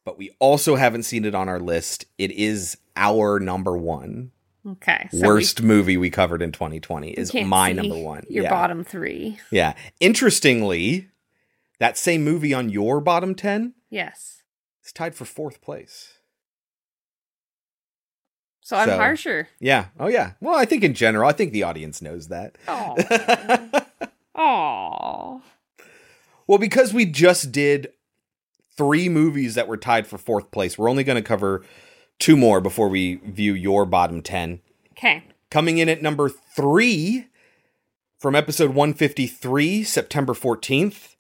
But 0.05 0.19
we 0.19 0.35
also 0.41 0.77
haven't 0.77 1.05
seen 1.05 1.25
it 1.25 1.35
on 1.35 1.49
our 1.49 1.61
list. 1.61 2.07
It 2.17 2.33
is 2.33 2.79
our 2.97 3.39
number 3.39 3.77
one. 3.77 4.33
Okay. 4.69 5.09
so 5.11 5.27
Worst 5.27 5.63
movie 5.63 5.97
we 5.97 6.11
covered 6.11 6.43
in 6.43 6.53
2020 6.53 7.11
is 7.11 7.33
my 7.33 7.73
number 7.73 7.97
one. 7.97 8.25
Your 8.29 8.45
yeah. 8.45 8.51
bottom 8.51 8.85
three. 8.85 9.39
Yeah. 9.51 9.75
Interestingly, 10.01 11.09
that 11.79 11.97
same 11.97 12.25
movie 12.25 12.53
on 12.53 12.69
your 12.69 13.01
bottom 13.01 13.35
10 13.35 13.75
Yes. 13.91 14.43
It's 14.83 14.93
tied 14.93 15.15
for 15.15 15.25
fourth 15.25 15.61
place. 15.63 16.19
So 18.61 18.77
I'm 18.77 18.89
So- 18.89 18.97
harsher. 18.97 19.49
Yeah. 19.61 19.87
Oh, 19.99 20.09
yeah. 20.09 20.33
Well, 20.41 20.57
I 20.57 20.67
think 20.67 20.85
in 20.85 20.93
general, 20.93 21.29
I 21.29 21.33
think 21.33 21.53
the 21.53 21.63
audience 21.63 22.03
knows 22.03 22.29
that. 22.29 22.57
Oh. 22.67 22.97
Oh. 24.41 25.43
Well, 26.47 26.59
because 26.59 26.95
we 26.95 27.05
just 27.07 27.51
did 27.51 27.89
three 28.77 29.09
movies 29.09 29.57
that 29.57 29.67
were 29.67 29.77
tied 29.77 30.07
for 30.07 30.17
fourth 30.17 30.53
place, 30.53 30.79
we're 30.79 30.89
only 30.89 31.03
going 31.03 31.17
to 31.17 31.23
cover 31.23 31.65
two 32.19 32.37
more 32.37 32.61
before 32.61 32.89
we 32.89 33.17
view 33.17 33.55
your 33.55 33.85
bottom 33.85 34.23
10. 34.23 34.61
Okay. 34.93 35.25
Coming 35.51 35.79
in 35.79 35.89
at 35.89 36.03
number 36.03 36.29
three 36.29 37.27
from 38.19 38.35
episode 38.35 38.71
153, 38.71 39.85
September 39.85 40.35
14th, 40.35 41.15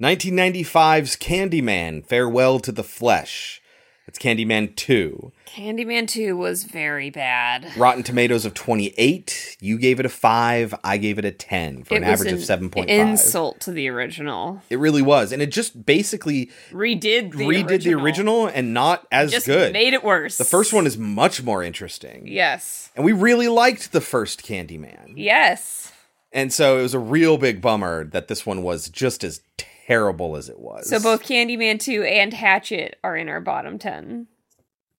1995's 0.00 1.16
Candyman 1.16 2.04
Farewell 2.04 2.60
to 2.60 2.70
the 2.70 2.84
Flesh. 2.84 3.62
It's 4.08 4.20
Candyman 4.20 4.76
2. 4.76 5.32
Candyman 5.46 6.06
2 6.06 6.36
was 6.36 6.62
very 6.62 7.10
bad. 7.10 7.76
Rotten 7.76 8.04
Tomatoes 8.04 8.44
of 8.44 8.54
28. 8.54 9.56
You 9.60 9.78
gave 9.78 9.98
it 9.98 10.06
a 10.06 10.08
5. 10.08 10.74
I 10.84 10.96
gave 10.96 11.18
it 11.18 11.24
a 11.24 11.32
10 11.32 11.82
for 11.82 11.96
an 11.96 12.02
was 12.04 12.20
average 12.20 12.32
of 12.32 12.38
7.5. 12.38 12.86
Insult 12.86 13.58
to 13.62 13.72
the 13.72 13.88
original. 13.88 14.62
It 14.70 14.78
really 14.78 15.02
was. 15.02 15.32
And 15.32 15.42
it 15.42 15.50
just 15.50 15.84
basically 15.84 16.50
Redid 16.70 17.32
the 17.32 17.46
redid 17.46 17.68
original. 17.68 17.78
the 17.78 17.94
original 17.94 18.46
and 18.46 18.72
not 18.72 19.08
as 19.10 19.32
Just 19.32 19.46
good. 19.46 19.72
made 19.72 19.92
it 19.92 20.04
worse. 20.04 20.38
The 20.38 20.44
first 20.44 20.72
one 20.72 20.86
is 20.86 20.96
much 20.96 21.42
more 21.42 21.64
interesting. 21.64 22.28
Yes. 22.28 22.90
And 22.94 23.04
we 23.04 23.10
really 23.12 23.48
liked 23.48 23.90
the 23.90 24.00
first 24.00 24.44
Candyman. 24.46 25.14
Yes. 25.16 25.90
And 26.32 26.52
so 26.52 26.78
it 26.78 26.82
was 26.82 26.94
a 26.94 26.98
real 27.00 27.38
big 27.38 27.60
bummer 27.60 28.04
that 28.04 28.28
this 28.28 28.46
one 28.46 28.62
was 28.62 28.88
just 28.88 29.24
as 29.24 29.40
terrible 29.56 29.72
as 29.88 30.48
it 30.48 30.58
was. 30.58 30.88
So 30.88 31.00
both 31.00 31.22
Candyman 31.22 31.80
2 31.80 32.02
and 32.02 32.32
Hatchet 32.32 32.98
are 33.04 33.16
in 33.16 33.28
our 33.28 33.40
bottom 33.40 33.78
10. 33.78 34.26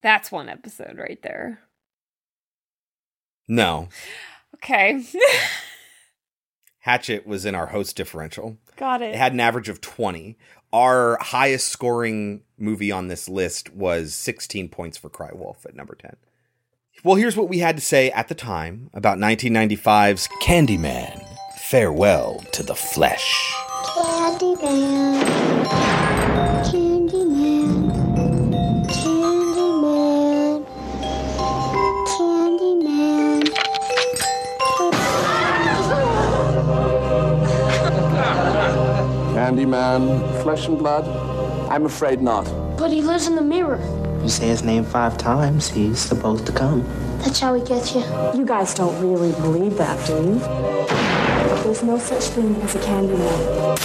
That's 0.02 0.32
one 0.32 0.50
episode 0.50 0.98
right 0.98 1.22
there. 1.22 1.60
No. 3.48 3.90
Okay. 4.56 5.04
Hatchet 6.80 7.28
was 7.28 7.46
in 7.46 7.56
our 7.56 7.68
host 7.68 7.96
differential. 7.98 8.58
Got 8.78 9.02
it. 9.02 9.14
It 9.14 9.18
had 9.18 9.34
an 9.34 9.40
average 9.40 9.70
of 9.70 9.82
20. 9.82 10.38
Our 10.72 11.18
highest 11.22 11.68
scoring 11.68 12.44
movie 12.58 12.92
on 12.92 13.08
this 13.08 13.28
list 13.28 13.74
was 13.74 14.14
16 14.16 14.70
points 14.70 14.98
for 14.98 15.10
Cry 15.10 15.32
Wolf 15.34 15.66
at 15.66 15.76
number 15.76 15.96
10. 15.96 16.16
Well, 17.04 17.16
here's 17.16 17.38
what 17.38 17.50
we 17.50 17.60
had 17.60 17.76
to 17.78 17.82
say 17.82 18.10
at 18.12 18.28
the 18.28 18.36
time 18.36 18.90
about 18.94 19.18
1995's 19.18 20.28
Candyman 20.42 21.26
Farewell 21.58 22.40
to 22.54 22.64
the 22.64 22.76
Flesh. 22.76 23.54
Candyman, 39.48 40.44
flesh 40.44 40.68
and 40.68 40.78
blood? 40.78 41.08
I'm 41.72 41.86
afraid 41.86 42.22
not. 42.22 42.44
But 42.78 42.92
he 42.92 43.02
lives 43.02 43.28
in 43.28 43.36
the 43.38 43.42
mirror. 43.42 43.80
You 44.22 44.28
say 44.28 44.50
his 44.50 44.62
name 44.62 44.84
five 44.84 45.18
times, 45.18 45.70
he's 45.70 46.00
supposed 46.00 46.46
to 46.48 46.52
come. 46.52 46.84
That's 47.20 47.40
how 47.40 47.54
he 47.54 47.64
gets 47.64 47.96
you. 47.96 48.02
You 48.36 48.44
guys 48.46 48.74
don't 48.74 49.02
really 49.02 49.32
believe 49.40 49.78
that, 49.78 50.06
do 50.06 50.16
you? 50.16 50.40
There's 51.64 51.82
no 51.82 51.98
such 51.98 52.26
thing 52.26 52.58
as 52.58 52.76
a 52.76 52.80
Candyman. 52.80 53.78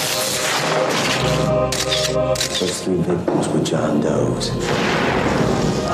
Those 2.59 2.83
three 2.83 2.97
victims 2.97 3.47
were 3.47 3.63
John 3.63 4.01
Doe's. 4.01 4.51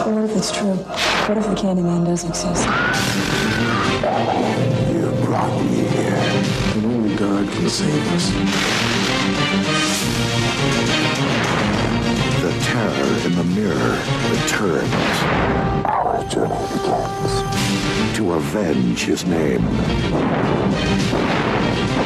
What 0.07 0.25
if 0.25 0.35
it's 0.35 0.51
true? 0.51 0.77
What 0.77 1.37
if 1.37 1.47
the 1.47 1.55
Candyman 1.55 2.07
does 2.07 2.25
exist? 2.25 2.65
You 4.95 5.27
brought 5.27 5.63
me 5.63 5.85
here. 5.89 6.17
And 6.75 6.87
only 6.87 7.15
God 7.17 7.47
can 7.53 7.69
save 7.69 8.13
us. 8.15 8.88
The 12.43 12.53
terror 12.65 13.27
in 13.27 13.35
the 13.37 13.45
mirror 13.45 13.97
returns. 14.31 14.95
Our 15.85 16.25
journey 16.29 16.67
begins. 16.73 17.33
To 18.17 18.33
avenge 18.33 19.05
his 19.05 19.25
name. 19.25 19.65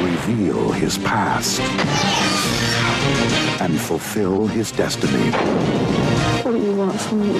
Reveal 0.04 0.72
his 0.72 0.98
past. 0.98 1.60
And 3.62 3.80
fulfill 3.80 4.46
his 4.46 4.70
destiny. 4.70 5.30
What 6.42 6.52
do 6.52 6.58
you 6.58 6.74
want 6.76 7.00
from 7.00 7.20
me? 7.20 7.38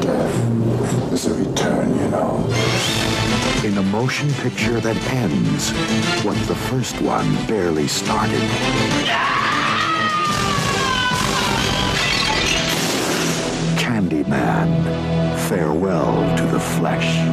Death 0.00 1.12
is 1.12 1.26
a 1.26 1.34
return, 1.34 1.98
you 1.98 2.08
know. 2.08 2.99
In 3.64 3.76
a 3.78 3.82
motion 3.82 4.32
picture 4.34 4.80
that 4.80 4.96
ends 5.08 5.70
what 6.24 6.36
the 6.46 6.54
first 6.54 7.00
one 7.00 7.34
barely 7.46 7.88
started. 7.88 8.40
Candyman, 13.78 15.38
farewell 15.48 16.36
to 16.36 16.44
the 16.46 16.60
flesh. 16.60 17.30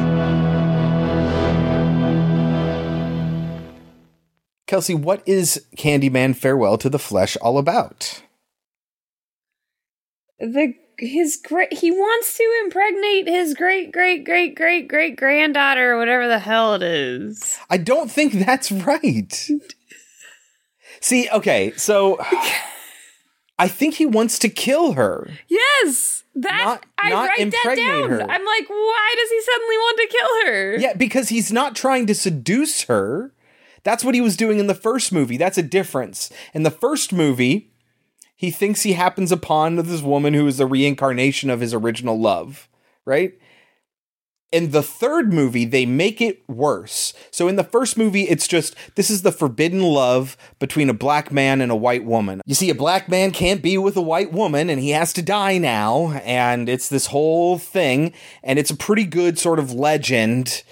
Kelsey, 4.68 4.94
what 4.94 5.22
is 5.26 5.64
Candyman 5.76 6.36
Farewell 6.36 6.76
to 6.76 6.90
the 6.90 6.98
Flesh 6.98 7.38
all 7.38 7.56
about? 7.56 8.22
The 10.38 10.74
his 10.98 11.36
great 11.36 11.72
he 11.72 11.90
wants 11.90 12.36
to 12.36 12.60
impregnate 12.64 13.28
his 13.28 13.54
great 13.54 13.92
great 13.92 14.24
great 14.24 14.54
great 14.56 14.88
great 14.88 15.16
granddaughter 15.16 15.92
or 15.94 15.98
whatever 15.98 16.26
the 16.28 16.38
hell 16.40 16.74
it 16.74 16.82
is. 16.82 17.58
I 17.70 17.76
don't 17.78 18.10
think 18.10 18.32
that's 18.32 18.70
right. 18.72 19.50
See, 21.00 21.28
okay, 21.32 21.72
so 21.76 22.18
I 23.58 23.68
think 23.68 23.94
he 23.94 24.06
wants 24.06 24.38
to 24.40 24.48
kill 24.48 24.92
her. 24.92 25.30
Yes, 25.48 26.24
that 26.34 26.64
Not- 26.64 26.86
I 26.98 27.10
not 27.10 27.28
write 27.28 27.50
that 27.50 27.74
down. 27.76 28.10
her. 28.10 28.20
I'm 28.22 28.44
like, 28.44 28.68
why 28.68 29.14
does 29.16 29.30
he 29.30 29.40
suddenly 29.42 29.76
want 29.76 29.98
to 29.98 30.16
kill 30.16 30.46
her? 30.52 30.76
Yeah, 30.78 30.94
because 30.94 31.28
he's 31.28 31.52
not 31.52 31.74
trying 31.76 32.06
to 32.06 32.14
seduce 32.14 32.82
her. 32.84 33.32
That's 33.84 34.04
what 34.04 34.14
he 34.14 34.20
was 34.20 34.36
doing 34.36 34.58
in 34.58 34.66
the 34.66 34.74
first 34.74 35.12
movie. 35.12 35.36
That's 35.36 35.58
a 35.58 35.62
difference. 35.62 36.30
In 36.52 36.62
the 36.64 36.70
first 36.70 37.12
movie, 37.12 37.70
he 38.38 38.52
thinks 38.52 38.84
he 38.84 38.92
happens 38.92 39.32
upon 39.32 39.74
this 39.74 40.00
woman 40.00 40.32
who 40.32 40.46
is 40.46 40.58
the 40.58 40.66
reincarnation 40.66 41.50
of 41.50 41.58
his 41.58 41.74
original 41.74 42.18
love, 42.18 42.68
right? 43.04 43.32
In 44.52 44.70
the 44.70 44.82
third 44.82 45.32
movie, 45.32 45.64
they 45.64 45.84
make 45.84 46.20
it 46.20 46.48
worse. 46.48 47.12
So 47.32 47.48
in 47.48 47.56
the 47.56 47.64
first 47.64 47.98
movie, 47.98 48.22
it's 48.22 48.46
just 48.46 48.76
this 48.94 49.10
is 49.10 49.22
the 49.22 49.32
forbidden 49.32 49.82
love 49.82 50.36
between 50.60 50.88
a 50.88 50.94
black 50.94 51.32
man 51.32 51.60
and 51.60 51.72
a 51.72 51.76
white 51.76 52.04
woman. 52.04 52.40
You 52.46 52.54
see, 52.54 52.70
a 52.70 52.76
black 52.76 53.08
man 53.08 53.32
can't 53.32 53.60
be 53.60 53.76
with 53.76 53.96
a 53.96 54.00
white 54.00 54.32
woman 54.32 54.70
and 54.70 54.80
he 54.80 54.90
has 54.90 55.12
to 55.14 55.22
die 55.22 55.58
now. 55.58 56.12
And 56.24 56.68
it's 56.68 56.88
this 56.88 57.06
whole 57.06 57.58
thing. 57.58 58.12
And 58.44 58.56
it's 58.56 58.70
a 58.70 58.76
pretty 58.76 59.04
good 59.04 59.36
sort 59.36 59.58
of 59.58 59.72
legend 59.72 60.62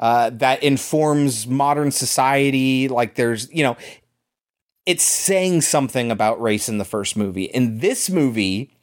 uh, 0.00 0.30
that 0.30 0.60
informs 0.64 1.46
modern 1.46 1.92
society. 1.92 2.88
Like 2.88 3.14
there's, 3.14 3.48
you 3.52 3.62
know, 3.62 3.76
it's 4.86 5.04
saying 5.04 5.62
something 5.62 6.10
about 6.10 6.40
race 6.40 6.68
in 6.68 6.78
the 6.78 6.84
first 6.84 7.16
movie. 7.16 7.44
In 7.44 7.78
this 7.78 8.10
movie, 8.10 8.76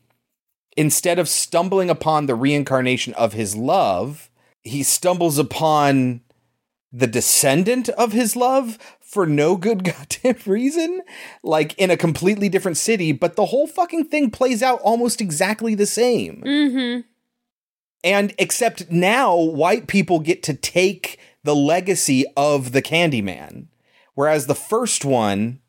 instead 0.78 1.20
of 1.20 1.28
stumbling 1.28 1.90
upon 1.90 2.26
the 2.26 2.36
reincarnation 2.36 3.14
of 3.16 3.34
his 3.34 3.56
love, 3.56 4.30
he 4.62 4.84
stumbles 4.84 5.38
upon 5.38 6.22
the 6.92 7.08
descendant 7.08 7.90
of 7.90 8.14
his 8.14 8.36
love 8.36 8.78
for 9.00 9.26
no 9.26 9.56
good 9.56 9.84
goddamn 10.24 10.38
reason, 10.46 11.02
like 11.44 11.78
in 11.78 11.92
a 11.92 11.98
completely 11.98 12.50
different 12.50 12.78
city, 12.78 13.12
but 13.12 13.36
the 13.36 13.48
whole 13.48 13.68
fucking 13.68 14.06
thing 14.06 14.32
plays 14.32 14.64
out 14.64 14.80
almost 14.82 15.22
exactly 15.22 15.76
the 15.76 15.86
same. 15.86 16.42
Mm-hmm. 16.46 17.02
And 18.04 18.34
except 18.38 18.90
now, 18.90 19.36
white 19.36 19.88
people 19.88 20.20
get 20.20 20.42
to 20.44 20.54
take 20.54 21.20
the 21.44 21.56
legacy 21.56 22.26
of 22.38 22.72
the 22.72 22.82
Candyman, 22.82 23.68
whereas 24.14 24.46
the 24.48 24.56
first 24.56 25.04
one, 25.04 25.60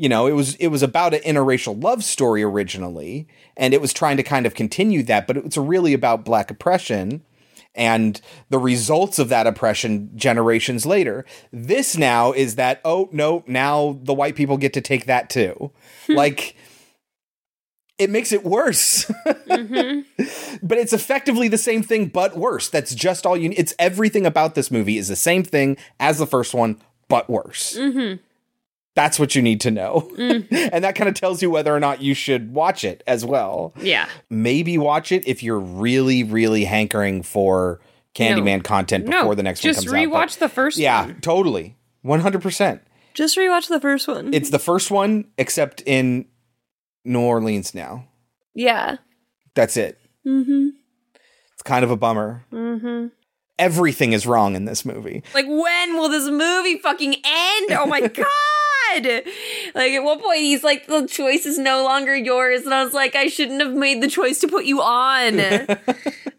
you 0.00 0.08
know, 0.08 0.26
it 0.26 0.32
was 0.32 0.54
it 0.54 0.68
was 0.68 0.82
about 0.82 1.12
an 1.12 1.20
interracial 1.20 1.84
love 1.84 2.02
story 2.02 2.42
originally, 2.42 3.28
and 3.54 3.74
it 3.74 3.82
was 3.82 3.92
trying 3.92 4.16
to 4.16 4.22
kind 4.22 4.46
of 4.46 4.54
continue 4.54 5.02
that, 5.02 5.26
but 5.26 5.36
it's 5.36 5.58
really 5.58 5.92
about 5.92 6.24
black 6.24 6.50
oppression 6.50 7.22
and 7.74 8.22
the 8.48 8.58
results 8.58 9.18
of 9.18 9.28
that 9.28 9.46
oppression 9.46 10.10
generations 10.16 10.86
later. 10.86 11.26
This 11.52 11.98
now 11.98 12.32
is 12.32 12.54
that 12.54 12.80
oh 12.82 13.10
no, 13.12 13.44
now 13.46 13.98
the 14.02 14.14
white 14.14 14.36
people 14.36 14.56
get 14.56 14.72
to 14.72 14.80
take 14.80 15.04
that 15.04 15.28
too. 15.28 15.70
like 16.08 16.56
it 17.98 18.08
makes 18.08 18.32
it 18.32 18.42
worse. 18.42 19.04
but 19.26 20.78
it's 20.78 20.94
effectively 20.94 21.48
the 21.48 21.58
same 21.58 21.82
thing 21.82 22.06
but 22.06 22.38
worse. 22.38 22.70
That's 22.70 22.94
just 22.94 23.26
all 23.26 23.36
you 23.36 23.52
it's 23.54 23.74
everything 23.78 24.24
about 24.24 24.54
this 24.54 24.70
movie 24.70 24.96
is 24.96 25.08
the 25.08 25.14
same 25.14 25.42
thing 25.42 25.76
as 26.00 26.16
the 26.16 26.26
first 26.26 26.54
one 26.54 26.80
but 27.08 27.28
worse. 27.28 27.76
Mm-hmm. 27.76 28.22
That's 28.96 29.18
what 29.18 29.34
you 29.34 29.42
need 29.42 29.60
to 29.62 29.70
know. 29.70 30.10
and 30.18 30.82
that 30.84 30.94
kind 30.96 31.08
of 31.08 31.14
tells 31.14 31.42
you 31.42 31.50
whether 31.50 31.74
or 31.74 31.80
not 31.80 32.02
you 32.02 32.12
should 32.14 32.52
watch 32.52 32.82
it 32.84 33.02
as 33.06 33.24
well. 33.24 33.72
Yeah. 33.80 34.08
Maybe 34.28 34.76
watch 34.78 35.12
it 35.12 35.26
if 35.28 35.42
you're 35.42 35.60
really, 35.60 36.24
really 36.24 36.64
hankering 36.64 37.22
for 37.22 37.80
Candyman 38.16 38.56
No. 38.58 38.62
content 38.62 39.06
No, 39.06 39.20
before 39.20 39.34
the 39.36 39.44
next 39.44 39.62
one 39.64 39.74
comes 39.74 39.86
out. 39.86 39.92
Just 39.92 39.94
rewatch 39.94 40.38
the 40.38 40.48
first 40.48 40.76
Yeah, 40.78 41.06
one. 41.06 41.20
totally. 41.20 41.76
100%. 42.04 42.80
Just 43.14 43.36
rewatch 43.38 43.68
the 43.68 43.80
first 43.80 44.08
one. 44.08 44.34
It's 44.34 44.50
the 44.50 44.58
first 44.58 44.90
one, 44.90 45.26
except 45.38 45.82
in 45.86 46.26
New 47.04 47.20
Orleans 47.20 47.74
now. 47.74 48.06
yeah. 48.54 48.96
That's 49.54 49.76
it. 49.76 49.98
Mm-hmm. 50.26 50.68
It's 51.54 51.62
kind 51.64 51.84
of 51.84 51.90
a 51.90 51.96
bummer. 51.96 52.44
Mm-hmm. 52.52 53.08
Everything 53.58 54.12
is 54.12 54.26
wrong 54.26 54.54
in 54.54 54.64
this 54.64 54.84
movie. 54.84 55.22
Like, 55.34 55.46
when 55.46 55.94
will 55.96 56.08
this 56.08 56.28
movie 56.30 56.78
fucking 56.78 57.14
end? 57.14 57.72
Oh 57.72 57.86
my 57.86 58.00
god! 58.06 58.26
Like, 59.74 59.92
at 59.92 60.02
one 60.02 60.20
point, 60.20 60.38
he's 60.38 60.64
like, 60.64 60.86
the 60.86 61.06
choice 61.06 61.46
is 61.46 61.58
no 61.58 61.84
longer 61.84 62.16
yours. 62.16 62.64
And 62.64 62.74
I 62.74 62.84
was 62.84 62.94
like, 62.94 63.14
I 63.14 63.28
shouldn't 63.28 63.60
have 63.60 63.72
made 63.72 64.02
the 64.02 64.08
choice 64.08 64.40
to 64.40 64.48
put 64.48 64.64
you 64.64 64.80
on. 64.82 65.40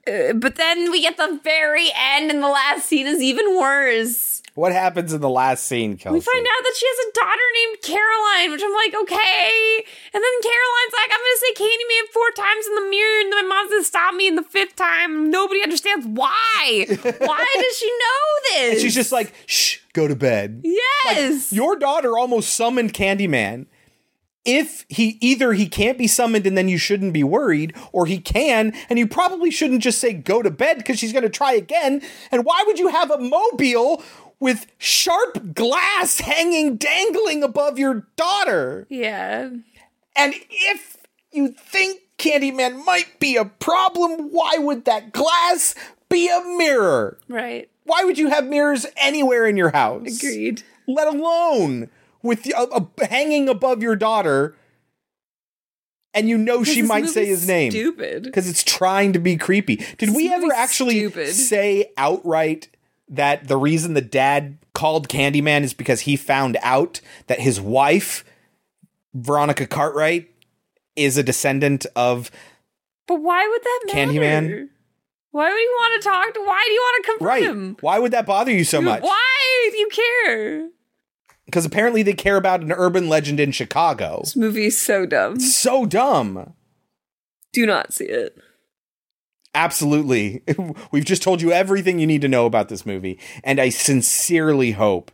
Uh, 0.08 0.34
but 0.34 0.56
then 0.56 0.90
we 0.90 1.00
get 1.00 1.16
the 1.16 1.40
very 1.44 1.90
end, 1.96 2.32
and 2.32 2.42
the 2.42 2.48
last 2.48 2.88
scene 2.88 3.06
is 3.06 3.22
even 3.22 3.56
worse. 3.56 4.42
What 4.56 4.74
happens 4.74 5.14
in 5.14 5.22
the 5.22 5.30
last 5.30 5.66
scene, 5.66 5.96
Kelsey? 5.96 6.16
We 6.16 6.20
find 6.20 6.46
out 6.46 6.64
that 6.64 6.76
she 6.76 6.86
has 6.88 6.98
a 7.08 7.14
daughter 7.14 7.48
named 7.54 7.82
Caroline, 7.84 8.52
which 8.52 8.62
I'm 8.66 8.74
like, 8.74 8.94
okay. 9.04 9.86
And 10.14 10.22
then 10.22 10.36
Caroline's 10.42 10.94
like, 10.94 11.12
I'm 11.14 11.22
gonna 11.22 11.40
say 11.40 11.54
Candyman 11.64 12.12
four 12.12 12.32
times 12.36 12.66
in 12.68 12.76
the 12.76 12.90
mirror, 12.90 13.20
and 13.22 13.32
then 13.32 13.48
my 13.48 13.56
mom's 13.56 13.72
gonna 13.72 13.84
stop 13.84 14.16
me 14.16 14.28
in 14.28 14.36
the 14.36 14.44
fifth 14.44 14.76
time. 14.76 15.30
Nobody 15.30 15.64
understands 15.64 16.06
why. 16.06 16.86
why 17.20 17.46
does 17.62 17.78
she 17.78 17.88
know 17.88 18.26
this? 18.50 18.72
And 18.74 18.82
she's 18.82 18.96
just 18.96 19.12
like, 19.12 19.34
shh, 19.46 19.78
go 19.94 20.08
to 20.08 20.16
bed. 20.16 20.62
yes. 20.64 21.52
Your 21.52 21.76
daughter 21.78 22.18
almost 22.18 22.54
summoned 22.54 22.94
Candyman. 22.94 23.66
If 24.44 24.86
he 24.90 25.18
either 25.22 25.54
he 25.54 25.68
can't 25.68 26.00
be 26.00 26.08
summoned 26.08 26.48
and 26.48 26.58
then 26.58 26.68
you 26.68 26.80
shouldn't 26.80 27.14
be 27.14 27.24
worried, 27.24 27.76
or 27.92 28.08
he 28.08 28.18
can 28.20 28.74
and 28.90 28.98
you 28.98 29.06
probably 29.06 29.52
shouldn't 29.52 29.84
just 29.84 30.00
say 30.00 30.14
go 30.14 30.42
to 30.42 30.50
bed 30.50 30.78
because 30.78 30.98
she's 30.98 31.14
going 31.14 31.22
to 31.24 31.30
try 31.30 31.54
again. 31.54 32.02
And 32.32 32.44
why 32.44 32.64
would 32.66 32.80
you 32.80 32.88
have 32.88 33.12
a 33.12 33.20
mobile 33.20 34.02
with 34.40 34.66
sharp 34.80 35.54
glass 35.54 36.22
hanging 36.22 36.78
dangling 36.78 37.44
above 37.44 37.78
your 37.78 38.08
daughter? 38.16 38.88
yeah. 38.90 39.50
And 40.16 40.34
if 40.50 40.98
you 41.32 41.50
think 41.50 42.02
Candyman 42.18 42.84
might 42.84 43.20
be 43.20 43.38
a 43.38 43.46
problem, 43.46 44.30
why 44.32 44.58
would 44.58 44.86
that 44.86 45.14
glass 45.14 45.74
be 46.10 46.28
a 46.28 46.42
mirror? 46.58 47.18
Right. 47.30 47.70
Why 47.84 48.04
would 48.04 48.18
you 48.18 48.30
have 48.30 48.46
mirrors 48.48 48.86
anywhere 48.98 49.46
in 49.48 49.58
your 49.58 49.72
house? 49.72 50.18
Agreed. 50.18 50.64
Let 50.88 51.08
alone 51.08 51.90
with 52.22 52.52
uh, 52.56 52.64
uh, 52.72 53.06
hanging 53.06 53.50
above 53.50 53.82
your 53.82 53.96
daughter, 53.96 54.56
and 56.14 56.28
you 56.30 56.38
know 56.38 56.64
she 56.64 56.82
might 56.82 57.08
say 57.10 57.26
his 57.26 57.48
name 57.48 57.72
Stupid. 57.72 58.24
because 58.24 58.50
it's 58.50 58.64
trying 58.64 59.14
to 59.14 59.20
be 59.20 59.38
creepy. 59.38 59.78
Did 59.78 60.10
This 60.10 60.16
we 60.16 60.32
ever 60.32 60.52
actually 60.54 61.00
stupid. 61.00 61.28
say 61.34 61.92
outright 61.98 62.70
that 63.10 63.48
the 63.48 63.58
reason 63.58 63.94
the 63.94 64.02
dad 64.02 64.58
called 64.74 65.08
Candyman 65.10 65.64
is 65.64 65.74
because 65.74 66.02
he 66.02 66.16
found 66.16 66.58
out 66.62 67.02
that 67.28 67.40
his 67.40 67.60
wife, 67.60 68.24
Veronica 69.14 69.66
Cartwright, 69.68 70.30
is 70.96 71.18
a 71.18 71.24
descendant 71.24 71.86
of 71.96 72.30
But 73.08 73.22
why 73.22 73.48
would 73.48 73.62
that 73.64 73.80
matter? 73.88 74.12
Candyman? 74.12 74.70
Why 75.32 75.50
would 75.50 75.60
you 75.60 75.78
want 75.80 76.02
to 76.02 76.10
talk 76.10 76.34
to? 76.34 76.40
Why 76.42 76.64
do 76.66 76.72
you 76.74 76.82
want 76.82 77.06
to 77.06 77.12
confront 77.12 77.42
right? 77.42 77.44
him? 77.44 77.78
Why 77.80 78.00
would 78.00 78.12
that 78.12 78.26
bother 78.26 78.52
you 78.52 78.64
so 78.64 78.82
much? 78.82 79.02
Why 79.02 79.70
do 79.72 79.78
you 79.78 79.90
care? 79.90 80.70
Because 81.46 81.66
apparently 81.66 82.04
they 82.04 82.14
care 82.14 82.38
about 82.38 82.62
an 82.62 82.72
urban 82.72 83.10
legend 83.10 83.40
in 83.40 83.52
Chicago. 83.52 84.22
This 84.24 84.36
movie 84.36 84.66
is 84.66 84.80
so 84.80 85.06
dumb. 85.06 85.40
So 85.40 85.86
dumb. 85.86 86.54
Do 87.54 87.66
not 87.66 87.94
see 87.94 88.06
it. 88.06 88.38
Absolutely. 89.54 90.44
We've 90.92 91.06
just 91.06 91.24
told 91.24 91.42
you 91.42 91.52
everything 91.52 92.00
you 92.00 92.08
need 92.08 92.22
to 92.22 92.30
know 92.30 92.46
about 92.46 92.70
this 92.70 92.86
movie. 92.86 93.20
And 93.44 93.60
I 93.60 93.70
sincerely 93.70 94.72
hope, 94.72 95.12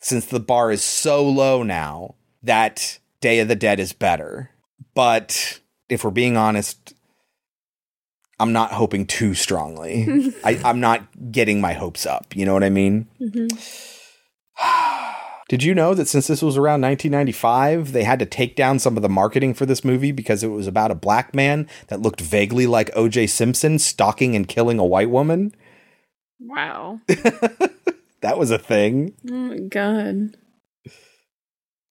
since 0.00 0.26
the 0.26 0.40
bar 0.40 0.72
is 0.72 0.82
so 0.82 1.28
low 1.28 1.62
now, 1.62 2.14
that 2.42 2.98
Day 3.20 3.38
of 3.40 3.48
the 3.48 3.56
Dead 3.56 3.78
is 3.78 3.92
better. 3.92 4.50
But 4.94 5.60
if 5.88 6.02
we're 6.02 6.10
being 6.10 6.36
honest, 6.36 6.94
I'm 8.40 8.52
not 8.52 8.72
hoping 8.72 9.06
too 9.06 9.34
strongly. 9.34 10.32
I, 10.44 10.60
I'm 10.64 10.80
not 10.80 11.32
getting 11.32 11.60
my 11.60 11.72
hopes 11.72 12.06
up. 12.06 12.34
You 12.36 12.46
know 12.46 12.52
what 12.52 12.64
I 12.64 12.70
mean? 12.70 13.08
Mm-hmm. 13.20 13.48
Did 15.48 15.62
you 15.62 15.74
know 15.74 15.94
that 15.94 16.08
since 16.08 16.26
this 16.26 16.42
was 16.42 16.58
around 16.58 16.82
1995, 16.82 17.92
they 17.92 18.04
had 18.04 18.18
to 18.18 18.26
take 18.26 18.54
down 18.54 18.78
some 18.78 18.96
of 18.96 19.02
the 19.02 19.08
marketing 19.08 19.54
for 19.54 19.64
this 19.64 19.82
movie 19.82 20.12
because 20.12 20.44
it 20.44 20.48
was 20.48 20.66
about 20.66 20.90
a 20.90 20.94
black 20.94 21.34
man 21.34 21.66
that 21.86 22.02
looked 22.02 22.20
vaguely 22.20 22.66
like 22.66 22.90
O.J. 22.94 23.28
Simpson 23.28 23.78
stalking 23.78 24.36
and 24.36 24.46
killing 24.46 24.78
a 24.78 24.84
white 24.84 25.08
woman? 25.08 25.54
Wow. 26.38 27.00
That 28.20 28.38
was 28.38 28.50
a 28.50 28.58
thing. 28.58 29.14
Oh 29.30 29.32
my 29.32 29.58
god. 29.58 30.36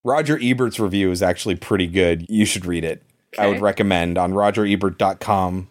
Roger 0.04 0.38
Ebert's 0.42 0.80
review 0.80 1.12
is 1.12 1.22
actually 1.22 1.56
pretty 1.56 1.88
good. 1.88 2.26
You 2.30 2.46
should 2.46 2.66
read 2.66 2.84
it. 2.84 3.04
I 3.38 3.48
would 3.48 3.62
recommend 3.62 4.18
on 4.18 4.34
rogerebert.com. 4.34 5.68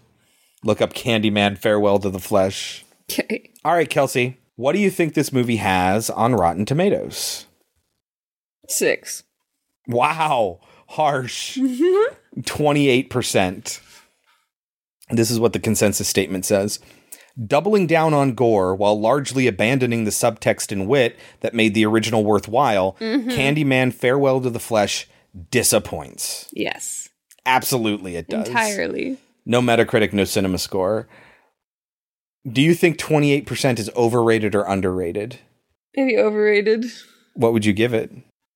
Look 0.66 0.80
up 0.82 0.92
Candyman 0.94 1.56
Farewell 1.56 2.00
to 2.00 2.10
the 2.10 2.18
Flesh. 2.18 2.84
Okay. 3.08 3.50
All 3.64 3.74
right, 3.74 3.88
Kelsey, 3.88 4.38
what 4.56 4.72
do 4.72 4.80
you 4.80 4.90
think 4.90 5.14
this 5.14 5.32
movie 5.32 5.56
has 5.58 6.10
on 6.10 6.34
Rotten 6.34 6.64
Tomatoes? 6.64 7.46
Six. 8.68 9.22
Wow, 9.86 10.58
harsh. 10.88 11.56
28%. 12.40 13.80
This 15.10 15.30
is 15.30 15.38
what 15.38 15.52
the 15.52 15.60
consensus 15.60 16.08
statement 16.08 16.44
says. 16.44 16.80
Doubling 17.46 17.86
down 17.86 18.12
on 18.12 18.34
gore 18.34 18.74
while 18.74 18.98
largely 18.98 19.46
abandoning 19.46 20.02
the 20.02 20.10
subtext 20.10 20.72
and 20.72 20.88
wit 20.88 21.16
that 21.42 21.54
made 21.54 21.74
the 21.74 21.86
original 21.86 22.24
worthwhile, 22.24 22.96
Mhm. 22.98 23.30
Candyman 23.30 23.94
Farewell 23.94 24.40
to 24.40 24.50
the 24.50 24.58
Flesh 24.58 25.06
disappoints. 25.52 26.48
Yes. 26.52 27.08
Absolutely, 27.44 28.16
it 28.16 28.28
does. 28.28 28.48
Entirely. 28.48 29.18
No 29.46 29.60
Metacritic, 29.62 30.12
no 30.12 30.24
CinemaScore. 30.24 31.06
Do 32.50 32.60
you 32.60 32.74
think 32.74 32.98
28% 32.98 33.78
is 33.78 33.90
overrated 33.96 34.54
or 34.54 34.64
underrated? 34.64 35.38
Maybe 35.96 36.18
overrated. 36.18 36.86
What 37.34 37.52
would 37.52 37.64
you 37.64 37.72
give 37.72 37.94
it? 37.94 38.10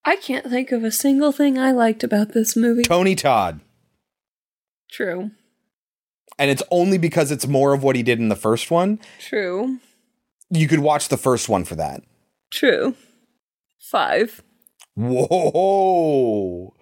I 0.05 0.17
can't 0.17 0.47
think 0.47 0.73
of 0.73 0.83
a 0.83 0.91
single 0.91 1.33
thing 1.33 1.59
I 1.59 1.71
liked 1.71 2.03
about 2.03 2.33
this 2.33 2.57
movie. 2.57 2.83
Tony 2.83 3.15
Todd. 3.15 3.61
True. 4.91 5.31
And 6.39 6.51
it's 6.51 6.63
only 6.71 6.99
because 6.99 7.31
it's 7.31 7.47
more 7.47 7.73
of 7.73 7.83
what 7.83 7.97
he 7.97 8.03
did 8.03 8.19
in 8.19 8.29
the 8.29 8.37
first 8.37 8.71
one. 8.71 8.99
True. 9.21 9.79
You 10.51 10.67
could 10.67 10.81
watch 10.81 11.09
the 11.09 11.17
first 11.17 11.49
one 11.49 11.65
for 11.65 11.77
that. 11.77 12.03
True. 12.51 12.97
Five. 13.91 14.43
Whoa. 14.97 16.75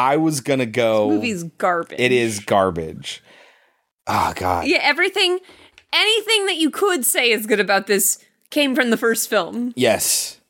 I 0.00 0.16
was 0.16 0.40
to 0.60 0.66
go. 0.66 1.08
This 1.08 1.14
movie's 1.16 1.44
garbage. 1.44 2.00
It 2.00 2.10
is 2.10 2.40
garbage. 2.40 3.22
Oh, 4.06 4.32
God. 4.34 4.66
Yeah, 4.66 4.78
everything, 4.80 5.38
anything 5.92 6.46
that 6.46 6.56
you 6.56 6.70
could 6.70 7.04
say 7.04 7.30
is 7.30 7.46
good 7.46 7.60
about 7.60 7.86
this 7.86 8.18
came 8.48 8.74
from 8.74 8.88
the 8.88 8.96
first 8.96 9.28
film. 9.28 9.74
Yes. 9.76 10.40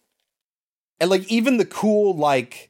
And 1.00 1.10
like 1.10 1.30
even 1.30 1.56
the 1.56 1.64
cool 1.64 2.16
like 2.16 2.69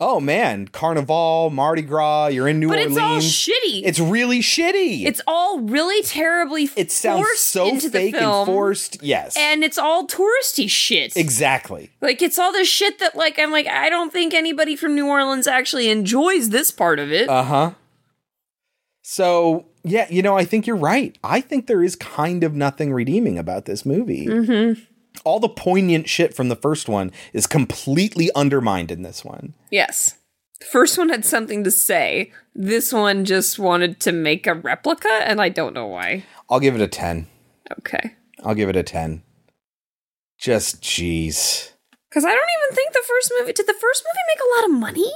oh 0.00 0.20
man, 0.20 0.68
Carnival, 0.68 1.50
Mardi 1.50 1.82
Gras, 1.82 2.26
you're 2.28 2.48
in 2.48 2.60
New 2.60 2.68
but 2.68 2.78
Orleans. 2.78 2.96
it's 2.96 3.00
all 3.00 3.18
shitty. 3.18 3.82
It's 3.84 4.00
really 4.00 4.40
shitty. 4.40 5.04
It's 5.04 5.20
all 5.26 5.60
really 5.60 6.02
terribly 6.02 6.68
it 6.76 6.90
sounds 6.90 7.38
so 7.38 7.78
fake 7.78 8.14
and 8.14 8.46
forced. 8.46 9.02
Yes. 9.02 9.36
And 9.38 9.62
it's 9.64 9.78
all 9.78 10.06
touristy 10.06 10.68
shit. 10.68 11.16
exactly. 11.16 11.90
Like 12.00 12.22
it's 12.22 12.38
all 12.38 12.52
this 12.52 12.68
shit 12.68 12.98
that 12.98 13.16
like 13.16 13.38
I'm 13.38 13.52
like 13.52 13.66
I 13.66 13.88
don't 13.88 14.12
think 14.12 14.34
anybody 14.34 14.76
from 14.76 14.94
New 14.94 15.06
Orleans 15.06 15.46
actually 15.46 15.88
enjoys 15.88 16.50
this 16.50 16.70
part 16.70 16.98
of 16.98 17.12
it. 17.12 17.28
Uh-huh. 17.28 17.72
So, 19.06 19.66
yeah, 19.82 20.06
you 20.08 20.22
know, 20.22 20.36
I 20.38 20.46
think 20.46 20.66
you're 20.66 20.76
right. 20.76 21.16
I 21.22 21.42
think 21.42 21.66
there 21.66 21.82
is 21.82 21.94
kind 21.94 22.42
of 22.42 22.54
nothing 22.54 22.90
redeeming 22.92 23.38
about 23.38 23.66
this 23.66 23.84
movie. 23.84 24.26
mm-hmm. 24.26 24.80
All 25.22 25.38
the 25.38 25.48
poignant 25.48 26.08
shit 26.08 26.34
from 26.34 26.48
the 26.48 26.56
first 26.56 26.88
one 26.88 27.12
is 27.32 27.46
completely 27.46 28.30
undermined 28.34 28.90
in 28.90 29.02
this 29.02 29.24
one. 29.24 29.54
Yes. 29.70 30.18
The 30.60 30.66
first 30.66 30.98
one 30.98 31.08
had 31.08 31.24
something 31.24 31.62
to 31.64 31.70
say. 31.70 32.32
This 32.54 32.92
one 32.92 33.24
just 33.24 33.58
wanted 33.58 34.00
to 34.00 34.12
make 34.12 34.46
a 34.46 34.54
replica, 34.54 35.08
and 35.08 35.40
I 35.40 35.48
don't 35.48 35.74
know 35.74 35.86
why. 35.86 36.24
I'll 36.50 36.60
give 36.60 36.74
it 36.74 36.80
a 36.80 36.88
10. 36.88 37.26
Okay. 37.78 38.14
I'll 38.42 38.54
give 38.54 38.68
it 38.68 38.76
a 38.76 38.82
10. 38.82 39.22
Just 40.38 40.82
jeez. 40.82 41.72
Because 42.08 42.24
I 42.24 42.30
don't 42.30 42.48
even 42.62 42.76
think 42.76 42.92
the 42.92 43.04
first 43.06 43.32
movie 43.38 43.52
did 43.52 43.66
the 43.66 43.74
first 43.74 44.04
movie 44.04 44.18
make 44.28 44.40
a 44.40 44.60
lot 44.60 44.70
of 44.70 44.80
money? 44.80 45.12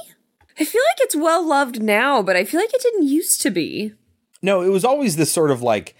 I 0.59 0.65
feel 0.65 0.81
like 0.89 0.99
it's 0.99 1.15
well 1.15 1.47
loved 1.47 1.81
now, 1.81 2.21
but 2.21 2.35
I 2.35 2.43
feel 2.43 2.59
like 2.59 2.73
it 2.73 2.81
didn't 2.81 3.07
used 3.07 3.41
to 3.41 3.49
be. 3.49 3.93
No, 4.41 4.61
it 4.61 4.69
was 4.69 4.83
always 4.83 5.15
this 5.15 5.31
sort 5.31 5.51
of 5.51 5.61
like 5.61 5.95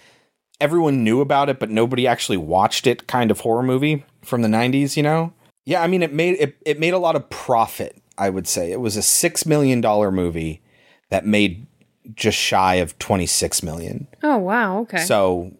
everyone 0.61 1.03
knew 1.03 1.21
about 1.21 1.49
it, 1.49 1.59
but 1.59 1.69
nobody 1.69 2.07
actually 2.07 2.37
watched 2.37 2.87
it 2.87 3.07
kind 3.07 3.31
of 3.31 3.41
horror 3.41 3.63
movie 3.63 4.05
from 4.21 4.41
the 4.41 4.47
90s, 4.47 4.97
you 4.97 5.03
know? 5.03 5.33
Yeah, 5.65 5.81
I 5.81 5.87
mean 5.87 6.01
it 6.01 6.13
made 6.13 6.37
it, 6.39 6.57
it 6.65 6.79
made 6.79 6.93
a 6.93 6.97
lot 6.97 7.15
of 7.15 7.29
profit, 7.29 8.01
I 8.17 8.29
would 8.29 8.47
say. 8.47 8.71
It 8.71 8.81
was 8.81 8.97
a 8.97 9.01
six 9.01 9.45
million 9.45 9.81
dollar 9.81 10.11
movie 10.11 10.61
that 11.09 11.25
made 11.25 11.67
just 12.15 12.37
shy 12.37 12.75
of 12.75 12.97
26 12.97 13.61
million. 13.61 14.07
Oh 14.23 14.37
wow, 14.37 14.79
okay. 14.79 15.03
So 15.05 15.51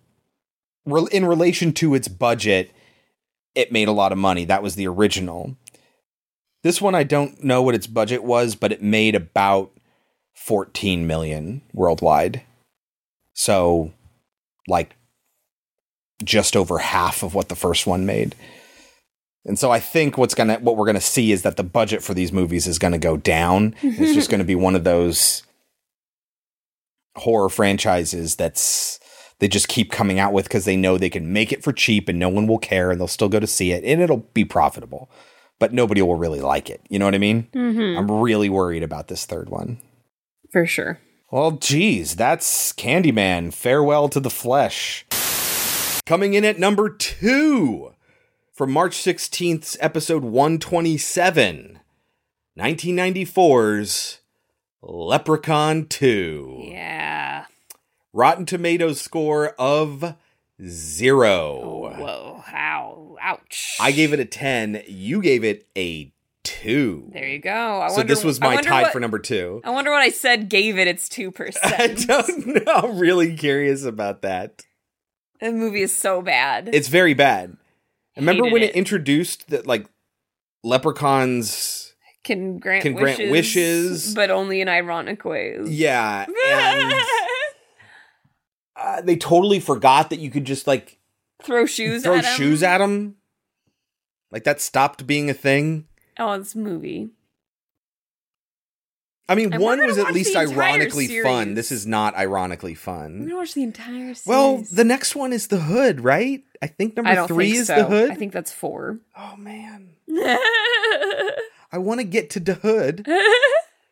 re- 0.86 1.08
in 1.12 1.26
relation 1.26 1.74
to 1.74 1.94
its 1.94 2.08
budget, 2.08 2.72
it 3.56 3.72
made 3.72 3.88
a 3.88 3.94
lot 3.94 4.12
of 4.12 4.18
money. 4.18 4.46
That 4.46 4.64
was 4.64 4.76
the 4.76 4.88
original. 4.88 5.56
This 6.64 6.82
one 6.82 6.96
I 6.96 7.04
don't 7.04 7.44
know 7.44 7.62
what 7.62 7.76
its 7.76 7.88
budget 7.88 8.24
was, 8.24 8.56
but 8.56 8.72
it 8.72 8.82
made 8.82 9.16
about 9.16 9.72
14 10.34 11.06
million 11.06 11.62
worldwide. 11.74 12.42
So 13.34 13.94
like 14.70 14.96
just 16.24 16.56
over 16.56 16.78
half 16.80 17.24
of 17.24 17.34
what 17.34 17.50
the 17.50 17.56
first 17.56 17.88
one 17.88 18.06
made. 18.06 18.36
And 19.46 19.58
so 19.58 19.72
I 19.72 19.80
think 19.80 20.18
what's 20.18 20.36
gonna 20.36 20.60
what 20.60 20.76
we're 20.78 20.86
gonna 20.86 21.00
see 21.02 21.32
is 21.32 21.42
that 21.44 21.58
the 21.58 21.64
budget 21.64 22.04
for 22.04 22.14
these 22.14 22.32
movies 22.32 22.68
is 22.68 22.78
gonna 22.80 22.98
go 23.00 23.18
down. 23.18 23.74
it's 23.82 24.14
just 24.14 24.30
gonna 24.32 24.44
be 24.44 24.56
one 24.56 24.76
of 24.76 24.84
those 24.84 25.44
horror 27.16 27.50
franchises 27.50 28.36
that's 28.36 29.00
they 29.40 29.48
just 29.48 29.68
keep 29.70 29.92
coming 29.92 30.20
out 30.20 30.34
with 30.34 30.46
because 30.46 30.66
they 30.66 30.76
know 30.78 30.98
they 30.98 31.10
can 31.10 31.32
make 31.32 31.52
it 31.54 31.64
for 31.64 31.72
cheap 31.72 32.10
and 32.10 32.20
no 32.20 32.28
one 32.30 32.46
will 32.48 32.60
care 32.60 32.92
and 32.92 33.00
they'll 33.00 33.08
still 33.08 33.30
go 33.30 33.40
to 33.40 33.48
see 33.48 33.72
it 33.72 33.84
and 33.86 34.02
it'll 34.02 34.26
be 34.34 34.44
profitable. 34.46 35.10
But 35.60 35.74
nobody 35.74 36.02
will 36.02 36.16
really 36.16 36.42
like 36.42 36.70
it. 36.70 36.82
You 36.90 37.00
know 37.00 37.06
what 37.06 37.16
I 37.16 37.20
mean? 37.20 37.48
Mhm. 37.54 37.98
I'm 37.98 38.12
really 38.12 38.50
worried 38.50 38.84
about 38.84 39.08
this 39.08 39.26
third 39.26 39.50
one. 39.50 39.82
For 40.52 40.66
sure. 40.66 41.00
Well, 41.32 41.52
geez, 41.52 42.16
that's 42.16 42.74
Candyman. 42.74 43.54
Farewell 43.54 44.10
to 44.10 44.20
the 44.20 44.32
flesh. 44.32 45.06
Coming 46.08 46.34
in 46.34 46.44
at 46.44 46.58
number 46.58 46.90
two 46.90 47.94
from 48.52 48.72
March 48.72 48.98
16th's 48.98 49.78
episode 49.80 50.24
127, 50.24 51.80
1994's 52.58 54.22
Leprechaun 54.82 55.86
2. 55.86 56.62
Yeah. 56.64 57.46
Rotten 58.12 58.48
Tomatoes 58.48 59.00
score 59.00 59.50
of 59.60 60.16
zero. 60.66 61.94
Whoa, 61.96 62.44
ow, 62.52 63.18
ouch. 63.22 63.78
I 63.80 63.92
gave 63.92 64.14
it 64.14 64.20
a 64.20 64.26
10. 64.26 64.82
You 64.88 65.22
gave 65.22 65.44
it 65.44 65.68
a 65.78 66.12
2. 66.50 67.10
There 67.14 67.28
you 67.28 67.40
go. 67.40 67.82
I 67.82 67.90
so 67.90 67.98
wonder, 67.98 68.14
this 68.14 68.24
was 68.24 68.40
my 68.42 68.60
tie 68.62 68.84
what- 68.84 68.92
for 68.92 69.00
number 69.00 69.20
two. 69.20 69.62
I 69.64 69.70
wonder 69.70 69.92
what 69.92 70.02
I 70.02 70.10
said 70.10 70.50
gave 70.50 70.78
it 70.78 70.88
its 70.88 71.08
2%. 71.10 71.58
I 71.64 71.88
don't 71.88 72.66
know. 72.66 72.74
I'm 72.74 72.98
really 72.98 73.36
curious 73.36 73.84
about 73.84 74.24
that. 74.24 74.64
the 75.40 75.52
movie 75.52 75.82
is 75.82 75.96
so 75.96 76.22
bad. 76.22 76.70
It's 76.74 76.88
very 76.88 77.14
bad. 77.14 77.56
Remember 78.18 78.44
when 78.44 78.64
it. 78.64 78.72
it 78.72 78.76
introduced 78.76 79.50
that 79.50 79.66
like 79.68 79.86
leprechauns? 80.64 81.94
can 82.24 82.60
grant 82.60 82.82
Can 82.84 82.96
wishes, 82.96 83.18
grant 83.18 83.32
wishes. 83.32 84.14
but 84.16 84.30
only 84.30 84.60
in 84.62 84.68
ironic 84.68 85.24
ways. 85.24 85.70
Yeah, 85.70 86.26
and 86.46 86.94
uh, 88.76 89.02
they 89.02 89.16
totally 89.16 89.60
forgot 89.60 90.10
that 90.10 90.20
you 90.20 90.30
could 90.30 90.46
just 90.46 90.68
like 90.68 90.98
Throw 91.42 91.66
shoes 91.66 92.04
throw 92.04 92.18
at 92.18 92.26
shoes 92.26 92.62
at 92.62 92.80
them. 92.80 93.16
Like 94.32 94.44
that 94.44 94.60
stopped 94.60 95.08
being 95.08 95.30
a 95.30 95.34
thing. 95.34 95.88
Oh, 96.20 96.38
this 96.38 96.56
movie. 96.56 97.10
I 99.30 99.36
mean, 99.36 99.54
I 99.54 99.58
one 99.60 99.86
was 99.86 100.00
at 100.00 100.12
least 100.12 100.36
ironically 100.36 101.22
fun. 101.22 101.54
This 101.54 101.72
is 101.72 101.86
not 101.86 102.16
ironically 102.16 102.72
I'm 102.72 102.78
fun. 102.78 103.20
gonna 103.26 103.36
watch 103.36 103.54
the 103.54 103.62
entire 103.62 104.16
series. 104.16 104.26
Well, 104.26 104.64
the 104.72 104.84
next 104.84 105.16
one 105.16 105.32
is 105.32 105.48
the 105.48 105.60
Hood, 105.60 106.02
right? 106.02 106.44
I 106.64 106.68
think 106.68 106.96
number 106.98 107.12
I 107.12 107.28
three 107.28 107.52
think 107.52 107.62
is 107.62 107.68
so. 107.68 107.76
the 107.76 107.86
Hood. 107.86 108.12
I 108.12 108.16
think 108.16 108.34
that's 108.34 108.52
four. 108.52 109.00
Oh 109.16 109.36
man, 109.38 109.92
I 110.10 111.78
want 111.78 112.00
to 112.00 112.04
get 112.04 112.32
to 112.32 112.40
the 112.40 112.56
Hood. 112.56 113.08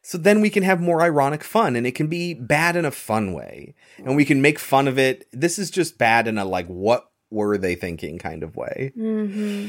So 0.02 0.18
then 0.18 0.40
we 0.40 0.50
can 0.50 0.64
have 0.64 0.80
more 0.80 1.02
ironic 1.02 1.44
fun 1.44 1.76
and 1.76 1.86
it 1.86 1.92
can 1.94 2.08
be 2.08 2.34
bad 2.34 2.78
in 2.78 2.86
a 2.86 2.92
fun 2.92 3.34
way. 3.34 3.76
And 3.98 4.16
we 4.16 4.24
can 4.24 4.42
make 4.42 4.58
fun 4.58 4.88
of 4.88 4.98
it. 4.98 5.28
This 5.34 5.60
is 5.60 5.70
just 5.70 5.98
bad 5.98 6.30
in 6.30 6.38
a 6.38 6.46
like 6.46 6.68
what 6.68 7.12
were 7.30 7.58
they 7.58 7.76
thinking 7.76 8.18
kind 8.18 8.42
of 8.42 8.56
way. 8.56 8.94
mm-hmm. 8.98 9.68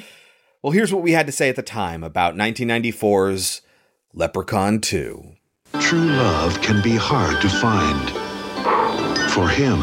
Well, 0.63 0.73
here's 0.73 0.93
what 0.93 1.03
we 1.05 1.13
had 1.13 1.27
to 1.27 1.33
say 1.33 1.49
at 1.49 1.55
the 1.55 1.63
time 1.63 2.03
about 2.03 2.35
1994's 2.35 3.63
Leprechaun 4.13 4.81
2. 4.81 5.35
True 5.79 6.01
love 6.01 6.61
can 6.63 6.83
be 6.83 6.97
hard 6.97 7.41
to 7.43 7.49
find. 7.49 8.11
For 9.31 9.49
him, 9.49 9.79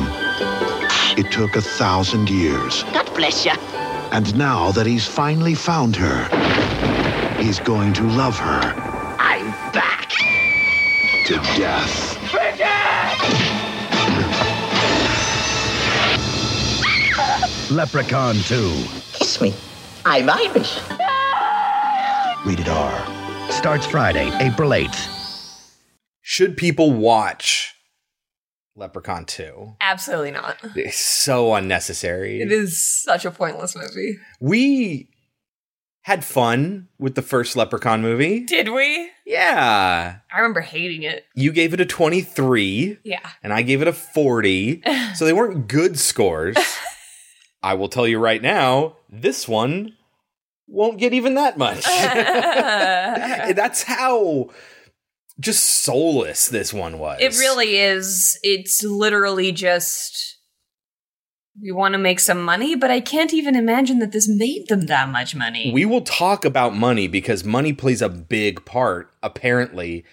it 1.17 1.31
took 1.31 1.55
a 1.55 1.61
thousand 1.61 2.29
years. 2.29 2.83
God 2.91 3.05
bless 3.15 3.45
you. 3.45 3.53
And 4.11 4.35
now 4.37 4.71
that 4.71 4.85
he's 4.85 5.07
finally 5.07 5.55
found 5.55 5.95
her, 5.95 6.25
he's 7.41 7.59
going 7.59 7.93
to 7.93 8.03
love 8.03 8.37
her 8.37 8.59
I'm 9.17 9.51
back. 9.71 10.09
to 11.27 11.35
death. 11.57 12.11
Leprechaun 17.71 18.35
2. 18.35 18.83
Kiss 19.13 19.39
me. 19.41 19.53
I'm 20.07 20.29
Irish. 20.29 20.79
Rated 22.45 22.69
R. 22.69 23.51
Starts 23.51 23.87
Friday, 23.87 24.29
April 24.39 24.69
8th. 24.69 25.73
Should 26.21 26.57
people 26.57 26.91
watch 26.93 27.73
Leprechaun 28.75 29.25
2? 29.25 29.77
Absolutely 29.81 30.29
not. 30.29 30.57
It's 30.75 30.99
so 30.99 31.55
unnecessary. 31.55 32.39
It 32.39 32.51
is 32.51 32.79
such 32.79 33.25
a 33.25 33.31
pointless 33.31 33.75
movie. 33.75 34.19
We 34.39 35.09
had 36.03 36.23
fun 36.23 36.87
with 36.99 37.15
the 37.15 37.23
first 37.23 37.55
Leprechaun 37.55 38.03
movie. 38.03 38.41
Did 38.41 38.69
we? 38.69 39.09
Yeah. 39.25 40.17
I 40.31 40.37
remember 40.37 40.61
hating 40.61 41.01
it. 41.01 41.25
You 41.33 41.51
gave 41.51 41.73
it 41.73 41.81
a 41.81 41.85
23. 41.85 42.99
Yeah. 43.03 43.27
And 43.41 43.51
I 43.51 43.63
gave 43.63 43.81
it 43.81 43.87
a 43.87 43.93
40. 43.93 44.83
so 45.15 45.25
they 45.25 45.33
weren't 45.33 45.67
good 45.67 45.97
scores. 45.97 46.57
I 47.63 47.73
will 47.73 47.89
tell 47.89 48.07
you 48.07 48.19
right 48.19 48.43
now, 48.43 48.94
this 49.09 49.47
one 49.47 49.95
won't 50.67 50.97
get 50.97 51.13
even 51.13 51.35
that 51.35 51.57
much. 51.57 51.83
That's 51.85 53.83
how 53.83 54.49
just 55.39 55.83
soulless 55.83 56.47
this 56.49 56.73
one 56.73 56.97
was. 56.97 57.19
It 57.21 57.37
really 57.37 57.77
is. 57.77 58.39
It's 58.41 58.83
literally 58.83 59.51
just 59.51 60.35
we 61.61 61.71
want 61.71 61.93
to 61.93 61.97
make 61.97 62.19
some 62.19 62.43
money, 62.43 62.75
but 62.75 62.91
I 62.91 62.99
can't 62.99 63.33
even 63.33 63.55
imagine 63.55 63.99
that 63.99 64.11
this 64.11 64.27
made 64.27 64.67
them 64.67 64.87
that 64.87 65.09
much 65.09 65.35
money. 65.35 65.71
We 65.73 65.85
will 65.85 66.01
talk 66.01 66.43
about 66.43 66.75
money 66.75 67.07
because 67.07 67.45
money 67.45 67.71
plays 67.71 68.01
a 68.01 68.09
big 68.09 68.65
part, 68.65 69.11
apparently, 69.23 70.03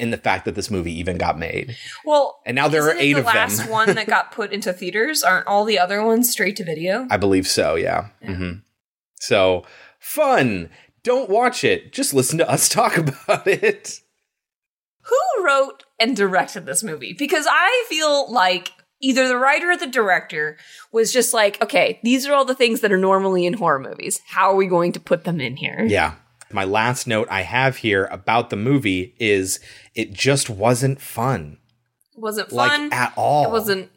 in 0.00 0.10
the 0.10 0.16
fact 0.16 0.44
that 0.46 0.54
this 0.54 0.70
movie 0.70 0.92
even 0.98 1.18
got 1.18 1.38
made. 1.38 1.76
well, 2.04 2.40
And 2.46 2.54
now 2.54 2.68
there 2.68 2.84
are 2.88 2.96
eight 2.96 3.12
the 3.12 3.20
of 3.20 3.26
them. 3.26 3.34
last 3.36 3.68
one 3.70 3.94
that 3.94 4.06
got 4.06 4.32
put 4.32 4.52
into 4.52 4.72
theaters. 4.72 5.22
Aren't 5.22 5.46
all 5.46 5.64
the 5.64 5.78
other 5.78 6.02
ones 6.04 6.30
straight 6.30 6.56
to 6.56 6.64
video? 6.64 7.06
I 7.10 7.16
believe 7.16 7.46
so, 7.46 7.74
yeah. 7.76 8.08
hmm 8.24 8.52
So 9.16 9.64
fun. 9.98 10.70
Don't 11.02 11.30
watch 11.30 11.64
it. 11.64 11.92
Just 11.92 12.12
listen 12.14 12.38
to 12.38 12.50
us 12.50 12.68
talk 12.80 12.96
about 12.96 13.46
it. 13.46 14.00
Who 15.02 15.44
wrote 15.44 15.84
and 15.98 16.16
directed 16.16 16.66
this 16.66 16.82
movie? 16.82 17.14
Because 17.18 17.46
I 17.48 17.84
feel 17.88 18.30
like 18.30 18.72
either 19.00 19.26
the 19.28 19.36
writer 19.38 19.70
or 19.70 19.76
the 19.76 19.86
director 19.86 20.58
was 20.92 21.12
just 21.12 21.32
like, 21.32 21.60
okay, 21.62 21.98
these 22.04 22.26
are 22.26 22.34
all 22.34 22.44
the 22.44 22.54
things 22.54 22.80
that 22.80 22.92
are 22.92 22.98
normally 22.98 23.46
in 23.46 23.54
horror 23.54 23.78
movies. 23.78 24.20
How 24.28 24.50
are 24.50 24.56
we 24.56 24.66
going 24.66 24.92
to 24.92 25.00
put 25.00 25.24
them 25.24 25.40
in 25.40 25.56
here? 25.56 25.84
Yeah. 25.88 26.14
My 26.52 26.64
last 26.64 27.06
note 27.06 27.28
I 27.30 27.42
have 27.42 27.78
here 27.78 28.06
about 28.10 28.50
the 28.50 28.56
movie 28.56 29.14
is 29.18 29.60
it 29.94 30.12
just 30.12 30.50
wasn't 30.50 31.00
fun. 31.00 31.58
Wasn't 32.16 32.52
Like, 32.52 32.70
fun 32.70 32.92
at 32.92 33.12
all. 33.16 33.44
It 33.44 33.50
wasn't. 33.50 33.90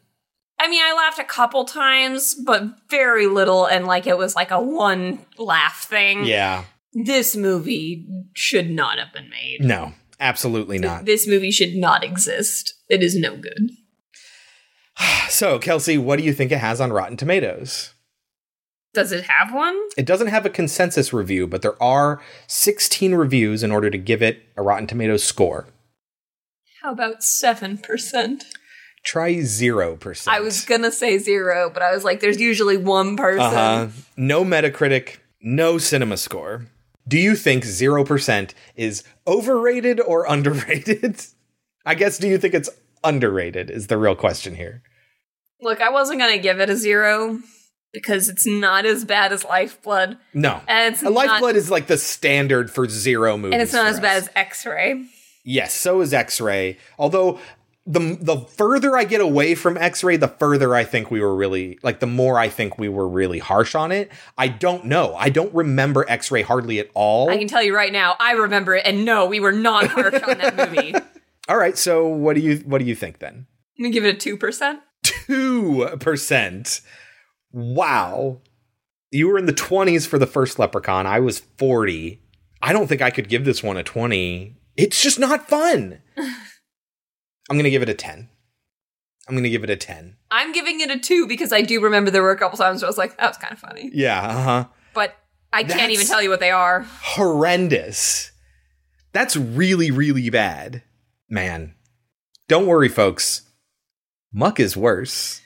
I 0.58 0.68
mean, 0.68 0.82
I 0.82 0.94
laughed 0.94 1.18
a 1.18 1.24
couple 1.24 1.64
times, 1.64 2.34
but 2.34 2.62
very 2.88 3.26
little, 3.26 3.66
and 3.66 3.86
like 3.86 4.06
it 4.06 4.16
was 4.16 4.34
like 4.36 4.50
a 4.50 4.60
one 4.60 5.18
laugh 5.36 5.84
thing. 5.84 6.24
Yeah. 6.24 6.64
This 6.92 7.34
movie 7.34 8.06
should 8.34 8.70
not 8.70 8.98
have 8.98 9.12
been 9.12 9.28
made. 9.28 9.58
No, 9.60 9.94
absolutely 10.20 10.78
not. 10.78 11.04
This 11.04 11.26
movie 11.26 11.50
should 11.50 11.74
not 11.74 12.04
exist. 12.04 12.74
It 12.88 13.02
is 13.02 13.16
no 13.18 13.36
good. 13.36 13.70
So, 15.28 15.58
Kelsey, 15.58 15.98
what 15.98 16.20
do 16.20 16.24
you 16.24 16.32
think 16.32 16.52
it 16.52 16.58
has 16.58 16.80
on 16.80 16.92
Rotten 16.92 17.16
Tomatoes? 17.16 17.93
Does 18.94 19.10
it 19.10 19.24
have 19.24 19.52
one? 19.52 19.76
It 19.96 20.06
doesn't 20.06 20.28
have 20.28 20.46
a 20.46 20.50
consensus 20.50 21.12
review, 21.12 21.48
but 21.48 21.62
there 21.62 21.80
are 21.82 22.22
16 22.46 23.14
reviews 23.14 23.62
in 23.64 23.72
order 23.72 23.90
to 23.90 23.98
give 23.98 24.22
it 24.22 24.42
a 24.56 24.62
Rotten 24.62 24.86
Tomatoes 24.86 25.24
score. 25.24 25.66
How 26.80 26.92
about 26.92 27.20
7%? 27.20 28.42
Try 29.04 29.34
0%. 29.34 30.28
I 30.28 30.40
was 30.40 30.64
gonna 30.64 30.92
say 30.92 31.18
zero, 31.18 31.70
but 31.72 31.82
I 31.82 31.92
was 31.92 32.04
like, 32.04 32.20
there's 32.20 32.40
usually 32.40 32.76
one 32.76 33.16
person. 33.16 33.40
Uh-huh. 33.40 33.88
No 34.16 34.44
Metacritic, 34.44 35.16
no 35.42 35.76
cinema 35.76 36.16
score. 36.16 36.66
Do 37.06 37.18
you 37.18 37.34
think 37.34 37.64
0% 37.64 38.54
is 38.76 39.02
overrated 39.26 40.00
or 40.00 40.24
underrated? 40.28 41.20
I 41.84 41.94
guess 41.94 42.16
do 42.16 42.28
you 42.28 42.38
think 42.38 42.54
it's 42.54 42.70
underrated 43.02 43.70
is 43.70 43.88
the 43.88 43.98
real 43.98 44.14
question 44.14 44.54
here. 44.54 44.82
Look, 45.60 45.80
I 45.80 45.90
wasn't 45.90 46.20
gonna 46.20 46.38
give 46.38 46.60
it 46.60 46.70
a 46.70 46.76
zero 46.76 47.40
because 47.94 48.28
it's 48.28 48.44
not 48.44 48.84
as 48.84 49.04
bad 49.04 49.32
as 49.32 49.44
Lifeblood. 49.44 50.18
No. 50.34 50.60
And 50.68 51.00
Lifeblood 51.00 51.54
not, 51.54 51.56
is 51.56 51.70
like 51.70 51.86
the 51.86 51.96
standard 51.96 52.70
for 52.70 52.86
zero 52.86 53.38
movies. 53.38 53.54
and 53.54 53.62
it's 53.62 53.72
not 53.72 53.86
as 53.86 53.96
us. 53.96 54.02
bad 54.02 54.16
as 54.18 54.30
X-Ray. 54.34 55.06
Yes, 55.44 55.72
so 55.72 56.02
is 56.02 56.12
X-Ray. 56.12 56.76
Although 56.98 57.38
the 57.86 58.16
the 58.20 58.38
further 58.38 58.96
I 58.96 59.04
get 59.04 59.20
away 59.20 59.54
from 59.54 59.76
X-Ray, 59.76 60.16
the 60.16 60.28
further 60.28 60.74
I 60.74 60.84
think 60.84 61.10
we 61.10 61.20
were 61.20 61.34
really 61.34 61.78
like 61.82 62.00
the 62.00 62.06
more 62.06 62.38
I 62.38 62.48
think 62.48 62.78
we 62.78 62.88
were 62.88 63.08
really 63.08 63.38
harsh 63.38 63.74
on 63.74 63.92
it. 63.92 64.10
I 64.36 64.48
don't 64.48 64.86
know. 64.86 65.14
I 65.14 65.28
don't 65.28 65.54
remember 65.54 66.04
X-Ray 66.08 66.42
hardly 66.42 66.78
at 66.78 66.90
all. 66.94 67.30
I 67.30 67.38
can 67.38 67.48
tell 67.48 67.62
you 67.62 67.74
right 67.74 67.92
now, 67.92 68.16
I 68.18 68.32
remember 68.32 68.74
it, 68.74 68.86
and 68.86 69.04
no, 69.04 69.26
we 69.26 69.38
were 69.38 69.52
not 69.52 69.86
harsh 69.88 70.14
on 70.14 70.38
that 70.38 70.56
movie. 70.56 70.94
All 71.46 71.58
right, 71.58 71.76
so 71.76 72.06
what 72.08 72.36
do 72.36 72.40
you 72.40 72.56
what 72.58 72.78
do 72.78 72.86
you 72.86 72.94
think 72.94 73.18
then? 73.18 73.46
gonna 73.78 73.90
give 73.90 74.04
it 74.06 74.14
a 74.14 74.18
two 74.18 74.38
percent. 74.38 74.80
Two 75.02 75.86
percent. 76.00 76.80
Wow. 77.54 78.40
You 79.12 79.28
were 79.28 79.38
in 79.38 79.46
the 79.46 79.52
twenties 79.52 80.06
for 80.06 80.18
the 80.18 80.26
first 80.26 80.58
Leprechaun. 80.58 81.06
I 81.06 81.20
was 81.20 81.38
forty. 81.38 82.20
I 82.60 82.72
don't 82.72 82.88
think 82.88 83.00
I 83.00 83.10
could 83.10 83.28
give 83.28 83.44
this 83.44 83.62
one 83.62 83.76
a 83.76 83.82
twenty. 83.84 84.56
It's 84.76 85.00
just 85.00 85.20
not 85.20 85.48
fun. 85.48 86.00
I'm 86.16 87.56
gonna 87.56 87.70
give 87.70 87.82
it 87.82 87.88
a 87.88 87.94
ten. 87.94 88.28
I'm 89.28 89.36
gonna 89.36 89.48
give 89.50 89.62
it 89.62 89.70
a 89.70 89.76
ten. 89.76 90.16
I'm 90.32 90.52
giving 90.52 90.80
it 90.80 90.90
a 90.90 90.98
two 90.98 91.28
because 91.28 91.52
I 91.52 91.62
do 91.62 91.80
remember 91.80 92.10
there 92.10 92.22
were 92.22 92.32
a 92.32 92.38
couple 92.38 92.58
times 92.58 92.82
where 92.82 92.88
I 92.88 92.90
was 92.90 92.98
like, 92.98 93.16
that 93.18 93.28
was 93.28 93.36
kind 93.36 93.52
of 93.52 93.58
funny, 93.60 93.90
Yeah, 93.94 94.20
uh 94.20 94.42
huh. 94.42 94.64
but 94.92 95.14
I 95.52 95.62
can't 95.62 95.92
even 95.92 96.06
tell 96.06 96.20
you 96.20 96.28
what 96.30 96.40
they 96.40 96.50
are. 96.50 96.84
horrendous. 97.00 98.32
That's 99.12 99.36
really, 99.36 99.92
really 99.92 100.28
bad. 100.28 100.82
Man. 101.30 101.74
Don't 102.48 102.66
worry, 102.66 102.88
folks. 102.88 103.42
Muck 104.32 104.58
is 104.58 104.76
worse. 104.76 105.40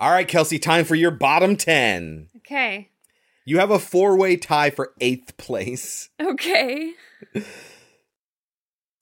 Yeah. 0.00 0.06
All 0.06 0.12
right, 0.12 0.26
Kelsey, 0.26 0.58
time 0.58 0.84
for 0.84 0.94
your 0.94 1.10
bottom 1.10 1.56
10. 1.56 2.28
Okay. 2.38 2.88
You 3.44 3.58
have 3.58 3.70
a 3.70 3.78
four 3.78 4.16
way 4.16 4.36
tie 4.36 4.70
for 4.70 4.92
eighth 5.00 5.36
place. 5.36 6.08
Okay. 6.20 6.92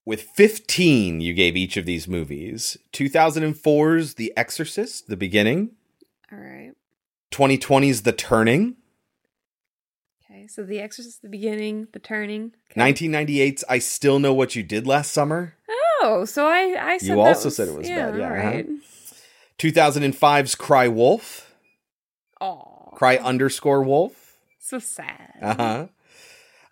With 0.04 0.22
15, 0.22 1.20
you 1.20 1.34
gave 1.34 1.54
each 1.56 1.76
of 1.76 1.84
these 1.84 2.08
movies 2.08 2.76
2004's 2.94 4.14
The 4.14 4.32
Exorcist, 4.36 5.08
The 5.08 5.16
Beginning, 5.18 5.72
All 6.32 6.38
right. 6.38 6.72
2020's 7.30 8.02
The 8.02 8.12
Turning, 8.12 8.76
Okay. 10.30 10.46
So 10.46 10.62
The 10.62 10.78
Exorcist, 10.80 11.20
the 11.22 11.28
beginning, 11.28 11.88
the 11.92 11.98
turning. 11.98 12.52
1998's 12.76 13.64
I 13.68 13.78
Still 13.80 14.18
Know 14.18 14.32
What 14.32 14.56
You 14.56 14.62
Did 14.62 14.86
Last 14.86 15.12
Summer, 15.12 15.54
Oh, 16.00 16.24
so 16.24 16.46
I 16.46 16.76
I 16.80 16.98
said 16.98 17.08
You 17.08 17.20
also 17.20 17.48
was- 17.48 17.56
said 17.56 17.68
it 17.68 17.74
was 17.76 17.86
bad, 17.88 18.16
yeah, 18.16 18.24
all 18.24 18.32
uh-huh. 18.36 18.62
Right. 19.62 19.72
2005's 19.74 20.54
Cry 20.54 20.88
Wolf, 20.88 21.54
Aw, 22.40 22.90
Cry 22.94 23.16
underscore 23.16 23.82
Wolf. 23.82 24.36
so 24.58 24.78
sad. 24.78 25.32
Uh-huh. 25.42 25.86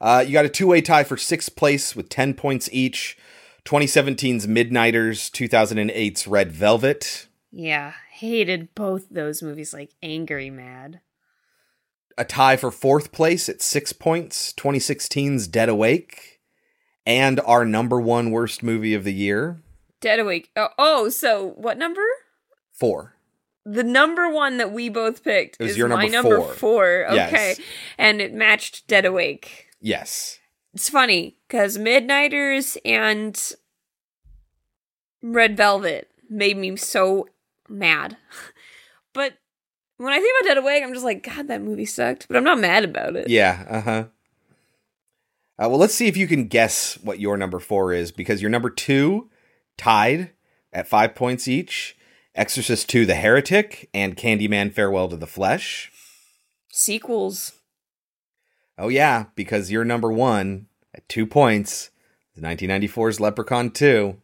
Uh, 0.01 0.23
you 0.27 0.33
got 0.33 0.45
a 0.45 0.49
two 0.51 0.67
way 0.67 0.81
tie 0.81 1.05
for 1.05 1.17
sixth 1.17 1.57
place 1.57 1.97
with 1.97 2.09
10 2.09 2.35
points 2.35 2.69
each. 2.73 3.17
2017's 3.65 4.47
Midnighters, 4.47 5.29
2008's 5.31 6.27
Red 6.29 6.53
Velvet, 6.53 7.27
Yeah, 7.51 7.95
hated 8.13 8.73
both 8.77 9.09
those 9.11 9.43
movies 9.43 9.73
like 9.75 9.91
angry 10.03 10.51
mad. 10.51 11.01
a 12.17 12.25
tie 12.25 12.57
for 12.57 12.71
fourth 12.71 13.11
place 13.11 13.49
at 13.49 13.61
six 13.63 13.93
points. 13.93 14.53
2016's 14.53 15.49
Dead 15.49 15.69
Awake, 15.69 16.41
and 17.05 17.41
our 17.41 17.65
number 17.65 18.01
one 18.01 18.31
worst 18.31 18.63
movie 18.63 18.95
of 18.95 19.03
the 19.03 19.13
year, 19.15 19.61
Dead 20.01 20.21
Awake. 20.21 20.51
Oh, 20.55 20.69
oh, 20.79 21.09
so 21.09 21.55
what 21.57 21.77
number? 21.77 22.05
Four. 22.77 23.15
The 23.65 23.83
number 23.83 24.31
one 24.31 24.59
that 24.59 24.73
we 24.73 24.89
both 24.89 25.25
picked 25.25 25.61
is 25.61 25.77
your 25.77 25.89
my 25.89 26.07
number 26.07 26.31
number 26.31 26.37
four. 26.37 26.55
four. 26.55 27.07
Yes. 27.11 27.33
Okay, 27.33 27.65
and 27.99 28.21
it 28.21 28.33
matched 28.33 28.87
Dead 28.87 29.05
Awake. 29.05 29.67
Yes. 29.81 30.39
It's 30.73 30.89
funny 30.89 31.37
because 31.49 31.79
Midnighters 31.79 32.77
and 32.85 33.41
Red 35.23 35.57
Velvet 35.57 36.11
made 36.29 36.57
me 36.57 36.77
so 36.77 37.29
mad. 37.69 38.17
But 39.15 39.33
when 39.97 40.13
I 40.13 40.19
think 40.19 40.35
about 40.39 40.49
Dead 40.49 40.59
Awake, 40.59 40.85
I'm 40.85 40.93
just 40.93 41.05
like, 41.07 41.23
God, 41.23 41.49
that 41.49 41.63
movie 41.63 41.87
sucked. 41.87 42.29
But 42.29 42.37
I'm 42.37 42.45
not 42.45 42.59
mad 42.59 42.85
about 42.85 43.17
it. 43.17 43.31
Yeah. 43.31 43.65
Uh-huh. 43.67 44.05
Uh, 45.59 45.69
well, 45.71 45.79
let's 45.79 45.95
see 45.95 46.07
if 46.07 46.19
you 46.19 46.27
can 46.27 46.49
guess 46.49 46.99
what 47.03 47.19
your 47.19 47.39
number 47.39 47.59
four 47.59 47.95
is 47.95 48.13
because 48.13 48.43
your 48.43 48.51
number 48.51 48.69
two 48.69 49.31
tied 49.79 50.33
at 50.71 50.87
five 50.87 51.15
points 51.15 51.49
each. 51.49 51.97
Exorcist 52.37 52.89
2 52.91 53.07
The 53.07 53.15
Heretic 53.15 53.89
and 53.95 54.17
Candyman 54.17 54.73
Farewell 54.73 55.09
to 55.09 55.17
the 55.17 55.27
Flesh. 55.27 55.91
Sequels. 56.71 57.53
Oh, 58.79 58.89
yeah, 58.89 59.27
because 59.35 59.71
your 59.71 59.85
number 59.85 60.13
one 60.13 60.67
at 60.95 61.09
two 61.09 61.27
points 61.27 61.91
is 62.35 62.43
1994's 62.43 63.21
Leprechaun 63.21 63.71
2. 63.71 64.19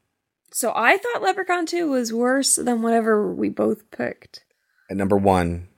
So 0.52 0.72
I 0.76 0.98
thought 0.98 1.22
Leprechaun 1.22 1.64
2 1.64 1.89
was 1.89 2.12
worse 2.12 2.56
than 2.56 2.82
whatever 2.82 3.32
we 3.32 3.48
both 3.48 3.90
picked. 3.90 4.44
At 4.90 4.98
number 4.98 5.16
one. 5.16 5.68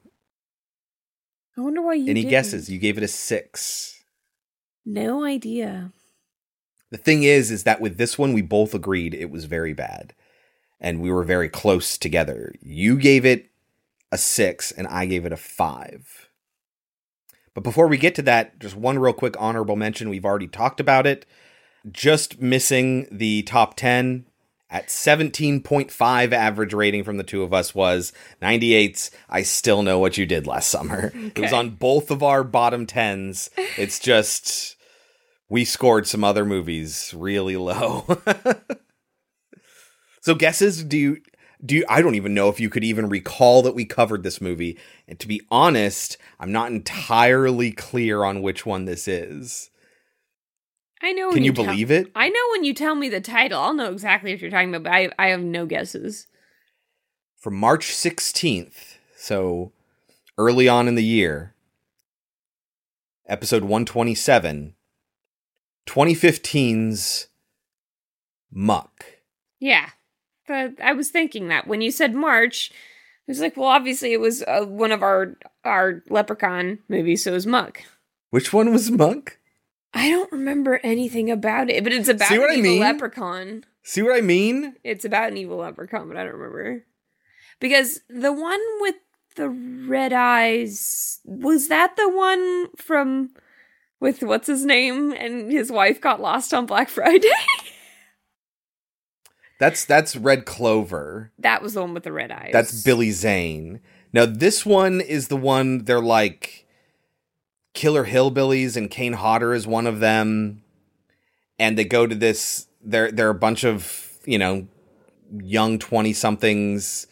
I 1.56 1.60
wonder 1.60 1.80
why 1.82 1.94
you 1.94 2.10
Any 2.10 2.22
didn't. 2.22 2.30
guesses? 2.30 2.68
You 2.68 2.80
gave 2.80 2.98
it 2.98 3.04
a 3.04 3.08
six. 3.08 4.02
No 4.84 5.22
idea. 5.22 5.92
The 6.90 6.98
thing 6.98 7.22
is, 7.22 7.52
is 7.52 7.62
that 7.62 7.80
with 7.80 7.96
this 7.96 8.18
one, 8.18 8.32
we 8.32 8.42
both 8.42 8.74
agreed 8.74 9.14
it 9.14 9.30
was 9.30 9.44
very 9.44 9.72
bad. 9.72 10.14
And 10.84 11.00
we 11.00 11.10
were 11.10 11.24
very 11.24 11.48
close 11.48 11.96
together. 11.96 12.52
You 12.60 12.98
gave 12.98 13.24
it 13.24 13.50
a 14.12 14.18
six, 14.18 14.70
and 14.70 14.86
I 14.86 15.06
gave 15.06 15.24
it 15.24 15.32
a 15.32 15.36
five. 15.36 16.28
But 17.54 17.64
before 17.64 17.86
we 17.86 17.96
get 17.96 18.14
to 18.16 18.22
that, 18.22 18.58
just 18.58 18.76
one 18.76 18.98
real 18.98 19.14
quick 19.14 19.34
honorable 19.38 19.76
mention. 19.76 20.10
We've 20.10 20.26
already 20.26 20.46
talked 20.46 20.80
about 20.80 21.06
it. 21.06 21.24
Just 21.90 22.38
missing 22.38 23.08
the 23.10 23.44
top 23.44 23.76
10 23.76 24.26
at 24.68 24.88
17.5 24.88 26.32
average 26.32 26.74
rating 26.74 27.02
from 27.02 27.16
the 27.16 27.22
two 27.22 27.42
of 27.42 27.54
us 27.54 27.74
was 27.74 28.12
98's 28.42 29.10
I 29.30 29.42
Still 29.42 29.82
Know 29.82 29.98
What 29.98 30.18
You 30.18 30.26
Did 30.26 30.46
Last 30.46 30.68
Summer. 30.68 31.12
It 31.14 31.38
was 31.38 31.52
on 31.52 31.70
both 31.70 32.10
of 32.10 32.22
our 32.22 32.44
bottom 32.44 32.86
10s. 32.86 33.48
It's 33.78 33.98
just 33.98 34.76
we 35.48 35.64
scored 35.64 36.06
some 36.06 36.24
other 36.24 36.44
movies 36.44 37.14
really 37.16 37.56
low. 37.56 38.04
so 40.24 40.34
guesses, 40.34 40.82
do 40.82 40.96
you 40.96 41.18
do 41.62 41.76
you, 41.76 41.84
I 41.86 42.00
don't 42.00 42.14
even 42.14 42.32
know 42.32 42.48
if 42.48 42.58
you 42.58 42.70
could 42.70 42.82
even 42.82 43.10
recall 43.10 43.60
that 43.60 43.74
we 43.74 43.84
covered 43.84 44.22
this 44.22 44.40
movie. 44.40 44.78
And 45.06 45.20
to 45.20 45.28
be 45.28 45.42
honest, 45.50 46.16
I'm 46.40 46.50
not 46.50 46.70
entirely 46.70 47.72
clear 47.72 48.24
on 48.24 48.40
which 48.40 48.64
one 48.64 48.86
this 48.86 49.06
is. 49.06 49.70
I 51.02 51.12
know. 51.12 51.30
Can 51.30 51.44
you, 51.44 51.52
believe 51.52 51.90
it? 51.90 52.10
I 52.14 52.30
know 52.30 52.40
when 52.52 52.64
you 52.64 52.72
tell 52.72 52.94
me 52.94 53.10
the 53.10 53.20
title, 53.20 53.60
I'll 53.60 53.74
know 53.74 53.92
exactly 53.92 54.32
what 54.32 54.40
you're 54.40 54.50
talking 54.50 54.74
about. 54.74 54.84
But 54.84 54.92
I, 54.92 55.10
I 55.18 55.28
have 55.28 55.42
no 55.42 55.66
guesses. 55.66 56.26
From 57.36 57.56
March 57.56 57.88
16th, 57.88 58.96
so 59.16 59.72
early 60.38 60.68
on 60.68 60.88
in 60.88 60.94
the 60.94 61.04
year, 61.04 61.54
episode 63.26 63.64
127, 63.64 64.74
2015's 65.86 67.28
Muck. 68.50 69.04
Yeah, 69.60 69.90
but 70.46 70.80
I 70.82 70.92
was 70.92 71.10
thinking 71.10 71.48
that 71.48 71.66
when 71.66 71.80
you 71.80 71.90
said 71.90 72.14
March, 72.14 72.70
it 73.26 73.30
was 73.30 73.40
like, 73.40 73.56
well, 73.56 73.68
obviously 73.68 74.12
it 74.12 74.20
was 74.20 74.42
uh, 74.42 74.64
one 74.66 74.92
of 74.92 75.02
our 75.02 75.36
our 75.64 76.02
Leprechaun 76.10 76.78
movies, 76.88 77.24
so 77.24 77.30
it 77.30 77.34
was 77.34 77.46
Muck. 77.46 77.82
Which 78.30 78.52
one 78.52 78.72
was 78.72 78.90
Muck? 78.90 79.38
I 79.94 80.10
don't 80.10 80.32
remember 80.32 80.80
anything 80.82 81.30
about 81.30 81.70
it, 81.70 81.84
but 81.84 81.92
it's 81.92 82.08
about 82.08 82.28
See 82.28 82.34
an 82.34 82.40
what 82.40 82.50
I 82.50 82.54
evil 82.54 82.70
mean? 82.72 82.80
leprechaun. 82.80 83.64
See 83.84 84.02
what 84.02 84.16
I 84.16 84.20
mean? 84.22 84.74
It's 84.82 85.04
about 85.04 85.30
an 85.30 85.36
evil 85.36 85.58
leprechaun, 85.58 86.08
but 86.08 86.16
I 86.16 86.24
don't 86.24 86.32
remember. 86.34 86.84
Because 87.60 88.00
the 88.08 88.32
one 88.32 88.60
with 88.80 88.96
the 89.36 89.48
red 89.48 90.12
eyes 90.12 91.20
was 91.24 91.68
that 91.68 91.96
the 91.96 92.08
one 92.08 92.68
from 92.76 93.30
with 94.00 94.22
what's 94.22 94.48
his 94.48 94.64
name 94.64 95.12
and 95.12 95.50
his 95.52 95.70
wife 95.70 96.00
got 96.00 96.20
lost 96.20 96.52
on 96.52 96.66
Black 96.66 96.88
Friday? 96.90 97.28
That's 99.60 99.84
that's 99.84 100.16
Red 100.16 100.46
Clover. 100.46 101.32
that 101.38 101.62
was 101.62 101.74
the 101.74 101.80
one 101.80 101.94
with 101.94 102.02
the 102.02 102.12
red 102.12 102.30
eyes. 102.32 102.50
That's 102.52 102.82
Billy 102.82 103.10
Zane. 103.10 103.80
Now 104.12 104.26
this 104.26 104.66
one 104.66 105.00
is 105.00 105.28
the 105.28 105.36
one 105.36 105.84
they're 105.84 106.00
like 106.00 106.66
Killer 107.72 108.06
Hillbillies 108.06 108.76
and 108.76 108.90
Kane 108.90 109.14
Hodder 109.14 109.54
is 109.54 109.66
one 109.66 109.86
of 109.86 110.00
them. 110.00 110.62
And 111.58 111.78
they 111.78 111.84
go 111.84 112.06
to 112.06 112.14
this 112.14 112.66
they're 112.82 113.10
they're 113.12 113.30
a 113.30 113.34
bunch 113.34 113.64
of, 113.64 114.18
you 114.24 114.38
know, 114.38 114.66
young 115.42 115.78
20 115.78 116.12
somethings 116.12 117.06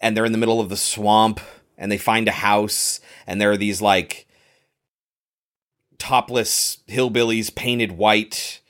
and 0.00 0.16
they're 0.16 0.24
in 0.24 0.32
the 0.32 0.38
middle 0.38 0.60
of 0.60 0.68
the 0.68 0.76
swamp 0.76 1.40
and 1.76 1.90
they 1.90 1.98
find 1.98 2.28
a 2.28 2.32
house 2.32 3.00
and 3.26 3.40
there 3.40 3.50
are 3.50 3.56
these 3.56 3.82
like 3.82 4.26
topless 5.98 6.78
hillbillies 6.88 7.54
painted 7.54 7.92
white. 7.92 8.60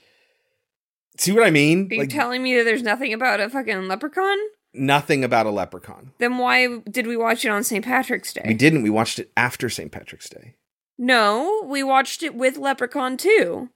See 1.18 1.32
what 1.32 1.46
I 1.46 1.50
mean? 1.50 1.88
Are 1.90 1.94
you 1.94 2.06
telling 2.06 2.42
me 2.42 2.56
that 2.56 2.64
there's 2.64 2.82
nothing 2.82 3.12
about 3.12 3.40
a 3.40 3.48
fucking 3.48 3.88
leprechaun? 3.88 4.38
nothing 4.74 5.24
about 5.24 5.46
a 5.46 5.50
leprechaun. 5.50 6.12
Then 6.18 6.38
why 6.38 6.78
did 6.90 7.06
we 7.06 7.16
watch 7.16 7.44
it 7.44 7.50
on 7.50 7.64
St. 7.64 7.84
Patrick's 7.84 8.32
Day? 8.32 8.44
We 8.46 8.54
didn't. 8.54 8.82
We 8.82 8.90
watched 8.90 9.18
it 9.18 9.30
after 9.36 9.68
St. 9.68 9.92
Patrick's 9.92 10.28
Day. 10.28 10.54
No, 10.98 11.62
we 11.66 11.82
watched 11.82 12.22
it 12.22 12.34
with 12.34 12.56
Leprechaun 12.56 13.16
too. 13.16 13.70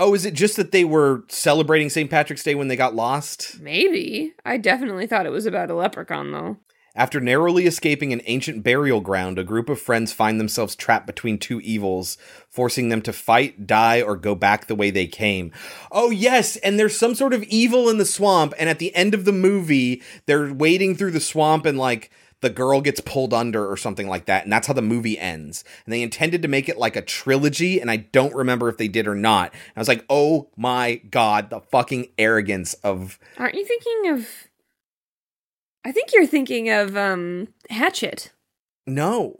Oh, 0.00 0.14
is 0.14 0.24
it 0.24 0.34
just 0.34 0.56
that 0.56 0.72
they 0.72 0.84
were 0.84 1.22
celebrating 1.28 1.90
St. 1.90 2.10
Patrick's 2.10 2.42
Day 2.42 2.54
when 2.54 2.68
they 2.68 2.76
got 2.76 2.94
lost? 2.94 3.60
Maybe. 3.60 4.32
I 4.44 4.56
definitely 4.56 5.06
thought 5.06 5.26
it 5.26 5.32
was 5.32 5.46
about 5.46 5.70
a 5.70 5.74
leprechaun 5.74 6.32
though. 6.32 6.56
After 6.94 7.20
narrowly 7.20 7.66
escaping 7.66 8.12
an 8.12 8.20
ancient 8.26 8.62
burial 8.62 9.00
ground, 9.00 9.38
a 9.38 9.44
group 9.44 9.70
of 9.70 9.80
friends 9.80 10.12
find 10.12 10.38
themselves 10.38 10.76
trapped 10.76 11.06
between 11.06 11.38
two 11.38 11.58
evils, 11.60 12.18
forcing 12.50 12.90
them 12.90 13.00
to 13.02 13.14
fight, 13.14 13.66
die, 13.66 14.02
or 14.02 14.14
go 14.14 14.34
back 14.34 14.66
the 14.66 14.74
way 14.74 14.90
they 14.90 15.06
came. 15.06 15.52
Oh, 15.90 16.10
yes, 16.10 16.56
and 16.56 16.78
there's 16.78 16.96
some 16.96 17.14
sort 17.14 17.32
of 17.32 17.44
evil 17.44 17.88
in 17.88 17.96
the 17.96 18.04
swamp, 18.04 18.52
and 18.58 18.68
at 18.68 18.78
the 18.78 18.94
end 18.94 19.14
of 19.14 19.24
the 19.24 19.32
movie, 19.32 20.02
they're 20.26 20.52
wading 20.52 20.96
through 20.96 21.12
the 21.12 21.20
swamp 21.20 21.64
and 21.64 21.78
like 21.78 22.10
the 22.42 22.50
girl 22.50 22.82
gets 22.82 23.00
pulled 23.00 23.32
under 23.32 23.66
or 23.66 23.78
something 23.78 24.08
like 24.08 24.26
that, 24.26 24.44
and 24.44 24.52
that's 24.52 24.66
how 24.66 24.74
the 24.74 24.82
movie 24.82 25.18
ends. 25.18 25.64
And 25.86 25.94
they 25.94 26.02
intended 26.02 26.42
to 26.42 26.48
make 26.48 26.68
it 26.68 26.76
like 26.76 26.96
a 26.96 27.02
trilogy, 27.02 27.80
and 27.80 27.90
I 27.90 27.96
don't 27.96 28.34
remember 28.34 28.68
if 28.68 28.76
they 28.76 28.88
did 28.88 29.06
or 29.06 29.14
not. 29.14 29.54
I 29.74 29.80
was 29.80 29.88
like, 29.88 30.04
oh 30.10 30.50
my 30.58 30.96
god, 31.08 31.48
the 31.48 31.60
fucking 31.60 32.08
arrogance 32.18 32.74
of 32.74 33.18
Aren't 33.38 33.54
you 33.54 33.64
thinking 33.64 34.10
of 34.12 34.28
I 35.84 35.92
think 35.92 36.12
you're 36.12 36.26
thinking 36.26 36.70
of 36.70 36.96
um 36.96 37.48
Hatchet. 37.70 38.32
no. 38.86 39.38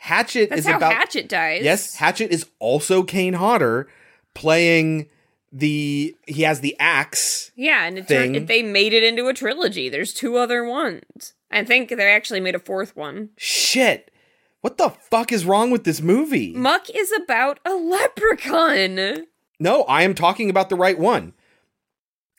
Hatchet 0.00 0.50
That's 0.50 0.60
is 0.60 0.66
how 0.66 0.76
about 0.76 0.92
Hatchet 0.92 1.28
dies. 1.28 1.64
Yes, 1.64 1.96
Hatchet 1.96 2.30
is 2.30 2.46
also 2.60 3.02
Kane 3.02 3.32
Hodder 3.34 3.88
playing 4.32 5.08
the 5.50 6.16
he 6.26 6.42
has 6.42 6.60
the 6.60 6.76
axe. 6.78 7.50
Yeah, 7.56 7.84
and 7.84 7.98
it 7.98 8.06
thing. 8.06 8.34
turned, 8.34 8.48
they 8.48 8.62
made 8.62 8.92
it 8.92 9.02
into 9.02 9.26
a 9.26 9.34
trilogy. 9.34 9.88
There's 9.88 10.12
two 10.14 10.36
other 10.36 10.64
ones. 10.64 11.34
I 11.50 11.64
think 11.64 11.88
they 11.88 12.12
actually 12.12 12.38
made 12.38 12.54
a 12.54 12.60
fourth 12.60 12.94
one. 12.94 13.30
Shit. 13.36 14.12
What 14.60 14.76
the 14.78 14.90
fuck 14.90 15.32
is 15.32 15.44
wrong 15.44 15.70
with 15.70 15.84
this 15.84 16.00
movie? 16.00 16.52
Muck 16.52 16.88
is 16.90 17.12
about 17.12 17.58
a 17.64 17.74
leprechaun. 17.74 19.26
No, 19.58 19.82
I 19.82 20.02
am 20.02 20.14
talking 20.14 20.50
about 20.50 20.68
the 20.68 20.76
right 20.76 20.98
one. 20.98 21.32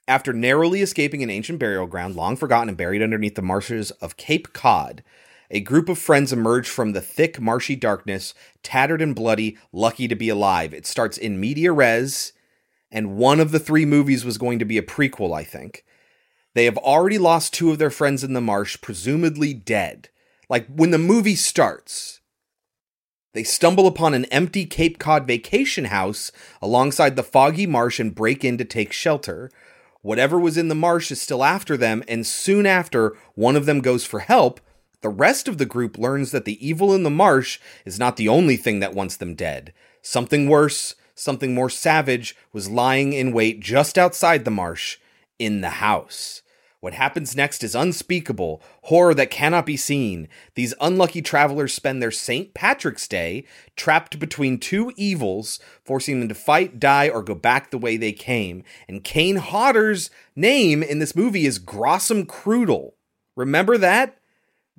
After 0.09 0.33
narrowly 0.33 0.81
escaping 0.81 1.21
an 1.21 1.29
ancient 1.29 1.59
burial 1.59 1.85
ground 1.85 2.15
long 2.15 2.35
forgotten 2.35 2.67
and 2.67 2.75
buried 2.75 3.03
underneath 3.03 3.35
the 3.35 3.43
marshes 3.43 3.91
of 4.01 4.17
Cape 4.17 4.53
Cod, 4.53 5.03
a 5.51 5.59
group 5.59 5.87
of 5.87 5.99
friends 5.99 6.33
emerge 6.33 6.67
from 6.67 6.93
the 6.93 6.99
thick, 6.99 7.39
marshy 7.39 7.75
darkness, 7.75 8.33
tattered 8.63 9.03
and 9.03 9.13
bloody, 9.13 9.55
lucky 9.71 10.07
to 10.07 10.15
be 10.15 10.27
alive. 10.27 10.73
It 10.73 10.87
starts 10.87 11.15
in 11.15 11.39
media 11.39 11.71
res, 11.71 12.33
and 12.89 13.17
one 13.17 13.39
of 13.39 13.51
the 13.51 13.59
three 13.59 13.85
movies 13.85 14.25
was 14.25 14.39
going 14.39 14.57
to 14.57 14.65
be 14.65 14.79
a 14.79 14.81
prequel, 14.81 15.31
I 15.31 15.43
think. 15.43 15.85
They 16.55 16.65
have 16.65 16.79
already 16.79 17.19
lost 17.19 17.53
two 17.53 17.69
of 17.69 17.77
their 17.77 17.91
friends 17.91 18.23
in 18.23 18.33
the 18.33 18.41
marsh, 18.41 18.81
presumably 18.81 19.53
dead. 19.53 20.09
Like 20.49 20.65
when 20.65 20.89
the 20.89 20.97
movie 20.97 21.35
starts, 21.35 22.19
they 23.33 23.43
stumble 23.43 23.85
upon 23.85 24.15
an 24.15 24.25
empty 24.25 24.65
Cape 24.65 24.97
Cod 24.97 25.27
vacation 25.27 25.85
house 25.85 26.31
alongside 26.63 27.15
the 27.15 27.21
foggy 27.21 27.67
marsh 27.67 27.99
and 27.99 28.15
break 28.15 28.43
in 28.43 28.57
to 28.57 28.65
take 28.65 28.91
shelter. 28.91 29.51
Whatever 30.01 30.39
was 30.39 30.57
in 30.57 30.69
the 30.69 30.75
marsh 30.75 31.11
is 31.11 31.21
still 31.21 31.43
after 31.43 31.75
them, 31.75 32.03
and 32.07 32.25
soon 32.25 32.65
after, 32.65 33.17
one 33.35 33.55
of 33.55 33.65
them 33.65 33.81
goes 33.81 34.05
for 34.05 34.19
help. 34.19 34.61
The 35.01 35.09
rest 35.09 35.47
of 35.47 35.57
the 35.57 35.65
group 35.65 35.97
learns 35.97 36.31
that 36.31 36.45
the 36.45 36.65
evil 36.65 36.93
in 36.93 37.03
the 37.03 37.09
marsh 37.09 37.59
is 37.85 37.99
not 37.99 38.17
the 38.17 38.29
only 38.29 38.57
thing 38.57 38.79
that 38.79 38.93
wants 38.93 39.17
them 39.17 39.35
dead. 39.35 39.73
Something 40.01 40.47
worse, 40.47 40.95
something 41.15 41.53
more 41.53 41.69
savage, 41.69 42.35
was 42.53 42.69
lying 42.69 43.13
in 43.13 43.33
wait 43.33 43.59
just 43.59 43.97
outside 43.97 44.45
the 44.45 44.51
marsh, 44.51 44.97
in 45.37 45.61
the 45.61 45.69
house. 45.69 46.41
What 46.81 46.93
happens 46.93 47.35
next 47.35 47.61
is 47.63 47.75
unspeakable, 47.75 48.61
horror 48.83 49.13
that 49.15 49.29
cannot 49.29 49.65
be 49.65 49.75
seen. 49.75 50.29
These 50.55 50.73
unlucky 50.79 51.21
travelers 51.21 51.73
spend 51.73 52.01
their 52.01 52.11
St. 52.11 52.53
Patrick's 52.53 53.07
Day 53.07 53.45
trapped 53.75 54.17
between 54.17 54.59
two 54.59 54.93
evils, 54.95 55.59
forcing 55.83 56.19
them 56.19 56.29
to 56.29 56.35
fight, 56.35 56.79
die, 56.79 57.09
or 57.09 57.21
go 57.21 57.35
back 57.35 57.69
the 57.69 57.77
way 57.77 57.97
they 57.97 58.13
came. 58.13 58.63
And 58.87 59.03
Kane 59.03 59.37
Hodder's 59.37 60.09
name 60.37 60.81
in 60.81 60.99
this 60.99 61.17
movie 61.17 61.45
is 61.45 61.59
Grossum 61.59 62.25
Crudel. 62.25 62.93
Remember 63.35 63.77
that? 63.77 64.17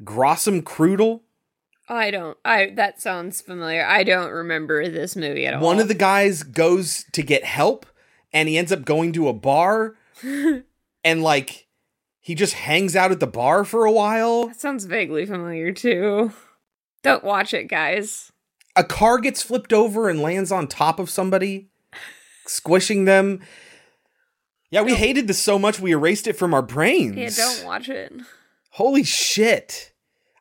Grossum 0.03 0.63
Crudel? 0.63 1.21
I 1.87 2.11
don't. 2.11 2.39
I 2.45 2.73
that 2.77 3.03
sounds 3.03 3.41
familiar. 3.41 3.85
I 3.85 4.05
don't 4.05 4.31
remember 4.31 4.89
this 4.89 5.17
movie 5.17 5.45
at 5.45 5.55
all. 5.55 5.61
One 5.61 5.81
of 5.81 5.89
the 5.89 5.95
guys 5.95 6.45
goes 6.45 7.05
to 7.13 7.23
get 7.23 7.45
help 7.45 7.85
and 8.33 8.49
he 8.49 8.57
ends 8.57 8.71
up 8.71 8.85
going 8.85 9.13
to 9.15 9.29
a 9.29 9.33
bar 9.33 9.97
and 11.05 11.23
like 11.23 11.67
he 12.21 12.35
just 12.35 12.55
hangs 12.55 12.95
out 12.95 13.11
at 13.11 13.21
the 13.21 13.27
bar 13.27 13.65
for 13.65 13.85
a 13.85 13.93
while. 13.93 14.49
That 14.49 14.61
sounds 14.61 14.85
vaguely 14.85 15.27
familiar 15.27 15.73
too. 15.73 16.33
Don't 17.03 17.25
watch 17.25 17.55
it, 17.55 17.65
guys. 17.65 18.31
A 18.77 18.85
car 18.85 19.19
gets 19.19 19.43
flipped 19.43 19.73
over 19.73 20.09
and 20.09 20.21
lands 20.21 20.53
on 20.53 20.69
top 20.69 20.99
of 20.99 21.11
somebody, 21.11 21.71
squishing 22.47 23.05
them. 23.05 23.41
Yeah, 24.71 24.83
we 24.83 24.95
hated 24.95 25.27
this 25.27 25.41
so 25.41 25.59
much 25.59 25.81
we 25.81 25.91
erased 25.91 26.29
it 26.29 26.35
from 26.35 26.55
our 26.55 26.63
brains. 26.63 27.17
Yeah, 27.17 27.31
don't 27.31 27.65
watch 27.65 27.89
it. 27.89 28.13
Holy 28.71 29.03
shit. 29.03 29.93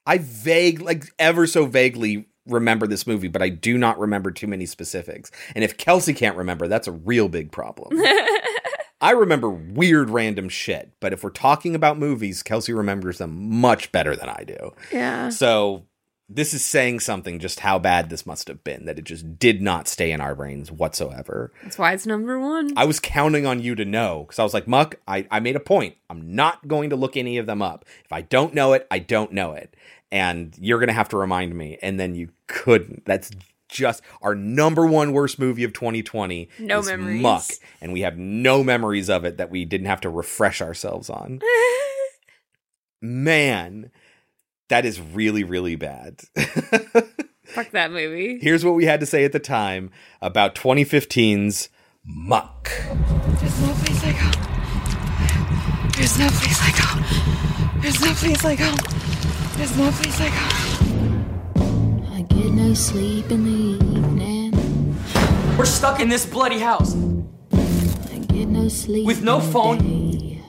I 0.05 0.19
vague 0.19 0.81
like 0.81 1.05
ever 1.17 1.47
so 1.47 1.65
vaguely 1.65 2.27
remember 2.45 2.87
this 2.87 3.07
movie, 3.07 3.27
but 3.27 3.41
I 3.41 3.49
do 3.49 3.77
not 3.77 3.99
remember 3.99 4.31
too 4.31 4.47
many 4.47 4.65
specifics. 4.65 5.31
And 5.55 5.63
if 5.63 5.77
Kelsey 5.77 6.13
can't 6.13 6.37
remember, 6.37 6.67
that's 6.67 6.87
a 6.87 6.91
real 6.91 7.29
big 7.29 7.51
problem. 7.51 7.99
I 9.01 9.11
remember 9.11 9.49
weird 9.49 10.09
random 10.09 10.49
shit, 10.49 10.91
but 10.99 11.13
if 11.13 11.23
we're 11.23 11.29
talking 11.29 11.73
about 11.73 11.97
movies, 11.97 12.43
Kelsey 12.43 12.73
remembers 12.73 13.17
them 13.17 13.59
much 13.59 13.91
better 13.91 14.15
than 14.15 14.29
I 14.29 14.43
do. 14.45 14.73
Yeah. 14.91 15.29
So 15.29 15.85
this 16.27 16.53
is 16.53 16.63
saying 16.63 16.99
something 16.99 17.39
just 17.39 17.61
how 17.61 17.79
bad 17.79 18.09
this 18.09 18.25
must 18.25 18.47
have 18.47 18.63
been 18.63 18.85
that 18.85 18.99
it 18.99 19.05
just 19.05 19.39
did 19.39 19.61
not 19.61 19.87
stay 19.87 20.11
in 20.11 20.21
our 20.21 20.35
brains 20.35 20.71
whatsoever. 20.71 21.51
That's 21.63 21.77
why 21.77 21.93
it's 21.93 22.05
number 22.05 22.39
one. 22.39 22.73
I 22.77 22.85
was 22.85 22.99
counting 22.99 23.47
on 23.47 23.61
you 23.61 23.73
to 23.75 23.83
know 23.83 24.25
because 24.25 24.37
I 24.37 24.43
was 24.43 24.53
like, 24.53 24.67
Muck, 24.67 24.95
I, 25.07 25.25
I 25.31 25.39
made 25.39 25.55
a 25.55 25.61
point. 25.61 25.95
I'm 26.09 26.35
not 26.35 26.67
going 26.67 26.91
to 26.91 26.95
look 26.95 27.17
any 27.17 27.37
of 27.37 27.47
them 27.47 27.61
up. 27.61 27.85
If 28.05 28.13
I 28.13 28.21
don't 28.21 28.53
know 28.53 28.73
it, 28.73 28.85
I 28.91 28.99
don't 28.99 29.31
know 29.31 29.53
it. 29.53 29.75
And 30.11 30.55
you're 30.59 30.79
going 30.79 30.87
to 30.87 30.93
have 30.93 31.09
to 31.09 31.17
remind 31.17 31.55
me. 31.55 31.77
And 31.81 31.99
then 31.99 32.15
you 32.15 32.29
couldn't. 32.47 33.05
That's 33.05 33.31
just 33.69 34.01
our 34.21 34.35
number 34.35 34.85
one 34.85 35.13
worst 35.13 35.39
movie 35.39 35.63
of 35.63 35.73
2020 35.73 36.49
No 36.59 36.79
is 36.79 36.87
memories. 36.87 37.21
Muck, 37.21 37.45
and 37.79 37.93
we 37.93 38.01
have 38.01 38.17
no 38.17 38.63
memories 38.63 39.09
of 39.09 39.23
it 39.23 39.37
that 39.37 39.49
we 39.49 39.63
didn't 39.65 39.87
have 39.87 40.01
to 40.01 40.09
refresh 40.09 40.61
ourselves 40.61 41.09
on. 41.09 41.39
Man, 43.01 43.91
that 44.67 44.85
is 44.85 44.99
really, 44.99 45.43
really 45.43 45.75
bad. 45.75 46.19
Fuck 47.45 47.71
that 47.71 47.91
movie. 47.91 48.39
Here's 48.41 48.65
what 48.65 48.75
we 48.75 48.85
had 48.85 48.99
to 48.99 49.05
say 49.05 49.23
at 49.23 49.31
the 49.31 49.39
time 49.39 49.91
about 50.21 50.53
2015's 50.55 51.69
Muck. 52.05 52.69
There's 53.39 53.61
no 53.61 53.73
place 53.73 54.03
like 54.03 54.15
home. 54.15 55.91
There's 55.95 56.19
no 56.19 56.29
place 56.29 56.59
like 56.61 56.75
home. 56.75 57.81
There's 57.81 58.01
no 58.01 58.13
place 58.13 58.43
like 58.43 58.59
home. 58.59 59.57
There's 59.57 59.77
no 59.77 59.91
place 59.91 60.19
like 60.19 60.31
home. 60.31 60.68
I 62.69 62.73
sleep 62.73 63.31
in 63.31 63.45
the 63.45 63.83
evening. 63.97 64.95
We're 65.57 65.65
stuck 65.65 65.99
in 65.99 66.07
this 66.07 66.23
bloody 66.23 66.59
house. 66.59 66.95
I 67.51 68.19
get 68.27 68.47
no 68.47 68.67
sleep. 68.67 69.07
With 69.07 69.23
no 69.23 69.39
phone. 69.39 69.79
day. 69.79 70.39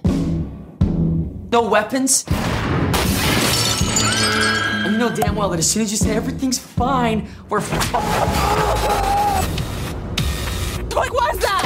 No 1.50 1.66
weapons. 1.66 2.26
And 4.84 4.92
you 4.92 4.98
know 4.98 5.08
damn 5.16 5.34
well 5.34 5.48
that 5.48 5.58
as 5.60 5.70
soon 5.70 5.82
as 5.82 5.90
you 5.90 5.96
say 5.96 6.14
everything's 6.14 6.58
fine, 6.58 7.26
we're. 7.48 7.60
F- 7.60 7.92
What 10.92 11.10
was 11.10 11.38
that? 11.38 11.64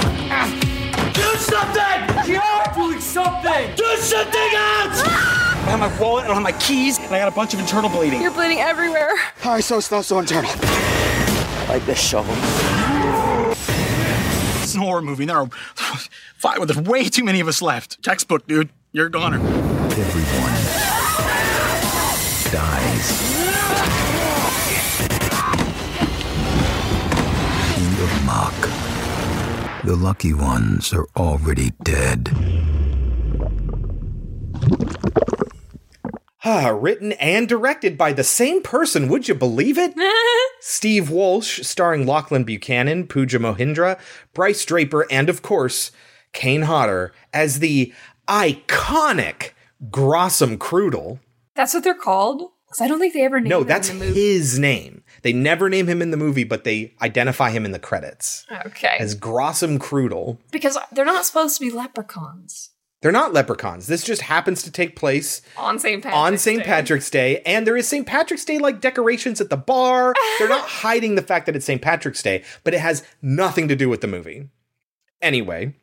Do 1.14 1.36
something! 1.51 2.32
You're 2.32 2.74
doing 2.76 3.01
something! 3.01 3.74
Do 3.74 3.97
something 3.97 4.51
else! 4.55 5.43
I 5.65 5.70
have 5.77 5.81
my 5.81 5.99
wallet, 6.01 6.24
I 6.24 6.27
don't 6.27 6.36
have 6.36 6.43
my 6.43 6.53
keys, 6.53 6.99
and 6.99 7.07
I 7.15 7.19
got 7.19 7.28
a 7.28 7.35
bunch 7.35 7.55
of 7.55 7.61
internal 7.61 7.89
bleeding. 7.89 8.20
You're 8.20 8.31
bleeding 8.31 8.59
everywhere. 8.61 9.11
All 9.45 9.53
right, 9.55 9.65
so 9.65 9.78
it's 9.78 9.91
not 9.91 10.05
so 10.05 10.19
internal. 10.19 10.51
I 10.53 11.66
like 11.69 11.86
this 11.86 11.99
shovel. 11.99 12.35
It's 14.62 14.74
an 14.74 14.81
horror 14.82 15.01
movie. 15.03 15.24
There 15.24 15.36
are 15.36 15.47
five, 16.36 16.66
there's 16.66 16.78
way 16.81 17.09
too 17.09 17.24
many 17.24 17.41
of 17.41 17.49
us 17.49 17.62
left. 17.62 18.03
Textbook, 18.03 18.47
dude. 18.47 18.69
You're 18.93 19.07
a 19.07 19.11
goner. 19.11 19.39
Everyone 19.39 20.55
dies. 22.53 23.35
End 27.77 27.99
of 28.01 28.24
mock. 28.24 28.55
The 29.85 29.97
lucky 29.97 30.35
ones 30.35 30.93
are 30.93 31.07
already 31.16 31.73
dead. 31.82 32.28
Ah, 36.44 36.68
written 36.68 37.12
and 37.12 37.48
directed 37.48 37.96
by 37.96 38.12
the 38.12 38.24
same 38.24 38.62
person, 38.62 39.08
would 39.08 39.28
you 39.28 39.34
believe 39.34 39.78
it? 39.78 39.94
Steve 40.60 41.08
Walsh, 41.10 41.62
starring 41.62 42.06
Lachlan 42.06 42.44
Buchanan, 42.44 43.06
Puja 43.06 43.38
Mohindra, 43.38 43.98
Bryce 44.34 44.64
Draper, 44.64 45.06
and 45.10 45.28
of 45.30 45.40
course, 45.42 45.90
Kane 46.32 46.62
Hodder 46.62 47.12
as 47.32 47.60
the 47.60 47.92
iconic 48.28 49.50
Grossum 49.90 50.58
Crudel. 50.58 51.20
That's 51.54 51.72
what 51.74 51.84
they're 51.84 51.94
called? 51.94 52.50
Because 52.66 52.80
I 52.80 52.88
don't 52.88 52.98
think 52.98 53.14
they 53.14 53.24
ever 53.24 53.38
named 53.40 53.50
No, 53.50 53.62
that's 53.64 53.88
in 53.88 53.98
the 53.98 54.06
movie. 54.06 54.20
his 54.34 54.58
name. 54.58 55.02
They 55.22 55.32
never 55.32 55.68
name 55.70 55.86
him 55.86 56.02
in 56.02 56.10
the 56.10 56.16
movie, 56.16 56.44
but 56.44 56.64
they 56.64 56.92
identify 57.00 57.50
him 57.50 57.64
in 57.64 57.70
the 57.72 57.78
credits 57.78 58.44
Okay. 58.66 58.96
as 58.98 59.14
Grossum 59.14 59.78
Crudel. 59.78 60.38
because 60.50 60.76
they're 60.92 61.04
not 61.04 61.24
supposed 61.24 61.56
to 61.58 61.64
be 61.64 61.70
leprechauns 61.70 62.70
They're 63.05 63.12
not 63.12 63.35
leprechauns. 63.35 63.86
This 63.86 64.02
just 64.02 64.22
happens 64.22 64.62
to 64.62 64.72
take 64.72 64.97
place 64.97 65.43
on 65.59 65.78
St. 65.78 66.02
Patrick's 66.02 66.16
on 66.16 66.39
St. 66.39 66.60
Day. 66.60 66.64
Patrick's 66.64 67.10
Day, 67.10 67.43
and 67.43 67.66
there 67.66 67.76
is 67.76 67.86
St. 67.86 68.06
Patrick's 68.06 68.47
Day 68.47 68.56
like 68.56 68.81
decorations 68.81 69.43
at 69.43 69.51
the 69.51 69.59
bar. 69.59 70.14
They're 70.39 70.48
not 70.48 70.66
hiding 70.66 71.14
the 71.14 71.20
fact 71.20 71.44
that 71.44 71.55
it's 71.55 71.66
St. 71.66 71.82
Patrick's 71.82 72.22
Day, 72.22 72.43
but 72.64 72.72
it 72.72 72.81
has 72.81 73.05
nothing 73.20 73.68
to 73.68 73.76
do 73.76 73.90
with 73.90 74.01
the 74.01 74.06
movie. 74.06 74.48
Anyway, 75.20 75.74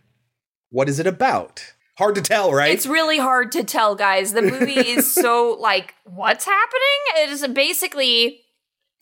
what 0.72 0.90
is 0.90 1.00
it 1.00 1.06
about? 1.06 1.76
Hard 2.00 2.16
to 2.16 2.24
tell, 2.24 2.54
right? 2.54 2.74
It's 2.74 2.88
really 2.88 3.20
hard 3.20 3.52
to 3.52 3.64
tell, 3.64 3.94
guys. 3.94 4.34
The 4.34 4.42
movie 4.42 4.80
is 4.80 5.14
so 5.14 5.56
like, 5.60 5.94
what's 6.06 6.46
happening? 6.46 7.18
It 7.18 7.30
is 7.30 7.48
basically 7.50 8.42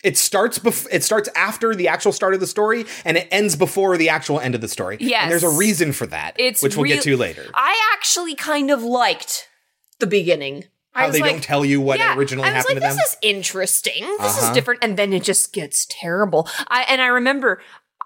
it 0.04 0.18
starts 0.18 0.60
bef- 0.60 0.88
it 0.92 1.04
starts 1.04 1.28
after 1.36 1.76
the 1.76 1.88
actual 1.88 2.12
start 2.12 2.34
of 2.34 2.40
the 2.40 2.48
story 2.48 2.86
and 3.06 3.18
it 3.18 3.28
ends 3.32 3.56
before 3.56 3.98
the 3.98 4.10
actual 4.10 4.40
end 4.40 4.56
of 4.56 4.62
the 4.62 4.68
story. 4.68 4.98
Yes. 5.00 5.24
And 5.24 5.32
there's 5.32 5.44
a 5.44 5.50
reason 5.50 5.92
for 5.92 6.06
that, 6.08 6.36
it's 6.38 6.62
which 6.62 6.76
we'll 6.76 6.86
real- 6.86 6.96
get 6.96 7.04
to 7.04 7.18
later. 7.18 7.46
I 7.54 7.78
actually 7.96 8.36
kind 8.36 8.72
of 8.72 8.82
liked 8.84 9.50
the 10.00 10.08
beginning. 10.08 10.66
I 10.96 11.02
How 11.02 11.08
was 11.08 11.16
they 11.16 11.22
like, 11.22 11.32
don't 11.32 11.44
tell 11.44 11.64
you 11.64 11.80
what 11.82 12.00
yeah, 12.00 12.18
originally 12.18 12.48
I 12.50 12.54
was 12.54 12.64
happened 12.66 12.82
like, 12.82 12.90
to 12.92 12.96
them. 12.96 12.98
This 12.98 13.12
is 13.14 13.18
interesting. 13.22 14.02
This 14.20 14.38
is 14.38 14.44
Uh-huh. 14.44 14.54
different, 14.54 14.84
and 14.84 14.98
then 14.98 15.14
it 15.14 15.24
just 15.24 15.54
gets 15.54 15.86
terrible. 15.90 16.48
I 16.68 16.84
and 16.90 17.02
I 17.02 17.08
remember. 17.08 17.62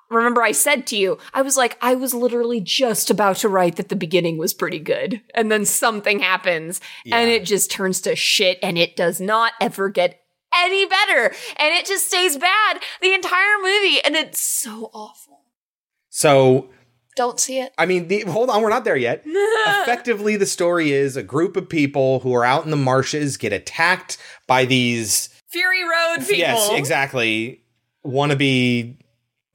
Remember, 0.10 0.44
I 0.44 0.52
said 0.52 0.86
to 0.88 0.96
you, 0.96 1.18
I 1.34 1.42
was 1.42 1.58
like, 1.58 1.76
I 1.82 1.96
was 1.96 2.14
literally 2.14 2.62
just 2.62 3.10
about 3.10 3.38
to 3.38 3.50
write 3.50 3.78
that 3.78 3.90
the 3.90 3.96
beginning 3.96 4.38
was 4.38 4.54
pretty 4.54 4.78
good. 4.78 5.22
And 5.34 5.52
then 5.52 5.66
something 5.66 6.20
happens 6.20 6.82
and 7.12 7.32
it 7.32 7.46
just 7.46 7.72
turns 7.72 8.00
to 8.02 8.16
shit 8.16 8.60
and 8.62 8.78
it 8.78 8.96
does 8.96 9.20
not 9.20 9.54
ever 9.60 9.90
get 9.90 10.20
any 10.60 10.86
better. 10.86 11.34
And 11.58 11.74
it 11.76 11.86
just 11.86 12.08
stays 12.08 12.38
bad 12.38 12.82
the 13.02 13.14
entire 13.14 13.58
movie. 13.62 14.00
And 14.04 14.16
it's 14.16 14.42
so 14.42 14.90
awful. 14.94 15.42
so 16.10 16.70
Don't 17.16 17.40
see 17.40 17.60
it. 17.60 17.74
I 17.78 17.86
mean, 17.86 18.08
the, 18.08 18.22
hold 18.22 18.50
on, 18.50 18.62
we're 18.62 18.70
not 18.70 18.84
there 18.86 18.96
yet. 18.98 19.24
Effectively, 19.26 20.36
the 20.36 20.46
story 20.46 20.92
is 20.92 21.16
a 21.18 21.24
group 21.24 21.56
of 21.58 21.70
people 21.70 22.20
who 22.22 22.34
are 22.34 22.46
out 22.46 22.66
in 22.66 22.72
the 22.72 22.78
marshes 22.78 23.38
get 23.38 23.54
attacked 23.54 24.18
by 24.48 24.66
these 24.66 25.30
Fury 25.50 25.84
Road 25.84 26.20
people. 26.22 26.38
yes, 26.38 26.70
exactly, 26.72 27.62
wannabe 28.06 28.98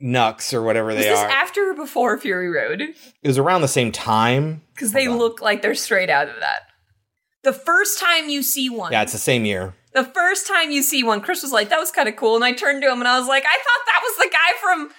Nux 0.00 0.36
or 0.54 0.62
whatever 0.62 0.88
Was 0.88 0.96
they 0.96 1.02
this 1.08 1.18
are. 1.18 1.28
after 1.28 1.70
or 1.70 1.74
before 1.74 2.16
Fury 2.18 2.48
Road? 2.50 2.80
it 2.80 2.94
was 3.26 3.38
around 3.38 3.62
the 3.62 3.68
same 3.68 3.90
time. 3.90 4.62
Because 4.74 4.92
they 4.92 5.08
look 5.08 5.40
like 5.42 5.60
they're 5.62 5.74
straight 5.74 6.08
out 6.10 6.28
of 6.28 6.36
that. 6.40 6.60
The 7.42 7.52
first 7.52 7.98
time 7.98 8.28
you 8.28 8.42
see 8.42 8.70
one, 8.70 8.92
Yeah, 8.92 9.02
it's 9.02 9.12
the 9.12 9.18
same 9.18 9.44
year. 9.44 9.74
The 9.94 10.04
first 10.04 10.46
time 10.46 10.70
you 10.70 10.82
see 10.82 11.02
one, 11.02 11.20
Chris 11.20 11.42
was 11.42 11.52
like, 11.52 11.68
"That 11.70 11.78
was 11.78 11.90
kind 11.90 12.08
of 12.08 12.16
cool," 12.16 12.36
and 12.36 12.44
I 12.44 12.52
turned 12.52 12.82
to 12.82 12.88
him 12.90 12.98
and 13.00 13.08
I 13.08 13.18
was 13.18 13.28
like, 13.28 13.44
"I 13.46 13.56
thought 13.56 13.86
that 13.86 14.00
was 14.02 14.16
the 14.16 14.30
guy 14.30 14.58
from 14.62 14.90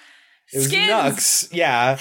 It 0.52 0.56
was 0.58 0.66
Skins." 0.66 0.88
Nux. 0.88 1.48
Yeah. 1.52 1.98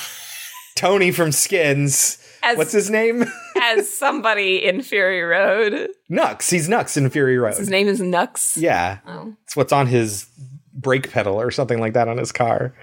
Tony 0.76 1.12
from 1.12 1.32
Skins. 1.32 2.18
As- 2.42 2.58
What's 2.58 2.72
his 2.72 2.90
name? 2.90 3.26
as 3.62 3.92
somebody 3.94 4.64
in 4.64 4.82
Fury 4.82 5.22
Road. 5.22 5.90
Nux. 6.08 6.38
He's 6.50 6.70
Nux 6.70 6.86
in 6.96 7.10
Fury 7.10 7.38
Road. 7.38 7.58
His 7.58 7.70
name 7.70 7.88
is 7.88 8.00
Nux. 8.00 8.56
Yeah. 8.56 9.00
Oh. 9.06 9.34
It's 9.44 9.56
what's 9.58 9.74
on 9.74 9.88
his 9.88 10.28
brake 10.74 11.12
pedal 11.12 11.40
or 11.40 11.52
something 11.52 11.80
like 11.80 11.94
that 11.94 12.08
on 12.08 12.18
his 12.18 12.32
car. 12.32 12.74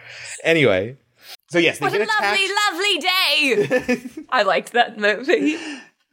Anyway. 0.45 0.99
So 1.51 1.59
yes, 1.59 1.79
they 1.79 1.87
What 1.87 1.95
a 1.95 1.99
lovely, 2.23 2.47
lovely 2.71 2.99
day. 2.99 4.25
I 4.31 4.43
liked 4.43 4.73
that 4.73 4.99
movie. 4.99 5.57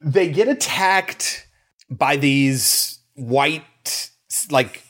They 0.01 0.31
get 0.31 0.47
attacked 0.47 1.47
by 1.89 2.15
these 2.15 2.99
white 3.15 3.63
like 4.51 4.83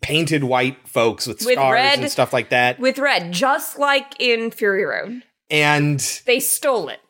painted 0.00 0.44
white 0.44 0.86
folks 0.88 1.26
with, 1.26 1.44
With 1.44 1.54
scars 1.54 1.72
red- 1.74 1.98
and 2.00 2.10
stuff 2.10 2.32
like 2.32 2.50
that. 2.50 2.78
With 2.78 2.98
red, 2.98 3.32
just 3.32 3.78
like 3.78 4.14
in 4.20 4.50
Fury 4.50 4.84
Road. 4.84 5.22
And 5.50 5.98
They 6.26 6.40
stole 6.40 6.88
it. 6.88 7.00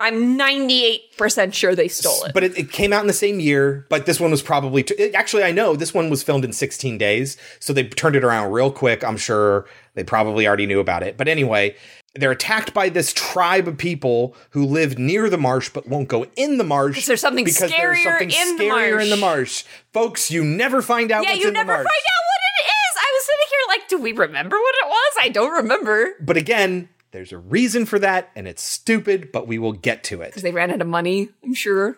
I'm 0.00 0.38
98% 0.38 1.52
sure 1.52 1.74
they 1.74 1.88
stole 1.88 2.24
it. 2.24 2.32
But 2.32 2.44
it, 2.44 2.56
it 2.56 2.70
came 2.70 2.92
out 2.92 3.00
in 3.00 3.08
the 3.08 3.12
same 3.12 3.40
year. 3.40 3.84
But 3.90 4.06
this 4.06 4.20
one 4.20 4.30
was 4.30 4.42
probably 4.42 4.84
t- 4.84 4.94
it- 4.94 5.14
actually 5.14 5.42
I 5.42 5.50
know 5.50 5.74
this 5.74 5.92
one 5.92 6.08
was 6.08 6.22
filmed 6.22 6.44
in 6.44 6.52
16 6.52 6.98
days, 6.98 7.36
so 7.58 7.72
they 7.72 7.82
turned 7.88 8.14
it 8.14 8.22
around 8.22 8.52
real 8.52 8.70
quick. 8.70 9.02
I'm 9.02 9.16
sure 9.16 9.66
they 9.94 10.04
probably 10.04 10.46
already 10.46 10.66
knew 10.66 10.78
about 10.78 11.02
it. 11.02 11.16
But 11.16 11.26
anyway, 11.26 11.74
they're 12.14 12.30
attacked 12.32 12.74
by 12.74 12.88
this 12.88 13.12
tribe 13.12 13.68
of 13.68 13.76
people 13.78 14.34
who 14.50 14.64
live 14.64 14.98
near 14.98 15.28
the 15.30 15.38
marsh 15.38 15.68
but 15.68 15.86
won't 15.88 16.08
go 16.08 16.26
in 16.36 16.58
the 16.58 16.64
marsh 16.64 16.94
Because 16.94 17.06
there's 17.06 17.20
something 17.20 17.44
because 17.44 17.70
there's 17.70 17.98
scarier 17.98 18.02
something 18.04 18.30
in 18.30 18.56
the 18.56 18.64
scarier 18.64 18.90
marsh. 18.92 19.04
in 19.04 19.10
the 19.10 19.16
marsh. 19.16 19.64
Folks, 19.92 20.30
you 20.30 20.44
never 20.44 20.82
find 20.82 21.12
out 21.12 21.22
yeah, 21.24 21.30
what's 21.30 21.42
you 21.42 21.48
in 21.48 21.54
never 21.54 21.66
the 21.66 21.72
marsh. 21.78 21.84
find 21.86 21.86
out 21.86 22.24
what 22.24 22.40
it 22.64 22.66
is. 22.66 22.96
I 22.98 23.12
was 23.14 23.24
sitting 23.26 23.46
here 23.50 23.60
like, 23.68 23.88
do 23.88 23.98
we 23.98 24.12
remember 24.26 24.56
what 24.56 24.74
it 24.82 24.88
was? 24.88 25.12
I 25.20 25.28
don't 25.28 25.52
remember. 25.52 26.14
But 26.20 26.36
again, 26.36 26.88
there's 27.12 27.32
a 27.32 27.38
reason 27.38 27.86
for 27.86 27.98
that, 27.98 28.30
and 28.34 28.48
it's 28.48 28.62
stupid, 28.62 29.30
but 29.32 29.46
we 29.46 29.58
will 29.58 29.72
get 29.72 30.02
to 30.04 30.20
it. 30.22 30.26
Because 30.26 30.42
they 30.42 30.52
ran 30.52 30.70
out 30.70 30.80
of 30.80 30.86
money, 30.88 31.28
I'm 31.44 31.54
sure. 31.54 31.96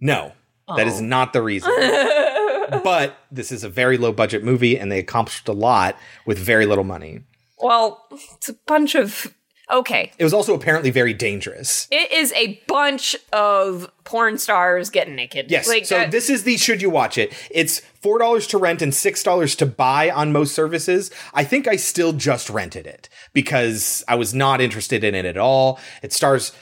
No, 0.00 0.32
that 0.76 0.86
is 0.86 1.00
Oh. 1.00 1.04
not 1.04 1.32
the 1.32 1.42
reason. 1.42 1.72
but 2.84 3.16
this 3.30 3.52
is 3.52 3.64
a 3.64 3.68
very 3.68 3.96
low 3.98 4.12
budget 4.12 4.42
movie, 4.44 4.78
and 4.78 4.90
they 4.90 4.98
accomplished 4.98 5.48
a 5.48 5.52
lot 5.52 5.96
with 6.26 6.38
very 6.38 6.66
little 6.66 6.84
money. 6.84 7.20
Well, 7.58 8.06
it's 8.36 8.48
a 8.48 8.54
bunch 8.66 8.94
of. 8.94 9.34
Okay. 9.70 10.12
It 10.18 10.24
was 10.24 10.34
also 10.34 10.54
apparently 10.54 10.90
very 10.90 11.14
dangerous. 11.14 11.86
It 11.90 12.10
is 12.12 12.32
a 12.32 12.60
bunch 12.66 13.16
of 13.32 13.90
porn 14.04 14.38
stars 14.38 14.90
getting 14.90 15.14
naked. 15.14 15.50
Yes. 15.50 15.68
Like 15.68 15.86
so 15.86 15.96
that- 15.98 16.10
this 16.10 16.28
is 16.28 16.44
the 16.44 16.56
should 16.56 16.82
you 16.82 16.90
watch 16.90 17.16
it? 17.18 17.32
It's 17.50 17.80
four 18.00 18.18
dollars 18.18 18.46
to 18.48 18.58
rent 18.58 18.82
and 18.82 18.94
six 18.94 19.22
dollars 19.22 19.54
to 19.56 19.66
buy 19.66 20.10
on 20.10 20.32
most 20.32 20.54
services. 20.54 21.10
I 21.34 21.44
think 21.44 21.68
I 21.68 21.76
still 21.76 22.12
just 22.12 22.50
rented 22.50 22.86
it 22.86 23.08
because 23.32 24.04
I 24.08 24.16
was 24.16 24.34
not 24.34 24.60
interested 24.60 25.04
in 25.04 25.14
it 25.14 25.24
at 25.24 25.36
all. 25.36 25.78
It 26.02 26.12
stars 26.12 26.52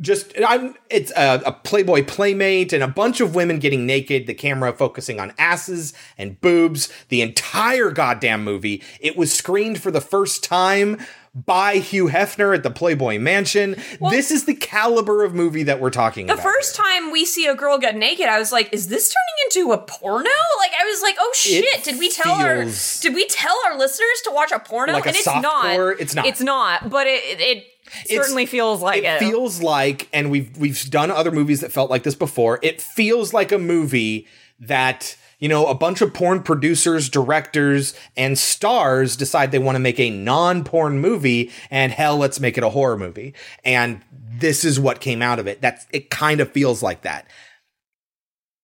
just 0.00 0.32
I'm 0.44 0.74
it's 0.90 1.12
a, 1.12 1.40
a 1.46 1.52
Playboy 1.52 2.04
playmate 2.04 2.72
and 2.72 2.82
a 2.82 2.88
bunch 2.88 3.20
of 3.20 3.34
women 3.34 3.60
getting 3.60 3.86
naked, 3.86 4.26
the 4.26 4.34
camera 4.34 4.72
focusing 4.72 5.20
on 5.20 5.32
asses 5.38 5.94
and 6.18 6.40
boobs, 6.40 6.92
the 7.08 7.22
entire 7.22 7.90
goddamn 7.90 8.42
movie. 8.42 8.82
It 9.00 9.16
was 9.16 9.32
screened 9.32 9.80
for 9.80 9.92
the 9.92 10.00
first 10.00 10.42
time 10.42 10.98
by 11.34 11.76
Hugh 11.76 12.08
Hefner 12.08 12.54
at 12.54 12.62
the 12.62 12.70
Playboy 12.70 13.18
Mansion. 13.18 13.76
this 14.10 14.30
is 14.30 14.44
the 14.44 14.54
caliber 14.54 15.24
of 15.24 15.34
movie 15.34 15.64
that 15.64 15.80
we're 15.80 15.90
talking 15.90 16.26
about. 16.26 16.36
The 16.36 16.42
about. 16.42 16.52
first 16.54 16.76
time 16.76 17.10
we 17.10 17.24
see 17.24 17.46
a 17.46 17.54
girl 17.54 17.78
get 17.78 17.96
naked, 17.96 18.26
I 18.26 18.38
was 18.38 18.52
like, 18.52 18.72
"Is 18.72 18.88
this 18.88 19.12
turning 19.12 19.66
into 19.66 19.72
a 19.72 19.78
porno?" 19.78 20.30
Like, 20.58 20.72
I 20.80 20.84
was 20.84 21.02
like, 21.02 21.16
"Oh 21.18 21.32
shit!" 21.34 21.64
It 21.64 21.84
did 21.84 21.98
we 21.98 22.08
tell 22.08 22.32
our 22.34 22.64
did 23.00 23.14
we 23.14 23.26
tell 23.26 23.56
our 23.66 23.76
listeners 23.76 24.22
to 24.24 24.30
watch 24.32 24.52
a 24.52 24.58
porno? 24.58 24.92
Like 24.92 25.06
a 25.06 25.08
and 25.08 25.16
it's 25.16 25.26
not. 25.26 25.42
softcore? 25.42 25.96
It's 25.98 26.14
not. 26.14 26.26
It's 26.26 26.40
not. 26.40 26.90
But 26.90 27.06
it 27.06 27.40
it 27.40 27.66
certainly 28.06 28.46
feels 28.46 28.80
like 28.80 29.02
it. 29.02 29.06
it 29.06 29.18
feels 29.18 29.62
like 29.62 30.08
and 30.12 30.30
we've 30.30 30.56
we've 30.56 30.88
done 30.90 31.10
other 31.10 31.30
movies 31.30 31.60
that 31.60 31.72
felt 31.72 31.90
like 31.90 32.02
this 32.02 32.14
before 32.14 32.58
it 32.62 32.80
feels 32.80 33.32
like 33.32 33.52
a 33.52 33.58
movie 33.58 34.26
that 34.60 35.16
you 35.44 35.48
know 35.50 35.66
a 35.66 35.74
bunch 35.74 36.00
of 36.00 36.14
porn 36.14 36.42
producers 36.42 37.10
directors 37.10 37.92
and 38.16 38.38
stars 38.38 39.14
decide 39.14 39.52
they 39.52 39.58
want 39.58 39.76
to 39.76 39.80
make 39.80 40.00
a 40.00 40.08
non-porn 40.08 40.98
movie 40.98 41.52
and 41.70 41.92
hell 41.92 42.16
let's 42.16 42.40
make 42.40 42.56
it 42.56 42.64
a 42.64 42.70
horror 42.70 42.96
movie 42.96 43.34
and 43.62 44.00
this 44.10 44.64
is 44.64 44.80
what 44.80 45.00
came 45.00 45.20
out 45.20 45.38
of 45.38 45.46
it 45.46 45.60
that's 45.60 45.86
it 45.92 46.08
kind 46.08 46.40
of 46.40 46.50
feels 46.50 46.82
like 46.82 47.02
that 47.02 47.26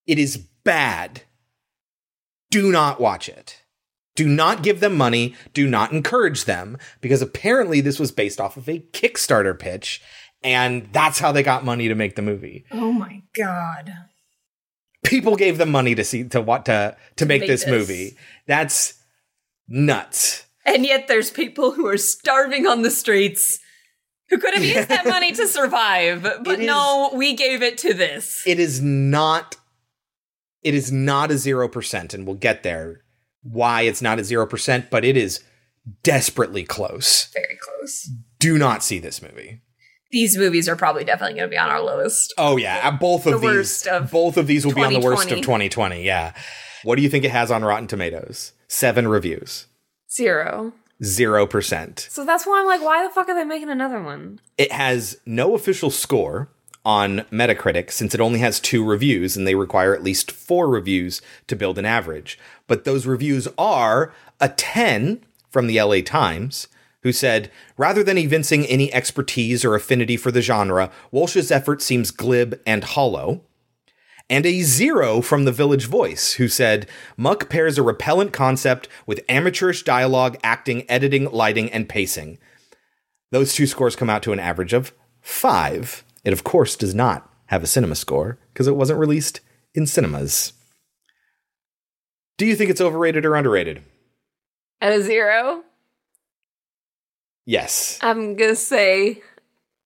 it 0.06 0.18
is 0.18 0.38
bad 0.64 1.20
do 2.50 2.72
not 2.72 2.98
watch 2.98 3.28
it 3.28 3.62
do 4.16 4.28
not 4.28 4.62
give 4.62 4.80
them 4.80 4.98
money. 4.98 5.34
Do 5.54 5.66
not 5.66 5.92
encourage 5.92 6.44
them 6.44 6.76
because 7.00 7.22
apparently 7.22 7.80
this 7.80 7.98
was 7.98 8.12
based 8.12 8.38
off 8.38 8.58
of 8.58 8.68
a 8.68 8.80
Kickstarter 8.92 9.58
pitch 9.58 10.02
and 10.42 10.88
that's 10.92 11.20
how 11.20 11.32
they 11.32 11.42
got 11.42 11.64
money 11.64 11.88
to 11.88 11.94
make 11.94 12.16
the 12.16 12.22
movie. 12.22 12.66
oh 12.70 12.92
my 12.92 13.22
god. 13.34 14.09
People 15.04 15.36
gave 15.36 15.58
them 15.58 15.70
money 15.70 15.94
to 15.94 16.04
see 16.04 16.24
to 16.24 16.40
what 16.40 16.66
to 16.66 16.96
to 17.16 17.26
make, 17.26 17.40
make 17.40 17.48
this, 17.48 17.64
this. 17.64 17.70
movie. 17.70 18.16
That's 18.46 18.94
nuts. 19.68 20.46
And 20.66 20.84
yet 20.84 21.08
there's 21.08 21.30
people 21.30 21.72
who 21.72 21.86
are 21.86 21.96
starving 21.96 22.66
on 22.66 22.82
the 22.82 22.90
streets 22.90 23.58
who 24.28 24.38
could 24.38 24.54
have 24.54 24.64
used 24.64 24.88
that 24.88 25.06
money 25.06 25.32
to 25.32 25.46
survive. 25.46 26.22
But 26.44 26.60
no, 26.60 27.10
we 27.14 27.34
gave 27.34 27.62
it 27.62 27.78
to 27.78 27.94
this. 27.94 28.42
It 28.46 28.60
is 28.60 28.80
not 28.80 29.56
it 30.62 30.74
is 30.74 30.92
not 30.92 31.30
a 31.30 31.34
0% 31.34 32.14
and 32.14 32.26
we'll 32.26 32.36
get 32.36 32.62
there 32.62 33.02
why 33.42 33.82
it's 33.82 34.02
not 34.02 34.18
a 34.18 34.22
0%, 34.22 34.90
but 34.90 35.04
it 35.04 35.16
is 35.16 35.42
desperately 36.02 36.64
close. 36.64 37.30
Very 37.32 37.58
close. 37.58 38.10
Do 38.38 38.58
not 38.58 38.82
see 38.82 38.98
this 38.98 39.22
movie. 39.22 39.62
These 40.12 40.36
movies 40.36 40.68
are 40.68 40.76
probably 40.76 41.04
definitely 41.04 41.38
going 41.38 41.48
to 41.48 41.54
be 41.54 41.58
on 41.58 41.70
our 41.70 41.82
list. 41.82 42.34
Oh 42.36 42.56
yeah, 42.56 42.80
uh, 42.82 42.90
both 42.90 43.26
of 43.26 43.40
The 43.40 43.48
these 43.48 43.86
of 43.86 44.10
both 44.10 44.36
of 44.36 44.46
these 44.46 44.66
will 44.66 44.74
be 44.74 44.82
on 44.82 44.92
the 44.92 45.00
worst 45.00 45.30
of 45.30 45.40
2020. 45.40 45.68
2020. 45.68 46.04
Yeah. 46.04 46.32
What 46.82 46.96
do 46.96 47.02
you 47.02 47.08
think 47.08 47.24
it 47.24 47.30
has 47.30 47.50
on 47.50 47.62
Rotten 47.64 47.86
Tomatoes? 47.86 48.52
7 48.68 49.06
reviews. 49.08 49.66
Zero. 50.10 50.72
0%. 51.02 51.98
So 52.10 52.24
that's 52.24 52.46
why 52.46 52.60
I'm 52.60 52.66
like, 52.66 52.82
why 52.82 53.02
the 53.06 53.12
fuck 53.12 53.28
are 53.28 53.34
they 53.34 53.44
making 53.44 53.70
another 53.70 54.02
one? 54.02 54.40
It 54.58 54.72
has 54.72 55.18
no 55.24 55.54
official 55.54 55.90
score 55.90 56.48
on 56.84 57.20
Metacritic 57.30 57.90
since 57.90 58.14
it 58.14 58.20
only 58.20 58.38
has 58.40 58.60
2 58.60 58.84
reviews 58.84 59.36
and 59.36 59.46
they 59.46 59.54
require 59.54 59.94
at 59.94 60.02
least 60.02 60.30
4 60.30 60.68
reviews 60.68 61.20
to 61.46 61.56
build 61.56 61.78
an 61.78 61.84
average. 61.84 62.38
But 62.66 62.84
those 62.84 63.06
reviews 63.06 63.48
are 63.58 64.12
a 64.40 64.48
10 64.48 65.24
from 65.50 65.66
the 65.66 65.80
LA 65.80 66.00
Times 66.00 66.68
who 67.02 67.12
said, 67.12 67.50
rather 67.76 68.02
than 68.02 68.18
evincing 68.18 68.66
any 68.66 68.92
expertise 68.92 69.64
or 69.64 69.74
affinity 69.74 70.16
for 70.16 70.30
the 70.30 70.42
genre, 70.42 70.90
Walsh's 71.10 71.50
effort 71.50 71.82
seems 71.82 72.10
glib 72.10 72.60
and 72.66 72.84
hollow. 72.84 73.42
And 74.28 74.46
a 74.46 74.62
zero 74.62 75.20
from 75.20 75.44
the 75.44 75.52
Village 75.52 75.86
Voice, 75.86 76.34
who 76.34 76.46
said, 76.46 76.86
Muck 77.16 77.48
pairs 77.48 77.78
a 77.78 77.82
repellent 77.82 78.32
concept 78.32 78.88
with 79.04 79.24
amateurish 79.28 79.82
dialogue, 79.82 80.36
acting, 80.44 80.88
editing, 80.88 81.30
lighting, 81.32 81.70
and 81.72 81.88
pacing. 81.88 82.38
Those 83.32 83.54
two 83.54 83.66
scores 83.66 83.96
come 83.96 84.10
out 84.10 84.22
to 84.24 84.32
an 84.32 84.38
average 84.38 84.72
of 84.72 84.92
five. 85.20 86.04
It, 86.22 86.32
of 86.32 86.44
course, 86.44 86.76
does 86.76 86.94
not 86.94 87.28
have 87.46 87.64
a 87.64 87.66
cinema 87.66 87.96
score 87.96 88.38
because 88.52 88.68
it 88.68 88.76
wasn't 88.76 89.00
released 89.00 89.40
in 89.74 89.86
cinemas. 89.86 90.52
Do 92.38 92.46
you 92.46 92.54
think 92.54 92.70
it's 92.70 92.80
overrated 92.80 93.26
or 93.26 93.34
underrated? 93.34 93.82
At 94.80 94.92
a 94.92 95.02
zero, 95.02 95.64
Yes. 97.50 97.98
I'm 98.00 98.36
going 98.36 98.50
to 98.50 98.54
say 98.54 99.22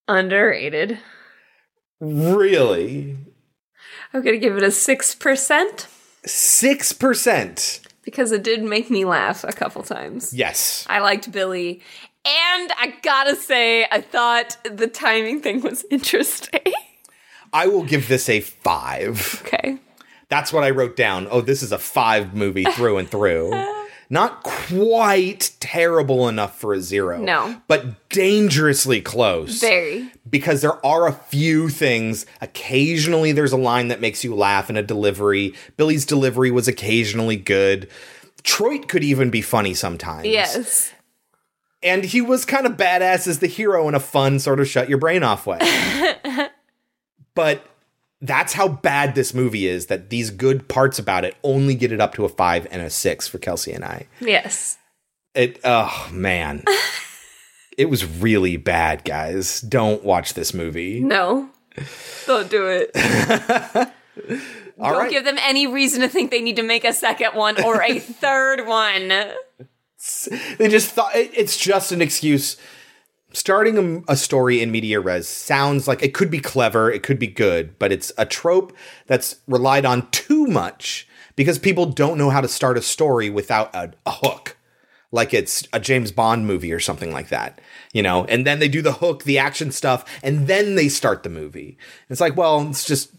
underrated. 0.06 0.98
Really? 1.98 3.16
I'm 4.12 4.20
going 4.20 4.34
to 4.34 4.38
give 4.38 4.58
it 4.58 4.62
a 4.62 4.66
6% 4.66 5.86
6%. 6.26 7.80
because 8.04 8.32
it 8.32 8.42
did 8.42 8.62
make 8.62 8.90
me 8.90 9.06
laugh 9.06 9.44
a 9.44 9.52
couple 9.52 9.82
times. 9.82 10.34
Yes. 10.34 10.84
I 10.90 10.98
liked 10.98 11.32
Billy. 11.32 11.80
And 12.26 12.70
I 12.78 12.94
gotta 13.02 13.34
say, 13.34 13.86
I 13.90 14.02
thought 14.02 14.58
the 14.70 14.86
timing 14.86 15.40
thing 15.40 15.62
was 15.62 15.86
interesting. 15.90 16.72
I 17.50 17.66
will 17.66 17.84
give 17.84 18.08
this 18.08 18.28
a 18.28 18.40
five. 18.40 19.42
Okay. 19.46 19.78
That's 20.28 20.52
what 20.52 20.64
I 20.64 20.70
wrote 20.70 20.96
down. 20.96 21.28
Oh, 21.30 21.40
this 21.40 21.62
is 21.62 21.72
a 21.72 21.78
five 21.78 22.34
movie 22.34 22.64
through 22.64 22.98
and 22.98 23.08
through. 23.08 23.52
Not 24.10 24.42
quite 24.42 25.52
terrible 25.60 26.28
enough 26.28 26.58
for 26.58 26.74
a 26.74 26.80
zero. 26.80 27.20
No. 27.20 27.60
But 27.68 28.08
dangerously 28.08 29.00
close. 29.00 29.60
Very. 29.60 30.10
Because 30.28 30.60
there 30.60 30.84
are 30.84 31.06
a 31.06 31.12
few 31.12 31.68
things. 31.68 32.26
Occasionally 32.40 33.32
there's 33.32 33.52
a 33.52 33.56
line 33.56 33.88
that 33.88 34.00
makes 34.00 34.24
you 34.24 34.34
laugh 34.34 34.70
in 34.70 34.76
a 34.76 34.82
delivery. 34.82 35.54
Billy's 35.76 36.06
delivery 36.06 36.50
was 36.50 36.68
occasionally 36.68 37.36
good. 37.36 37.88
Troit 38.42 38.88
could 38.88 39.02
even 39.02 39.30
be 39.30 39.42
funny 39.42 39.74
sometimes. 39.74 40.26
Yes. 40.26 40.92
And 41.82 42.04
he 42.04 42.20
was 42.20 42.44
kind 42.44 42.66
of 42.66 42.76
badass 42.76 43.26
as 43.26 43.40
the 43.40 43.46
hero 43.46 43.88
in 43.88 43.94
a 43.94 44.00
fun 44.00 44.38
sort 44.38 44.60
of 44.60 44.68
shut 44.68 44.88
your 44.88 44.98
brain 44.98 45.22
off 45.22 45.46
way. 45.46 45.58
but 47.34 47.66
that's 48.20 48.52
how 48.52 48.68
bad 48.68 49.14
this 49.14 49.34
movie 49.34 49.66
is 49.66 49.86
that 49.86 50.10
these 50.10 50.30
good 50.30 50.68
parts 50.68 50.98
about 50.98 51.24
it 51.24 51.36
only 51.42 51.74
get 51.74 51.92
it 51.92 52.00
up 52.00 52.14
to 52.14 52.24
a 52.24 52.28
five 52.28 52.66
and 52.70 52.80
a 52.82 52.90
six 52.90 53.28
for 53.28 53.38
Kelsey 53.38 53.72
and 53.72 53.84
I. 53.84 54.06
Yes. 54.20 54.78
It, 55.34 55.60
oh 55.64 56.08
man. 56.12 56.64
it 57.78 57.86
was 57.90 58.04
really 58.06 58.56
bad, 58.56 59.04
guys. 59.04 59.60
Don't 59.60 60.04
watch 60.04 60.34
this 60.34 60.54
movie. 60.54 61.00
No. 61.00 61.50
Don't 62.26 62.48
do 62.50 62.66
it. 62.68 62.90
All 64.78 64.90
Don't 64.92 64.98
right. 65.02 65.10
give 65.10 65.24
them 65.24 65.38
any 65.40 65.66
reason 65.66 66.00
to 66.00 66.08
think 66.08 66.30
they 66.30 66.40
need 66.40 66.56
to 66.56 66.62
make 66.62 66.84
a 66.84 66.92
second 66.92 67.34
one 67.34 67.62
or 67.62 67.82
a 67.82 67.98
third 68.00 68.66
one. 68.66 69.08
they 69.08 70.68
just 70.68 70.90
thought 70.90 71.14
it, 71.14 71.30
it's 71.34 71.56
just 71.56 71.92
an 71.92 72.00
excuse. 72.02 72.56
Starting 73.34 74.04
a, 74.08 74.12
a 74.12 74.16
story 74.16 74.62
in 74.62 74.70
media 74.70 75.00
res 75.00 75.28
sounds 75.28 75.88
like 75.88 76.02
it 76.02 76.14
could 76.14 76.30
be 76.30 76.38
clever, 76.38 76.90
it 76.90 77.02
could 77.02 77.18
be 77.18 77.26
good, 77.26 77.76
but 77.80 77.90
it's 77.90 78.12
a 78.16 78.24
trope 78.24 78.72
that's 79.06 79.40
relied 79.48 79.84
on 79.84 80.08
too 80.10 80.46
much 80.46 81.08
because 81.34 81.58
people 81.58 81.84
don't 81.84 82.16
know 82.16 82.30
how 82.30 82.40
to 82.40 82.46
start 82.46 82.78
a 82.78 82.82
story 82.82 83.28
without 83.28 83.74
a, 83.74 83.92
a 84.06 84.12
hook. 84.12 84.56
Like 85.10 85.34
it's 85.34 85.66
a 85.72 85.80
James 85.80 86.12
Bond 86.12 86.46
movie 86.46 86.72
or 86.72 86.78
something 86.78 87.12
like 87.12 87.28
that, 87.28 87.60
you 87.92 88.02
know, 88.02 88.24
and 88.26 88.46
then 88.46 88.60
they 88.60 88.68
do 88.68 88.82
the 88.82 88.92
hook, 88.92 89.24
the 89.24 89.38
action 89.38 89.72
stuff, 89.72 90.04
and 90.22 90.46
then 90.46 90.76
they 90.76 90.88
start 90.88 91.24
the 91.24 91.28
movie. 91.28 91.76
It's 92.08 92.20
like, 92.20 92.36
well, 92.36 92.68
it's 92.68 92.84
just 92.84 93.10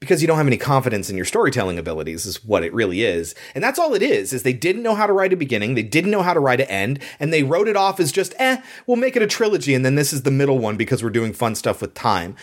because 0.00 0.22
you 0.22 0.28
don't 0.28 0.36
have 0.36 0.46
any 0.46 0.56
confidence 0.56 1.10
in 1.10 1.16
your 1.16 1.24
storytelling 1.24 1.78
abilities 1.78 2.24
is 2.24 2.44
what 2.44 2.62
it 2.62 2.72
really 2.72 3.02
is. 3.02 3.34
And 3.54 3.64
that's 3.64 3.78
all 3.78 3.94
it 3.94 4.02
is 4.02 4.32
is 4.32 4.42
they 4.42 4.52
didn't 4.52 4.82
know 4.82 4.94
how 4.94 5.06
to 5.06 5.12
write 5.12 5.32
a 5.32 5.36
beginning 5.36 5.74
they 5.74 5.82
didn't 5.82 6.10
know 6.10 6.22
how 6.22 6.34
to 6.34 6.40
write 6.40 6.60
an 6.60 6.68
end 6.68 7.00
and 7.18 7.32
they 7.32 7.42
wrote 7.42 7.68
it 7.68 7.76
off 7.76 7.98
as 8.00 8.12
just 8.12 8.34
eh 8.38 8.60
we'll 8.86 8.96
make 8.96 9.16
it 9.16 9.22
a 9.22 9.26
trilogy 9.26 9.74
and 9.74 9.84
then 9.84 9.96
this 9.96 10.12
is 10.12 10.22
the 10.22 10.30
middle 10.30 10.58
one 10.58 10.76
because 10.76 11.02
we're 11.02 11.10
doing 11.10 11.32
fun 11.32 11.54
stuff 11.54 11.80
with 11.80 11.94
time. 11.94 12.36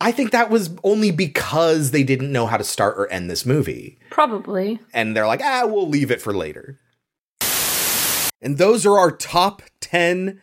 I 0.00 0.12
think 0.12 0.30
that 0.32 0.50
was 0.50 0.76
only 0.84 1.10
because 1.10 1.90
they 1.90 2.02
didn't 2.02 2.30
know 2.32 2.46
how 2.46 2.58
to 2.58 2.64
start 2.64 2.98
or 2.98 3.10
end 3.10 3.30
this 3.30 3.46
movie. 3.46 3.98
Probably. 4.10 4.80
and 4.92 5.16
they're 5.16 5.26
like 5.26 5.42
ah 5.42 5.66
we'll 5.66 5.88
leave 5.88 6.10
it 6.10 6.20
for 6.20 6.34
later. 6.34 6.78
And 8.42 8.58
those 8.58 8.84
are 8.84 8.98
our 8.98 9.10
top 9.10 9.62
10 9.80 10.40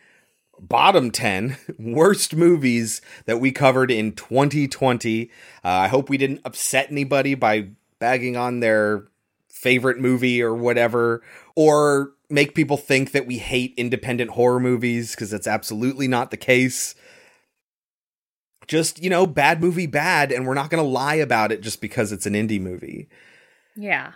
bottom 0.68 1.10
10 1.10 1.56
worst 1.78 2.34
movies 2.34 3.00
that 3.26 3.40
we 3.40 3.52
covered 3.52 3.90
in 3.90 4.12
2020. 4.12 5.30
Uh, 5.64 5.68
I 5.68 5.88
hope 5.88 6.08
we 6.08 6.18
didn't 6.18 6.40
upset 6.44 6.90
anybody 6.90 7.34
by 7.34 7.68
bagging 7.98 8.36
on 8.36 8.60
their 8.60 9.08
favorite 9.48 9.98
movie 9.98 10.42
or 10.42 10.54
whatever, 10.54 11.22
or 11.56 12.12
make 12.28 12.54
people 12.54 12.76
think 12.76 13.12
that 13.12 13.26
we 13.26 13.38
hate 13.38 13.72
independent 13.76 14.32
horror 14.32 14.60
movies, 14.60 15.12
because 15.12 15.30
that's 15.30 15.46
absolutely 15.46 16.06
not 16.06 16.30
the 16.30 16.36
case. 16.36 16.94
Just, 18.66 19.02
you 19.02 19.08
know, 19.10 19.26
bad 19.26 19.62
movie 19.62 19.86
bad, 19.86 20.32
and 20.32 20.46
we're 20.46 20.54
not 20.54 20.70
going 20.70 20.82
to 20.82 20.88
lie 20.88 21.14
about 21.14 21.52
it 21.52 21.62
just 21.62 21.80
because 21.80 22.12
it's 22.12 22.26
an 22.26 22.34
indie 22.34 22.60
movie. 22.60 23.08
Yeah. 23.76 24.12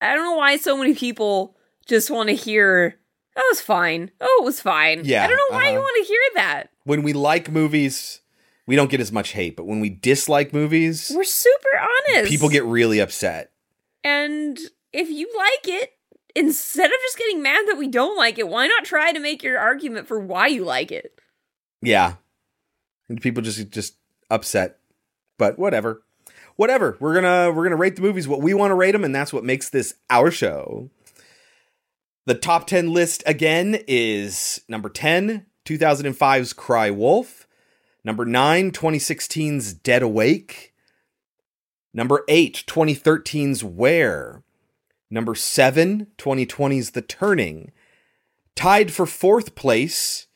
I 0.00 0.14
don't 0.14 0.24
know 0.24 0.36
why 0.36 0.56
so 0.56 0.76
many 0.76 0.94
people 0.94 1.56
just 1.86 2.10
want 2.10 2.28
to 2.28 2.34
hear, 2.34 2.96
that 3.36 3.44
was 3.48 3.60
fine. 3.60 4.10
Oh, 4.20 4.38
it 4.42 4.44
was 4.44 4.60
fine. 4.60 5.02
Yeah, 5.04 5.24
I 5.24 5.26
don't 5.28 5.36
know 5.36 5.56
why 5.56 5.70
you 5.70 5.78
uh-huh. 5.78 5.80
want 5.80 6.06
to 6.06 6.12
hear 6.12 6.20
that. 6.36 6.70
when 6.84 7.02
we 7.02 7.12
like 7.12 7.50
movies, 7.50 8.20
we 8.66 8.76
don't 8.76 8.90
get 8.90 9.00
as 9.00 9.12
much 9.12 9.32
hate, 9.32 9.56
but 9.56 9.66
when 9.66 9.80
we 9.80 9.90
dislike 9.90 10.52
movies, 10.52 11.12
We're 11.14 11.24
super 11.24 11.68
honest. 12.10 12.30
people 12.30 12.48
get 12.48 12.64
really 12.64 13.00
upset. 13.00 13.50
And 14.02 14.58
if 14.92 15.10
you 15.10 15.28
like 15.36 15.74
it, 15.74 15.92
instead 16.34 16.86
of 16.86 16.96
just 17.02 17.18
getting 17.18 17.42
mad 17.42 17.64
that 17.68 17.78
we 17.78 17.88
don't 17.88 18.16
like 18.16 18.38
it, 18.38 18.48
why 18.48 18.66
not 18.66 18.84
try 18.84 19.12
to 19.12 19.20
make 19.20 19.42
your 19.42 19.58
argument 19.58 20.06
for 20.06 20.18
why 20.18 20.46
you 20.46 20.64
like 20.64 20.92
it? 20.92 21.18
Yeah. 21.82 22.14
And 23.08 23.20
people 23.20 23.42
just 23.42 23.70
just 23.70 23.96
upset. 24.30 24.78
But 25.38 25.58
whatever. 25.58 26.02
Whatever. 26.56 26.96
We're 27.00 27.20
going 27.20 27.24
to 27.24 27.50
we're 27.50 27.64
going 27.64 27.70
to 27.70 27.76
rate 27.76 27.96
the 27.96 28.02
movies 28.02 28.28
what 28.28 28.40
we 28.40 28.54
want 28.54 28.70
to 28.70 28.76
rate 28.76 28.92
them 28.92 29.04
and 29.04 29.14
that's 29.14 29.32
what 29.32 29.44
makes 29.44 29.70
this 29.70 29.94
our 30.10 30.30
show. 30.30 30.90
The 32.26 32.34
top 32.34 32.66
10 32.66 32.90
list 32.90 33.22
again 33.26 33.80
is 33.86 34.62
number 34.66 34.88
10, 34.88 35.44
2005's 35.66 36.54
Cry 36.54 36.90
Wolf, 36.90 37.46
number 38.02 38.24
9, 38.24 38.70
2016's 38.70 39.74
Dead 39.74 40.02
Awake, 40.02 40.72
number 41.92 42.24
8, 42.26 42.64
2013's 42.66 43.62
Wer, 43.62 44.42
number 45.10 45.34
7, 45.34 46.06
2020's 46.16 46.92
The 46.92 47.02
Turning, 47.02 47.72
tied 48.54 48.90
for 48.90 49.04
fourth 49.04 49.54
place 49.54 50.26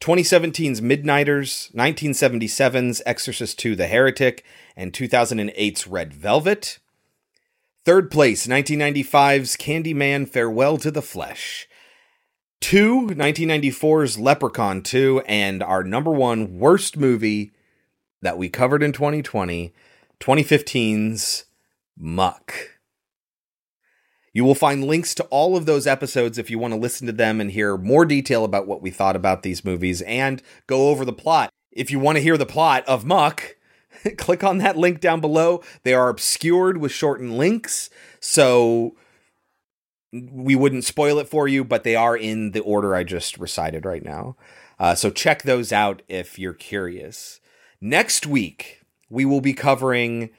2017's 0.00 0.80
Midnighters, 0.80 1.72
1977's 1.74 3.02
Exorcist 3.04 3.64
II 3.66 3.74
The 3.74 3.88
Heretic, 3.88 4.44
and 4.76 4.92
2008's 4.92 5.88
Red 5.88 6.14
Velvet. 6.14 6.78
Third 7.86 8.10
place, 8.10 8.48
1995's 8.48 9.56
Candyman 9.56 10.28
Farewell 10.28 10.76
to 10.78 10.90
the 10.90 11.00
Flesh. 11.00 11.68
Two, 12.60 13.06
1994's 13.06 14.18
Leprechaun 14.18 14.82
2, 14.82 15.22
and 15.28 15.62
our 15.62 15.84
number 15.84 16.10
one 16.10 16.58
worst 16.58 16.96
movie 16.96 17.52
that 18.22 18.38
we 18.38 18.48
covered 18.48 18.82
in 18.82 18.90
2020, 18.90 19.72
2015's 20.18 21.44
Muck. 21.96 22.52
You 24.32 24.44
will 24.44 24.56
find 24.56 24.82
links 24.82 25.14
to 25.14 25.24
all 25.26 25.56
of 25.56 25.66
those 25.66 25.86
episodes 25.86 26.38
if 26.38 26.50
you 26.50 26.58
want 26.58 26.74
to 26.74 26.80
listen 26.80 27.06
to 27.06 27.12
them 27.12 27.40
and 27.40 27.52
hear 27.52 27.76
more 27.76 28.04
detail 28.04 28.42
about 28.42 28.66
what 28.66 28.82
we 28.82 28.90
thought 28.90 29.14
about 29.14 29.44
these 29.44 29.64
movies 29.64 30.02
and 30.02 30.42
go 30.66 30.88
over 30.88 31.04
the 31.04 31.12
plot. 31.12 31.50
If 31.70 31.92
you 31.92 32.00
want 32.00 32.16
to 32.16 32.22
hear 32.22 32.36
the 32.36 32.46
plot 32.46 32.84
of 32.88 33.04
Muck, 33.04 33.54
click 34.16 34.44
on 34.44 34.58
that 34.58 34.76
link 34.76 35.00
down 35.00 35.20
below. 35.20 35.62
They 35.82 35.94
are 35.94 36.08
obscured 36.08 36.78
with 36.78 36.92
shortened 36.92 37.36
links, 37.36 37.90
so 38.20 38.96
we 40.12 40.54
wouldn't 40.54 40.84
spoil 40.84 41.18
it 41.18 41.28
for 41.28 41.48
you, 41.48 41.64
but 41.64 41.84
they 41.84 41.96
are 41.96 42.16
in 42.16 42.52
the 42.52 42.60
order 42.60 42.94
I 42.94 43.04
just 43.04 43.38
recited 43.38 43.84
right 43.84 44.04
now. 44.04 44.36
Uh, 44.78 44.94
so 44.94 45.10
check 45.10 45.42
those 45.42 45.72
out 45.72 46.02
if 46.08 46.38
you're 46.38 46.52
curious. 46.52 47.40
Next 47.80 48.26
week, 48.26 48.82
we 49.08 49.24
will 49.24 49.40
be 49.40 49.54
covering 49.54 50.30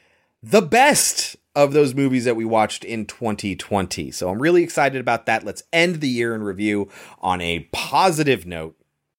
the 0.41 0.61
best 0.61 1.35
of 1.55 1.73
those 1.73 1.95
movies 1.95 2.25
that 2.25 2.35
we 2.35 2.45
watched 2.45 2.84
in 2.84 3.05
2020. 3.05 4.11
So 4.11 4.29
I'm 4.29 4.41
really 4.41 4.63
excited 4.63 5.01
about 5.01 5.25
that. 5.25 5.43
Let's 5.43 5.63
end 5.73 6.01
the 6.01 6.09
year 6.09 6.35
in 6.35 6.43
review 6.43 6.89
on 7.19 7.41
a 7.41 7.67
positive 7.71 8.45
note. 8.45 8.75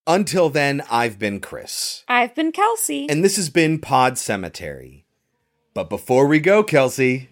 Until 0.08 0.48
then, 0.48 0.82
I've 0.90 1.18
been 1.18 1.38
Chris. 1.38 2.02
I've 2.08 2.34
been 2.34 2.50
Kelsey. 2.50 3.06
And 3.10 3.22
this 3.22 3.36
has 3.36 3.50
been 3.50 3.78
Pod 3.78 4.16
Cemetery. 4.16 5.04
But 5.74 5.90
before 5.90 6.26
we 6.26 6.40
go, 6.40 6.62
Kelsey, 6.62 7.28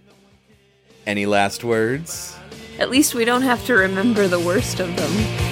any 1.07 1.24
last 1.24 1.65
words? 1.65 2.36
At 2.78 2.90
least 2.90 3.15
we 3.15 3.24
don't 3.24 3.40
have 3.40 3.65
to 3.65 3.73
remember 3.73 4.28
the 4.28 4.39
worst 4.39 4.78
of 4.78 4.94
them. 4.94 5.45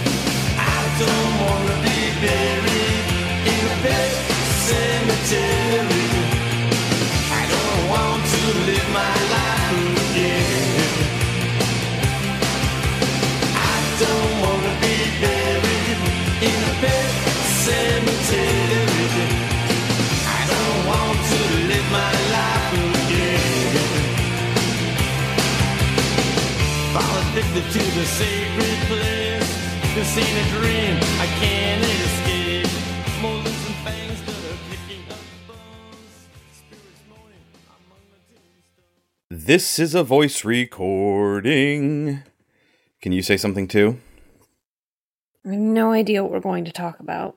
Addicted 27.50 27.72
to 27.72 27.98
the 27.98 28.04
sacred 28.04 28.78
place. 28.88 29.94
This 29.94 30.18
ain't 30.18 30.46
a 30.46 30.50
dream, 30.50 30.96
I 31.20 31.26
can't 31.38 31.84
escape. 31.84 32.68
Molars 33.22 33.46
and 33.46 33.76
fangs 33.86 34.20
that 34.22 34.36
are 34.50 34.58
picking 34.70 35.04
up 35.10 35.18
bones. 35.46 36.28
Spirits 36.52 37.02
moaning 37.08 37.46
among 37.68 38.02
the 38.10 38.18
tombstones. 38.34 39.46
This 39.46 39.78
is 39.78 39.94
a 39.94 40.02
voice 40.02 40.44
recording. 40.44 42.22
Can 43.00 43.12
you 43.12 43.22
say 43.22 43.36
something 43.36 43.68
too? 43.68 43.98
I 45.46 45.50
have 45.50 45.58
no 45.60 45.92
idea 45.92 46.22
what 46.22 46.32
we're 46.32 46.40
going 46.40 46.64
to 46.64 46.72
talk 46.72 46.98
about. 47.00 47.36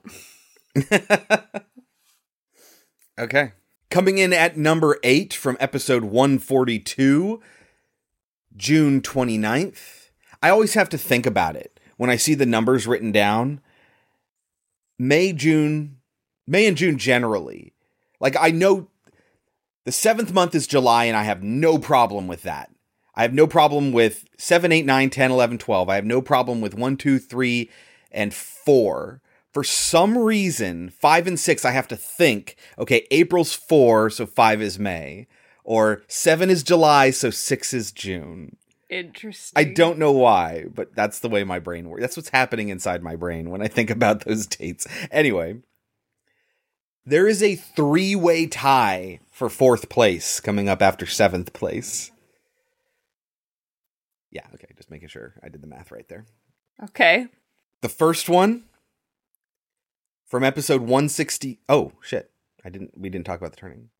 Okay. 3.18 3.50
Coming 3.90 4.18
in 4.18 4.32
at 4.32 4.56
number 4.56 4.98
eight 5.02 5.34
from 5.34 5.56
episode 5.58 6.04
142, 6.04 7.42
June 8.56 9.00
29th. 9.00 9.97
I 10.42 10.50
always 10.50 10.74
have 10.74 10.88
to 10.90 10.98
think 10.98 11.26
about 11.26 11.56
it 11.56 11.80
when 11.96 12.10
I 12.10 12.16
see 12.16 12.34
the 12.34 12.46
numbers 12.46 12.86
written 12.86 13.12
down. 13.12 13.60
May, 14.98 15.32
June, 15.32 15.98
May 16.46 16.66
and 16.66 16.76
June 16.76 16.98
generally. 16.98 17.74
Like 18.20 18.36
I 18.38 18.50
know 18.50 18.88
the 19.84 19.92
seventh 19.92 20.32
month 20.32 20.54
is 20.54 20.66
July 20.66 21.04
and 21.04 21.16
I 21.16 21.24
have 21.24 21.42
no 21.42 21.78
problem 21.78 22.26
with 22.26 22.42
that. 22.42 22.70
I 23.14 23.22
have 23.22 23.34
no 23.34 23.48
problem 23.48 23.90
with 23.90 24.26
7, 24.38 24.70
8, 24.70 24.86
9, 24.86 25.10
10, 25.10 25.30
11, 25.32 25.58
12. 25.58 25.88
I 25.88 25.96
have 25.96 26.04
no 26.04 26.22
problem 26.22 26.60
with 26.60 26.74
1, 26.74 26.96
2, 26.96 27.18
3, 27.18 27.70
and 28.12 28.32
4 28.32 29.20
for 29.52 29.64
some 29.64 30.16
reason, 30.16 30.90
five 30.90 31.26
and 31.26 31.36
six, 31.36 31.64
I 31.64 31.70
have 31.72 31.88
to 31.88 31.96
think, 31.96 32.56
okay, 32.78 33.06
April's 33.10 33.54
four, 33.54 34.10
so 34.10 34.26
five 34.26 34.60
is 34.60 34.78
May. 34.78 35.26
Or 35.64 36.02
seven 36.06 36.48
is 36.48 36.62
July, 36.62 37.10
so 37.10 37.30
six 37.30 37.74
is 37.74 37.90
June. 37.90 38.56
Interesting. 38.90 39.60
I 39.60 39.64
don't 39.64 39.98
know 39.98 40.12
why, 40.12 40.64
but 40.74 40.94
that's 40.94 41.20
the 41.20 41.28
way 41.28 41.44
my 41.44 41.58
brain 41.58 41.88
works. 41.88 42.00
That's 42.00 42.16
what's 42.16 42.30
happening 42.30 42.70
inside 42.70 43.02
my 43.02 43.16
brain 43.16 43.50
when 43.50 43.60
I 43.60 43.68
think 43.68 43.90
about 43.90 44.24
those 44.24 44.46
dates. 44.46 44.86
Anyway, 45.10 45.60
there 47.04 47.28
is 47.28 47.42
a 47.42 47.54
three 47.56 48.16
way 48.16 48.46
tie 48.46 49.20
for 49.30 49.48
fourth 49.48 49.88
place 49.88 50.40
coming 50.40 50.68
up 50.68 50.80
after 50.80 51.06
seventh 51.06 51.52
place. 51.52 52.10
Yeah, 54.30 54.46
okay, 54.54 54.68
just 54.76 54.90
making 54.90 55.08
sure 55.08 55.34
I 55.42 55.48
did 55.48 55.62
the 55.62 55.66
math 55.66 55.90
right 55.90 56.08
there. 56.08 56.26
Okay. 56.82 57.26
The 57.80 57.88
first 57.88 58.28
one 58.28 58.64
from 60.26 60.44
episode 60.44 60.82
160. 60.82 61.60
Oh, 61.68 61.92
shit. 62.02 62.30
I 62.64 62.70
didn't 62.70 62.92
we 62.96 63.08
didn't 63.08 63.26
talk 63.26 63.38
about 63.38 63.52
the 63.52 63.56
turning. 63.56 63.90